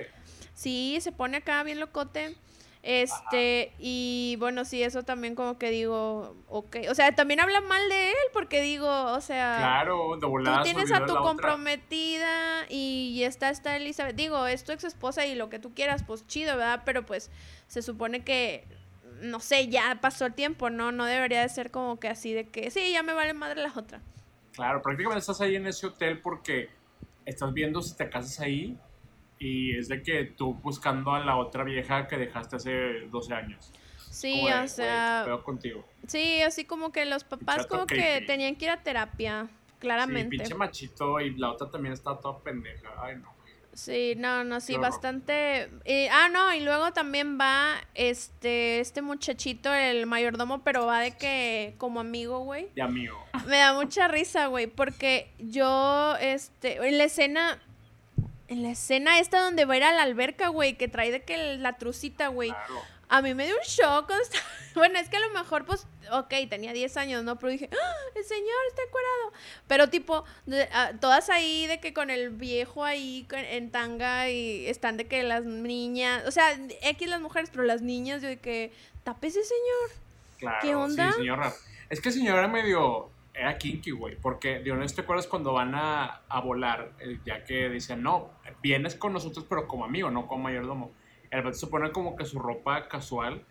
Sí, 0.54 0.98
se 1.02 1.12
pone 1.12 1.36
acá 1.38 1.62
bien 1.64 1.80
locote. 1.80 2.34
Este, 2.88 3.72
y 3.80 4.36
bueno, 4.38 4.64
sí, 4.64 4.80
eso 4.80 5.02
también 5.02 5.34
como 5.34 5.58
que 5.58 5.70
digo, 5.70 6.36
ok. 6.46 6.76
O 6.88 6.94
sea, 6.94 7.12
también 7.16 7.40
habla 7.40 7.60
mal 7.60 7.88
de 7.88 8.10
él 8.10 8.16
porque 8.32 8.60
digo, 8.62 8.88
o 8.88 9.20
sea, 9.20 9.56
Claro, 9.58 10.14
de 10.14 10.20
tú 10.20 10.28
volada 10.28 10.58
se 10.64 10.72
tienes 10.72 10.92
a 10.92 11.00
tu 11.04 11.14
la 11.14 11.20
otra. 11.20 11.22
comprometida 11.22 12.64
y 12.68 13.24
está 13.24 13.50
esta 13.50 13.76
Elizabeth. 13.76 14.14
Digo, 14.14 14.46
es 14.46 14.62
tu 14.62 14.70
ex 14.70 14.84
esposa 14.84 15.26
y 15.26 15.34
lo 15.34 15.50
que 15.50 15.58
tú 15.58 15.74
quieras, 15.74 16.04
pues 16.04 16.28
chido, 16.28 16.56
¿verdad? 16.56 16.82
Pero 16.84 17.04
pues 17.04 17.32
se 17.66 17.82
supone 17.82 18.22
que, 18.22 18.68
no 19.20 19.40
sé, 19.40 19.66
ya 19.66 19.98
pasó 20.00 20.26
el 20.26 20.34
tiempo, 20.34 20.70
¿no? 20.70 20.92
No 20.92 21.06
debería 21.06 21.40
de 21.42 21.48
ser 21.48 21.72
como 21.72 21.98
que 21.98 22.06
así 22.06 22.32
de 22.32 22.48
que, 22.50 22.70
sí, 22.70 22.92
ya 22.92 23.02
me 23.02 23.14
vale 23.14 23.34
madre 23.34 23.62
la 23.62 23.72
otra. 23.74 24.00
Claro, 24.52 24.80
prácticamente 24.80 25.18
estás 25.20 25.40
ahí 25.40 25.56
en 25.56 25.66
ese 25.66 25.88
hotel 25.88 26.20
porque 26.20 26.70
estás 27.24 27.52
viendo 27.52 27.82
si 27.82 27.96
te 27.96 28.08
casas 28.08 28.38
ahí 28.38 28.78
y 29.38 29.76
es 29.76 29.88
de 29.88 30.02
que 30.02 30.24
tú 30.24 30.54
buscando 30.54 31.12
a 31.12 31.20
la 31.24 31.36
otra 31.36 31.64
vieja 31.64 32.06
que 32.08 32.16
dejaste 32.16 32.56
hace 32.56 33.00
12 33.10 33.34
años. 33.34 33.72
Sí, 34.10 34.46
de, 34.46 34.54
o 34.54 34.68
sea, 34.68 35.22
¿qué 35.24 35.30
pedo 35.30 35.44
contigo. 35.44 35.84
sí, 36.06 36.40
así 36.40 36.64
como 36.64 36.90
que 36.90 37.04
los 37.04 37.24
papás 37.24 37.56
chato 37.58 37.68
como 37.68 37.86
que 37.86 38.22
tenían 38.26 38.56
que 38.56 38.64
ir 38.64 38.70
a 38.70 38.82
terapia, 38.82 39.46
Sí, 39.46 39.74
claramente. 39.80 40.30
pinche 40.30 40.54
machito 40.54 41.20
y 41.20 41.36
la 41.36 41.50
otra 41.50 41.70
también 41.70 41.92
está 41.92 42.18
toda 42.18 42.38
pendeja. 42.38 42.88
Ay, 42.98 43.16
no. 43.16 43.36
Sí, 43.74 44.14
no, 44.16 44.42
no, 44.42 44.58
sí, 44.60 44.78
bastante. 44.78 45.68
y- 45.84 46.06
ah, 46.06 46.30
no, 46.30 46.54
y 46.54 46.60
luego 46.60 46.94
también 46.94 47.38
va 47.38 47.74
este, 47.94 48.80
este 48.80 49.02
muchachito, 49.02 49.72
el 49.74 50.06
mayordomo, 50.06 50.62
pero 50.64 50.86
va 50.86 51.00
de 51.00 51.14
que 51.18 51.74
como 51.76 52.00
amigo, 52.00 52.38
güey. 52.40 52.68
Ya 52.74 52.86
mío. 52.88 53.14
Me 53.46 53.58
da 53.58 53.74
mucha 53.74 54.08
risa, 54.08 54.46
güey, 54.46 54.66
porque 54.66 55.30
yo, 55.38 56.16
este, 56.22 56.76
en 56.88 56.96
la 56.96 57.04
escena, 57.04 57.62
en 58.48 58.62
la 58.62 58.70
escena 58.70 59.18
esta 59.18 59.40
donde 59.40 59.64
va 59.64 59.74
a 59.74 59.76
ir 59.78 59.84
a 59.84 59.92
la 59.92 60.02
alberca, 60.02 60.48
güey, 60.48 60.76
que 60.76 60.88
trae 60.88 61.10
de 61.10 61.22
que 61.22 61.56
la 61.56 61.76
trucita, 61.78 62.28
güey. 62.28 62.50
Claro. 62.50 62.82
A 63.08 63.22
mí 63.22 63.34
me 63.34 63.46
dio 63.46 63.54
un 63.54 63.62
shock. 63.66 64.10
Bueno, 64.74 64.98
es 64.98 65.08
que 65.08 65.16
a 65.16 65.20
lo 65.20 65.30
mejor, 65.30 65.64
pues, 65.64 65.86
ok, 66.12 66.34
tenía 66.50 66.74
10 66.74 66.98
años, 66.98 67.24
¿no? 67.24 67.38
Pero 67.38 67.50
dije, 67.50 67.70
¡Ah, 67.72 67.94
el 68.14 68.24
señor 68.24 68.56
está 68.68 68.82
encuerado. 68.82 69.32
Pero, 69.66 69.88
tipo, 69.88 70.22
de- 70.44 70.68
ah, 70.70 70.92
todas 71.00 71.30
ahí 71.30 71.66
de 71.66 71.80
que 71.80 71.94
con 71.94 72.10
el 72.10 72.28
viejo 72.28 72.84
ahí 72.84 73.26
en 73.30 73.70
tanga 73.70 74.28
y 74.28 74.66
están 74.66 74.98
de 74.98 75.06
que 75.06 75.22
las 75.22 75.44
niñas, 75.44 76.24
o 76.26 76.30
sea, 76.30 76.58
X 76.82 77.08
las 77.08 77.22
mujeres, 77.22 77.48
pero 77.50 77.62
las 77.64 77.80
niñas, 77.80 78.20
yo 78.20 78.28
de 78.28 78.38
que, 78.38 78.70
tápese, 79.02 79.42
señor. 79.44 79.90
Claro, 80.38 80.58
¿Qué 80.60 80.74
onda? 80.74 81.12
Sí, 81.12 81.18
señora. 81.20 81.54
Es 81.88 82.02
que 82.02 82.10
el 82.10 82.14
señor 82.14 82.38
era 82.38 82.48
medio. 82.48 83.08
Era 83.38 83.58
kinky, 83.58 83.90
güey. 83.90 84.16
Porque, 84.16 84.60
digo, 84.60 84.76
¿no 84.76 84.86
te 84.86 85.00
acuerdas 85.02 85.26
cuando 85.26 85.52
van 85.52 85.74
a, 85.74 86.22
a 86.28 86.40
volar? 86.40 86.92
Eh, 87.00 87.18
Ya 87.24 87.44
que 87.44 87.68
dicen, 87.68 88.02
no, 88.02 88.30
vienes 88.62 88.94
con 88.94 89.12
nosotros, 89.12 89.44
pero 89.48 89.68
como 89.68 89.84
amigo, 89.84 90.10
no 90.10 90.26
como 90.26 90.44
mayordomo. 90.44 90.92
El 91.30 91.42
vato 91.42 91.56
se 91.56 91.66
pone 91.66 91.90
como 91.92 92.16
que 92.16 92.24
su 92.24 92.38
ropa 92.38 92.88
casual. 92.88 93.44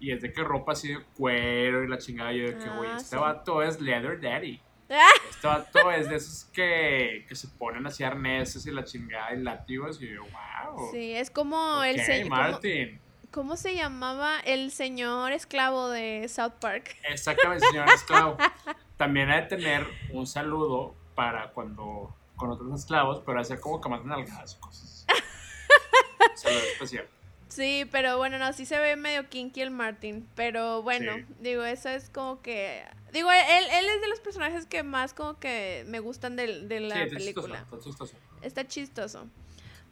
Y 0.00 0.12
es 0.12 0.22
de 0.22 0.32
que 0.32 0.42
ropa 0.44 0.72
así 0.72 0.88
de 0.88 1.00
cuero 1.16 1.82
y 1.84 1.88
la 1.88 1.98
chingada. 1.98 2.32
Yo 2.32 2.46
de 2.46 2.58
que, 2.58 2.68
güey, 2.68 2.90
Ah, 2.90 2.96
este 2.96 3.16
sí. 3.16 3.22
vato 3.22 3.62
es 3.62 3.80
leather 3.80 4.20
daddy. 4.20 4.60
¡Ah! 4.90 5.08
Este 5.30 5.46
vato 5.46 5.90
es 5.92 6.08
de 6.08 6.16
esos 6.16 6.44
que, 6.46 7.24
que 7.28 7.34
se 7.34 7.46
ponen 7.48 7.86
así 7.86 8.02
arneses 8.04 8.64
y 8.66 8.70
la 8.72 8.84
chingada 8.84 9.34
y 9.34 9.42
látigos. 9.42 10.00
Y 10.00 10.08
yo, 10.14 10.22
wow. 10.22 10.90
Sí, 10.92 11.12
es 11.12 11.30
como 11.30 11.82
el 11.84 11.96
Ok, 12.00 12.02
señor. 12.06 12.28
Martin. 12.30 13.00
¿Cómo 13.30 13.56
se 13.56 13.74
llamaba 13.74 14.40
el 14.40 14.70
señor 14.70 15.32
esclavo 15.32 15.88
de 15.90 16.26
South 16.28 16.54
Park? 16.60 16.96
Exactamente, 17.08 17.66
señor 17.66 17.88
esclavo. 17.90 18.36
También 18.98 19.30
hay 19.30 19.42
de 19.42 19.46
tener 19.48 19.86
un 20.12 20.26
saludo 20.26 20.94
para 21.14 21.50
cuando 21.52 22.14
con 22.36 22.50
otros 22.50 22.78
esclavos, 22.78 23.22
pero 23.24 23.40
hacer 23.40 23.58
como 23.60 23.80
que 23.80 23.88
más 23.88 24.04
nalgadas 24.04 24.56
o 24.56 24.60
cosas. 24.60 25.06
Saludo 26.34 26.60
especial. 26.72 27.06
Sí, 27.48 27.88
pero 27.90 28.18
bueno, 28.18 28.38
no, 28.38 28.52
sí 28.52 28.66
se 28.66 28.78
ve 28.78 28.94
medio 28.96 29.28
kinky 29.28 29.62
el 29.62 29.70
Martin. 29.70 30.28
Pero 30.34 30.82
bueno, 30.82 31.12
Sí. 31.16 31.24
digo, 31.40 31.64
eso 31.64 31.88
es 31.88 32.10
como 32.10 32.40
que. 32.42 32.84
Digo, 33.12 33.30
él, 33.32 33.64
él 33.72 33.86
es 33.88 34.00
de 34.02 34.08
los 34.08 34.20
personajes 34.20 34.66
que 34.66 34.82
más 34.82 35.14
como 35.14 35.38
que 35.38 35.84
me 35.88 35.98
gustan 35.98 36.36
de, 36.36 36.64
de 36.66 36.80
la 36.80 36.94
sí, 36.96 37.00
está 37.02 37.16
película. 37.16 37.58
chistoso, 37.70 37.76
está 37.78 38.04
chistoso. 38.04 38.16
Está 38.42 38.66
chistoso. 38.66 39.26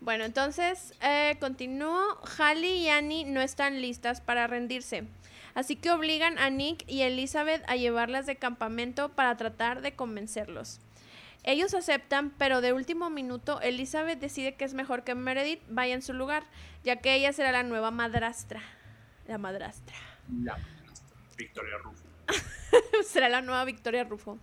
Bueno, 0.00 0.24
entonces 0.24 0.92
eh, 1.00 1.36
continúo. 1.40 1.98
Hallie 2.38 2.76
y 2.76 2.88
Annie 2.90 3.24
no 3.24 3.40
están 3.40 3.80
listas 3.80 4.20
para 4.20 4.46
rendirse. 4.46 5.04
Así 5.56 5.74
que 5.74 5.90
obligan 5.90 6.38
a 6.38 6.50
Nick 6.50 6.84
y 6.86 7.00
Elizabeth 7.00 7.64
a 7.66 7.76
llevarlas 7.76 8.26
de 8.26 8.36
campamento 8.36 9.08
para 9.08 9.38
tratar 9.38 9.80
de 9.80 9.94
convencerlos. 9.94 10.80
Ellos 11.44 11.72
aceptan, 11.72 12.28
pero 12.36 12.60
de 12.60 12.74
último 12.74 13.08
minuto 13.08 13.58
Elizabeth 13.62 14.20
decide 14.20 14.54
que 14.54 14.66
es 14.66 14.74
mejor 14.74 15.02
que 15.02 15.14
Meredith 15.14 15.62
vaya 15.70 15.94
en 15.94 16.02
su 16.02 16.12
lugar, 16.12 16.44
ya 16.84 16.96
que 16.96 17.14
ella 17.14 17.32
será 17.32 17.52
la 17.52 17.62
nueva 17.62 17.90
madrastra. 17.90 18.60
La 19.26 19.38
madrastra. 19.38 19.96
La 20.28 20.58
madrastra, 20.58 21.16
Victoria 21.38 21.78
Rufo. 21.78 22.04
Será 23.04 23.30
la 23.30 23.40
nueva 23.40 23.64
Victoria 23.64 24.04
Rufo. 24.04 24.38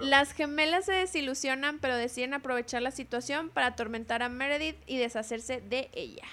Las 0.00 0.34
gemelas 0.34 0.84
se 0.84 0.92
desilusionan, 0.92 1.78
pero 1.78 1.96
deciden 1.96 2.34
aprovechar 2.34 2.82
la 2.82 2.90
situación 2.90 3.48
para 3.48 3.68
atormentar 3.68 4.22
a 4.22 4.28
Meredith 4.28 4.76
y 4.86 4.98
deshacerse 4.98 5.62
de 5.62 5.88
ella. 5.94 6.24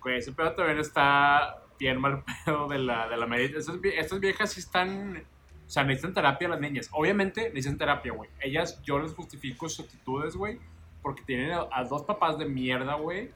Pues 0.00 0.22
ese 0.22 0.32
pedo 0.32 0.52
también 0.52 0.78
está 0.78 1.62
bien 1.78 2.00
mal 2.00 2.24
pedo 2.44 2.68
de 2.68 2.78
la, 2.78 3.08
de 3.08 3.16
la 3.16 3.26
Meredith. 3.26 3.56
Estas, 3.56 4.20
viejas 4.20 4.52
sí 4.52 4.60
están. 4.60 5.24
O 5.66 5.70
sea, 5.70 5.84
necesitan 5.84 6.14
terapia 6.14 6.48
las 6.48 6.60
niñas. 6.60 6.88
Obviamente 6.92 7.48
necesitan 7.50 7.78
terapia, 7.78 8.12
güey. 8.12 8.30
Ellas, 8.40 8.80
yo 8.82 8.98
les 8.98 9.12
justifico 9.12 9.68
sus 9.68 9.84
actitudes, 9.84 10.34
güey. 10.34 10.58
Porque 11.02 11.22
tienen 11.22 11.52
a 11.52 11.84
dos 11.84 12.02
papás 12.02 12.38
de 12.38 12.46
mierda, 12.46 12.94
güey 12.94 13.30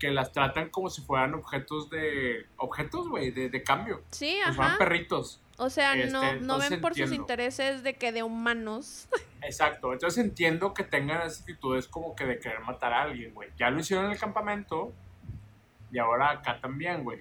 que 0.00 0.10
las 0.10 0.32
tratan 0.32 0.70
como 0.70 0.90
si 0.90 1.02
fueran 1.02 1.34
objetos 1.34 1.90
de. 1.90 2.46
objetos, 2.56 3.08
güey, 3.08 3.30
de, 3.30 3.50
de, 3.50 3.62
cambio. 3.62 4.02
Sí, 4.10 4.40
ajá. 4.40 4.54
fueran 4.54 4.78
perritos. 4.78 5.40
O 5.58 5.68
sea, 5.68 5.94
no, 5.94 6.22
este, 6.22 6.40
no 6.40 6.58
ven 6.58 6.80
por 6.80 6.94
sus 6.94 7.12
intereses 7.12 7.82
de 7.82 7.94
que 7.94 8.10
de 8.10 8.22
humanos. 8.22 9.08
Exacto. 9.42 9.92
Entonces 9.92 10.24
entiendo 10.24 10.72
que 10.72 10.84
tengan 10.84 11.20
esas 11.20 11.40
actitudes 11.40 11.86
como 11.86 12.16
que 12.16 12.24
de 12.24 12.38
querer 12.38 12.60
matar 12.60 12.94
a 12.94 13.02
alguien, 13.02 13.34
güey. 13.34 13.50
Ya 13.58 13.70
lo 13.70 13.78
hicieron 13.78 14.06
en 14.06 14.12
el 14.12 14.18
campamento. 14.18 14.92
Y 15.92 15.98
ahora 15.98 16.30
acá 16.30 16.58
también, 16.60 17.04
güey. 17.04 17.20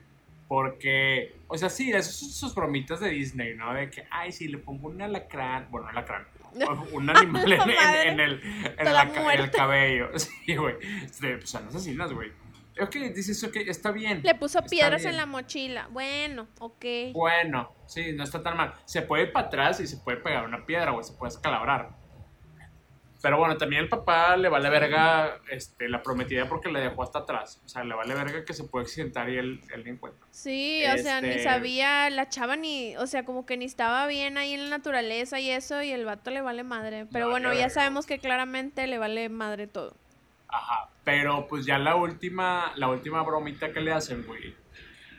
Porque, 0.50 1.38
o 1.48 1.58
sea, 1.58 1.70
sí, 1.70 1.92
esas 1.92 2.14
son 2.16 2.30
sus 2.30 2.54
bromitas 2.54 3.00
de 3.00 3.10
Disney, 3.10 3.56
¿no? 3.56 3.74
De 3.74 3.90
que, 3.90 4.06
ay, 4.12 4.34
sí, 4.34 4.50
le 4.50 4.58
pongo 4.58 4.90
un 4.90 5.02
alacrán. 5.02 5.68
Bueno, 5.72 5.88
alacrán. 5.88 6.28
Un 6.92 7.10
animal 7.10 7.54
en, 7.54 7.62
en, 7.62 8.20
el, 8.20 8.42
en, 8.78 8.88
el 8.88 9.52
cabello. 9.52 10.10
Sí, 10.18 10.56
güey. 10.56 10.76
Pues 11.22 11.50
son 11.50 11.68
asesinas, 11.68 12.12
güey 12.12 12.32
ok, 12.82 12.96
dices, 13.14 13.44
ok, 13.44 13.58
está 13.68 13.92
bien. 13.92 14.22
Le 14.24 14.36
puso 14.36 14.62
piedras 14.64 15.06
en 15.06 15.18
la 15.18 15.26
mochila. 15.26 15.88
Bueno, 15.92 16.48
ok. 16.60 16.86
Bueno, 17.14 17.74
sí, 17.86 18.14
no 18.14 18.24
está 18.24 18.42
tan 18.42 18.58
mal. 18.58 18.74
Se 18.86 19.02
puede 19.02 19.24
ir 19.24 19.32
para 19.32 19.48
atrás 19.48 19.80
y 19.80 19.88
se 19.88 19.98
puede 19.98 20.18
pegar 20.18 20.46
una 20.46 20.66
piedra, 20.66 20.94
o 20.94 21.04
se 21.04 21.14
puede 21.14 21.34
escalabrar. 21.34 21.90
Pero 23.22 23.38
bueno, 23.38 23.58
también 23.58 23.84
el 23.84 23.90
papá 23.90 24.38
le 24.38 24.48
vale 24.48 24.70
verga 24.70 25.42
este, 25.50 25.90
la 25.90 26.02
prometida 26.02 26.48
porque 26.48 26.72
le 26.72 26.80
dejó 26.80 27.04
hasta 27.04 27.20
atrás. 27.20 27.62
O 27.66 27.68
sea, 27.68 27.84
le 27.84 27.94
vale 27.94 28.14
verga 28.14 28.46
que 28.46 28.54
se 28.54 28.64
puede 28.64 28.86
accidentar 28.86 29.30
y 29.30 29.38
él, 29.38 29.62
él 29.74 29.84
ni 29.84 29.92
encuentra. 29.92 30.26
Sí, 30.32 30.84
o 30.86 30.98
sea, 30.98 31.20
ni 31.20 31.30
este 31.30 31.44
sabía, 31.44 32.10
la 32.10 32.30
chava 32.30 32.56
ni, 32.56 32.96
o 32.96 33.08
sea, 33.08 33.26
como 33.26 33.46
que 33.46 33.58
ni 33.58 33.66
estaba 33.66 34.08
bien 34.08 34.38
ahí 34.38 34.54
en 34.54 34.64
la 34.64 34.78
naturaleza 34.78 35.40
y 35.40 35.50
eso, 35.52 35.82
y 35.84 35.92
el 35.92 36.06
vato 36.06 36.32
le 36.32 36.42
vale 36.42 36.64
madre. 36.64 37.08
Pero 37.12 37.30
bueno, 37.30 37.54
ya 37.54 37.70
sabemos 37.70 38.06
que 38.06 38.20
claramente 38.20 38.88
le 38.88 38.98
vale 38.98 39.28
madre 39.28 39.68
todo. 39.68 39.96
Ajá, 40.48 40.90
pero 41.04 41.46
pues 41.48 41.66
ya 41.66 41.78
la 41.78 41.96
última, 41.96 42.72
la 42.76 42.88
última 42.88 43.22
bromita 43.24 43.72
que 43.74 43.82
le 43.82 43.92
hacen, 43.92 44.26
güey, 44.26 44.56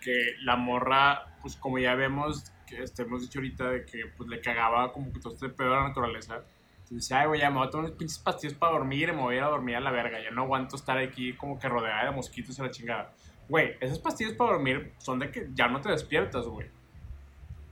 que 0.03 0.35
la 0.43 0.57
morra, 0.57 1.37
pues 1.43 1.57
como 1.57 1.79
ya 1.79 1.95
vemos, 1.95 2.51
que 2.67 2.83
este, 2.83 3.03
hemos 3.03 3.23
dicho 3.23 3.39
ahorita 3.41 3.71
de 3.71 3.85
que 3.85 4.07
pues 4.17 4.29
le 4.29 4.41
cagaba 4.41 4.93
como 4.93 5.13
que 5.13 5.21
todo 5.21 5.35
este 5.35 5.51
pedo 5.51 5.71
de 5.71 5.77
la 5.77 5.89
naturaleza. 5.89 6.43
Dice, 6.91 7.14
ay, 7.14 7.28
güey, 7.28 7.41
ya 7.41 7.51
me 7.51 7.59
voy 7.59 7.68
a 7.68 7.70
tomar 7.70 7.86
unos 7.86 7.97
pinches 7.97 8.18
pastillos 8.18 8.57
para 8.57 8.72
dormir 8.72 9.09
y 9.09 9.12
me 9.12 9.22
voy 9.22 9.34
a 9.36 9.38
ir 9.38 9.45
a 9.45 9.49
dormir 9.49 9.76
a 9.76 9.80
la 9.80 9.93
verga. 9.93 10.20
Ya 10.20 10.32
no 10.32 10.43
aguanto 10.43 10.74
estar 10.74 10.99
aquí 10.99 11.34
como 11.34 11.59
que 11.59 11.68
rodeada 11.68 12.07
de 12.07 12.11
mosquitos 12.11 12.59
y 12.59 12.62
la 12.62 12.70
chingada. 12.70 13.14
Güey, 13.49 13.76
esas 13.80 14.01
pastillas 14.01 14.34
para 14.34 14.53
dormir 14.53 14.93
son 14.99 15.20
de 15.20 15.30
que 15.30 15.49
ya 15.55 15.68
no 15.68 15.80
te 15.80 15.88
despiertas, 15.91 16.47
güey. 16.47 16.68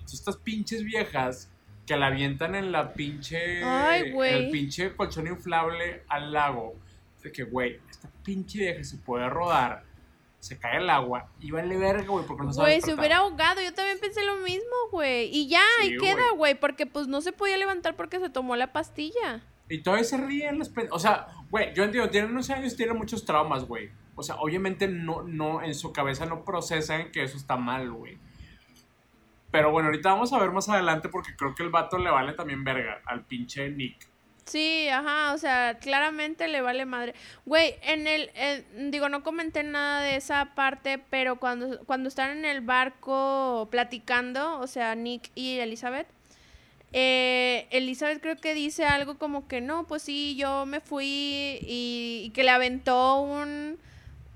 Estas 0.04 0.36
pinches 0.36 0.84
viejas 0.84 1.50
que 1.84 1.96
la 1.96 2.06
avientan 2.06 2.54
en 2.54 2.70
la 2.70 2.92
pinche. 2.92 3.62
Ay, 3.64 4.14
el 4.16 4.50
pinche 4.50 4.94
colchón 4.94 5.26
inflable 5.26 6.04
al 6.08 6.32
lago 6.32 6.76
de 7.22 7.32
que, 7.32 7.42
güey, 7.42 7.80
esta 7.90 8.08
pinche 8.22 8.58
vieja 8.58 8.84
se 8.84 8.98
puede 8.98 9.28
rodar, 9.28 9.84
se 10.40 10.58
cae 10.58 10.78
el 10.78 10.88
agua 10.88 11.28
y 11.40 11.50
vale 11.50 11.76
verga, 11.76 12.06
güey, 12.06 12.24
porque 12.26 12.44
no 12.44 12.52
sabe 12.52 12.68
Güey, 12.68 12.80
se 12.80 12.94
hubiera 12.94 13.18
ahogado, 13.18 13.60
yo 13.60 13.74
también 13.74 13.98
pensé 13.98 14.24
lo 14.24 14.36
mismo, 14.36 14.74
güey. 14.90 15.28
Y 15.34 15.48
ya, 15.48 15.62
ahí 15.80 15.96
queda, 15.98 16.30
güey, 16.36 16.54
porque 16.54 16.86
pues 16.86 17.08
no 17.08 17.20
se 17.20 17.32
podía 17.32 17.56
levantar 17.56 17.96
porque 17.96 18.20
se 18.20 18.30
tomó 18.30 18.56
la 18.56 18.72
pastilla. 18.72 19.42
Y 19.68 19.82
todavía 19.82 20.04
se 20.04 20.16
ríen 20.16 20.58
las 20.58 20.72
O 20.90 20.98
sea, 20.98 21.26
güey, 21.50 21.74
yo 21.74 21.84
entiendo, 21.84 22.10
tienen 22.10 22.30
unos 22.30 22.48
años, 22.50 22.76
tienen 22.76 22.96
muchos 22.96 23.24
traumas, 23.24 23.64
güey. 23.64 23.90
O 24.14 24.22
sea, 24.22 24.36
obviamente 24.36 24.88
no, 24.88 25.22
no, 25.22 25.62
en 25.62 25.74
su 25.74 25.92
cabeza 25.92 26.26
no 26.26 26.44
procesan 26.44 27.10
que 27.12 27.22
eso 27.22 27.36
está 27.36 27.56
mal, 27.56 27.90
güey. 27.90 28.18
Pero 29.50 29.70
bueno, 29.70 29.88
ahorita 29.88 30.10
vamos 30.10 30.32
a 30.32 30.38
ver 30.38 30.50
más 30.50 30.68
adelante 30.68 31.08
porque 31.08 31.34
creo 31.36 31.54
que 31.54 31.62
el 31.62 31.70
vato 31.70 31.98
le 31.98 32.10
vale 32.10 32.32
también 32.32 32.64
verga 32.64 33.00
al 33.06 33.24
pinche 33.24 33.68
Nick. 33.70 34.08
Sí, 34.48 34.88
ajá, 34.88 35.34
o 35.34 35.38
sea, 35.38 35.78
claramente 35.78 36.48
le 36.48 36.62
vale 36.62 36.86
madre. 36.86 37.14
Güey, 37.44 37.74
en 37.82 38.06
el, 38.06 38.30
digo, 38.90 39.10
no 39.10 39.22
comenté 39.22 39.62
nada 39.62 40.00
de 40.00 40.16
esa 40.16 40.54
parte, 40.54 40.98
pero 41.10 41.36
cuando, 41.38 41.84
cuando 41.84 42.08
están 42.08 42.38
en 42.38 42.44
el 42.46 42.62
barco 42.62 43.68
platicando, 43.70 44.58
o 44.58 44.66
sea, 44.66 44.94
Nick 44.94 45.30
y 45.34 45.58
Elizabeth, 45.58 46.06
eh, 46.94 47.66
Elizabeth 47.70 48.22
creo 48.22 48.36
que 48.36 48.54
dice 48.54 48.86
algo 48.86 49.18
como 49.18 49.46
que 49.46 49.60
no, 49.60 49.86
pues 49.86 50.02
sí, 50.02 50.34
yo 50.36 50.64
me 50.64 50.80
fui 50.80 51.58
y, 51.60 52.32
que 52.34 52.42
le 52.42 52.50
aventó 52.50 53.20
un 53.20 53.78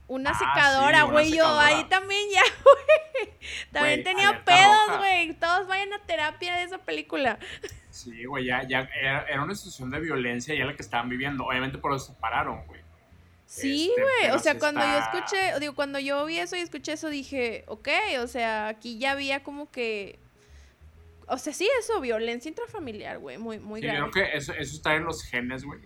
una 0.08 0.32
ah, 0.32 0.38
secadora, 0.38 1.04
güey. 1.04 1.32
yo 1.34 1.58
ahí 1.58 1.84
también 1.84 2.20
ya, 2.30 2.42
güey. 2.62 3.34
También 3.72 4.04
tenía 4.04 4.44
pedos, 4.44 4.98
güey. 4.98 5.32
Todos 5.32 5.66
vayan 5.66 5.90
a 5.94 6.00
terapia 6.00 6.56
de 6.56 6.64
esa 6.64 6.76
película. 6.76 7.38
Sí, 7.92 8.24
güey, 8.24 8.46
ya, 8.46 8.66
ya 8.66 8.88
era, 8.98 9.44
una 9.44 9.54
situación 9.54 9.90
de 9.90 10.00
violencia 10.00 10.54
ya 10.54 10.64
la 10.64 10.74
que 10.74 10.80
estaban 10.80 11.10
viviendo. 11.10 11.44
Obviamente 11.44 11.76
por 11.76 11.94
eso 11.94 12.06
se 12.06 12.14
pararon, 12.14 12.66
güey. 12.66 12.80
Sí, 13.44 13.90
este, 13.90 14.00
güey. 14.00 14.30
o 14.34 14.38
sea, 14.38 14.58
cuando 14.58 14.80
yo 14.80 14.98
escuché, 14.98 15.60
digo, 15.60 15.74
cuando 15.74 15.98
yo 15.98 16.24
vi 16.24 16.38
eso 16.38 16.56
y 16.56 16.60
escuché 16.60 16.92
eso, 16.92 17.10
dije, 17.10 17.64
ok, 17.66 17.88
o 18.22 18.26
sea, 18.26 18.68
aquí 18.68 18.98
ya 18.98 19.10
había 19.12 19.42
como 19.42 19.70
que. 19.70 20.18
O 21.28 21.36
sea, 21.36 21.52
sí, 21.52 21.68
eso, 21.78 22.00
violencia 22.00 22.48
intrafamiliar, 22.48 23.18
güey, 23.18 23.36
muy, 23.36 23.58
muy 23.58 23.82
grave. 23.82 23.98
Yo 23.98 24.10
creo 24.10 24.26
que 24.26 24.36
eso, 24.38 24.54
eso 24.54 24.74
está 24.74 24.94
en 24.94 25.04
los 25.04 25.22
genes, 25.22 25.62
güey. 25.62 25.80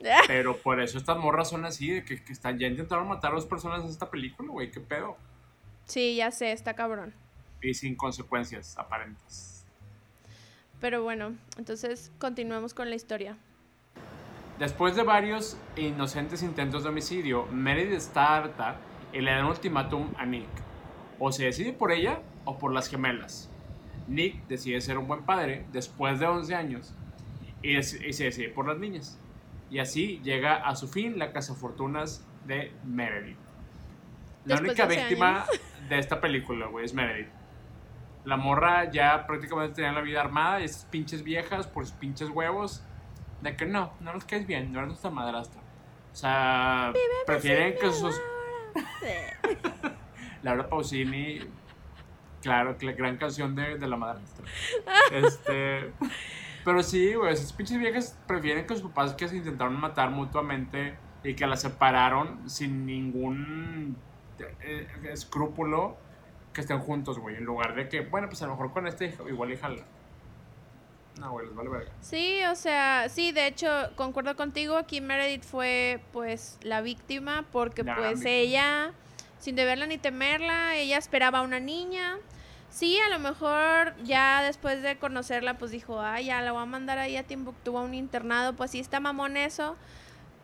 Pero 0.26 0.56
por 0.56 0.80
eso 0.80 0.98
estas 0.98 1.16
morras 1.16 1.50
son 1.50 1.64
así, 1.64 1.88
de 1.88 2.04
que, 2.04 2.24
que 2.24 2.32
están, 2.32 2.58
ya 2.58 2.66
intentaron 2.66 3.06
matar 3.06 3.30
a 3.30 3.36
dos 3.36 3.46
personas 3.46 3.84
en 3.84 3.90
esta 3.90 4.10
película, 4.10 4.50
güey, 4.50 4.72
qué 4.72 4.80
pedo. 4.80 5.16
Sí, 5.84 6.16
ya 6.16 6.32
sé, 6.32 6.50
está 6.50 6.74
cabrón. 6.74 7.14
Y 7.62 7.74
sin 7.74 7.94
consecuencias 7.94 8.76
aparentes. 8.76 9.53
Pero 10.84 11.02
bueno, 11.02 11.32
entonces 11.56 12.12
continuemos 12.18 12.74
con 12.74 12.90
la 12.90 12.94
historia. 12.94 13.38
Después 14.58 14.94
de 14.94 15.02
varios 15.02 15.56
inocentes 15.76 16.42
intentos 16.42 16.82
de 16.82 16.90
homicidio, 16.90 17.46
Meredith 17.46 17.94
está 17.94 18.36
harta 18.36 18.76
y 19.10 19.22
le 19.22 19.30
da 19.30 19.40
un 19.40 19.46
ultimátum 19.46 20.12
a 20.18 20.26
Nick. 20.26 20.46
O 21.18 21.32
se 21.32 21.46
decide 21.46 21.72
por 21.72 21.90
ella 21.90 22.20
o 22.44 22.58
por 22.58 22.70
las 22.70 22.90
gemelas. 22.90 23.48
Nick 24.08 24.46
decide 24.46 24.78
ser 24.82 24.98
un 24.98 25.08
buen 25.08 25.22
padre 25.22 25.64
después 25.72 26.20
de 26.20 26.26
11 26.26 26.54
años 26.54 26.92
y, 27.62 27.82
se 27.82 28.24
decide 28.24 28.50
por 28.50 28.68
las 28.68 28.76
niñas. 28.76 29.18
Y 29.70 29.78
así 29.78 30.20
llega 30.22 30.56
a 30.56 30.76
su 30.76 30.86
fin 30.86 31.18
la 31.18 31.32
casa 31.32 31.54
fortunas 31.54 32.26
de 32.46 32.72
Meredith. 32.84 33.38
La 34.44 34.58
única 34.58 34.84
víctima 34.84 35.46
de 35.88 35.98
esta 35.98 36.20
película, 36.20 36.66
güey, 36.66 36.84
es 36.84 36.92
Meredith. 36.92 37.43
La 38.24 38.36
morra 38.36 38.90
ya 38.90 39.26
prácticamente 39.26 39.76
tenía 39.76 39.92
la 39.92 40.00
vida 40.00 40.20
armada 40.20 40.60
y 40.60 40.64
esas 40.64 40.84
pinches 40.86 41.22
viejas 41.22 41.66
por 41.66 41.86
sus 41.86 41.94
pinches 41.94 42.30
huevos. 42.30 42.82
De 43.42 43.54
que 43.56 43.66
no, 43.66 43.92
no 44.00 44.14
nos 44.14 44.24
caes 44.24 44.46
bien, 44.46 44.72
no 44.72 44.78
eres 44.78 44.88
nuestra 44.88 45.10
madrastra. 45.10 45.60
O 46.12 46.16
sea, 46.16 46.92
prefieren 47.26 47.74
que 47.78 47.92
sus. 47.92 48.18
Laura 50.42 50.68
Pausini, 50.68 51.40
claro, 52.40 52.76
la 52.80 52.92
gran 52.92 53.16
canción 53.16 53.54
de, 53.54 53.78
de 53.78 53.86
la 53.86 53.96
madrastra. 53.96 54.44
este. 55.12 55.92
Pero 56.64 56.82
sí, 56.82 57.12
güey, 57.14 57.32
esas 57.32 57.52
pinches 57.52 57.78
viejas 57.78 58.18
prefieren 58.26 58.66
que 58.66 58.74
sus 58.74 58.84
papás 58.84 59.14
que 59.14 59.28
se 59.28 59.36
intentaron 59.36 59.78
matar 59.78 60.10
mutuamente 60.10 60.96
y 61.22 61.34
que 61.34 61.46
las 61.46 61.60
separaron 61.60 62.48
sin 62.48 62.86
ningún 62.86 63.96
eh, 64.38 64.88
escrúpulo 65.10 65.98
que 66.54 66.62
estén 66.62 66.78
juntos, 66.78 67.18
güey, 67.18 67.36
en 67.36 67.44
lugar 67.44 67.74
de 67.74 67.88
que, 67.88 68.00
bueno, 68.00 68.28
pues 68.28 68.40
a 68.42 68.46
lo 68.46 68.52
mejor 68.52 68.72
con 68.72 68.86
este 68.86 69.14
igual 69.28 69.52
y 69.52 69.56
jala. 69.56 69.82
No, 71.20 71.32
güey, 71.32 71.46
les 71.46 71.54
vale 71.54 71.68
verga. 71.68 71.92
Sí, 72.00 72.40
o 72.50 72.54
sea, 72.54 73.08
sí, 73.08 73.32
de 73.32 73.46
hecho, 73.46 73.68
concuerdo 73.96 74.34
contigo, 74.36 74.76
aquí 74.76 75.00
Meredith 75.00 75.44
fue, 75.44 76.00
pues, 76.12 76.58
la 76.62 76.80
víctima, 76.80 77.44
porque, 77.52 77.84
pues, 77.84 78.24
ella, 78.24 78.92
sin 79.38 79.54
deberla 79.54 79.86
ni 79.86 79.98
temerla, 79.98 80.76
ella 80.76 80.96
esperaba 80.96 81.40
a 81.40 81.42
una 81.42 81.60
niña. 81.60 82.18
Sí, 82.70 82.98
a 82.98 83.08
lo 83.08 83.20
mejor 83.20 83.94
ya 84.02 84.42
después 84.42 84.82
de 84.82 84.98
conocerla, 84.98 85.58
pues 85.58 85.70
dijo, 85.70 86.00
ay, 86.00 86.26
ya 86.26 86.40
la 86.40 86.50
voy 86.50 86.62
a 86.62 86.66
mandar 86.66 86.98
ahí 86.98 87.16
a 87.16 87.22
Timbuktu 87.22 87.78
a 87.78 87.82
un 87.82 87.94
internado, 87.94 88.54
pues 88.54 88.72
sí 88.72 88.80
está 88.80 88.98
mamón 88.98 89.36
eso, 89.36 89.76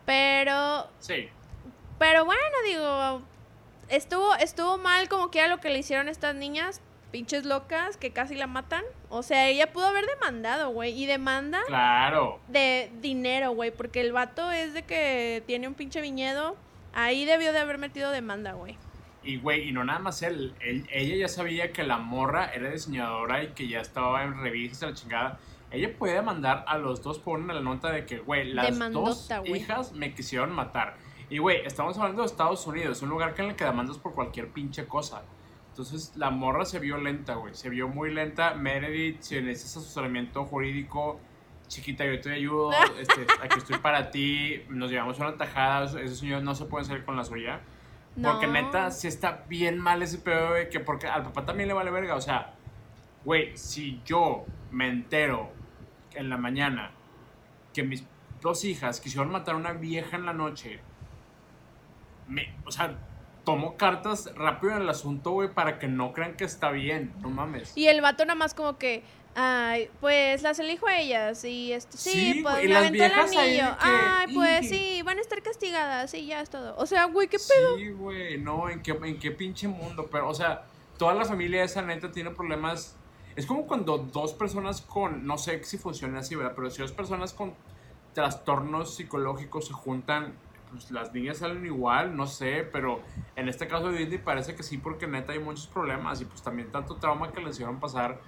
pero... 0.07 0.87
Sí. 1.01 1.29
Pero 1.99 2.25
bueno, 2.25 2.43
digo, 2.65 3.23
estuvo, 3.91 4.35
estuvo 4.37 4.79
mal 4.79 5.09
como 5.09 5.31
que 5.31 5.41
era 5.41 5.49
lo 5.49 5.61
que 5.61 5.71
le 5.71 5.79
hicieron 5.79 6.09
estas 6.09 6.35
niñas, 6.35 6.81
pinches 7.11 7.45
locas, 7.45 7.97
que 7.97 8.13
casi 8.13 8.35
la 8.35 8.47
matan. 8.47 8.85
O 9.09 9.23
sea, 9.23 9.49
ella 9.49 9.73
pudo 9.73 9.87
haber 9.87 10.07
demandado, 10.07 10.71
güey. 10.71 11.01
Y 11.01 11.07
demanda. 11.07 11.61
Claro. 11.67 12.41
De 12.49 12.91
dinero, 13.01 13.53
güey. 13.53 13.71
Porque 13.71 14.01
el 14.01 14.13
vato 14.13 14.51
es 14.51 14.73
de 14.73 14.83
que 14.85 15.43
tiene 15.47 15.69
un 15.69 15.75
pinche 15.75 16.01
viñedo. 16.01 16.57
Ahí 16.93 17.25
debió 17.25 17.53
de 17.53 17.59
haber 17.59 17.79
metido 17.79 18.11
demanda, 18.11 18.53
güey. 18.53 18.77
Y, 19.23 19.37
güey, 19.37 19.69
y 19.69 19.73
no 19.73 19.85
nada 19.85 19.99
más 19.99 20.23
él, 20.23 20.55
ella 20.61 21.17
ya 21.17 21.29
sabía 21.29 21.73
que 21.73 21.83
la 21.83 21.99
morra 21.99 22.51
era 22.55 22.71
diseñadora 22.71 23.43
y 23.45 23.49
que 23.49 23.69
ya 23.69 23.81
estaba 23.81 24.25
en 24.25 24.41
revistas 24.41 24.91
la 24.91 24.95
chingada. 24.95 25.39
Ella 25.71 25.95
puede 25.97 26.15
demandar 26.15 26.65
a 26.67 26.79
los 26.79 27.03
dos 27.03 27.19
por 27.19 27.39
una 27.39 27.61
nota 27.61 27.93
de 27.93 28.07
que, 28.07 28.19
güey, 28.19 28.53
las 28.53 28.77
dos 28.93 29.29
hijas 29.45 29.93
me 29.93 30.15
quisieron 30.15 30.51
matar. 30.53 30.97
Y, 31.31 31.39
güey, 31.39 31.65
estamos 31.65 31.97
hablando 31.97 32.23
de 32.23 32.27
Estados 32.27 32.67
Unidos, 32.67 33.01
un 33.03 33.09
lugar 33.09 33.35
que 33.35 33.43
en 33.43 33.51
el 33.51 33.57
que 33.57 33.65
demandas 33.65 33.99
por 33.99 34.15
cualquier 34.15 34.49
pinche 34.49 34.87
cosa. 34.87 35.23
Entonces, 35.69 36.13
la 36.17 36.31
morra 36.31 36.65
se 36.65 36.81
vio 36.81 36.99
lenta, 36.99 37.35
güey. 37.35 37.55
Se 37.55 37.71
vio 37.71 37.87
muy 37.87 38.13
lenta. 38.13 38.55
Meredith, 38.55 39.21
si 39.21 39.41
necesitas 39.41 39.85
asesoramiento 39.85 40.45
jurídico, 40.45 41.21
chiquita, 41.69 42.05
yo 42.05 42.21
te 42.21 42.33
ayudo. 42.33 42.71
Este, 42.99 43.27
aquí 43.41 43.59
estoy 43.59 43.79
para 43.79 44.11
ti. 44.11 44.65
Nos 44.69 44.91
llevamos 44.91 45.21
una 45.21 45.37
tajada. 45.37 45.85
Esos 46.01 46.19
señores 46.19 46.43
no 46.43 46.57
se 46.57 46.65
pueden 46.65 46.85
salir 46.85 47.05
con 47.05 47.17
la 47.17 47.25
suya. 47.25 47.61
Porque 48.21 48.49
neta, 48.49 48.91
sí 48.91 49.07
está 49.07 49.45
bien 49.49 49.79
mal 49.79 50.03
ese 50.03 50.19
pedo, 50.19 50.49
güey. 50.49 50.69
Que 50.69 50.81
porque 50.81 51.07
al 51.07 51.23
papá 51.23 51.47
también 51.47 51.69
le 51.69 51.75
vale 51.75 51.93
verga. 51.93 52.17
O 52.17 52.21
sea, 52.21 52.55
güey, 53.25 53.57
si 53.57 54.03
yo 54.05 54.45
me 54.73 54.89
entero 54.89 55.49
en 56.15 56.29
la 56.29 56.37
mañana 56.37 56.91
que 57.73 57.85
mis 57.85 58.05
dos 58.41 58.65
hijas 58.65 59.01
quisieron 59.01 59.31
matar 59.31 59.55
a 59.55 59.59
una 59.59 59.73
vieja 59.73 60.17
en 60.17 60.27
la 60.27 60.33
noche, 60.33 60.81
me, 62.31 62.55
o 62.65 62.71
sea, 62.71 62.97
tomo 63.45 63.77
cartas 63.77 64.31
rápido 64.37 64.77
en 64.77 64.83
el 64.83 64.89
asunto, 64.89 65.33
güey, 65.33 65.53
para 65.53 65.79
que 65.79 65.89
no 65.89 66.13
crean 66.13 66.37
que 66.37 66.45
está 66.45 66.71
bien. 66.71 67.13
No 67.21 67.29
mames. 67.29 67.77
Y 67.77 67.89
el 67.89 68.01
vato 68.01 68.25
nada 68.25 68.37
más 68.37 68.55
como 68.55 68.79
que. 68.79 69.03
Ay, 69.33 69.89
pues 70.01 70.43
las 70.43 70.59
elijo 70.59 70.89
a 70.89 70.99
ellas 70.99 71.45
y 71.45 71.73
esto, 71.73 71.97
sí, 71.97 72.41
pues 72.43 72.65
le 72.65 72.77
aventó 72.77 73.05
el 73.05 73.13
anillo. 73.13 73.77
Ay, 73.79 74.35
pues 74.35 74.69
sí, 74.69 75.03
van 75.05 75.19
a 75.19 75.21
estar 75.21 75.41
castigadas 75.41 76.13
y 76.15 76.27
ya 76.27 76.41
es 76.41 76.51
todo. 76.51 76.75
O 76.77 76.85
sea, 76.85 77.05
güey, 77.05 77.29
¿qué 77.29 77.39
pedo? 77.39 77.77
Sí, 77.77 77.91
güey, 77.91 78.39
no, 78.39 78.69
¿en 78.69 78.83
qué, 78.83 78.91
¿en 78.91 79.21
qué 79.21 79.31
pinche 79.31 79.69
mundo? 79.69 80.09
Pero, 80.11 80.29
o 80.29 80.35
sea, 80.35 80.65
toda 80.99 81.15
la 81.15 81.25
familia 81.25 81.61
de 81.61 81.67
esa 81.67 81.81
neta 81.81 82.11
tiene 82.11 82.31
problemas. 82.31 82.97
Es 83.37 83.47
como 83.47 83.69
cuando 83.69 83.99
dos 83.99 84.33
personas 84.33 84.81
con, 84.81 85.25
no 85.25 85.39
sé 85.39 85.63
si 85.63 85.79
funciona 85.79 86.19
así, 86.19 86.35
¿verdad? 86.35 86.53
Pero 86.57 86.69
si 86.69 86.83
dos 86.83 86.93
personas 86.93 87.33
con 87.33 87.55
trastornos 88.15 88.97
psicológicos 88.97 89.69
se 89.69 89.73
juntan, 89.73 90.35
pues 90.71 90.91
las 90.91 91.13
niñas 91.13 91.39
salen 91.39 91.65
igual, 91.65 92.17
no 92.17 92.27
sé, 92.27 92.69
pero 92.73 93.03
en 93.37 93.49
este 93.49 93.67
caso 93.67 93.91
de 93.91 93.99
Disney 93.99 94.19
parece 94.19 94.55
que 94.55 94.63
sí, 94.63 94.79
porque 94.79 95.07
neta 95.07 95.33
hay 95.33 95.39
muchos 95.39 95.67
problemas 95.67 96.21
y 96.21 96.25
pues 96.25 96.43
también 96.43 96.71
tanto 96.71 96.97
trauma 96.97 97.33
que 97.33 97.41
les 97.41 97.55
hicieron 97.55 97.81
pasar 97.81 98.19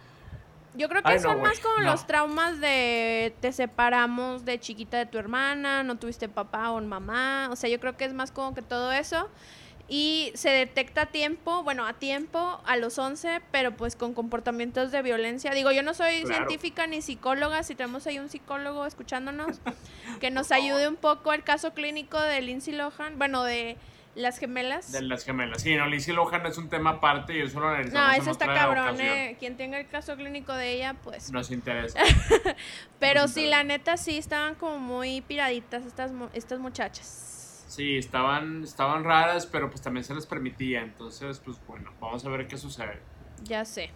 yo 0.74 0.88
creo 0.88 1.02
que 1.02 1.18
son 1.18 1.40
más 1.42 1.60
como 1.60 1.78
los 1.80 2.06
traumas 2.06 2.60
de 2.60 3.34
te 3.40 3.52
separamos 3.52 4.44
de 4.44 4.58
chiquita 4.58 4.96
de 4.96 5.06
tu 5.06 5.18
hermana, 5.18 5.82
no 5.82 5.98
tuviste 5.98 6.28
papá 6.28 6.70
o 6.70 6.80
mamá, 6.80 7.48
o 7.50 7.56
sea, 7.56 7.68
yo 7.68 7.78
creo 7.78 7.96
que 7.96 8.06
es 8.06 8.14
más 8.14 8.32
como 8.32 8.54
que 8.54 8.62
todo 8.62 8.90
eso. 8.92 9.28
Y 9.88 10.32
se 10.34 10.48
detecta 10.48 11.02
a 11.02 11.06
tiempo, 11.06 11.62
bueno, 11.64 11.86
a 11.86 11.92
tiempo, 11.92 12.60
a 12.64 12.76
los 12.76 12.98
11, 12.98 13.42
pero 13.50 13.72
pues 13.72 13.94
con 13.94 14.14
comportamientos 14.14 14.90
de 14.90 15.02
violencia. 15.02 15.52
Digo, 15.52 15.70
yo 15.72 15.82
no 15.82 15.92
soy 15.92 16.24
científica 16.24 16.86
ni 16.86 17.02
psicóloga, 17.02 17.62
si 17.62 17.74
tenemos 17.74 18.06
ahí 18.06 18.18
un 18.18 18.30
psicólogo 18.30 18.86
escuchándonos, 18.86 19.60
que 20.20 20.30
nos 20.30 20.50
ayude 20.50 20.88
un 20.88 20.96
poco 20.96 21.32
el 21.32 21.42
caso 21.42 21.74
clínico 21.74 22.18
de 22.20 22.40
Lindsay 22.40 22.74
Lohan, 22.74 23.18
bueno, 23.18 23.44
de 23.44 23.76
las 24.14 24.38
gemelas. 24.38 24.92
De 24.92 25.02
las 25.02 25.24
gemelas. 25.24 25.62
Sí, 25.62 25.74
no, 25.74 25.86
Lizzie 25.86 26.12
Lohan 26.12 26.44
es 26.46 26.58
un 26.58 26.68
tema 26.68 26.90
aparte 26.90 27.36
y 27.36 27.40
eso 27.40 27.60
lo 27.60 27.68
analizamos. 27.68 28.16
No, 28.16 28.22
eso 28.22 28.30
está 28.30 28.46
cabrón, 28.46 29.00
eh. 29.00 29.36
Quien 29.38 29.56
tenga 29.56 29.78
el 29.78 29.88
caso 29.88 30.16
clínico 30.16 30.52
de 30.52 30.72
ella, 30.72 30.94
pues. 31.02 31.32
Nos 31.32 31.50
interesa. 31.50 31.98
Pero 32.98 33.26
sí, 33.28 33.46
la 33.46 33.64
neta 33.64 33.96
sí 33.96 34.18
estaban 34.18 34.54
como 34.54 34.78
muy 34.78 35.22
piraditas 35.22 35.86
estas, 35.86 36.12
estas 36.34 36.58
muchachas. 36.58 37.31
Sí, 37.72 37.96
estaban, 37.96 38.64
estaban 38.64 39.02
raras, 39.02 39.46
pero 39.46 39.70
pues 39.70 39.80
también 39.80 40.04
se 40.04 40.14
les 40.14 40.26
permitía. 40.26 40.82
Entonces, 40.82 41.40
pues 41.42 41.58
bueno, 41.66 41.90
vamos 42.02 42.22
a 42.22 42.28
ver 42.28 42.46
qué 42.46 42.58
sucede. 42.58 43.00
Ya 43.44 43.64
sé. 43.64 43.88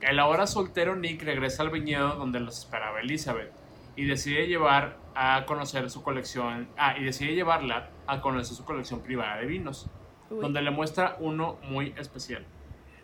El 0.00 0.20
ahora 0.20 0.46
soltero 0.46 0.94
Nick 0.94 1.24
regresa 1.24 1.64
al 1.64 1.70
viñedo 1.70 2.14
donde 2.14 2.38
los 2.38 2.60
esperaba 2.60 3.00
Elizabeth 3.00 3.50
y 3.96 4.04
decide 4.04 4.46
llevar 4.46 4.96
a 5.16 5.44
conocer 5.44 5.90
su 5.90 6.04
colección, 6.04 6.68
ah, 6.76 6.96
y 6.96 7.02
decide 7.02 7.34
llevarla 7.34 7.90
a 8.06 8.20
conocer 8.20 8.56
su 8.56 8.64
colección 8.64 9.00
privada 9.00 9.38
de 9.38 9.46
vinos, 9.46 9.90
donde 10.30 10.62
le 10.62 10.70
muestra 10.70 11.16
uno 11.18 11.58
muy 11.64 11.92
especial, 11.98 12.46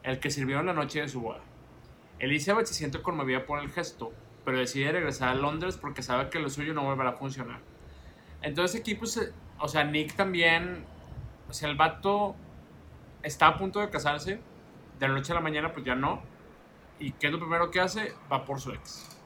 el 0.04 0.20
que 0.20 0.30
sirvió 0.30 0.60
en 0.60 0.66
la 0.66 0.72
noche 0.72 1.00
de 1.00 1.08
su 1.08 1.20
boda. 1.20 1.40
Elizabeth 2.20 2.66
se 2.66 2.74
siente 2.74 3.02
conmovida 3.02 3.44
por 3.44 3.58
el 3.58 3.70
gesto, 3.70 4.12
pero 4.44 4.56
decide 4.56 4.92
regresar 4.92 5.30
a 5.30 5.34
Londres 5.34 5.76
porque 5.76 6.02
sabe 6.02 6.30
que 6.30 6.38
lo 6.38 6.48
suyo 6.48 6.74
no 6.74 6.84
volverá 6.84 7.10
a 7.10 7.14
funcionar. 7.14 7.58
Entonces 8.40 8.80
aquí, 8.80 8.94
pues, 8.94 9.32
o 9.58 9.68
sea, 9.68 9.84
Nick 9.84 10.14
también, 10.14 10.84
o 11.48 11.52
sea, 11.52 11.68
el 11.68 11.76
vato 11.76 12.34
está 13.22 13.48
a 13.48 13.56
punto 13.58 13.80
de 13.80 13.90
casarse, 13.90 14.40
de 14.98 15.08
la 15.08 15.14
noche 15.14 15.32
a 15.32 15.34
la 15.34 15.40
mañana 15.40 15.72
pues 15.72 15.84
ya 15.84 15.94
no, 15.94 16.22
y 16.98 17.12
¿qué 17.12 17.26
es 17.26 17.32
lo 17.32 17.38
primero 17.38 17.70
que 17.70 17.80
hace? 17.80 18.14
Va 18.32 18.44
por 18.44 18.60
su 18.60 18.72
ex. 18.72 19.16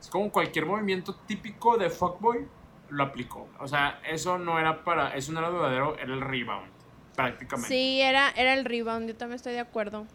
Es 0.00 0.08
como 0.08 0.30
cualquier 0.30 0.66
movimiento 0.66 1.14
típico 1.26 1.76
de 1.76 1.90
fuckboy 1.90 2.46
lo 2.90 3.02
aplicó. 3.02 3.48
O 3.58 3.66
sea, 3.66 4.00
eso 4.06 4.38
no 4.38 4.58
era 4.58 4.84
para, 4.84 5.14
eso 5.14 5.32
no 5.32 5.40
era 5.40 5.50
verdadero, 5.50 5.98
era 5.98 6.14
el 6.14 6.20
rebound, 6.20 6.70
prácticamente. 7.14 7.68
Sí, 7.68 8.00
era, 8.00 8.30
era 8.30 8.54
el 8.54 8.64
rebound, 8.64 9.08
yo 9.08 9.16
también 9.16 9.36
estoy 9.36 9.54
de 9.54 9.60
acuerdo. 9.60 10.06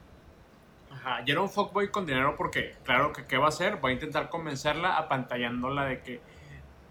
Ajá, 0.92 1.24
y 1.26 1.32
era 1.32 1.42
un 1.42 1.50
fuckboy 1.50 1.90
con 1.90 2.06
dinero 2.06 2.36
porque, 2.38 2.78
claro 2.84 3.14
que 3.14 3.26
qué 3.26 3.38
va 3.38 3.46
a 3.46 3.50
hacer, 3.50 3.84
va 3.84 3.90
a 3.90 3.92
intentar 3.92 4.30
convencerla 4.30 4.98
apantallándola 4.98 5.86
de 5.86 6.02
que 6.02 6.22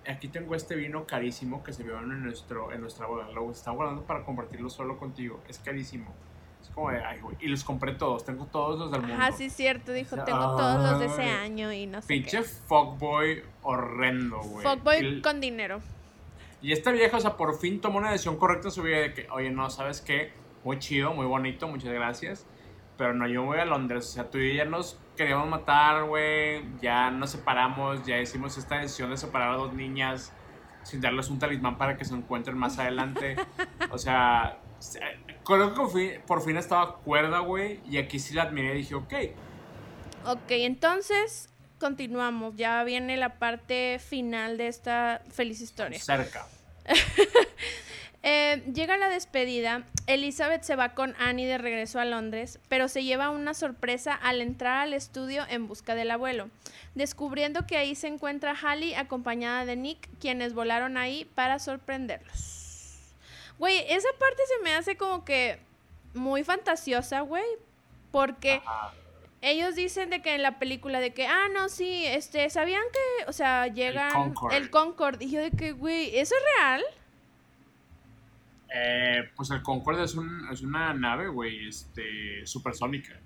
aquí 0.06 0.28
tengo 0.28 0.54
este 0.54 0.76
vino 0.76 1.06
carísimo 1.06 1.62
que 1.62 1.72
se 1.72 1.82
vio 1.82 1.98
en, 1.98 2.22
nuestro, 2.22 2.72
en 2.72 2.80
nuestra 2.80 3.06
boda, 3.06 3.28
lo 3.30 3.50
está 3.50 3.70
guardando 3.70 4.02
para 4.02 4.24
compartirlo 4.24 4.70
solo 4.70 4.98
contigo, 4.98 5.40
es 5.48 5.58
carísimo. 5.58 6.12
Es 6.60 6.68
como 6.68 6.90
de, 6.90 7.02
ay, 7.02 7.20
güey. 7.20 7.36
Y 7.40 7.48
los 7.48 7.64
compré 7.64 7.94
todos, 7.94 8.24
tengo 8.24 8.46
todos 8.46 8.78
los 8.78 8.92
del 8.92 9.02
mundo. 9.02 9.16
Ah, 9.18 9.32
sí, 9.32 9.50
cierto, 9.50 9.92
dijo, 9.92 10.16
tengo 10.24 10.56
todos 10.56 10.90
los 10.90 11.00
de 11.00 11.06
ese 11.06 11.22
año 11.22 11.72
y 11.72 11.86
no 11.86 12.00
sé. 12.00 12.08
Pinche 12.08 12.42
fuckboy 12.42 13.42
horrendo, 13.62 14.38
güey. 14.40 14.64
Fuckboy 14.64 15.22
con 15.22 15.40
dinero. 15.40 15.80
Y 16.60 16.70
esta 16.70 16.92
vieja, 16.92 17.16
o 17.16 17.20
sea, 17.20 17.36
por 17.36 17.58
fin 17.58 17.80
tomó 17.80 17.98
una 17.98 18.12
decisión 18.12 18.36
correcta 18.36 18.68
en 18.68 18.72
su 18.72 18.82
vida 18.82 18.98
de 18.98 19.12
que, 19.12 19.28
oye, 19.30 19.50
no, 19.50 19.68
¿sabes 19.70 20.00
qué? 20.00 20.32
Muy 20.62 20.78
chido, 20.78 21.12
muy 21.12 21.26
bonito, 21.26 21.66
muchas 21.66 21.92
gracias. 21.92 22.46
Pero 22.96 23.14
no, 23.14 23.26
yo 23.26 23.42
voy 23.42 23.58
a 23.58 23.64
Londres. 23.64 24.10
O 24.10 24.12
sea, 24.12 24.30
tú 24.30 24.38
y 24.38 24.56
ya 24.56 24.64
nos 24.64 24.96
queríamos 25.16 25.48
matar, 25.48 26.04
güey. 26.04 26.64
Ya 26.80 27.10
nos 27.10 27.30
separamos, 27.30 28.04
ya 28.06 28.20
hicimos 28.20 28.56
esta 28.58 28.78
decisión 28.78 29.10
de 29.10 29.16
separar 29.16 29.52
a 29.52 29.56
dos 29.56 29.72
niñas 29.72 30.32
sin 30.82 31.00
darles 31.00 31.28
un 31.28 31.38
talismán 31.38 31.78
para 31.78 31.96
que 31.96 32.04
se 32.04 32.14
encuentren 32.14 32.56
más 32.56 32.78
adelante. 32.78 33.36
O 33.90 33.98
sea, 33.98 34.58
Creo 35.44 35.74
que 35.74 36.20
por 36.26 36.42
fin 36.42 36.56
estaba 36.56 36.96
cuerda, 36.98 37.40
güey. 37.40 37.80
Y 37.88 37.98
aquí 37.98 38.18
sí 38.18 38.34
la 38.34 38.44
admiré 38.44 38.74
y 38.74 38.78
dije, 38.78 38.94
ok. 38.94 39.14
Ok, 40.26 40.50
entonces 40.50 41.48
continuamos. 41.78 42.54
Ya 42.56 42.82
viene 42.84 43.16
la 43.16 43.38
parte 43.38 43.98
final 43.98 44.56
de 44.56 44.68
esta 44.68 45.22
feliz 45.30 45.60
historia. 45.60 45.98
Cerca. 45.98 46.46
Eh, 48.22 48.62
llega 48.72 48.96
la 48.96 49.08
despedida. 49.08 49.84
Elizabeth 50.06 50.62
se 50.62 50.76
va 50.76 50.94
con 50.94 51.14
Annie 51.18 51.46
de 51.46 51.58
regreso 51.58 52.00
a 52.00 52.04
Londres, 52.04 52.58
pero 52.68 52.88
se 52.88 53.04
lleva 53.04 53.30
una 53.30 53.54
sorpresa 53.54 54.14
al 54.14 54.40
entrar 54.40 54.78
al 54.78 54.94
estudio 54.94 55.44
en 55.48 55.68
busca 55.68 55.94
del 55.94 56.10
abuelo, 56.10 56.50
descubriendo 56.94 57.66
que 57.66 57.76
ahí 57.76 57.94
se 57.94 58.08
encuentra 58.08 58.54
Hallie 58.54 58.96
acompañada 58.96 59.64
de 59.64 59.76
Nick, 59.76 60.08
quienes 60.18 60.54
volaron 60.54 60.96
ahí 60.96 61.24
para 61.34 61.58
sorprenderlos. 61.58 63.14
Güey, 63.58 63.84
esa 63.88 64.08
parte 64.18 64.42
se 64.46 64.62
me 64.64 64.74
hace 64.74 64.96
como 64.96 65.24
que 65.24 65.60
muy 66.14 66.44
fantasiosa, 66.44 67.20
güey. 67.20 67.44
Porque 68.10 68.60
ellos 69.40 69.74
dicen 69.74 70.10
de 70.10 70.20
que 70.20 70.34
en 70.34 70.42
la 70.42 70.58
película 70.58 71.00
de 71.00 71.14
que, 71.14 71.26
ah, 71.26 71.48
no, 71.52 71.68
sí, 71.68 72.04
este, 72.06 72.50
¿sabían 72.50 72.82
que, 72.92 73.24
o 73.26 73.32
sea, 73.32 73.66
llegan 73.68 74.34
el 74.52 74.70
Concorde? 74.70 75.24
Y 75.24 75.30
yo 75.30 75.40
de 75.40 75.50
que, 75.50 75.72
güey, 75.72 76.16
¿eso 76.16 76.34
es 76.34 76.42
real? 76.58 76.84
Eh, 78.74 79.30
pues 79.36 79.50
el 79.50 79.62
Concorde 79.62 80.04
es, 80.04 80.14
un, 80.14 80.48
es 80.50 80.62
una 80.62 80.94
nave, 80.94 81.28
güey, 81.28 81.68
este, 81.68 82.46
supersónica. 82.46 83.20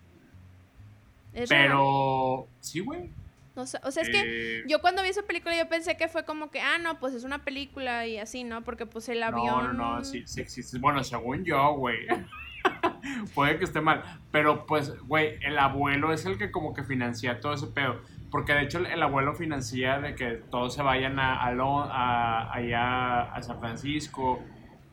Pero, 1.48 2.48
sí, 2.60 2.80
güey. 2.80 3.10
O 3.54 3.64
sea, 3.64 3.80
o 3.84 3.90
sea, 3.90 4.02
es 4.02 4.10
que 4.10 4.58
eh, 4.58 4.64
yo 4.68 4.80
cuando 4.80 5.02
vi 5.02 5.08
esa 5.08 5.22
película 5.22 5.56
yo 5.56 5.66
pensé 5.68 5.96
que 5.96 6.08
fue 6.08 6.24
como 6.24 6.50
que, 6.50 6.60
ah, 6.60 6.78
no, 6.78 6.98
pues 6.98 7.14
es 7.14 7.24
una 7.24 7.42
película 7.42 8.06
y 8.06 8.18
así, 8.18 8.44
¿no? 8.44 8.62
Porque 8.64 8.84
pues 8.84 9.08
el 9.08 9.22
avión... 9.22 9.76
No, 9.76 9.96
no, 9.96 10.04
sí, 10.04 10.24
sí 10.26 10.42
existe. 10.42 10.78
Bueno, 10.78 11.02
según 11.04 11.44
yo, 11.44 11.72
güey. 11.74 12.06
Puede 13.34 13.58
que 13.58 13.64
esté 13.64 13.80
mal. 13.80 14.02
Pero 14.30 14.66
pues, 14.66 14.98
güey, 15.02 15.38
el 15.42 15.58
abuelo 15.58 16.12
es 16.12 16.26
el 16.26 16.36
que 16.36 16.50
como 16.50 16.74
que 16.74 16.82
financia 16.82 17.40
todo 17.40 17.54
ese 17.54 17.68
pedo. 17.68 18.02
Porque 18.30 18.52
de 18.52 18.62
hecho 18.62 18.78
el, 18.78 19.02
abuelo 19.02 19.34
financia 19.34 20.00
de 20.00 20.14
que 20.14 20.32
todos 20.50 20.74
se 20.74 20.82
vayan 20.82 21.18
a, 21.18 21.42
a, 21.42 22.52
allá 22.52 23.22
a 23.32 23.42
San 23.42 23.58
Francisco. 23.60 24.42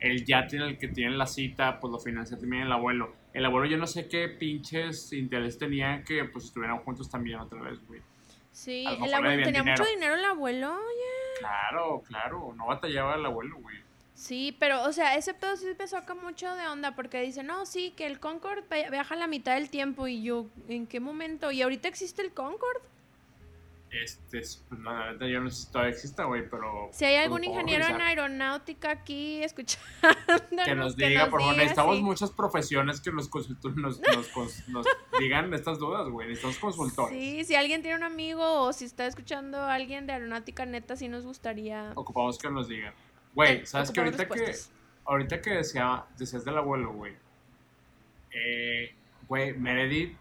El 0.00 0.24
yate 0.24 0.56
en 0.56 0.62
el 0.62 0.78
que 0.78 0.88
tienen 0.88 1.16
la 1.18 1.26
cita, 1.26 1.80
pues 1.80 1.90
lo 1.90 1.98
financia 1.98 2.38
también 2.38 2.62
el 2.64 2.72
abuelo. 2.72 3.14
El 3.32 3.44
abuelo 3.44 3.66
yo 3.66 3.76
no 3.78 3.86
sé 3.86 4.08
qué 4.08 4.28
pinches 4.28 5.12
interés 5.12 5.58
tenía 5.58 6.02
que 6.04 6.24
pues 6.24 6.44
estuvieran 6.46 6.78
juntos 6.78 7.08
también 7.10 7.38
otra 7.40 7.60
vez, 7.62 7.78
güey. 7.86 8.00
Sí, 8.52 8.84
el 8.86 9.12
abuelo 9.14 9.42
tenía 9.44 9.64
mucho 9.64 9.84
dinero 9.84 10.14
el 10.14 10.24
abuelo, 10.24 10.72
oye. 10.74 11.38
Claro, 11.40 12.02
claro, 12.06 12.52
no 12.56 12.66
batallaba 12.66 13.16
el 13.16 13.26
abuelo, 13.26 13.56
güey. 13.58 13.76
Sí, 14.14 14.56
pero, 14.60 14.84
o 14.84 14.92
sea, 14.92 15.16
ese 15.16 15.34
pedo 15.34 15.56
sí 15.56 15.66
me 15.76 15.88
saca 15.88 16.14
mucho 16.14 16.54
de 16.54 16.68
onda 16.68 16.94
porque 16.94 17.20
dice, 17.20 17.42
no, 17.42 17.66
sí, 17.66 17.92
que 17.96 18.06
el 18.06 18.20
Concorde 18.20 18.62
via- 18.70 18.88
viaja 18.88 19.16
la 19.16 19.26
mitad 19.26 19.54
del 19.56 19.70
tiempo 19.70 20.06
y 20.06 20.22
yo, 20.22 20.46
¿en 20.68 20.86
qué 20.86 21.00
momento? 21.00 21.50
¿Y 21.50 21.62
ahorita 21.62 21.88
existe 21.88 22.22
el 22.22 22.32
Concorde? 22.32 22.80
Este, 24.02 24.38
es- 24.40 24.64
pues, 24.68 24.80
no, 24.80 24.92
la 24.92 25.12
neta, 25.12 25.26
yo 25.28 25.40
no 25.40 25.48
sé 25.50 25.64
si 25.66 25.70
todavía 25.72 25.92
exista, 25.92 26.24
güey, 26.24 26.48
pero... 26.50 26.88
Si 26.92 27.04
hay 27.04 27.14
pues, 27.14 27.24
algún 27.24 27.44
ingeniero 27.44 27.86
en 27.86 28.00
aeronáutica 28.00 28.90
aquí 28.90 29.40
escuchando, 29.42 29.86
Que 30.64 30.74
nos 30.74 30.96
diga, 30.96 31.30
por 31.30 31.40
favor, 31.40 31.56
necesitamos 31.56 31.96
sí. 31.98 32.02
muchas 32.02 32.30
profesiones 32.32 33.00
que 33.00 33.12
nos, 33.12 33.30
nos, 33.76 34.00
nos, 34.00 34.68
nos 34.68 34.86
digan 35.20 35.54
estas 35.54 35.78
dudas, 35.78 36.08
güey. 36.08 36.26
Necesitamos 36.28 36.58
consultores. 36.58 37.16
Sí, 37.16 37.44
si 37.44 37.54
alguien 37.54 37.82
tiene 37.82 37.96
un 37.96 38.02
amigo 38.02 38.62
o 38.62 38.72
si 38.72 38.84
está 38.84 39.06
escuchando 39.06 39.58
a 39.58 39.74
alguien 39.74 40.06
de 40.08 40.14
aeronáutica 40.14 40.66
neta, 40.66 40.96
sí 40.96 41.06
nos 41.08 41.24
gustaría. 41.24 41.92
Ocupamos 41.94 42.36
que 42.38 42.50
nos 42.50 42.68
digan. 42.68 42.94
Güey, 43.34 43.64
¿sabes 43.66 43.90
que 43.92 44.00
ocupamos 44.00 44.20
ahorita 44.20 44.34
que, 44.34 44.56
ahorita 45.04 45.40
que 45.40 45.50
decía, 45.50 46.04
decías 46.18 46.44
del 46.44 46.58
abuelo, 46.58 46.92
güey? 46.92 47.12
Eh, 48.32 48.94
Güey, 49.28 49.54
Meredith, 49.54 50.16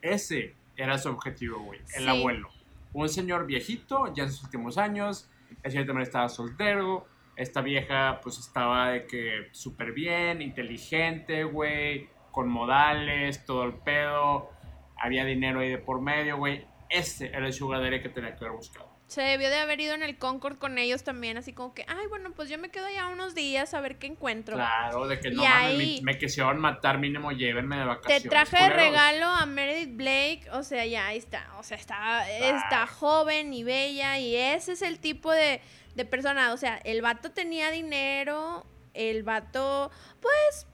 ese 0.00 0.54
era 0.76 0.96
su 0.96 1.10
objetivo, 1.10 1.60
güey. 1.60 1.80
El 1.94 2.04
Sí. 2.04 2.08
abuelo. 2.08 2.48
Un 2.92 3.08
señor 3.08 3.46
viejito, 3.46 4.12
ya 4.14 4.24
en 4.24 4.30
sus 4.30 4.44
últimos 4.44 4.78
años. 4.78 5.30
El 5.62 5.70
señor 5.70 5.86
también 5.86 6.06
estaba 6.06 6.28
soltero. 6.28 7.06
Esta 7.36 7.62
vieja, 7.62 8.20
pues 8.22 8.38
estaba 8.38 8.90
de 8.90 9.06
que 9.06 9.48
súper 9.52 9.92
bien, 9.92 10.42
inteligente, 10.42 11.44
güey. 11.44 12.08
Con 12.30 12.48
modales, 12.48 13.44
todo 13.44 13.64
el 13.64 13.74
pedo. 13.74 14.50
Había 14.96 15.24
dinero 15.24 15.60
ahí 15.60 15.70
de 15.70 15.78
por 15.78 16.00
medio, 16.00 16.36
güey. 16.36 16.66
Ese 16.88 17.28
era 17.28 17.46
el 17.46 17.52
sugar 17.52 17.82
que 18.02 18.08
tenía 18.08 18.36
que 18.36 18.44
haber 18.44 18.56
buscado. 18.56 18.89
Se 19.10 19.22
debió 19.22 19.50
de 19.50 19.56
haber 19.56 19.80
ido 19.80 19.94
en 19.96 20.04
el 20.04 20.18
Concord 20.18 20.56
con 20.58 20.78
ellos 20.78 21.02
también, 21.02 21.36
así 21.36 21.52
como 21.52 21.74
que, 21.74 21.84
ay, 21.88 22.06
bueno, 22.08 22.30
pues 22.30 22.48
yo 22.48 22.58
me 22.58 22.68
quedo 22.68 22.86
allá 22.86 23.08
unos 23.08 23.34
días 23.34 23.74
a 23.74 23.80
ver 23.80 23.98
qué 23.98 24.06
encuentro. 24.06 24.54
Claro, 24.54 25.08
de 25.08 25.18
que 25.18 25.32
no 25.32 25.42
mames, 25.42 26.00
me, 26.00 26.12
me 26.12 26.16
quisieron 26.18 26.60
matar, 26.60 26.98
mínimo 26.98 27.32
llévenme 27.32 27.74
de 27.74 27.82
Te 27.82 27.88
vacaciones. 27.88 28.28
traje 28.30 28.56
de 28.62 28.70
regalo 28.70 29.26
a 29.26 29.46
Meredith 29.46 29.96
Blake, 29.96 30.42
o 30.52 30.62
sea, 30.62 30.86
ya 30.86 31.08
ahí 31.08 31.18
está, 31.18 31.44
o 31.58 31.64
sea, 31.64 31.76
está, 31.76 32.30
está 32.30 32.86
joven 32.86 33.52
y 33.52 33.64
bella 33.64 34.16
y 34.20 34.36
ese 34.36 34.74
es 34.74 34.82
el 34.82 35.00
tipo 35.00 35.32
de, 35.32 35.60
de 35.96 36.04
persona, 36.04 36.52
o 36.52 36.56
sea, 36.56 36.76
el 36.84 37.02
vato 37.02 37.32
tenía 37.32 37.72
dinero, 37.72 38.64
el 38.94 39.24
vato, 39.24 39.90
pues, 40.20 40.68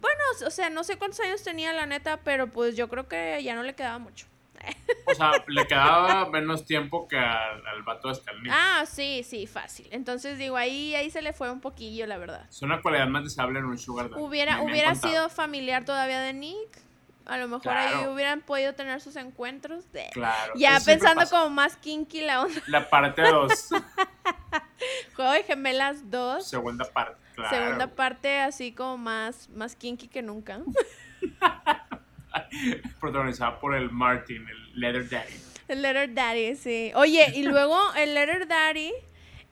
bueno, 0.00 0.22
o 0.46 0.50
sea, 0.50 0.70
no 0.70 0.84
sé 0.84 0.96
cuántos 0.96 1.20
años 1.20 1.42
tenía 1.42 1.74
la 1.74 1.84
neta, 1.84 2.20
pero 2.24 2.46
pues 2.50 2.76
yo 2.76 2.88
creo 2.88 3.08
que 3.08 3.42
ya 3.42 3.54
no 3.54 3.62
le 3.62 3.74
quedaba 3.74 3.98
mucho. 3.98 4.26
O 5.06 5.14
sea, 5.14 5.32
le 5.46 5.66
quedaba 5.66 6.28
menos 6.30 6.64
tiempo 6.64 7.06
que 7.08 7.16
al, 7.18 7.66
al 7.66 7.82
vato 7.82 8.08
de 8.08 8.14
Stalin. 8.14 8.50
Ah, 8.50 8.84
sí, 8.86 9.22
sí, 9.22 9.46
fácil. 9.46 9.86
Entonces 9.90 10.38
digo, 10.38 10.56
ahí, 10.56 10.94
ahí 10.94 11.10
se 11.10 11.22
le 11.22 11.32
fue 11.32 11.50
un 11.50 11.60
poquillo, 11.60 12.06
la 12.06 12.16
verdad. 12.18 12.46
Es 12.48 12.62
una 12.62 12.80
cualidad 12.82 13.06
más 13.08 13.24
deseable 13.24 13.58
en 13.58 13.66
un 13.66 13.78
sugar 13.78 14.10
daddy. 14.10 14.22
Hubiera, 14.22 14.56
Me- 14.58 14.64
hubiera 14.64 14.94
sido 14.94 15.28
familiar 15.28 15.84
todavía 15.84 16.20
de 16.20 16.32
Nick. 16.32 16.82
A 17.26 17.38
lo 17.38 17.48
mejor 17.48 17.72
ahí 17.72 18.06
hubieran 18.06 18.42
podido 18.42 18.74
tener 18.74 19.00
sus 19.00 19.16
encuentros. 19.16 19.90
de- 19.92 20.10
Claro. 20.12 20.52
Ya 20.56 20.78
pensando 20.84 21.20
pasa. 21.22 21.36
como 21.36 21.50
más 21.50 21.76
kinky 21.76 22.20
la 22.20 22.42
onda. 22.42 22.60
La 22.66 22.88
parte 22.90 23.22
2, 23.22 23.68
Juego 25.16 25.30
de 25.32 25.42
Gemelas 25.44 26.10
2. 26.10 26.46
segunda 26.46 26.84
parte. 26.84 27.18
Claro. 27.34 27.56
Segunda 27.56 27.86
parte 27.88 28.40
así 28.40 28.72
como 28.72 28.96
más, 28.98 29.48
más 29.50 29.74
kinky 29.74 30.06
que 30.08 30.22
nunca. 30.22 30.60
Protagonizada 33.00 33.58
por 33.60 33.74
el 33.74 33.90
Martin, 33.90 34.46
el 34.48 34.80
Leather 34.80 35.08
Daddy. 35.08 35.34
El 35.68 35.82
Letter 35.82 36.12
Daddy, 36.12 36.56
sí. 36.56 36.92
Oye, 36.94 37.32
y 37.34 37.42
luego 37.48 37.78
el 37.94 38.14
Letter 38.14 38.46
Daddy 38.46 38.92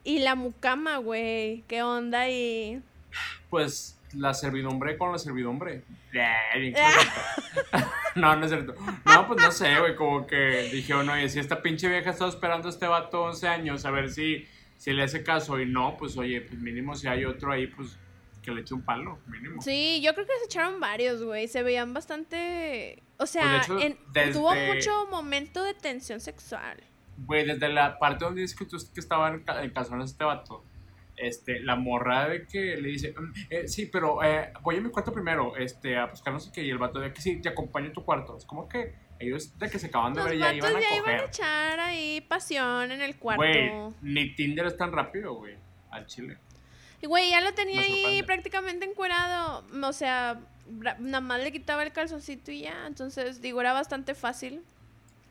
y 0.04 0.18
la 0.20 0.34
mucama, 0.34 0.98
güey. 0.98 1.64
¿Qué 1.68 1.82
onda? 1.82 2.28
Y... 2.28 2.82
Pues 3.48 3.98
la 4.14 4.34
servidumbre 4.34 4.98
con 4.98 5.12
la 5.12 5.18
servidumbre. 5.18 5.84
Eh, 6.12 6.74
no, 8.14 8.36
no 8.36 8.44
es 8.44 8.50
cierto. 8.50 8.74
No, 9.06 9.26
pues 9.26 9.40
no 9.40 9.50
sé, 9.50 9.78
güey. 9.78 9.96
Como 9.96 10.26
que 10.26 10.68
dije, 10.72 10.94
bueno, 10.94 11.14
oye, 11.14 11.28
si 11.28 11.38
esta 11.38 11.62
pinche 11.62 11.88
vieja 11.88 12.10
ha 12.10 12.12
estado 12.12 12.30
esperando 12.30 12.68
a 12.68 12.70
este 12.70 12.86
vato 12.86 13.22
11 13.22 13.48
años, 13.48 13.84
a 13.86 13.90
ver 13.90 14.10
si, 14.10 14.46
si 14.76 14.92
le 14.92 15.04
hace 15.04 15.22
caso. 15.22 15.58
Y 15.58 15.66
no, 15.66 15.96
pues 15.96 16.16
oye, 16.18 16.42
pues 16.42 16.60
mínimo 16.60 16.94
si 16.94 17.08
hay 17.08 17.24
otro 17.24 17.52
ahí, 17.52 17.68
pues 17.68 17.98
que 18.42 18.50
le 18.50 18.62
eche 18.62 18.74
un 18.74 18.82
palo, 18.84 19.18
mínimo. 19.28 19.62
Sí, 19.62 20.00
yo 20.04 20.14
creo 20.14 20.26
que 20.26 20.32
se 20.40 20.44
echaron 20.46 20.80
varios, 20.80 21.22
güey. 21.22 21.46
Se 21.48 21.62
veían 21.62 21.94
bastante... 21.94 23.02
O 23.18 23.26
sea, 23.26 23.62
Pues, 23.66 23.80
de 23.80 23.86
hecho, 23.86 23.86
en- 23.86 24.12
desde- 24.12 24.32
tuvo 24.32 24.54
mucho 24.54 25.06
momento 25.10 25.62
de 25.62 25.74
tensión 25.74 26.20
sexual. 26.20 26.82
Güey, 27.18 27.46
desde 27.46 27.68
la 27.68 27.98
parte 27.98 28.24
donde 28.24 28.40
dice 28.40 28.56
que 28.58 28.64
tú 28.66 28.76
que 28.92 29.00
estaba 29.00 29.28
en, 29.28 29.44
ca- 29.44 29.62
en 29.62 29.70
calzones 29.70 30.10
este 30.10 30.24
vato, 30.24 30.64
este, 31.16 31.60
la 31.60 31.76
morra 31.76 32.28
de 32.28 32.46
que 32.46 32.76
le 32.78 32.88
dice, 32.88 33.14
"Mm, 33.16 33.32
eh, 33.50 33.68
sí, 33.68 33.86
pero 33.86 34.24
eh, 34.24 34.52
voy 34.62 34.76
a 34.76 34.80
mi 34.80 34.90
cuarto 34.90 35.12
primero, 35.12 35.56
este, 35.56 35.96
a 35.96 36.06
buscar 36.06 36.32
no 36.32 36.40
sé 36.40 36.50
qué, 36.52 36.64
y 36.64 36.70
el 36.70 36.78
vato 36.78 36.98
de 36.98 37.12
que 37.12 37.20
sí, 37.20 37.40
te 37.40 37.50
acompaño 37.50 37.90
a 37.90 37.92
tu 37.92 38.04
cuarto. 38.04 38.36
Es 38.36 38.44
como 38.44 38.68
que 38.68 38.94
ellos 39.20 39.56
de 39.58 39.70
que 39.70 39.78
se 39.78 39.86
acaban 39.86 40.14
de 40.14 40.20
Los 40.20 40.30
ver 40.30 40.38
ya 40.38 40.52
iban 40.54 40.74
a 40.76 40.80
ya 40.80 40.96
iban 40.96 41.10
a 41.20 41.24
echar 41.26 41.78
ahí 41.80 42.20
pasión 42.22 42.90
en 42.90 43.02
el 43.02 43.16
cuarto. 43.18 43.40
Güey, 43.42 43.70
ni 44.00 44.34
Tinder 44.34 44.66
es 44.66 44.76
tan 44.76 44.90
rápido, 44.90 45.34
güey, 45.34 45.54
al 45.90 46.06
chile. 46.06 46.38
Y 47.02 47.06
güey, 47.06 47.30
ya 47.30 47.40
lo 47.40 47.52
tenía 47.52 47.80
ahí 47.82 48.22
prácticamente 48.22 48.86
encuerado. 48.86 49.64
O 49.82 49.92
sea, 49.92 50.38
nada 50.98 51.20
más 51.20 51.40
le 51.42 51.52
quitaba 51.52 51.82
el 51.82 51.92
calzoncito 51.92 52.50
y 52.52 52.62
ya. 52.62 52.86
Entonces, 52.86 53.42
digo, 53.42 53.60
era 53.60 53.72
bastante 53.72 54.14
fácil. 54.14 54.62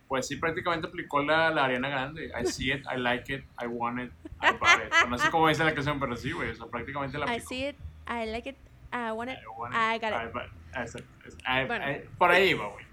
Pues 0.07 0.27
sí, 0.27 0.35
prácticamente 0.35 0.87
aplicó 0.87 1.23
la, 1.23 1.49
la 1.51 1.63
Ariana 1.65 1.87
Grande. 1.87 2.29
I 2.39 2.45
see 2.45 2.71
it, 2.73 2.83
I 2.93 2.97
like 2.97 3.33
it, 3.33 3.45
I 3.63 3.65
want 3.67 3.99
it, 4.01 4.11
I 4.41 4.51
bought 4.59 4.81
it. 4.85 5.09
No 5.09 5.17
sé 5.17 5.29
cómo 5.31 5.47
dice 5.47 5.63
la 5.63 5.73
canción, 5.73 6.01
pero 6.01 6.17
sí, 6.17 6.33
güey, 6.33 6.49
o 6.49 6.55
sea, 6.55 6.65
prácticamente 6.65 7.17
la 7.17 7.27
I 7.27 7.29
aplicó. 7.29 7.47
see 7.47 7.67
it, 7.69 7.75
I 8.09 8.25
like 8.29 8.49
it, 8.49 8.57
I 8.91 9.11
want 9.11 9.31
it. 9.31 9.37
I 9.37 9.47
want 9.57 9.73
I 9.73 9.97
got 9.99 10.09
it. 10.11 10.27
I 10.27 10.31
bought- 10.33 10.51
Exacto. 10.75 11.07
I- 11.47 11.65
Bueno. 11.65 11.89
I- 11.89 12.01
por 12.17 12.29
ahí 12.31 12.53
va, 12.53 12.67
güey. 12.67 12.85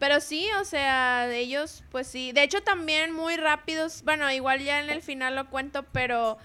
Pero 0.00 0.20
sí, 0.20 0.48
o 0.60 0.64
sea, 0.64 1.32
ellos, 1.32 1.84
pues 1.92 2.08
sí. 2.08 2.32
De 2.32 2.42
hecho, 2.42 2.60
también 2.64 3.12
muy 3.12 3.36
rápidos. 3.36 4.02
Bueno, 4.02 4.28
igual 4.32 4.58
ya 4.60 4.80
en 4.80 4.90
el 4.90 5.00
final 5.00 5.36
lo 5.36 5.46
cuento, 5.50 5.84
pero 5.92 6.38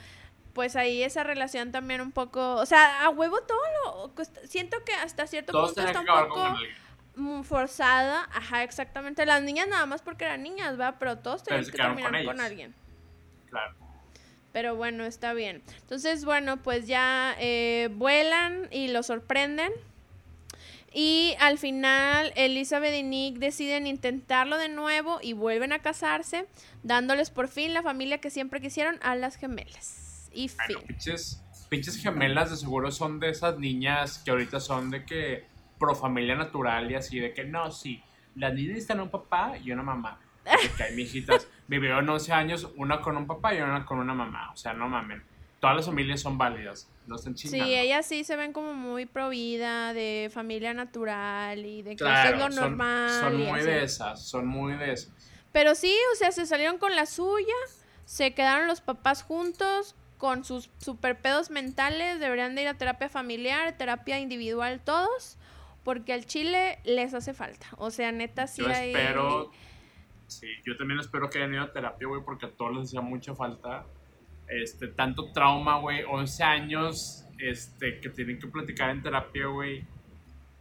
pues 0.53 0.75
ahí 0.75 1.03
esa 1.03 1.23
relación 1.23 1.71
también 1.71 2.01
un 2.01 2.11
poco. 2.11 2.55
O 2.55 2.65
sea, 2.65 3.05
a 3.05 3.09
huevo 3.09 3.41
todo 3.41 3.59
lo. 3.85 4.13
Siento 4.47 4.83
que 4.83 4.93
hasta 4.93 5.27
cierto 5.27 5.51
Todos 5.51 5.73
punto 5.73 5.87
está 5.87 5.99
un 5.99 6.05
poco 6.05 6.57
mm, 7.15 7.41
forzada. 7.43 8.27
Ajá, 8.33 8.63
exactamente. 8.63 9.25
Las 9.25 9.41
niñas 9.41 9.67
nada 9.67 9.85
más 9.85 10.01
porque 10.01 10.25
eran 10.25 10.43
niñas, 10.43 10.79
¿va? 10.79 10.97
Pero 10.99 11.19
todos 11.19 11.43
tenían 11.43 11.65
que 11.65 11.71
con 11.71 11.95
terminar 11.95 12.25
con, 12.25 12.41
alguien. 12.41 12.73
Claro. 13.49 13.75
Pero 14.51 14.75
bueno, 14.75 15.05
está 15.05 15.33
bien. 15.33 15.61
Entonces, 15.81 16.25
bueno, 16.25 16.57
pues 16.57 16.87
ya 16.87 17.35
eh, 17.39 17.89
vuelan 17.91 18.67
y 18.71 18.87
lo 18.87 19.03
sorprenden. 19.03 19.71
Y 20.91 21.35
al 21.39 21.59
final, 21.59 22.33
Elizabeth 22.35 22.95
y 22.95 23.03
Nick 23.03 23.37
deciden 23.37 23.85
intentarlo 23.85 24.57
de 24.57 24.69
nuevo 24.69 25.19
y 25.21 25.33
vuelven 25.33 25.71
a 25.71 25.79
casarse, 25.79 26.47
dándoles 26.81 27.29
por 27.29 27.47
fin 27.47 27.75
la 27.75 27.83
familia 27.83 28.17
que 28.17 28.31
siempre 28.31 28.59
quisieron 28.59 28.97
a 29.03 29.15
las 29.15 29.35
gemelas. 29.35 29.98
Y 30.33 30.47
fin. 30.49 30.57
Bueno, 30.67 30.81
pinches, 30.87 31.43
pinches 31.69 31.97
gemelas 32.01 32.51
de 32.51 32.57
seguro 32.57 32.91
son 32.91 33.19
de 33.19 33.29
esas 33.29 33.57
niñas 33.57 34.19
que 34.23 34.31
ahorita 34.31 34.59
son 34.59 34.89
de 34.91 35.05
que 35.05 35.45
pro 35.79 35.95
familia 35.95 36.35
natural 36.35 36.91
y 36.91 36.95
así, 36.95 37.19
de 37.19 37.33
que 37.33 37.43
no, 37.45 37.71
sí, 37.71 38.01
las 38.35 38.53
niñas 38.53 38.69
necesitan 38.69 38.99
un 38.99 39.09
papá 39.09 39.57
y 39.63 39.71
una 39.71 39.83
mamá. 39.83 40.19
De 40.45 40.69
que 40.75 40.83
hay 40.83 40.95
mijitas, 40.95 41.47
vivieron 41.67 42.07
11 42.09 42.33
años, 42.33 42.69
una 42.75 43.01
con 43.01 43.15
un 43.17 43.27
papá 43.27 43.53
y 43.53 43.61
una 43.61 43.85
con 43.85 43.99
una 43.99 44.13
mamá. 44.13 44.51
O 44.51 44.57
sea, 44.57 44.73
no 44.73 44.87
mamen. 44.89 45.23
Todas 45.59 45.75
las 45.75 45.85
familias 45.85 46.21
son 46.21 46.37
válidas, 46.37 46.89
no 47.05 47.17
estén 47.17 47.35
Sí, 47.37 47.49
chingando. 47.49 47.73
ellas 47.73 48.05
sí 48.05 48.23
se 48.23 48.37
ven 48.37 48.53
como 48.53 48.73
muy 48.73 49.05
pro 49.05 49.27
vida, 49.29 49.93
de 49.93 50.31
familia 50.33 50.73
natural 50.73 51.65
y 51.65 51.81
de 51.81 51.91
que 51.91 51.95
Claro, 51.97 52.37
es 52.37 52.41
lo 52.43 52.51
son, 52.51 52.61
normal. 52.61 53.09
son 53.21 53.37
muy 53.37 53.61
de 53.61 53.83
esas, 53.83 54.25
son 54.25 54.47
muy 54.47 54.73
de 54.75 54.93
esas. 54.93 55.11
Pero 55.51 55.75
sí, 55.75 55.93
o 56.13 56.15
sea, 56.15 56.31
se 56.31 56.45
salieron 56.45 56.77
con 56.77 56.95
la 56.95 57.05
suya, 57.05 57.53
se 58.05 58.33
quedaron 58.33 58.67
los 58.67 58.79
papás 58.81 59.21
juntos 59.23 59.95
con 60.19 60.43
sus 60.43 60.69
super 60.79 61.17
pedos 61.17 61.49
mentales, 61.49 62.19
deberían 62.19 62.53
de 62.53 62.63
ir 62.63 62.67
a 62.67 62.73
terapia 62.73 63.07
familiar, 63.07 63.77
terapia 63.77 64.19
individual 64.19 64.81
todos, 64.83 65.37
porque 65.85 66.11
al 66.11 66.25
chile 66.25 66.79
les 66.83 67.13
hace 67.13 67.33
falta. 67.33 67.67
O 67.77 67.89
sea, 67.89 68.11
neta 68.11 68.45
sí 68.45 68.61
yo 68.61 68.67
hay... 68.67 68.91
espero, 68.91 69.49
sí, 70.27 70.47
yo 70.65 70.75
también 70.75 70.99
espero 70.99 71.29
que 71.29 71.37
hayan 71.37 71.53
ido 71.53 71.63
a 71.63 71.71
terapia, 71.71 72.05
güey, 72.05 72.21
porque 72.21 72.47
a 72.47 72.51
todos 72.51 72.75
les 72.75 72.87
hacía 72.89 72.99
mucha 72.99 73.33
falta. 73.33 73.85
Este, 74.49 74.89
tanto 74.89 75.31
trauma, 75.31 75.79
güey, 75.79 76.03
11 76.03 76.43
años, 76.43 77.25
este, 77.37 78.01
que 78.01 78.09
tienen 78.09 78.39
que 78.39 78.47
platicar 78.47 78.89
en 78.89 79.01
terapia, 79.01 79.45
güey. 79.45 79.87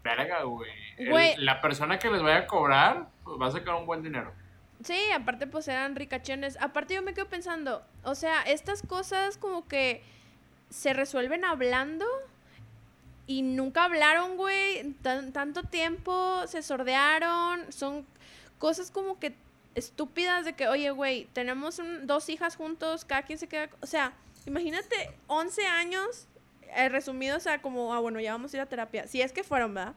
Verga, 0.05 0.45
Güey. 0.45 1.37
La 1.39 1.61
persona 1.61 1.99
que 1.99 2.09
les 2.11 2.23
vaya 2.23 2.39
a 2.39 2.47
cobrar, 2.47 3.11
pues 3.25 3.41
va 3.41 3.49
a 3.49 3.51
sacar 3.51 3.75
un 3.75 3.87
buen 3.87 4.05
dinero. 4.05 4.33
Sí, 4.85 4.99
aparte 5.15 5.47
pues 5.47 5.67
eran 5.69 5.97
ricachones. 5.97 6.57
Aparte 6.61 6.95
yo 6.95 7.03
me 7.03 7.15
quedo 7.15 7.29
pensando, 7.29 7.83
o 8.05 8.15
sea, 8.15 8.43
estas 8.43 8.83
cosas 8.83 9.37
como 9.37 9.67
que 9.67 10.03
se 10.71 10.93
resuelven 10.93 11.45
hablando 11.45 12.07
y 13.27 13.43
nunca 13.43 13.85
hablaron, 13.85 14.37
güey, 14.37 14.93
tan- 15.03 15.33
tanto 15.33 15.63
tiempo, 15.65 16.47
se 16.47 16.63
sordearon, 16.63 17.71
son 17.73 18.07
cosas 18.59 18.91
como 18.91 19.19
que 19.19 19.35
estúpidas 19.75 20.45
de 20.45 20.55
que, 20.55 20.69
oye, 20.69 20.91
güey, 20.91 21.27
tenemos 21.33 21.79
un- 21.79 22.07
dos 22.07 22.29
hijas 22.29 22.57
juntos, 22.57 23.05
cada 23.05 23.23
quien 23.23 23.39
se 23.39 23.47
queda, 23.49 23.69
o 23.81 23.87
sea, 23.87 24.13
imagínate 24.47 25.11
11 25.27 25.67
años 25.67 26.27
eh, 26.75 26.89
resumido, 26.91 27.37
o 27.39 27.41
sea, 27.41 27.61
como, 27.63 27.95
ah, 27.95 27.99
bueno, 28.01 28.21
ya 28.21 28.33
vamos 28.33 28.53
a 28.53 28.57
ir 28.59 28.61
a 28.61 28.67
terapia. 28.67 29.07
Si 29.07 29.23
es 29.23 29.33
que 29.33 29.43
fueron, 29.43 29.73
¿verdad? 29.75 29.95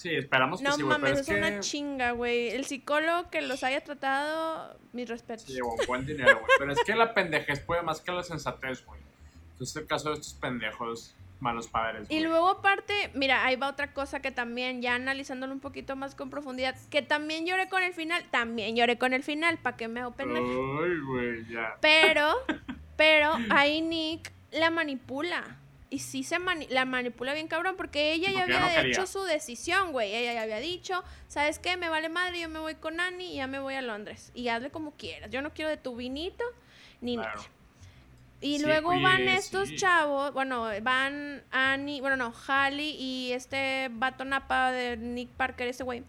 Sí, 0.00 0.14
esperamos 0.14 0.60
que 0.60 0.64
No 0.64 0.76
sí, 0.76 0.82
güey, 0.82 0.98
mames, 0.98 1.12
es, 1.12 1.18
es, 1.20 1.26
que... 1.26 1.34
una 1.34 1.60
chinga, 1.60 2.12
güey. 2.12 2.48
El 2.48 2.64
psicólogo 2.64 3.28
que 3.28 3.42
los 3.42 3.62
haya 3.62 3.84
tratado, 3.84 4.80
mis 4.94 5.06
respetos. 5.06 5.46
Llevó 5.46 5.74
un 5.74 5.86
buen 5.86 6.06
dinero, 6.06 6.40
güey. 6.40 6.50
Pero 6.58 6.72
es 6.72 6.82
que 6.84 6.94
la 6.94 7.12
pendejez 7.12 7.60
puede 7.60 7.82
más 7.82 8.00
que 8.00 8.10
la 8.10 8.22
sensatez, 8.22 8.82
güey. 8.86 8.98
Entonces, 9.52 9.76
el 9.76 9.86
caso 9.86 10.08
de 10.08 10.14
estos 10.14 10.32
pendejos 10.32 11.14
malos 11.38 11.68
padres, 11.68 12.10
Y 12.10 12.20
luego 12.20 12.48
aparte, 12.48 13.10
mira, 13.12 13.44
ahí 13.44 13.56
va 13.56 13.68
otra 13.68 13.92
cosa 13.92 14.20
que 14.20 14.30
también, 14.30 14.80
ya 14.80 14.94
analizándolo 14.94 15.52
un 15.52 15.60
poquito 15.60 15.96
más 15.96 16.14
con 16.14 16.30
profundidad, 16.30 16.76
que 16.88 17.02
también 17.02 17.44
lloré 17.44 17.68
con 17.68 17.82
el 17.82 17.92
final, 17.92 18.24
también 18.30 18.76
lloré 18.76 18.96
con 18.96 19.12
el 19.12 19.22
final, 19.22 19.58
¿para 19.58 19.76
qué 19.76 19.86
me 19.86 20.00
hago 20.00 20.12
pendeja? 20.12 20.46
Ay, 20.46 20.98
güey, 21.06 21.46
ya. 21.46 21.76
Pero, 21.82 22.36
pero 22.96 23.32
ahí 23.50 23.82
Nick 23.82 24.32
la 24.50 24.70
manipula. 24.70 25.58
Y 25.92 25.98
sí 25.98 26.22
se 26.22 26.38
mani- 26.38 26.68
la 26.68 26.84
manipula 26.84 27.34
bien 27.34 27.48
cabrón 27.48 27.74
porque 27.76 28.12
ella 28.12 28.30
ya 28.30 28.38
Porque 28.40 28.52
ya 28.52 28.64
había 28.64 28.82
no 28.84 28.88
hecho 28.90 29.06
su 29.08 29.24
decisión, 29.24 29.90
güey. 29.90 30.14
Ella 30.14 30.34
ya 30.34 30.42
había 30.42 30.58
dicho, 30.58 31.02
¿sabes 31.26 31.58
qué? 31.58 31.76
Me 31.76 31.88
vale 31.88 32.08
madre, 32.08 32.38
yo 32.40 32.48
me 32.48 32.60
voy 32.60 32.76
con 32.76 33.00
Annie 33.00 33.32
y 33.32 33.36
ya 33.36 33.48
me 33.48 33.58
voy 33.58 33.74
a 33.74 33.82
Londres. 33.82 34.30
Y 34.34 34.46
hazle 34.48 34.70
como 34.70 34.92
quieras. 34.92 35.30
Yo 35.30 35.42
no 35.42 35.52
quiero 35.52 35.68
de 35.68 35.76
tu 35.76 35.96
vinito 35.96 36.44
ni 37.00 37.16
Claro. 37.16 37.34
nada. 37.36 37.48
Y 38.40 38.58
Sí, 38.58 38.64
luego 38.64 38.90
oye, 38.90 39.02
van 39.02 39.28
estos 39.28 39.68
sí. 39.68 39.76
chavos, 39.76 40.32
bueno, 40.32 40.68
van 40.80 41.42
Annie, 41.50 42.00
bueno, 42.00 42.16
no, 42.16 42.32
Hallie 42.46 42.94
y 42.96 43.32
este 43.32 43.88
vato 43.90 44.24
napa 44.24 44.70
de 44.72 44.96
Nick 44.96 45.28
Parker, 45.30 45.66
ese 45.68 45.82
güey. 45.84 46.04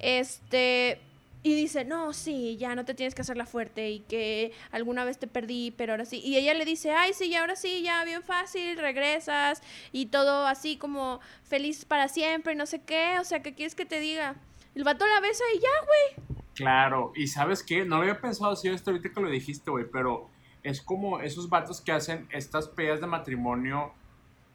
Este, 0.00 1.00
y 1.44 1.54
dice, 1.54 1.84
no, 1.84 2.12
sí, 2.12 2.56
ya 2.56 2.74
no 2.74 2.84
te 2.84 2.94
tienes 2.94 3.14
que 3.14 3.22
hacer 3.22 3.36
la 3.36 3.46
fuerte 3.46 3.90
y 3.90 4.00
que 4.00 4.52
alguna 4.70 5.04
vez 5.04 5.18
te 5.18 5.26
perdí, 5.26 5.72
pero 5.72 5.92
ahora 5.92 6.04
sí. 6.04 6.20
Y 6.24 6.36
ella 6.36 6.54
le 6.54 6.64
dice, 6.64 6.92
ay, 6.92 7.12
sí, 7.14 7.34
ahora 7.34 7.56
sí, 7.56 7.82
ya 7.82 8.04
bien 8.04 8.22
fácil, 8.22 8.78
regresas 8.78 9.60
y 9.90 10.06
todo 10.06 10.46
así 10.46 10.76
como 10.76 11.20
feliz 11.42 11.84
para 11.84 12.08
siempre 12.08 12.52
y 12.52 12.56
no 12.56 12.66
sé 12.66 12.82
qué, 12.82 13.18
o 13.18 13.24
sea, 13.24 13.42
¿qué 13.42 13.54
quieres 13.54 13.74
que 13.74 13.86
te 13.86 13.98
diga? 13.98 14.36
El 14.74 14.84
vato 14.84 15.06
la 15.06 15.20
besa 15.20 15.42
y 15.54 15.58
ya, 15.58 15.68
güey. 15.84 16.38
Claro, 16.54 17.12
y 17.16 17.26
¿sabes 17.26 17.62
qué? 17.62 17.84
No 17.84 17.96
lo 17.96 18.02
había 18.02 18.20
pensado 18.20 18.52
así 18.52 18.68
hasta 18.68 18.90
ahorita 18.90 19.10
que 19.10 19.20
lo 19.20 19.28
dijiste, 19.28 19.70
güey, 19.70 19.86
pero 19.90 20.30
es 20.62 20.80
como 20.80 21.20
esos 21.20 21.48
vatos 21.48 21.80
que 21.80 21.90
hacen 21.90 22.28
estas 22.30 22.68
pedas 22.68 23.00
de 23.00 23.08
matrimonio 23.08 23.92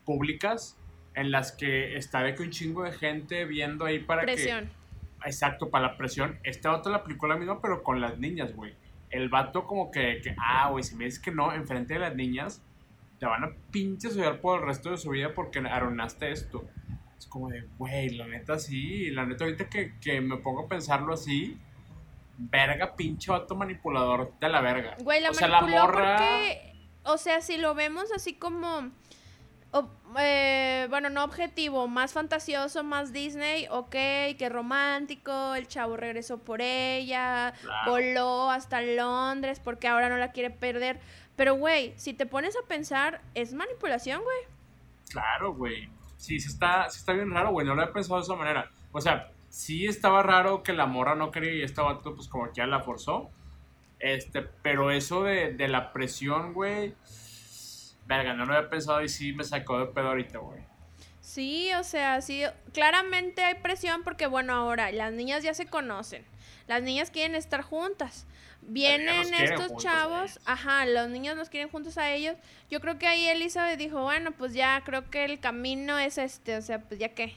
públicas 0.05 0.77
en 1.15 1.31
las 1.31 1.51
que 1.51 1.97
está 1.97 2.21
de 2.21 2.33
que 2.33 2.43
un 2.43 2.51
chingo 2.51 2.83
de 2.83 2.93
gente 2.93 3.43
viendo 3.45 3.83
ahí 3.83 3.99
para 3.99 4.21
Presión. 4.21 4.67
que... 4.67 4.86
Exacto, 5.25 5.69
para 5.69 5.87
la 5.87 5.97
presión. 5.97 6.39
Este 6.43 6.67
vato 6.67 6.89
la 6.89 6.97
aplicó 6.97 7.27
la 7.27 7.37
misma, 7.37 7.61
pero 7.61 7.83
con 7.83 8.01
las 8.01 8.17
niñas, 8.19 8.55
güey. 8.55 8.75
El 9.09 9.29
vato 9.29 9.65
como 9.65 9.89
que, 9.91 10.19
que 10.21 10.35
ah, 10.39 10.69
güey, 10.69 10.83
si 10.83 10.95
me 10.95 11.05
dices 11.05 11.19
que 11.19 11.31
no, 11.31 11.53
enfrente 11.53 11.93
de 11.93 11.99
las 11.99 12.15
niñas, 12.15 12.61
te 13.19 13.25
van 13.25 13.43
a 13.43 13.51
pinches 13.71 14.15
odiar 14.15 14.41
por 14.41 14.59
el 14.59 14.65
resto 14.65 14.91
de 14.91 14.97
su 14.97 15.09
vida 15.09 15.33
porque 15.33 15.59
arruinaste 15.59 16.31
esto. 16.31 16.65
Es 17.17 17.25
como 17.25 17.49
de, 17.49 17.67
güey, 17.77 18.09
la 18.09 18.27
neta 18.27 18.59
sí, 18.59 19.09
la 19.11 19.25
neta 19.25 19.45
ahorita 19.45 19.69
que, 19.69 19.97
que 19.99 20.21
me 20.21 20.37
pongo 20.37 20.65
a 20.65 20.67
pensarlo 20.67 21.13
así, 21.13 21.57
verga, 22.37 22.95
pinche 22.95 23.31
vato 23.31 23.55
manipulador 23.55 24.33
de 24.39 24.49
la 24.49 24.61
verga. 24.61 24.97
Güey, 25.01 25.21
la 25.21 25.31
o 25.31 25.33
sea, 25.33 25.47
la 25.47 25.61
morra... 25.61 26.17
porque, 26.17 26.73
o 27.03 27.17
sea, 27.17 27.41
si 27.41 27.57
lo 27.57 27.73
vemos 27.73 28.11
así 28.11 28.35
como, 28.35 28.91
eh, 30.19 30.87
bueno, 30.89 31.09
no 31.09 31.23
objetivo, 31.23 31.87
más 31.87 32.13
fantasioso, 32.13 32.83
más 32.83 33.11
Disney, 33.13 33.67
ok, 33.69 33.89
qué 33.91 34.49
romántico, 34.49 35.55
el 35.55 35.67
chavo 35.67 35.97
regresó 35.97 36.37
por 36.39 36.61
ella, 36.61 37.53
Claro. 37.61 37.91
voló 37.91 38.49
hasta 38.51 38.81
Londres 38.81 39.59
porque 39.63 39.87
ahora 39.87 40.09
no 40.09 40.17
la 40.17 40.31
quiere 40.31 40.49
perder. 40.49 40.99
Pero, 41.35 41.55
güey, 41.55 41.93
si 41.97 42.13
te 42.13 42.25
pones 42.25 42.55
a 42.55 42.67
pensar, 42.67 43.21
es 43.35 43.53
manipulación, 43.53 44.21
güey. 44.23 44.37
Claro, 45.11 45.53
güey. 45.53 45.89
Sí, 46.17 46.39
sí 46.39 46.47
está, 46.49 46.89
sí 46.89 46.99
está 46.99 47.13
bien 47.13 47.29
raro, 47.31 47.51
güey. 47.51 47.65
No 47.67 47.75
lo 47.75 47.81
había 47.83 47.93
pensado 47.93 48.15
de 48.17 48.23
esa 48.23 48.35
manera. 48.35 48.71
O 48.91 48.99
sea, 49.01 49.31
sí 49.49 49.85
estaba 49.85 50.23
raro 50.23 50.63
que 50.63 50.73
la 50.73 50.87
morra 50.87 51.13
no 51.15 51.29
quería 51.29 51.53
y 51.53 51.61
este 51.61 51.79
vato, 51.81 52.15
pues 52.15 52.27
como 52.27 52.45
que 52.47 52.53
ya 52.55 52.65
la 52.65 52.79
forzó. 52.81 53.29
Este, 53.99 54.41
pero 54.41 54.89
eso 54.91 55.23
de, 55.23 55.53
de 55.53 55.67
la 55.67 55.93
presión, 55.93 56.53
güey. 56.53 56.95
Verga, 58.07 58.33
no 58.33 58.45
lo 58.45 58.55
había 58.55 58.69
pensado 58.69 59.01
y 59.03 59.09
sí 59.09 59.33
me 59.33 59.43
sacó 59.43 59.79
de 59.79 59.87
pedo 59.87 60.07
ahorita, 60.07 60.39
güey. 60.39 60.61
Sí, 61.19 61.71
o 61.73 61.83
sea, 61.83 62.21
sí, 62.21 62.43
claramente 62.73 63.43
hay 63.43 63.55
presión 63.55 64.03
porque, 64.03 64.27
bueno, 64.27 64.53
ahora 64.53 64.91
las 64.93 65.11
niñas 65.11 65.43
ya 65.43 65.53
se 65.53 65.65
conocen. 65.65 66.25
Las 66.67 66.81
niñas 66.81 67.11
quieren 67.11 67.35
estar 67.35 67.61
juntas. 67.61 68.25
Vienen 68.61 69.33
estos 69.33 69.75
chavos, 69.77 70.39
ajá, 70.45 70.85
los 70.85 71.09
niños 71.09 71.35
los 71.35 71.49
quieren 71.49 71.69
juntos 71.69 71.97
a 71.97 72.11
ellos. 72.11 72.37
Yo 72.69 72.79
creo 72.79 72.97
que 72.97 73.07
ahí 73.07 73.27
Elizabeth 73.27 73.77
dijo, 73.77 74.01
bueno, 74.01 74.31
pues 74.31 74.53
ya 74.53 74.81
creo 74.85 75.09
que 75.09 75.25
el 75.25 75.39
camino 75.39 75.97
es 75.97 76.17
este, 76.17 76.55
o 76.57 76.61
sea, 76.61 76.81
pues 76.81 76.99
ya 76.99 77.09
que. 77.09 77.35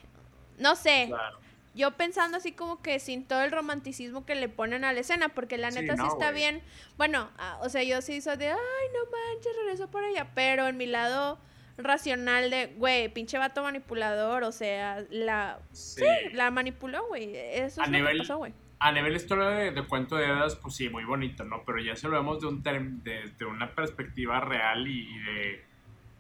No 0.59 0.77
sé, 0.77 1.07
Claro. 1.09 1.39
Yo 1.75 1.93
pensando 1.93 2.37
así 2.39 2.53
como 2.53 2.83
que 2.83 2.99
sin 2.99 3.25
todo 3.25 3.43
el 3.43 3.53
romanticismo 3.53 4.27
que 4.27 4.35
le 4.35 4.49
ponen 4.49 4.85
a 4.85 4.93
la 4.93 5.01
escena, 5.01 5.29
porque 5.31 5.57
la 5.59 5.71
neta 5.71 5.95
sí 5.95 6.03
no, 6.03 6.09
está 6.09 6.31
bien. 6.33 6.63
Bueno, 6.97 7.31
ah, 7.39 7.59
o 7.63 7.69
sea, 7.69 7.83
yo 7.85 8.03
sí 8.03 8.21
soy 8.21 8.37
de, 8.37 8.49
ay, 8.49 8.57
no 8.57 9.11
manches, 9.11 9.53
regresó 9.63 9.89
por 9.91 10.03
ella, 10.05 10.29
pero 10.35 10.67
en 10.67 10.77
mi 10.77 10.87
lado 10.87 11.39
racional 11.79 12.51
de, 12.51 12.75
güey, 12.77 13.09
pinche 13.13 13.39
vato 13.39 13.63
manipulador, 13.63 14.43
o 14.45 14.53
sea, 14.53 15.03
la, 15.11 15.59
Sí. 15.73 16.05
la 16.33 16.51
manipuló, 16.51 17.07
güey. 17.09 17.35
Eso 17.37 17.81
A 17.81 17.85
es 17.85 17.91
lo 17.91 17.99
nivel- 17.99 18.13
que 18.13 18.19
pasó, 18.19 18.37
güey. 18.39 18.53
A 18.83 18.93
nivel 18.93 19.15
historia 19.15 19.49
de, 19.51 19.71
de 19.73 19.87
cuento 19.87 20.17
de 20.17 20.27
hadas, 20.27 20.57
pues 20.57 20.75
sí, 20.75 20.89
muy 20.89 21.05
bonito, 21.05 21.45
¿no? 21.45 21.63
Pero 21.67 21.81
ya 21.83 21.97
se 21.97 22.09
lo 22.09 22.17
vemos 22.17 22.41
de, 22.41 22.47
un 22.47 22.63
term- 22.63 23.03
de, 23.03 23.31
de 23.39 23.45
una 23.45 23.75
perspectiva 23.75 24.41
real 24.41 24.87
y, 24.89 25.03
y 25.15 25.19
de, 25.19 25.65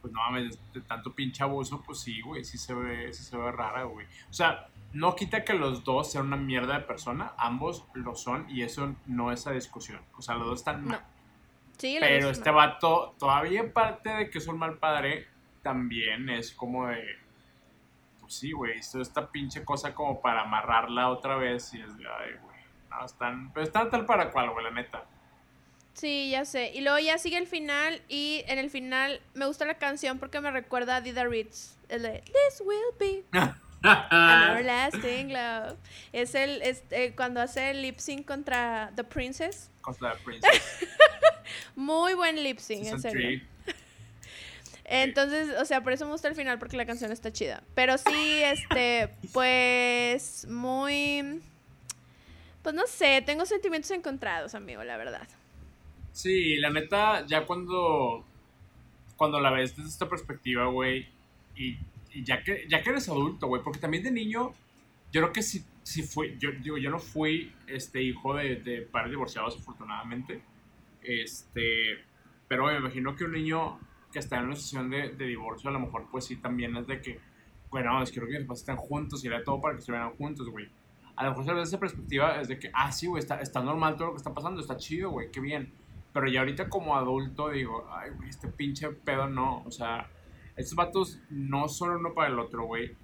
pues 0.03 0.13
no 0.13 0.21
mames, 0.21 0.59
de 0.75 0.81
tanto 0.83 1.15
pinche 1.15 1.43
abuso, 1.43 1.83
pues 1.83 2.01
sí, 2.01 2.21
güey, 2.21 2.45
sí 2.45 2.59
se 2.59 2.75
ve, 2.75 3.13
sí 3.15 3.23
se 3.25 3.37
ve 3.37 3.51
rara, 3.51 3.85
güey. 3.85 4.07
O 4.29 4.33
sea, 4.33 4.69
no 4.93 5.15
quita 5.15 5.45
que 5.45 5.55
los 5.55 5.85
dos 5.85 6.11
sean 6.11 6.27
una 6.27 6.37
mierda 6.37 6.79
de 6.79 6.85
persona, 6.85 7.33
ambos 7.37 7.85
lo 7.95 8.15
son 8.15 8.49
y 8.51 8.63
eso 8.63 8.95
no 9.07 9.33
es 9.33 9.47
a 9.47 9.53
discusión. 9.53 10.01
O 10.17 10.23
sea, 10.23 10.35
los 10.35 10.47
dos 10.47 10.59
están 10.61 10.85
mal. 10.85 11.05
Sí, 11.79 11.99
la 11.99 12.07
Pero 12.07 12.31
este 12.31 12.53
mal. 12.53 12.69
vato, 12.71 13.15
todavía 13.19 13.63
aparte 13.63 14.11
de 14.11 14.31
que 14.31 14.39
es 14.39 14.47
un 14.47 14.59
mal 14.59 14.79
padre, 14.79 15.27
también 15.63 16.29
es 16.29 16.53
como 16.53 16.89
de. 16.89 17.03
Pues 18.21 18.35
sí, 18.35 18.53
güey, 18.53 18.79
hizo 18.79 19.01
esta 19.01 19.31
pinche 19.31 19.65
cosa 19.65 19.95
como 19.95 20.21
para 20.21 20.43
amarrarla 20.43 21.09
otra 21.09 21.37
vez 21.37 21.73
y 21.75 21.81
es 21.81 21.97
de, 21.97 22.05
ay, 22.07 22.33
güey. 22.43 22.57
No, 22.91 23.05
están. 23.05 23.53
Pero 23.53 23.65
están 23.65 23.91
tal 23.91 24.05
para 24.05 24.31
cual, 24.31 24.51
güey, 24.51 24.65
la 24.65 24.71
neta. 24.73 25.05
Sí, 25.95 26.31
ya 26.31 26.45
sé. 26.45 26.73
Y 26.75 26.81
luego 26.81 26.99
ya 26.99 27.19
sigue 27.19 27.37
el 27.39 27.47
final 27.47 28.03
y 28.09 28.43
en 28.47 28.59
el 28.59 28.71
final 28.71 29.21
me 29.35 29.47
gusta 29.47 29.65
la 29.65 29.75
canción 29.75 30.19
porque 30.19 30.41
me 30.41 30.51
recuerda 30.51 30.97
a 30.97 31.01
Dida 31.01 31.25
Ritz. 31.25 31.79
El 31.89 32.03
de 32.03 32.23
This 32.23 32.63
will 32.65 32.95
be 32.99 33.25
an 33.83 34.59
everlasting 34.59 35.29
love. 35.33 35.77
Es 36.13 36.35
el 36.35 36.63
es, 36.63 36.83
eh, 36.91 37.13
cuando 37.17 37.41
hace 37.41 37.71
el 37.71 37.83
lip 37.83 37.99
sync 37.99 38.27
contra 38.27 38.93
The 38.97 39.05
Princess. 39.05 39.71
Contra 39.81 40.11
la 40.11 40.15
Princess. 40.17 40.87
Muy 41.77 42.15
buen 42.15 42.43
lip 42.43 42.59
sync, 42.59 42.87
en 42.87 43.01
serio. 43.01 43.21
three. 43.21 43.43
Entonces, 44.85 45.57
o 45.61 45.65
sea, 45.65 45.83
por 45.83 45.93
eso 45.93 46.05
me 46.05 46.13
gusta 46.13 46.29
el 46.29 46.35
final 46.35 46.59
porque 46.59 46.77
la 46.77 46.85
canción 46.85 47.13
está 47.13 47.33
chida. 47.33 47.63
Pero 47.75 47.97
sí, 47.97 48.43
este, 48.43 49.11
pues 49.33 50.47
muy 50.49 51.41
pues 52.63 52.75
no 52.75 52.87
sé, 52.87 53.23
tengo 53.25 53.47
sentimientos 53.47 53.91
encontrados, 53.91 54.55
amigo, 54.55 54.85
la 54.85 54.97
verdad. 54.97 55.27
Sí, 56.13 56.57
la 56.57 56.71
neta, 56.71 57.27
ya 57.27 57.47
cuando. 57.47 58.25
Cuando 59.17 59.41
la 59.41 59.51
ves 59.51 59.77
desde 59.77 59.89
esta 59.89 60.09
perspectiva, 60.09 60.67
güey. 60.67 61.07
Y 61.57 61.79
ya, 62.15 62.43
que, 62.43 62.67
ya 62.69 62.83
que 62.83 62.91
eres 62.91 63.09
adulto, 63.09 63.47
güey. 63.47 63.63
Porque 63.63 63.79
también 63.79 64.03
de 64.03 64.11
niño. 64.11 64.53
Yo 65.13 65.23
creo 65.23 65.33
que 65.33 65.43
sí, 65.43 65.65
sí 65.83 66.03
fui. 66.03 66.37
Yo, 66.39 66.53
digo, 66.53 66.79
yo 66.79 66.91
no 66.91 66.99
fui 66.99 67.53
este 67.67 68.03
hijo 68.03 68.35
de, 68.35 68.57
de 68.57 68.83
padres 68.83 69.11
divorciados, 69.11 69.57
afortunadamente. 69.59 70.43
Este. 71.03 72.05
Pero 72.49 72.67
me 72.67 72.77
imagino 72.77 73.15
que 73.15 73.25
un 73.25 73.33
niño 73.33 73.79
que 74.13 74.19
está 74.19 74.39
en 74.39 74.47
una 74.47 74.57
situación 74.57 74.91
de, 74.91 75.11
de 75.11 75.27
divorcio, 75.27 75.71
a 75.71 75.73
lo 75.73 75.81
mejor, 75.81 76.09
pues 76.11 76.27
sí, 76.27 76.37
también 76.37 76.77
es 76.77 76.87
de 76.87 77.01
que. 77.01 77.21
Bueno, 77.71 78.03
es 78.03 78.11
que 78.11 78.15
quiero 78.15 78.29
que 78.29 78.39
mis 78.39 78.47
papás 78.47 78.61
estén 78.61 78.77
juntos 78.77 79.25
y 79.25 79.29
haré 79.29 79.45
todo 79.45 79.61
para 79.61 79.75
que 79.75 79.81
estuvieran 79.81 80.11
juntos, 80.17 80.49
güey. 80.49 80.69
A 81.15 81.25
lo 81.25 81.31
mejor 81.31 81.47
desde 81.47 81.63
esa 81.63 81.79
perspectiva 81.79 82.41
es 82.41 82.49
de 82.49 82.59
que, 82.59 82.71
ah, 82.73 82.91
sí, 82.91 83.07
güey, 83.07 83.21
está, 83.21 83.41
está 83.41 83.63
normal 83.63 83.95
todo 83.97 84.09
lo 84.09 84.13
que 84.15 84.19
está 84.19 84.33
pasando, 84.33 84.61
está 84.61 84.77
chido, 84.77 85.11
güey, 85.11 85.31
qué 85.31 85.41
bien. 85.41 85.73
Pero 86.13 86.27
ya 86.29 86.41
ahorita 86.41 86.69
como 86.69 86.97
adulto 86.97 87.51
digo, 87.51 87.89
ay, 87.93 88.11
güey, 88.17 88.29
este 88.29 88.49
pinche 88.49 88.89
pedo 88.91 89.29
no. 89.29 89.63
O 89.65 89.71
sea, 89.71 90.09
estos 90.61 90.77
vatos 90.77 91.21
no 91.31 91.69
son 91.69 91.91
uno 91.91 92.15
para 92.15 92.29
el 92.29 92.39
otro, 92.39 92.65
güey. 92.65 92.97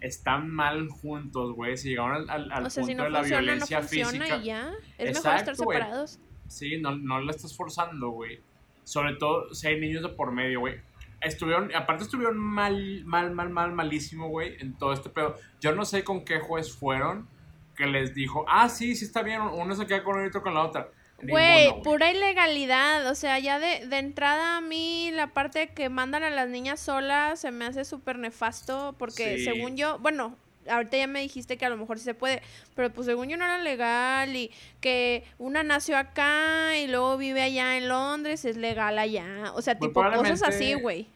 Están 0.00 0.50
mal 0.50 0.88
juntos, 0.88 1.54
güey. 1.54 1.76
Si 1.76 1.90
llegaron 1.90 2.16
al, 2.16 2.30
al, 2.30 2.52
al 2.52 2.66
o 2.66 2.70
sea, 2.70 2.82
punto 2.82 2.92
si 2.92 2.94
no 2.96 3.04
de 3.04 3.10
la 3.10 3.18
funciona, 3.20 3.40
no 3.40 3.46
violencia 3.46 3.78
funciona 3.80 4.10
física. 4.10 4.36
y 4.36 4.44
ya. 4.44 4.72
Es 4.98 5.14
mejor 5.14 5.16
Exacto, 5.16 5.50
estar 5.52 5.64
güey. 5.64 5.78
separados. 5.78 6.20
Sí, 6.48 6.80
no, 6.80 6.96
no 6.96 7.20
la 7.20 7.30
estás 7.30 7.56
forzando, 7.56 8.10
güey. 8.10 8.40
Sobre 8.84 9.14
todo 9.14 9.54
si 9.54 9.68
hay 9.68 9.80
niños 9.80 10.02
de 10.02 10.08
por 10.08 10.32
medio, 10.32 10.60
güey. 10.60 10.80
Estuvieron, 11.20 11.72
aparte 11.74 12.02
estuvieron 12.02 12.36
mal, 12.36 13.04
mal, 13.04 13.32
mal, 13.32 13.50
mal, 13.50 13.72
malísimo, 13.72 14.28
güey, 14.28 14.56
en 14.60 14.76
todo 14.76 14.92
este 14.92 15.08
pedo. 15.08 15.36
Yo 15.60 15.72
no 15.72 15.84
sé 15.84 16.02
con 16.02 16.24
qué 16.24 16.40
juez 16.40 16.74
fueron 16.76 17.28
que 17.76 17.86
les 17.86 18.12
dijo, 18.12 18.44
ah, 18.48 18.68
sí, 18.68 18.96
sí 18.96 19.04
está 19.04 19.22
bien, 19.22 19.40
uno 19.40 19.74
se 19.74 19.86
queda 19.86 20.02
con 20.02 20.22
y 20.22 20.26
otro 20.26 20.42
con 20.42 20.54
la 20.54 20.62
otra. 20.62 20.90
Güey, 21.22 21.82
pura 21.82 22.10
ilegalidad. 22.10 23.08
O 23.08 23.14
sea, 23.14 23.38
ya 23.38 23.58
de, 23.58 23.86
de, 23.86 23.98
entrada 23.98 24.56
a 24.56 24.60
mí 24.60 25.10
la 25.12 25.28
parte 25.28 25.68
que 25.68 25.88
mandan 25.88 26.22
a 26.22 26.30
las 26.30 26.48
niñas 26.48 26.80
solas 26.80 27.40
se 27.40 27.50
me 27.50 27.64
hace 27.64 27.84
súper 27.84 28.18
nefasto 28.18 28.94
porque 28.98 29.42
según 29.44 29.76
yo, 29.76 29.98
bueno, 30.00 30.36
ahorita 30.68 30.96
ya 30.96 31.06
me 31.06 31.20
dijiste 31.20 31.56
que 31.56 31.66
a 31.66 31.70
lo 31.70 31.76
mejor 31.76 31.98
sí 31.98 32.04
se 32.04 32.14
puede, 32.14 32.42
pero 32.74 32.92
pues 32.92 33.06
según 33.06 33.28
yo 33.28 33.36
no 33.36 33.44
era 33.44 33.58
legal 33.58 34.34
y 34.34 34.50
que 34.80 35.24
una 35.38 35.62
nació 35.62 35.96
acá 35.96 36.78
y 36.78 36.88
luego 36.88 37.16
vive 37.16 37.42
allá 37.42 37.76
en 37.76 37.88
Londres, 37.88 38.44
es 38.44 38.56
legal 38.56 38.98
allá. 38.98 39.52
O 39.54 39.62
sea, 39.62 39.78
tipo 39.78 40.02
cosas 40.02 40.42
así, 40.42 40.74
güey. 40.74 41.06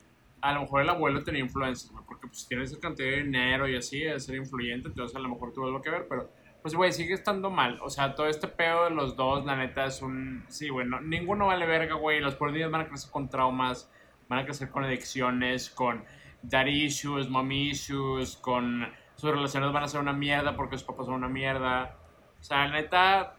A 0.40 0.52
lo 0.52 0.60
mejor 0.62 0.82
el 0.82 0.88
abuelo 0.88 1.24
tenía 1.24 1.40
influencia, 1.40 1.90
porque 2.06 2.28
pues 2.28 2.46
tienes 2.46 2.70
esa 2.70 2.80
cantidad 2.80 3.08
de 3.08 3.22
dinero 3.24 3.68
y 3.68 3.76
así, 3.76 4.00
de 4.00 4.18
ser 4.20 4.36
influyente, 4.36 4.88
entonces 4.88 5.16
a 5.16 5.20
lo 5.20 5.28
mejor 5.28 5.52
tuvo 5.52 5.66
algo 5.66 5.82
que 5.82 5.90
ver, 5.90 6.06
pero 6.08 6.30
pues 6.66 6.74
güey, 6.74 6.92
sigue 6.92 7.14
estando 7.14 7.48
mal. 7.48 7.78
O 7.80 7.90
sea, 7.90 8.16
todo 8.16 8.26
este 8.26 8.48
pedo 8.48 8.86
de 8.86 8.90
los 8.90 9.14
dos, 9.14 9.44
la 9.44 9.54
neta, 9.54 9.84
es 9.84 10.02
un... 10.02 10.44
Sí, 10.48 10.68
güey, 10.68 10.84
ninguno 11.04 11.46
vale 11.46 11.64
verga, 11.64 11.94
güey. 11.94 12.18
Los 12.18 12.34
por 12.34 12.50
van 12.68 12.80
a 12.80 12.88
crecer 12.88 13.08
con 13.12 13.28
traumas, 13.28 13.88
van 14.28 14.40
a 14.40 14.44
crecer 14.44 14.68
con 14.68 14.82
adicciones, 14.82 15.70
con 15.70 16.04
daddy 16.42 16.86
issues, 16.86 17.28
mommy 17.28 17.68
issues, 17.68 18.34
con 18.34 18.92
sus 19.14 19.30
relaciones 19.30 19.72
van 19.72 19.84
a 19.84 19.86
ser 19.86 20.00
una 20.00 20.12
mierda 20.12 20.56
porque 20.56 20.76
sus 20.76 20.84
papás 20.88 21.06
son 21.06 21.14
una 21.14 21.28
mierda. 21.28 21.98
O 22.40 22.42
sea, 22.42 22.66
neta, 22.66 23.36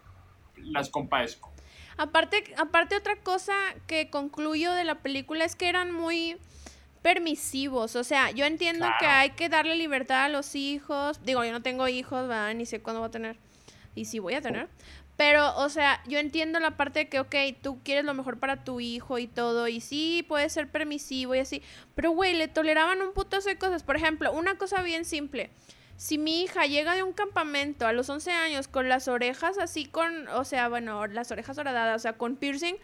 las 0.56 0.88
compadezco. 0.88 1.52
Aparte, 1.98 2.54
aparte 2.56 2.96
otra 2.96 3.16
cosa 3.16 3.52
que 3.86 4.08
concluyo 4.08 4.72
de 4.72 4.84
la 4.84 5.02
película 5.02 5.44
es 5.44 5.54
que 5.54 5.68
eran 5.68 5.92
muy 5.92 6.38
permisivos. 7.02 7.96
O 7.96 8.04
sea, 8.04 8.30
yo 8.30 8.44
entiendo 8.44 8.86
que 8.98 9.06
hay 9.06 9.30
que 9.30 9.48
darle 9.48 9.74
libertad 9.76 10.24
a 10.24 10.28
los 10.28 10.54
hijos. 10.54 11.20
Digo, 11.24 11.44
yo 11.44 11.52
no 11.52 11.62
tengo 11.62 11.88
hijos, 11.88 12.28
¿verdad? 12.28 12.54
Ni 12.54 12.66
sé 12.66 12.80
cuándo 12.80 13.00
voy 13.00 13.08
a 13.08 13.12
tener. 13.12 13.36
Y 13.94 14.04
si 14.04 14.18
voy 14.18 14.34
a 14.34 14.40
tener. 14.40 14.68
Pero, 15.18 15.56
o 15.56 15.68
sea, 15.68 16.00
yo 16.06 16.20
entiendo 16.20 16.60
la 16.60 16.76
parte 16.76 17.00
de 17.00 17.08
que, 17.08 17.18
ok, 17.18 17.34
tú 17.60 17.80
quieres 17.82 18.04
lo 18.04 18.14
mejor 18.14 18.38
para 18.38 18.62
tu 18.62 18.78
hijo 18.78 19.18
y 19.18 19.26
todo, 19.26 19.66
y 19.66 19.80
sí, 19.80 20.24
puede 20.28 20.48
ser 20.48 20.70
permisivo 20.70 21.34
y 21.34 21.40
así. 21.40 21.60
Pero, 21.96 22.12
güey, 22.12 22.34
le 22.34 22.46
toleraban 22.46 23.02
un 23.02 23.12
putazo 23.12 23.48
de 23.48 23.58
cosas. 23.58 23.82
Por 23.82 23.96
ejemplo, 23.96 24.30
una 24.30 24.58
cosa 24.58 24.80
bien 24.82 25.04
simple. 25.04 25.50
Si 25.96 26.18
mi 26.18 26.42
hija 26.42 26.66
llega 26.66 26.94
de 26.94 27.02
un 27.02 27.12
campamento 27.12 27.84
a 27.84 27.92
los 27.92 28.08
11 28.08 28.30
años 28.30 28.68
con 28.68 28.88
las 28.88 29.08
orejas 29.08 29.58
así 29.58 29.86
con, 29.86 30.28
o 30.28 30.44
sea, 30.44 30.68
bueno, 30.68 31.08
las 31.08 31.32
orejas 31.32 31.58
horadadas, 31.58 31.96
o 31.96 31.98
sea, 31.98 32.12
con 32.12 32.36
piercing, 32.36 32.76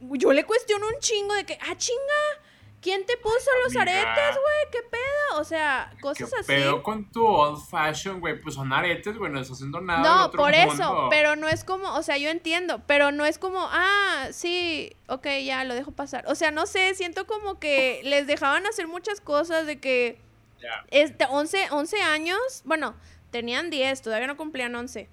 yo 0.00 0.34
le 0.34 0.44
cuestiono 0.44 0.86
un 0.86 1.00
chingo 1.00 1.34
de 1.34 1.44
que, 1.44 1.58
ah, 1.62 1.74
chinga, 1.78 2.42
¿Quién 2.82 3.06
te 3.06 3.16
puso 3.16 3.48
los 3.64 3.76
aretes, 3.76 4.04
güey? 4.04 4.70
¿Qué 4.72 4.82
pedo? 4.90 5.40
O 5.40 5.44
sea, 5.44 5.94
cosas 6.00 6.30
¿Qué 6.30 6.36
así. 6.40 6.46
pedo 6.46 6.82
con 6.82 7.08
tu 7.12 7.24
old 7.24 7.64
fashion, 7.64 8.18
güey? 8.18 8.40
Pues 8.40 8.56
son 8.56 8.72
aretes, 8.72 9.16
güey, 9.16 9.30
no 9.30 9.40
estás 9.40 9.56
haciendo 9.56 9.80
nada. 9.80 10.00
No, 10.02 10.30
por 10.32 10.52
eso, 10.52 11.06
pero 11.08 11.36
no 11.36 11.48
es 11.48 11.62
como, 11.62 11.94
o 11.94 12.02
sea, 12.02 12.18
yo 12.18 12.28
entiendo, 12.28 12.82
pero 12.88 13.12
no 13.12 13.24
es 13.24 13.38
como, 13.38 13.60
ah, 13.70 14.26
sí, 14.32 14.96
ok, 15.06 15.28
ya, 15.44 15.62
lo 15.62 15.74
dejo 15.74 15.92
pasar. 15.92 16.24
O 16.26 16.34
sea, 16.34 16.50
no 16.50 16.66
sé, 16.66 16.94
siento 16.96 17.24
como 17.28 17.60
que 17.60 18.00
les 18.02 18.26
dejaban 18.26 18.66
hacer 18.66 18.88
muchas 18.88 19.20
cosas 19.20 19.64
de 19.64 19.78
que... 19.78 20.20
Ya. 20.60 20.84
Este, 20.90 21.24
11, 21.28 21.68
11 21.70 22.02
años, 22.02 22.62
bueno, 22.64 22.96
tenían 23.30 23.70
10, 23.70 24.02
todavía 24.02 24.26
no 24.26 24.36
cumplían 24.36 24.74
11. 24.74 25.08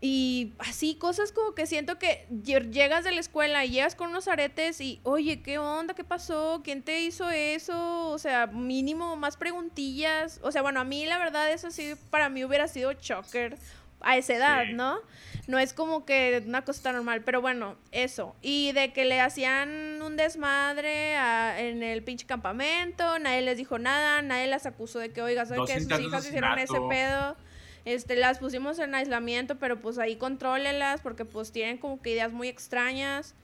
Y 0.00 0.52
así, 0.58 0.96
cosas 0.96 1.32
como 1.32 1.54
que 1.54 1.66
siento 1.66 1.98
que 1.98 2.26
llegas 2.42 3.04
de 3.04 3.12
la 3.12 3.20
escuela 3.20 3.64
y 3.64 3.70
llegas 3.70 3.94
con 3.94 4.10
unos 4.10 4.28
aretes 4.28 4.80
y, 4.80 5.00
oye, 5.02 5.40
¿qué 5.40 5.56
onda? 5.58 5.94
¿Qué 5.94 6.04
pasó? 6.04 6.60
¿Quién 6.62 6.82
te 6.82 7.00
hizo 7.00 7.30
eso? 7.30 8.10
O 8.10 8.18
sea, 8.18 8.46
mínimo 8.46 9.16
más 9.16 9.38
preguntillas. 9.38 10.40
O 10.42 10.52
sea, 10.52 10.60
bueno, 10.60 10.80
a 10.80 10.84
mí 10.84 11.06
la 11.06 11.16
verdad 11.18 11.50
eso 11.50 11.70
sí, 11.70 11.94
para 12.10 12.28
mí 12.28 12.44
hubiera 12.44 12.68
sido 12.68 12.92
choker 12.92 13.56
a 14.00 14.18
esa 14.18 14.34
edad, 14.34 14.66
¿no? 14.66 14.98
No 15.46 15.58
es 15.58 15.72
como 15.72 16.04
que 16.04 16.42
una 16.46 16.62
cosa 16.62 16.82
tan 16.82 16.96
normal, 16.96 17.22
pero 17.22 17.40
bueno, 17.40 17.76
eso. 17.90 18.36
Y 18.42 18.72
de 18.72 18.92
que 18.92 19.06
le 19.06 19.22
hacían 19.22 20.02
un 20.02 20.18
desmadre 20.18 21.14
en 21.56 21.82
el 21.82 22.02
pinche 22.02 22.26
campamento, 22.26 23.18
nadie 23.18 23.40
les 23.40 23.56
dijo 23.56 23.78
nada, 23.78 24.20
nadie 24.20 24.46
las 24.46 24.66
acusó 24.66 24.98
de 24.98 25.10
que, 25.10 25.22
oiga, 25.22 25.46
¿saben 25.46 25.64
que 25.64 25.80
sus 25.80 26.00
hijas 26.00 26.26
hicieron 26.26 26.58
ese 26.58 26.78
pedo? 26.90 27.36
Este, 27.84 28.16
las 28.16 28.38
pusimos 28.38 28.78
en 28.78 28.94
aislamiento, 28.94 29.58
pero 29.58 29.78
pues 29.80 29.98
ahí 29.98 30.16
contrólelas 30.16 31.00
porque 31.02 31.24
pues 31.24 31.52
tienen 31.52 31.78
como 31.78 32.00
que 32.00 32.10
ideas 32.10 32.32
muy 32.32 32.48
extrañas. 32.48 33.34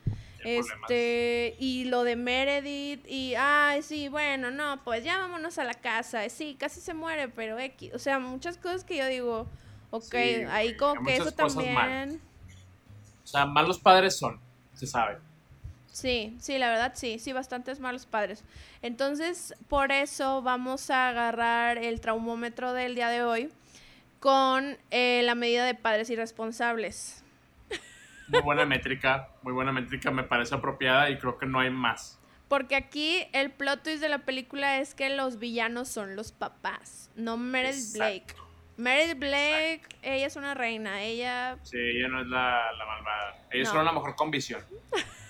Este, 0.43 1.55
y 1.59 1.85
lo 1.85 2.03
de 2.03 2.17
Meredith, 2.17 3.05
y, 3.07 3.35
ay, 3.37 3.83
sí, 3.83 4.09
bueno, 4.09 4.51
no, 4.51 4.83
pues 4.85 5.05
ya 5.05 5.19
vámonos 5.19 5.59
a 5.59 5.65
la 5.65 5.75
casa. 5.75 6.27
Sí, 6.31 6.57
casi 6.59 6.81
se 6.81 6.95
muere, 6.95 7.29
pero 7.29 7.59
X. 7.59 7.93
O 7.95 7.99
sea, 7.99 8.19
muchas 8.19 8.57
cosas 8.57 8.83
que 8.85 8.97
yo 8.97 9.07
digo, 9.07 9.47
ok, 9.91 10.15
ahí 10.49 10.77
como 10.79 11.05
que 11.05 11.17
eso 11.17 11.33
también. 11.33 12.23
O 13.23 13.27
sea, 13.27 13.45
malos 13.45 13.79
padres 13.79 14.17
son, 14.17 14.41
se 14.73 14.87
sabe. 14.87 15.19
Sí, 15.93 16.37
sí, 16.41 16.57
la 16.57 16.71
verdad 16.71 16.93
sí, 16.95 17.19
sí, 17.19 17.33
bastantes 17.33 17.79
malos 17.81 18.07
padres. 18.07 18.43
Entonces, 18.81 19.55
por 19.69 19.93
eso 19.93 20.41
vamos 20.41 20.89
a 20.89 21.11
agarrar 21.11 21.77
el 21.77 22.01
traumómetro 22.01 22.73
del 22.73 22.95
día 22.95 23.09
de 23.09 23.23
hoy 23.23 23.53
con 24.21 24.77
eh, 24.91 25.23
la 25.25 25.35
medida 25.35 25.65
de 25.65 25.75
padres 25.75 26.11
irresponsables. 26.11 27.25
Muy 28.29 28.43
buena 28.43 28.65
métrica, 28.65 29.31
muy 29.43 29.53
buena 29.53 29.73
métrica, 29.73 30.13
me 30.13 30.23
parece 30.23 30.55
apropiada 30.55 31.11
y 31.11 31.19
creo 31.19 31.37
que 31.37 31.47
no 31.47 31.59
hay 31.59 31.71
más. 31.71 32.21
Porque 32.47 32.77
aquí 32.77 33.27
el 33.33 33.51
plot 33.51 33.83
twist 33.83 34.01
de 34.01 34.09
la 34.09 34.21
película 34.21 34.79
es 34.79 34.95
que 34.95 35.11
los 35.11 35.41
villanos 35.41 35.89
son 35.89 36.15
los 36.15 36.31
papás, 36.31 37.11
no 37.17 37.37
Meredith 37.37 37.95
Blake. 37.95 38.27
Meredith 38.77 39.19
Blake, 39.19 39.83
ella 40.03 40.27
es 40.27 40.37
una 40.37 40.55
reina, 40.55 41.03
ella... 41.03 41.59
Sí, 41.63 41.77
ella 41.77 42.09
no 42.09 42.21
es 42.21 42.29
la, 42.29 42.63
malvada. 42.87 43.47
Ella 43.51 43.63
es 43.63 43.69
solo 43.69 43.83
la 43.83 43.93
mejor 43.93 44.17
con 44.17 44.31
visión. 44.31 44.63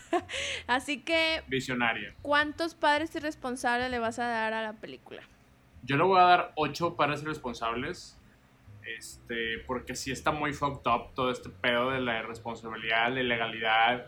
Así 0.66 1.00
que... 1.00 1.42
Visionaria. 1.48 2.14
¿Cuántos 2.22 2.74
padres 2.74 3.14
irresponsables 3.16 3.90
le 3.90 3.98
vas 3.98 4.18
a 4.18 4.26
dar 4.26 4.52
a 4.52 4.62
la 4.62 4.74
película? 4.74 5.22
Yo 5.82 5.96
le 5.96 6.04
voy 6.04 6.20
a 6.20 6.24
dar 6.24 6.52
ocho 6.54 6.96
padres 6.96 7.22
irresponsables. 7.22 8.19
Este, 8.98 9.58
porque 9.66 9.94
sí 9.94 10.10
está 10.12 10.32
muy 10.32 10.52
fucked 10.52 10.90
up 10.90 11.14
todo 11.14 11.30
este 11.30 11.50
pedo 11.50 11.90
de 11.90 12.00
la 12.00 12.20
irresponsabilidad, 12.20 13.12
la 13.12 13.20
ilegalidad. 13.20 14.06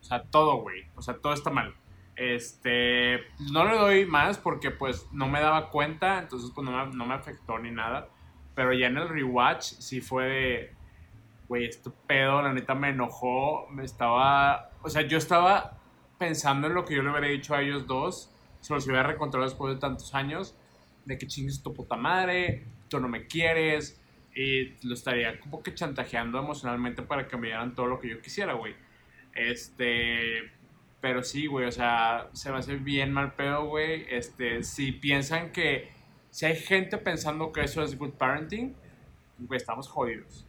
O 0.00 0.04
sea, 0.04 0.22
todo, 0.24 0.56
güey. 0.56 0.84
O 0.94 1.02
sea, 1.02 1.14
todo 1.18 1.32
está 1.32 1.50
mal. 1.50 1.74
Este, 2.16 3.20
no 3.52 3.64
le 3.64 3.76
doy 3.76 4.06
más 4.06 4.38
porque 4.38 4.70
pues 4.70 5.08
no 5.12 5.28
me 5.28 5.40
daba 5.40 5.70
cuenta, 5.70 6.18
entonces 6.18 6.50
pues 6.54 6.66
no 6.66 7.06
me, 7.06 7.14
afectó 7.14 7.58
ni 7.58 7.70
nada. 7.70 8.08
Pero 8.54 8.72
ya 8.72 8.88
en 8.88 8.98
el 8.98 9.08
rewatch 9.08 9.62
sí 9.62 10.00
fue 10.00 10.24
de, 10.24 10.74
güey, 11.48 11.64
este 11.64 11.90
pedo, 12.06 12.42
la 12.42 12.52
neta 12.52 12.74
me 12.74 12.90
enojó, 12.90 13.66
me 13.70 13.84
estaba, 13.84 14.70
o 14.82 14.90
sea, 14.90 15.02
yo 15.02 15.16
estaba 15.16 15.78
pensando 16.18 16.66
en 16.66 16.74
lo 16.74 16.84
que 16.84 16.94
yo 16.94 17.02
le 17.02 17.10
hubiera 17.10 17.28
dicho 17.28 17.54
a 17.54 17.62
ellos 17.62 17.86
dos, 17.86 18.30
se 18.60 18.74
los 18.74 18.84
hubiera 18.86 19.02
reencontrado 19.04 19.44
después 19.46 19.74
de 19.74 19.80
tantos 19.80 20.14
años, 20.14 20.54
de 21.06 21.16
que 21.18 21.26
chingues 21.26 21.62
tu 21.62 21.72
puta 21.72 21.96
madre, 21.96 22.66
no 23.00 23.08
me 23.08 23.26
quieres, 23.26 24.00
y 24.34 24.74
lo 24.86 24.94
estaría 24.94 25.38
como 25.40 25.62
que 25.62 25.74
chantajeando 25.74 26.38
emocionalmente 26.38 27.02
para 27.02 27.28
que 27.28 27.36
me 27.36 27.48
dieran 27.48 27.74
todo 27.74 27.86
lo 27.86 28.00
que 28.00 28.08
yo 28.08 28.20
quisiera, 28.20 28.54
güey. 28.54 28.74
Este, 29.34 30.50
pero 31.00 31.22
sí, 31.22 31.46
güey, 31.46 31.66
o 31.66 31.72
sea, 31.72 32.28
se 32.32 32.50
va 32.50 32.56
a 32.56 32.60
hacer 32.60 32.78
bien 32.78 33.12
mal 33.12 33.34
pedo, 33.34 33.66
güey. 33.66 34.06
Este, 34.08 34.62
si 34.62 34.92
piensan 34.92 35.52
que, 35.52 35.90
si 36.30 36.46
hay 36.46 36.56
gente 36.56 36.96
pensando 36.98 37.52
que 37.52 37.62
eso 37.62 37.82
es 37.82 37.98
good 37.98 38.12
parenting, 38.12 38.74
güey, 39.38 39.58
estamos 39.58 39.88
jodidos. 39.88 40.46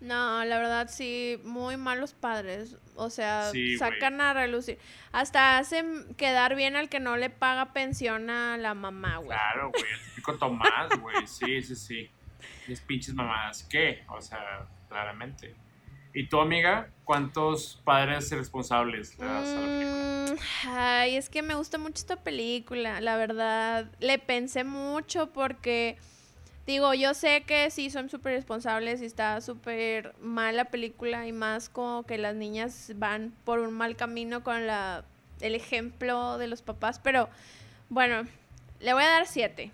No, 0.00 0.44
la 0.44 0.58
verdad 0.58 0.88
sí, 0.90 1.40
muy 1.44 1.76
malos 1.76 2.12
padres. 2.12 2.76
O 2.96 3.10
sea, 3.10 3.50
sacan 3.78 4.20
a 4.20 4.34
relucir. 4.34 4.78
Hasta 5.12 5.58
hacen 5.58 6.14
quedar 6.16 6.54
bien 6.54 6.76
al 6.76 6.88
que 6.88 7.00
no 7.00 7.16
le 7.16 7.30
paga 7.30 7.72
pensión 7.72 8.28
a 8.30 8.56
la 8.58 8.74
mamá, 8.74 9.16
güey. 9.16 9.28
Claro, 9.28 9.70
güey, 9.70 9.92
el 9.92 10.00
típico 10.10 10.34
Tomás, 10.36 11.00
güey. 11.00 11.26
Sí, 11.26 11.62
sí, 11.62 11.74
sí. 11.74 12.10
Es 12.68 12.80
pinches 12.80 13.14
mamadas. 13.14 13.64
¿Qué? 13.64 14.04
O 14.08 14.20
sea, 14.20 14.66
claramente. 14.88 15.54
¿Y 16.12 16.28
tu 16.28 16.38
amiga? 16.38 16.88
¿Cuántos 17.04 17.80
padres 17.84 18.30
responsables 18.30 19.18
le 19.18 19.26
das 19.26 19.48
a 19.48 19.54
la 19.54 19.66
película? 19.66 20.34
Mm, 20.34 20.68
ay, 20.68 21.16
es 21.16 21.28
que 21.28 21.42
me 21.42 21.54
gusta 21.54 21.76
mucho 21.76 21.94
esta 21.96 22.22
película, 22.22 23.00
la 23.00 23.16
verdad. 23.16 23.90
Le 23.98 24.18
pensé 24.20 24.62
mucho 24.62 25.32
porque 25.32 25.98
Digo, 26.66 26.94
yo 26.94 27.12
sé 27.12 27.42
que 27.42 27.70
sí 27.70 27.90
son 27.90 28.08
súper 28.08 28.32
responsables 28.32 29.02
y 29.02 29.04
está 29.04 29.40
súper 29.42 30.14
mal 30.20 30.56
la 30.56 30.64
película 30.64 31.26
y 31.26 31.32
más 31.32 31.68
como 31.68 32.04
que 32.04 32.16
las 32.16 32.34
niñas 32.34 32.92
van 32.96 33.34
por 33.44 33.60
un 33.60 33.72
mal 33.72 33.96
camino 33.96 34.42
con 34.42 34.66
la, 34.66 35.04
el 35.40 35.54
ejemplo 35.54 36.38
de 36.38 36.46
los 36.46 36.62
papás, 36.62 36.98
pero 36.98 37.28
bueno, 37.90 38.26
le 38.80 38.94
voy 38.94 39.02
a 39.02 39.08
dar 39.08 39.26
siete. 39.26 39.72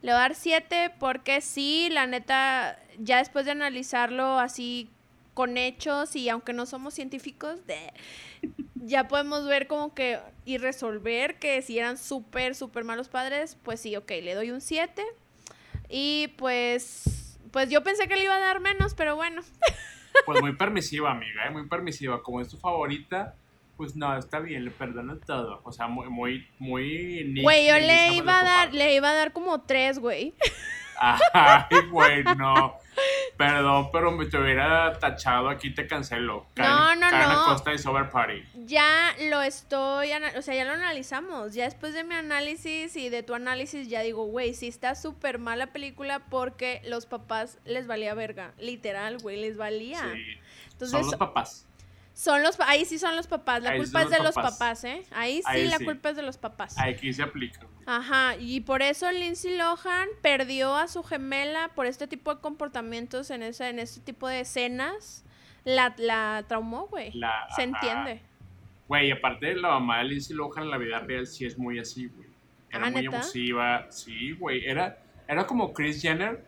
Le 0.00 0.12
voy 0.12 0.18
a 0.18 0.22
dar 0.22 0.34
siete 0.34 0.90
porque 0.98 1.42
sí, 1.42 1.88
la 1.90 2.06
neta, 2.06 2.78
ya 2.98 3.18
después 3.18 3.44
de 3.44 3.50
analizarlo 3.50 4.38
así 4.38 4.88
con 5.34 5.58
hechos 5.58 6.16
y 6.16 6.30
aunque 6.30 6.54
no 6.54 6.64
somos 6.64 6.94
científicos, 6.94 7.60
ya 8.74 9.06
podemos 9.06 9.46
ver 9.46 9.66
como 9.66 9.92
que 9.94 10.18
y 10.46 10.56
resolver 10.56 11.38
que 11.38 11.60
si 11.60 11.78
eran 11.78 11.98
súper, 11.98 12.54
súper 12.54 12.84
malos 12.84 13.08
padres, 13.08 13.58
pues 13.62 13.80
sí, 13.80 13.96
ok, 13.96 14.10
le 14.22 14.34
doy 14.34 14.50
un 14.50 14.62
siete 14.62 15.04
y 15.92 16.28
pues, 16.38 17.38
pues 17.52 17.68
yo 17.68 17.82
pensé 17.82 18.08
que 18.08 18.16
le 18.16 18.24
iba 18.24 18.34
a 18.34 18.40
dar 18.40 18.60
menos, 18.60 18.94
pero 18.94 19.14
bueno. 19.14 19.42
Pues 20.26 20.42
muy 20.42 20.54
permisiva, 20.54 21.10
amiga, 21.10 21.46
¿eh? 21.46 21.50
muy 21.50 21.66
permisiva. 21.66 22.22
Como 22.22 22.42
es 22.42 22.48
tu 22.48 22.58
favorita, 22.58 23.34
pues 23.78 23.96
no, 23.96 24.14
está 24.14 24.40
bien, 24.40 24.62
le 24.66 24.70
perdono 24.70 25.16
todo. 25.16 25.62
O 25.64 25.72
sea, 25.72 25.88
muy, 25.88 26.10
muy, 26.10 26.46
muy... 26.58 27.42
Güey, 27.42 27.66
yo 27.66 27.78
le 27.78 28.16
iba 28.16 28.40
a 28.40 28.44
dar, 28.44 28.74
le 28.74 28.94
iba 28.94 29.08
a 29.08 29.14
dar 29.14 29.32
como 29.32 29.62
tres, 29.62 29.98
güey. 29.98 30.34
Ay, 30.98 31.86
güey, 31.90 32.24
no. 32.36 32.76
Perdón, 33.36 33.88
pero 33.92 34.12
me 34.12 34.26
te 34.26 34.38
hubiera 34.38 34.98
tachado 34.98 35.48
aquí, 35.48 35.70
te 35.70 35.86
cancelo. 35.86 36.46
no, 36.56 36.94
no, 36.94 37.10
no. 37.10 37.44
Costa 37.46 37.72
Party. 38.10 38.44
Ya 38.66 39.14
lo 39.30 39.42
estoy, 39.42 40.10
o 40.36 40.42
sea, 40.42 40.54
ya 40.54 40.64
lo 40.64 40.72
analizamos. 40.72 41.54
Ya 41.54 41.64
después 41.64 41.94
de 41.94 42.04
mi 42.04 42.14
análisis 42.14 42.96
y 42.96 43.08
de 43.08 43.22
tu 43.22 43.34
análisis, 43.34 43.88
ya 43.88 44.02
digo, 44.02 44.26
güey, 44.26 44.54
sí 44.54 44.68
está 44.68 44.94
súper 44.94 45.38
mal 45.38 45.58
la 45.58 45.68
película 45.68 46.20
porque 46.28 46.82
los 46.84 47.06
papás 47.06 47.58
les 47.64 47.86
valía 47.86 48.14
verga. 48.14 48.52
Literal, 48.58 49.18
güey, 49.18 49.40
les 49.40 49.56
valía. 49.56 50.02
Sí. 50.12 50.38
Entonces, 50.72 50.90
Son 50.90 51.06
los 51.06 51.16
papás. 51.16 51.66
Son 52.14 52.42
los, 52.42 52.60
ahí 52.60 52.84
sí 52.84 52.98
son 52.98 53.16
los 53.16 53.26
papás, 53.26 53.62
la 53.62 53.76
culpa 53.76 54.02
es 54.02 54.10
de 54.10 54.22
los 54.22 54.34
papás, 54.34 54.84
¿eh? 54.84 55.02
Ahí 55.12 55.42
sí 55.50 55.64
la 55.64 55.78
culpa 55.78 56.10
es 56.10 56.16
de 56.16 56.22
los 56.22 56.36
papás. 56.36 56.76
Aquí 56.78 57.12
se 57.12 57.22
aplica. 57.22 57.66
Ajá, 57.86 58.36
y 58.38 58.60
por 58.60 58.82
eso 58.82 59.10
Lindsay 59.10 59.56
Lohan 59.56 60.08
perdió 60.20 60.76
a 60.76 60.88
su 60.88 61.02
gemela 61.02 61.70
por 61.74 61.86
este 61.86 62.06
tipo 62.06 62.34
de 62.34 62.40
comportamientos 62.40 63.30
en 63.30 63.42
ese, 63.42 63.68
en 63.68 63.78
este 63.78 64.00
tipo 64.00 64.28
de 64.28 64.40
escenas. 64.40 65.24
La, 65.64 65.94
la 65.96 66.44
traumó, 66.48 66.88
güey. 66.88 67.12
Se 67.56 67.62
entiende. 67.62 68.20
Güey, 68.88 69.10
aparte 69.10 69.54
la 69.54 69.68
mamá 69.68 69.98
de 69.98 70.04
Lindsay 70.04 70.36
Lohan 70.36 70.64
en 70.64 70.70
la 70.70 70.76
vida 70.76 70.98
real 70.98 71.26
sí 71.26 71.46
es 71.46 71.56
muy 71.56 71.78
así, 71.78 72.06
güey. 72.08 72.28
Era 72.70 72.86
ah, 72.86 72.90
muy 72.90 73.06
abusiva. 73.06 73.86
Sí, 73.90 74.32
güey. 74.32 74.64
Era, 74.66 74.98
era 75.28 75.46
como 75.46 75.72
Chris 75.72 76.02
Jenner, 76.02 76.44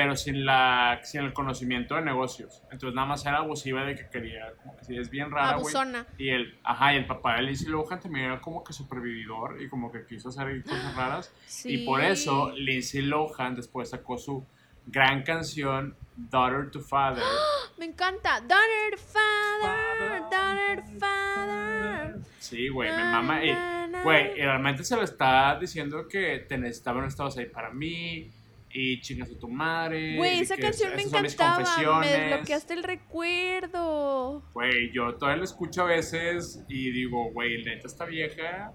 pero 0.00 0.16
sin, 0.16 0.46
la, 0.46 0.98
sin 1.02 1.20
el 1.20 1.34
conocimiento 1.34 1.94
de 1.94 2.00
negocios. 2.00 2.62
Entonces 2.72 2.94
nada 2.94 3.06
más 3.06 3.26
era 3.26 3.36
abusiva 3.36 3.84
de 3.84 3.94
que 3.94 4.08
quería, 4.08 4.54
como 4.62 4.74
que 4.78 4.84
si 4.86 4.96
es 4.96 5.10
bien 5.10 5.30
rara, 5.30 5.58
güey. 5.58 5.74
Y 6.16 6.30
el, 6.30 6.58
ajá, 6.64 6.94
y 6.94 6.96
el 6.96 7.06
papá 7.06 7.36
de 7.36 7.42
Lindsay 7.42 7.68
Lohan 7.68 8.00
también 8.00 8.24
era 8.24 8.40
como 8.40 8.64
que 8.64 8.72
supervividor 8.72 9.60
y 9.60 9.68
como 9.68 9.92
que 9.92 10.06
quiso 10.06 10.30
hacer 10.30 10.64
cosas 10.64 10.96
raras. 10.96 11.34
Y 11.64 11.84
por 11.84 12.02
eso 12.02 12.50
Lindsay 12.52 13.02
Lohan 13.02 13.54
después 13.54 13.90
sacó 13.90 14.16
su 14.16 14.46
gran 14.86 15.22
canción 15.22 15.94
Daughter 16.16 16.70
to 16.70 16.80
Father. 16.80 17.22
Me 17.78 17.84
encanta. 17.84 18.40
Daughter 18.40 18.92
to 18.92 18.96
Father, 18.96 20.22
Daughter 20.30 20.82
to 20.82 20.98
Father. 20.98 22.20
Sí, 22.38 22.70
güey, 22.70 22.90
me 22.90 23.04
mama. 23.04 23.44
Y, 23.44 23.54
güey, 24.02 24.34
realmente 24.34 24.82
se 24.82 24.96
lo 24.96 25.02
está 25.02 25.58
diciendo 25.60 26.08
que 26.08 26.38
te 26.48 26.56
necesitaba, 26.56 27.02
no 27.02 27.06
estabas 27.06 27.36
ahí 27.36 27.46
para 27.46 27.70
mí 27.70 28.30
y 28.72 29.00
chingas 29.00 29.30
a 29.30 29.38
tu 29.38 29.48
madre. 29.48 30.16
Güey, 30.16 30.40
esa 30.40 30.56
canción 30.56 30.94
me 30.94 31.02
encantaba. 31.02 32.00
Me 32.00 32.06
desbloqueaste 32.06 32.74
el 32.74 32.82
recuerdo. 32.82 34.42
Güey, 34.52 34.92
yo 34.92 35.14
todavía 35.14 35.38
la 35.38 35.44
escucho 35.44 35.82
a 35.82 35.86
veces 35.86 36.62
y 36.68 36.90
digo, 36.90 37.30
güey, 37.32 37.62
neta 37.64 37.86
esta 37.86 38.04
vieja. 38.04 38.72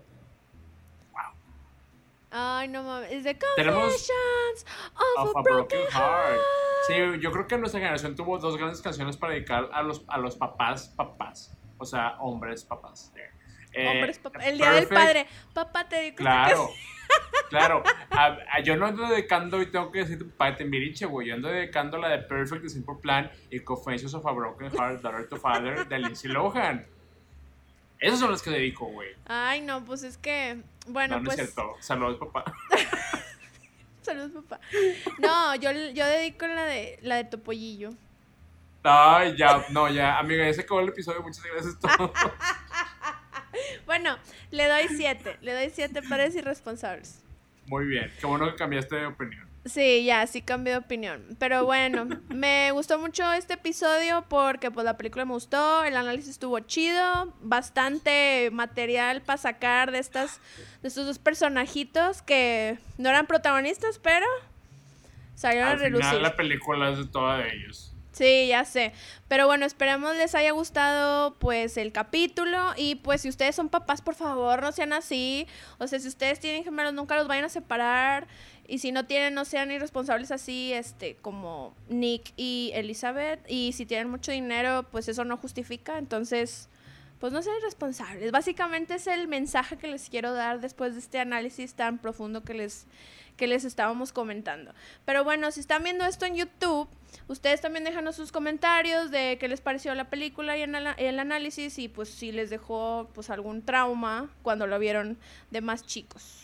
Wow. 1.12 1.34
Ay, 2.32 2.68
no 2.68 2.84
mames. 2.84 3.12
Es 3.12 3.24
de 3.24 3.38
Confessions 3.38 4.66
of, 5.18 5.36
a, 5.36 5.42
broken, 5.42 5.80
heart. 5.92 6.40
Sí, 6.88 6.94
yo 7.20 7.32
creo 7.32 7.48
que 7.48 7.58
nuestra 7.58 7.80
generación 7.80 8.16
tuvo 8.16 8.38
dos 8.38 8.58
grandes 8.58 8.82
canciones 8.82 9.18
para 9.18 9.34
dedicar 9.34 9.70
a 9.72 9.82
los, 9.82 10.04
a 10.08 10.18
los 10.18 10.36
papás, 10.36 10.90
papás. 10.96 11.58
O 11.78 11.86
sea, 11.86 12.18
hombres, 12.20 12.64
papás. 12.64 13.12
Eh, 13.74 13.88
hombres, 13.88 14.20
papás. 14.20 14.46
El 14.46 14.58
día 14.58 14.72
del 14.72 14.88
padre. 14.88 15.26
Papá, 15.54 15.88
te 15.88 15.96
dedico 15.96 16.18
Claro. 16.18 16.70
Claro, 17.50 17.84
yo 18.64 18.76
no 18.76 18.88
ando 18.88 19.08
dedicando, 19.08 19.62
y 19.62 19.68
tengo 19.68 19.92
que 19.92 20.00
decir 20.00 20.30
para 20.36 20.56
Tembiriche, 20.56 21.06
güey. 21.06 21.28
Yo 21.28 21.36
ando 21.36 21.48
dedicando 21.48 21.98
la 21.98 22.10
de 22.10 22.20
Perfect, 22.20 22.64
The 22.64 22.70
Simple 22.70 22.96
Plan 23.02 23.32
y 23.50 23.60
Confessions 23.60 24.14
of 24.14 24.26
a 24.26 24.32
Broken 24.32 24.72
Heart, 24.72 25.02
Daughter 25.02 25.28
to 25.30 25.38
Father 25.38 25.88
de 25.88 26.00
Lindsay 26.00 26.32
Lohan. 26.32 26.86
Esas 28.00 28.20
son 28.20 28.32
las 28.32 28.42
que 28.42 28.50
dedico, 28.50 28.86
güey. 28.88 29.10
Ay, 29.26 29.62
no, 29.62 29.84
pues 29.86 30.04
es 30.04 30.18
que. 30.18 30.62
Bueno, 30.88 31.16
no, 31.16 31.22
no 31.22 31.26
pues. 31.26 31.40
es 31.40 31.54
cierto. 31.54 31.76
Saludos, 31.80 32.18
papá. 32.18 32.44
Saludos, 34.02 34.32
papá. 34.44 34.60
No, 35.20 35.56
yo, 35.56 35.72
yo 35.72 36.06
dedico 36.06 36.46
la 36.48 36.66
de, 36.66 37.00
la 37.02 37.16
de 37.16 37.24
Topollillo. 37.24 37.92
Ay, 38.84 39.36
ya, 39.36 39.66
no, 39.72 39.90
ya, 39.90 40.20
amiga, 40.20 40.46
ya 40.46 40.54
se 40.54 40.62
acabó 40.62 40.82
el 40.82 40.90
episodio. 40.90 41.22
Muchas 41.22 41.44
gracias. 41.44 41.80
Todo. 41.80 42.14
bueno, 43.86 44.18
le 44.52 44.68
doy 44.68 44.88
siete. 44.96 45.38
Le 45.42 45.54
doy 45.54 45.70
siete 45.70 46.02
padres 46.02 46.36
irresponsables. 46.36 47.22
Muy 47.68 47.86
bien, 47.86 48.12
qué 48.20 48.28
bueno 48.28 48.50
que 48.52 48.56
cambiaste 48.56 48.96
de 48.96 49.06
opinión. 49.08 49.46
Sí, 49.66 50.06
ya, 50.06 50.28
sí 50.28 50.44
cambié 50.44 50.74
de 50.74 50.80
opinión. 50.80 51.24
Pero 51.40 51.66
bueno, 51.66 52.08
me 52.30 52.72
gustó 52.72 53.00
mucho 53.00 53.32
este 53.34 53.56
episodio 53.56 54.24
porque 54.30 54.70
pues 54.70 54.86
la 54.86 54.96
película 54.96 55.26
me 55.26 55.34
gustó, 55.34 55.84
el 55.84 55.98
análisis 55.98 56.32
estuvo 56.32 56.60
chido, 56.60 57.34
bastante 57.42 58.50
material 58.54 59.22
para 59.22 59.38
sacar 59.38 59.92
de 59.92 59.98
estas 59.98 60.40
de 60.84 60.90
estos 60.90 61.08
dos 61.08 61.18
personajitos 61.18 62.22
que 62.22 62.78
no 63.00 63.10
eran 63.10 63.26
protagonistas, 63.26 63.98
pero 63.98 64.28
salieron 65.34 65.70
Al 65.70 65.78
a 65.78 65.82
relucir. 65.82 66.06
Final 66.06 66.22
la 66.22 66.36
película 66.36 66.90
es 66.92 67.00
de 67.00 67.08
toda 67.08 67.40
de 67.40 67.56
ellos. 67.56 67.95
Sí, 68.16 68.48
ya 68.48 68.64
sé. 68.64 68.94
Pero 69.28 69.46
bueno, 69.46 69.66
esperemos 69.66 70.16
les 70.16 70.36
haya 70.36 70.52
gustado 70.52 71.36
pues 71.36 71.76
el 71.76 71.92
capítulo 71.92 72.72
y 72.78 72.96
pues 72.96 73.24
si 73.24 73.28
ustedes 73.28 73.58
son 73.58 73.68
papás, 73.68 74.02
por 74.02 74.16
favor, 74.16 74.62
no 74.62 74.72
sean 74.72 74.94
así. 74.94 75.48
O 75.80 75.88
sea, 75.88 76.00
si 76.00 76.08
ustedes 76.08 76.40
tienen 76.40 76.64
gemelos, 76.64 76.94
nunca 76.94 77.18
los 77.18 77.28
vayan 77.28 77.44
a 77.44 77.50
separar 77.50 78.26
y 78.70 78.80
si 78.80 78.94
no 78.94 79.06
tienen, 79.06 79.34
no 79.34 79.44
sean 79.44 79.70
irresponsables 79.70 80.32
así, 80.32 80.72
este, 80.72 81.18
como 81.18 81.76
Nick 81.90 82.32
y 82.38 82.72
Elizabeth. 82.74 83.42
Y 83.50 83.74
si 83.74 83.86
tienen 83.86 84.10
mucho 84.10 84.32
dinero, 84.32 84.86
pues 84.92 85.10
eso 85.10 85.26
no 85.26 85.36
justifica. 85.36 85.98
Entonces, 85.98 86.70
pues 87.20 87.34
no 87.34 87.42
sean 87.42 87.58
irresponsables. 87.58 88.32
Básicamente 88.32 88.96
es 88.96 89.08
el 89.08 89.28
mensaje 89.28 89.76
que 89.76 89.88
les 89.88 90.10
quiero 90.10 90.32
dar 90.32 90.62
después 90.62 90.94
de 90.94 91.00
este 91.00 91.20
análisis 91.20 91.74
tan 91.74 91.98
profundo 91.98 92.46
que 92.46 92.54
les, 92.54 92.88
que 93.38 93.48
les 93.48 93.66
estábamos 93.66 94.12
comentando. 94.12 94.74
Pero 95.06 95.24
bueno, 95.24 95.52
si 95.52 95.60
están 95.60 95.84
viendo 95.84 96.06
esto 96.06 96.26
en 96.26 96.36
YouTube 96.36 96.90
Ustedes 97.28 97.62
también 97.62 97.84
déjanos 97.84 98.16
sus 98.16 98.32
comentarios 98.32 99.10
de 99.10 99.38
qué 99.40 99.48
les 99.48 99.60
pareció 99.60 99.96
la 99.96 100.10
película 100.10 100.58
y 100.58 100.62
el 100.62 101.20
análisis 101.20 101.80
y 101.80 101.88
pues 101.88 102.10
si 102.10 102.32
les 102.32 102.50
dejó 102.50 103.10
pues 103.14 103.30
algún 103.30 103.64
trauma 103.64 104.30
cuando 104.44 104.68
lo 104.68 104.78
vieron 104.78 105.18
de 105.50 105.62
más 105.62 105.86
chicos. 105.86 106.42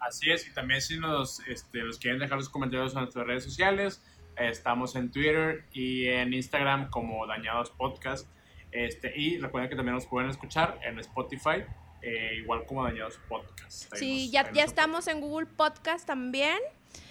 Así 0.00 0.30
es, 0.30 0.46
y 0.48 0.52
también 0.52 0.80
si 0.80 0.98
nos 0.98 1.40
este, 1.46 1.78
los 1.78 1.98
quieren 1.98 2.18
dejar 2.18 2.36
los 2.36 2.48
comentarios 2.48 2.92
en 2.92 3.00
nuestras 3.00 3.26
redes 3.26 3.44
sociales, 3.44 4.02
estamos 4.36 4.96
en 4.96 5.10
Twitter 5.10 5.64
y 5.72 6.08
en 6.08 6.34
Instagram 6.34 6.90
como 6.90 7.26
Dañados 7.26 7.70
Podcast. 7.70 8.28
Este, 8.72 9.12
y 9.18 9.38
recuerden 9.38 9.70
que 9.70 9.76
también 9.76 9.94
nos 9.94 10.06
pueden 10.06 10.28
escuchar 10.28 10.78
en 10.82 10.98
Spotify, 10.98 11.64
eh, 12.02 12.34
igual 12.38 12.64
como 12.66 12.84
Dañados 12.84 13.18
Podcast. 13.28 13.94
sí, 13.94 14.30
ya, 14.30 14.50
ya 14.52 14.64
estamos 14.64 15.06
en 15.06 15.20
Google 15.20 15.46
Podcast 15.46 16.06
también. 16.06 16.58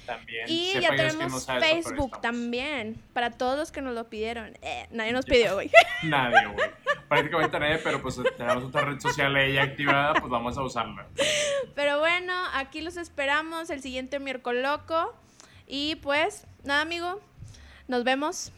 También. 0.06 0.46
Y 0.48 0.74
ya 0.80 0.96
tenemos 0.96 1.46
Facebook 1.46 2.20
también, 2.22 3.02
para 3.14 3.32
todos 3.32 3.58
los 3.58 3.72
que 3.72 3.82
nos 3.82 3.94
lo 3.94 4.10
pidieron. 4.10 4.58
Eh, 4.62 4.88
nadie 4.92 5.14
nos 5.14 5.26
pidió, 5.26 5.54
güey. 5.54 5.72
nadie, 6.04 6.48
güey. 6.48 6.70
Prácticamente 7.08 7.60
nadie, 7.60 7.78
pero 7.78 8.02
pues 8.02 8.20
tenemos 8.38 8.64
otra 8.64 8.82
red 8.82 9.00
social 9.00 9.36
ahí 9.36 9.58
activada, 9.58 10.14
pues 10.16 10.30
vamos 10.30 10.58
a 10.58 10.64
usarla. 10.64 11.08
Pero 11.76 12.00
bueno, 12.00 12.34
aquí 12.54 12.82
los 12.82 12.98
esperamos 12.98 13.70
el 13.70 13.82
siguiente 13.82 14.20
miércoles 14.20 14.64
loco. 14.64 15.14
Y 15.68 15.96
pues, 15.98 16.48
nada, 16.64 16.82
amigo, 16.82 17.22
nos 17.88 18.04
vemos. 18.04 18.52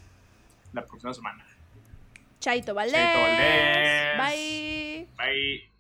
La 0.71 0.85
próxima 0.85 1.13
semana. 1.13 1.45
Chaito 2.39 2.73
Valdés. 2.73 2.95
Chaito 2.95 3.19
Valdés. 3.19 4.17
Bye. 4.17 5.07
Bye. 5.17 5.72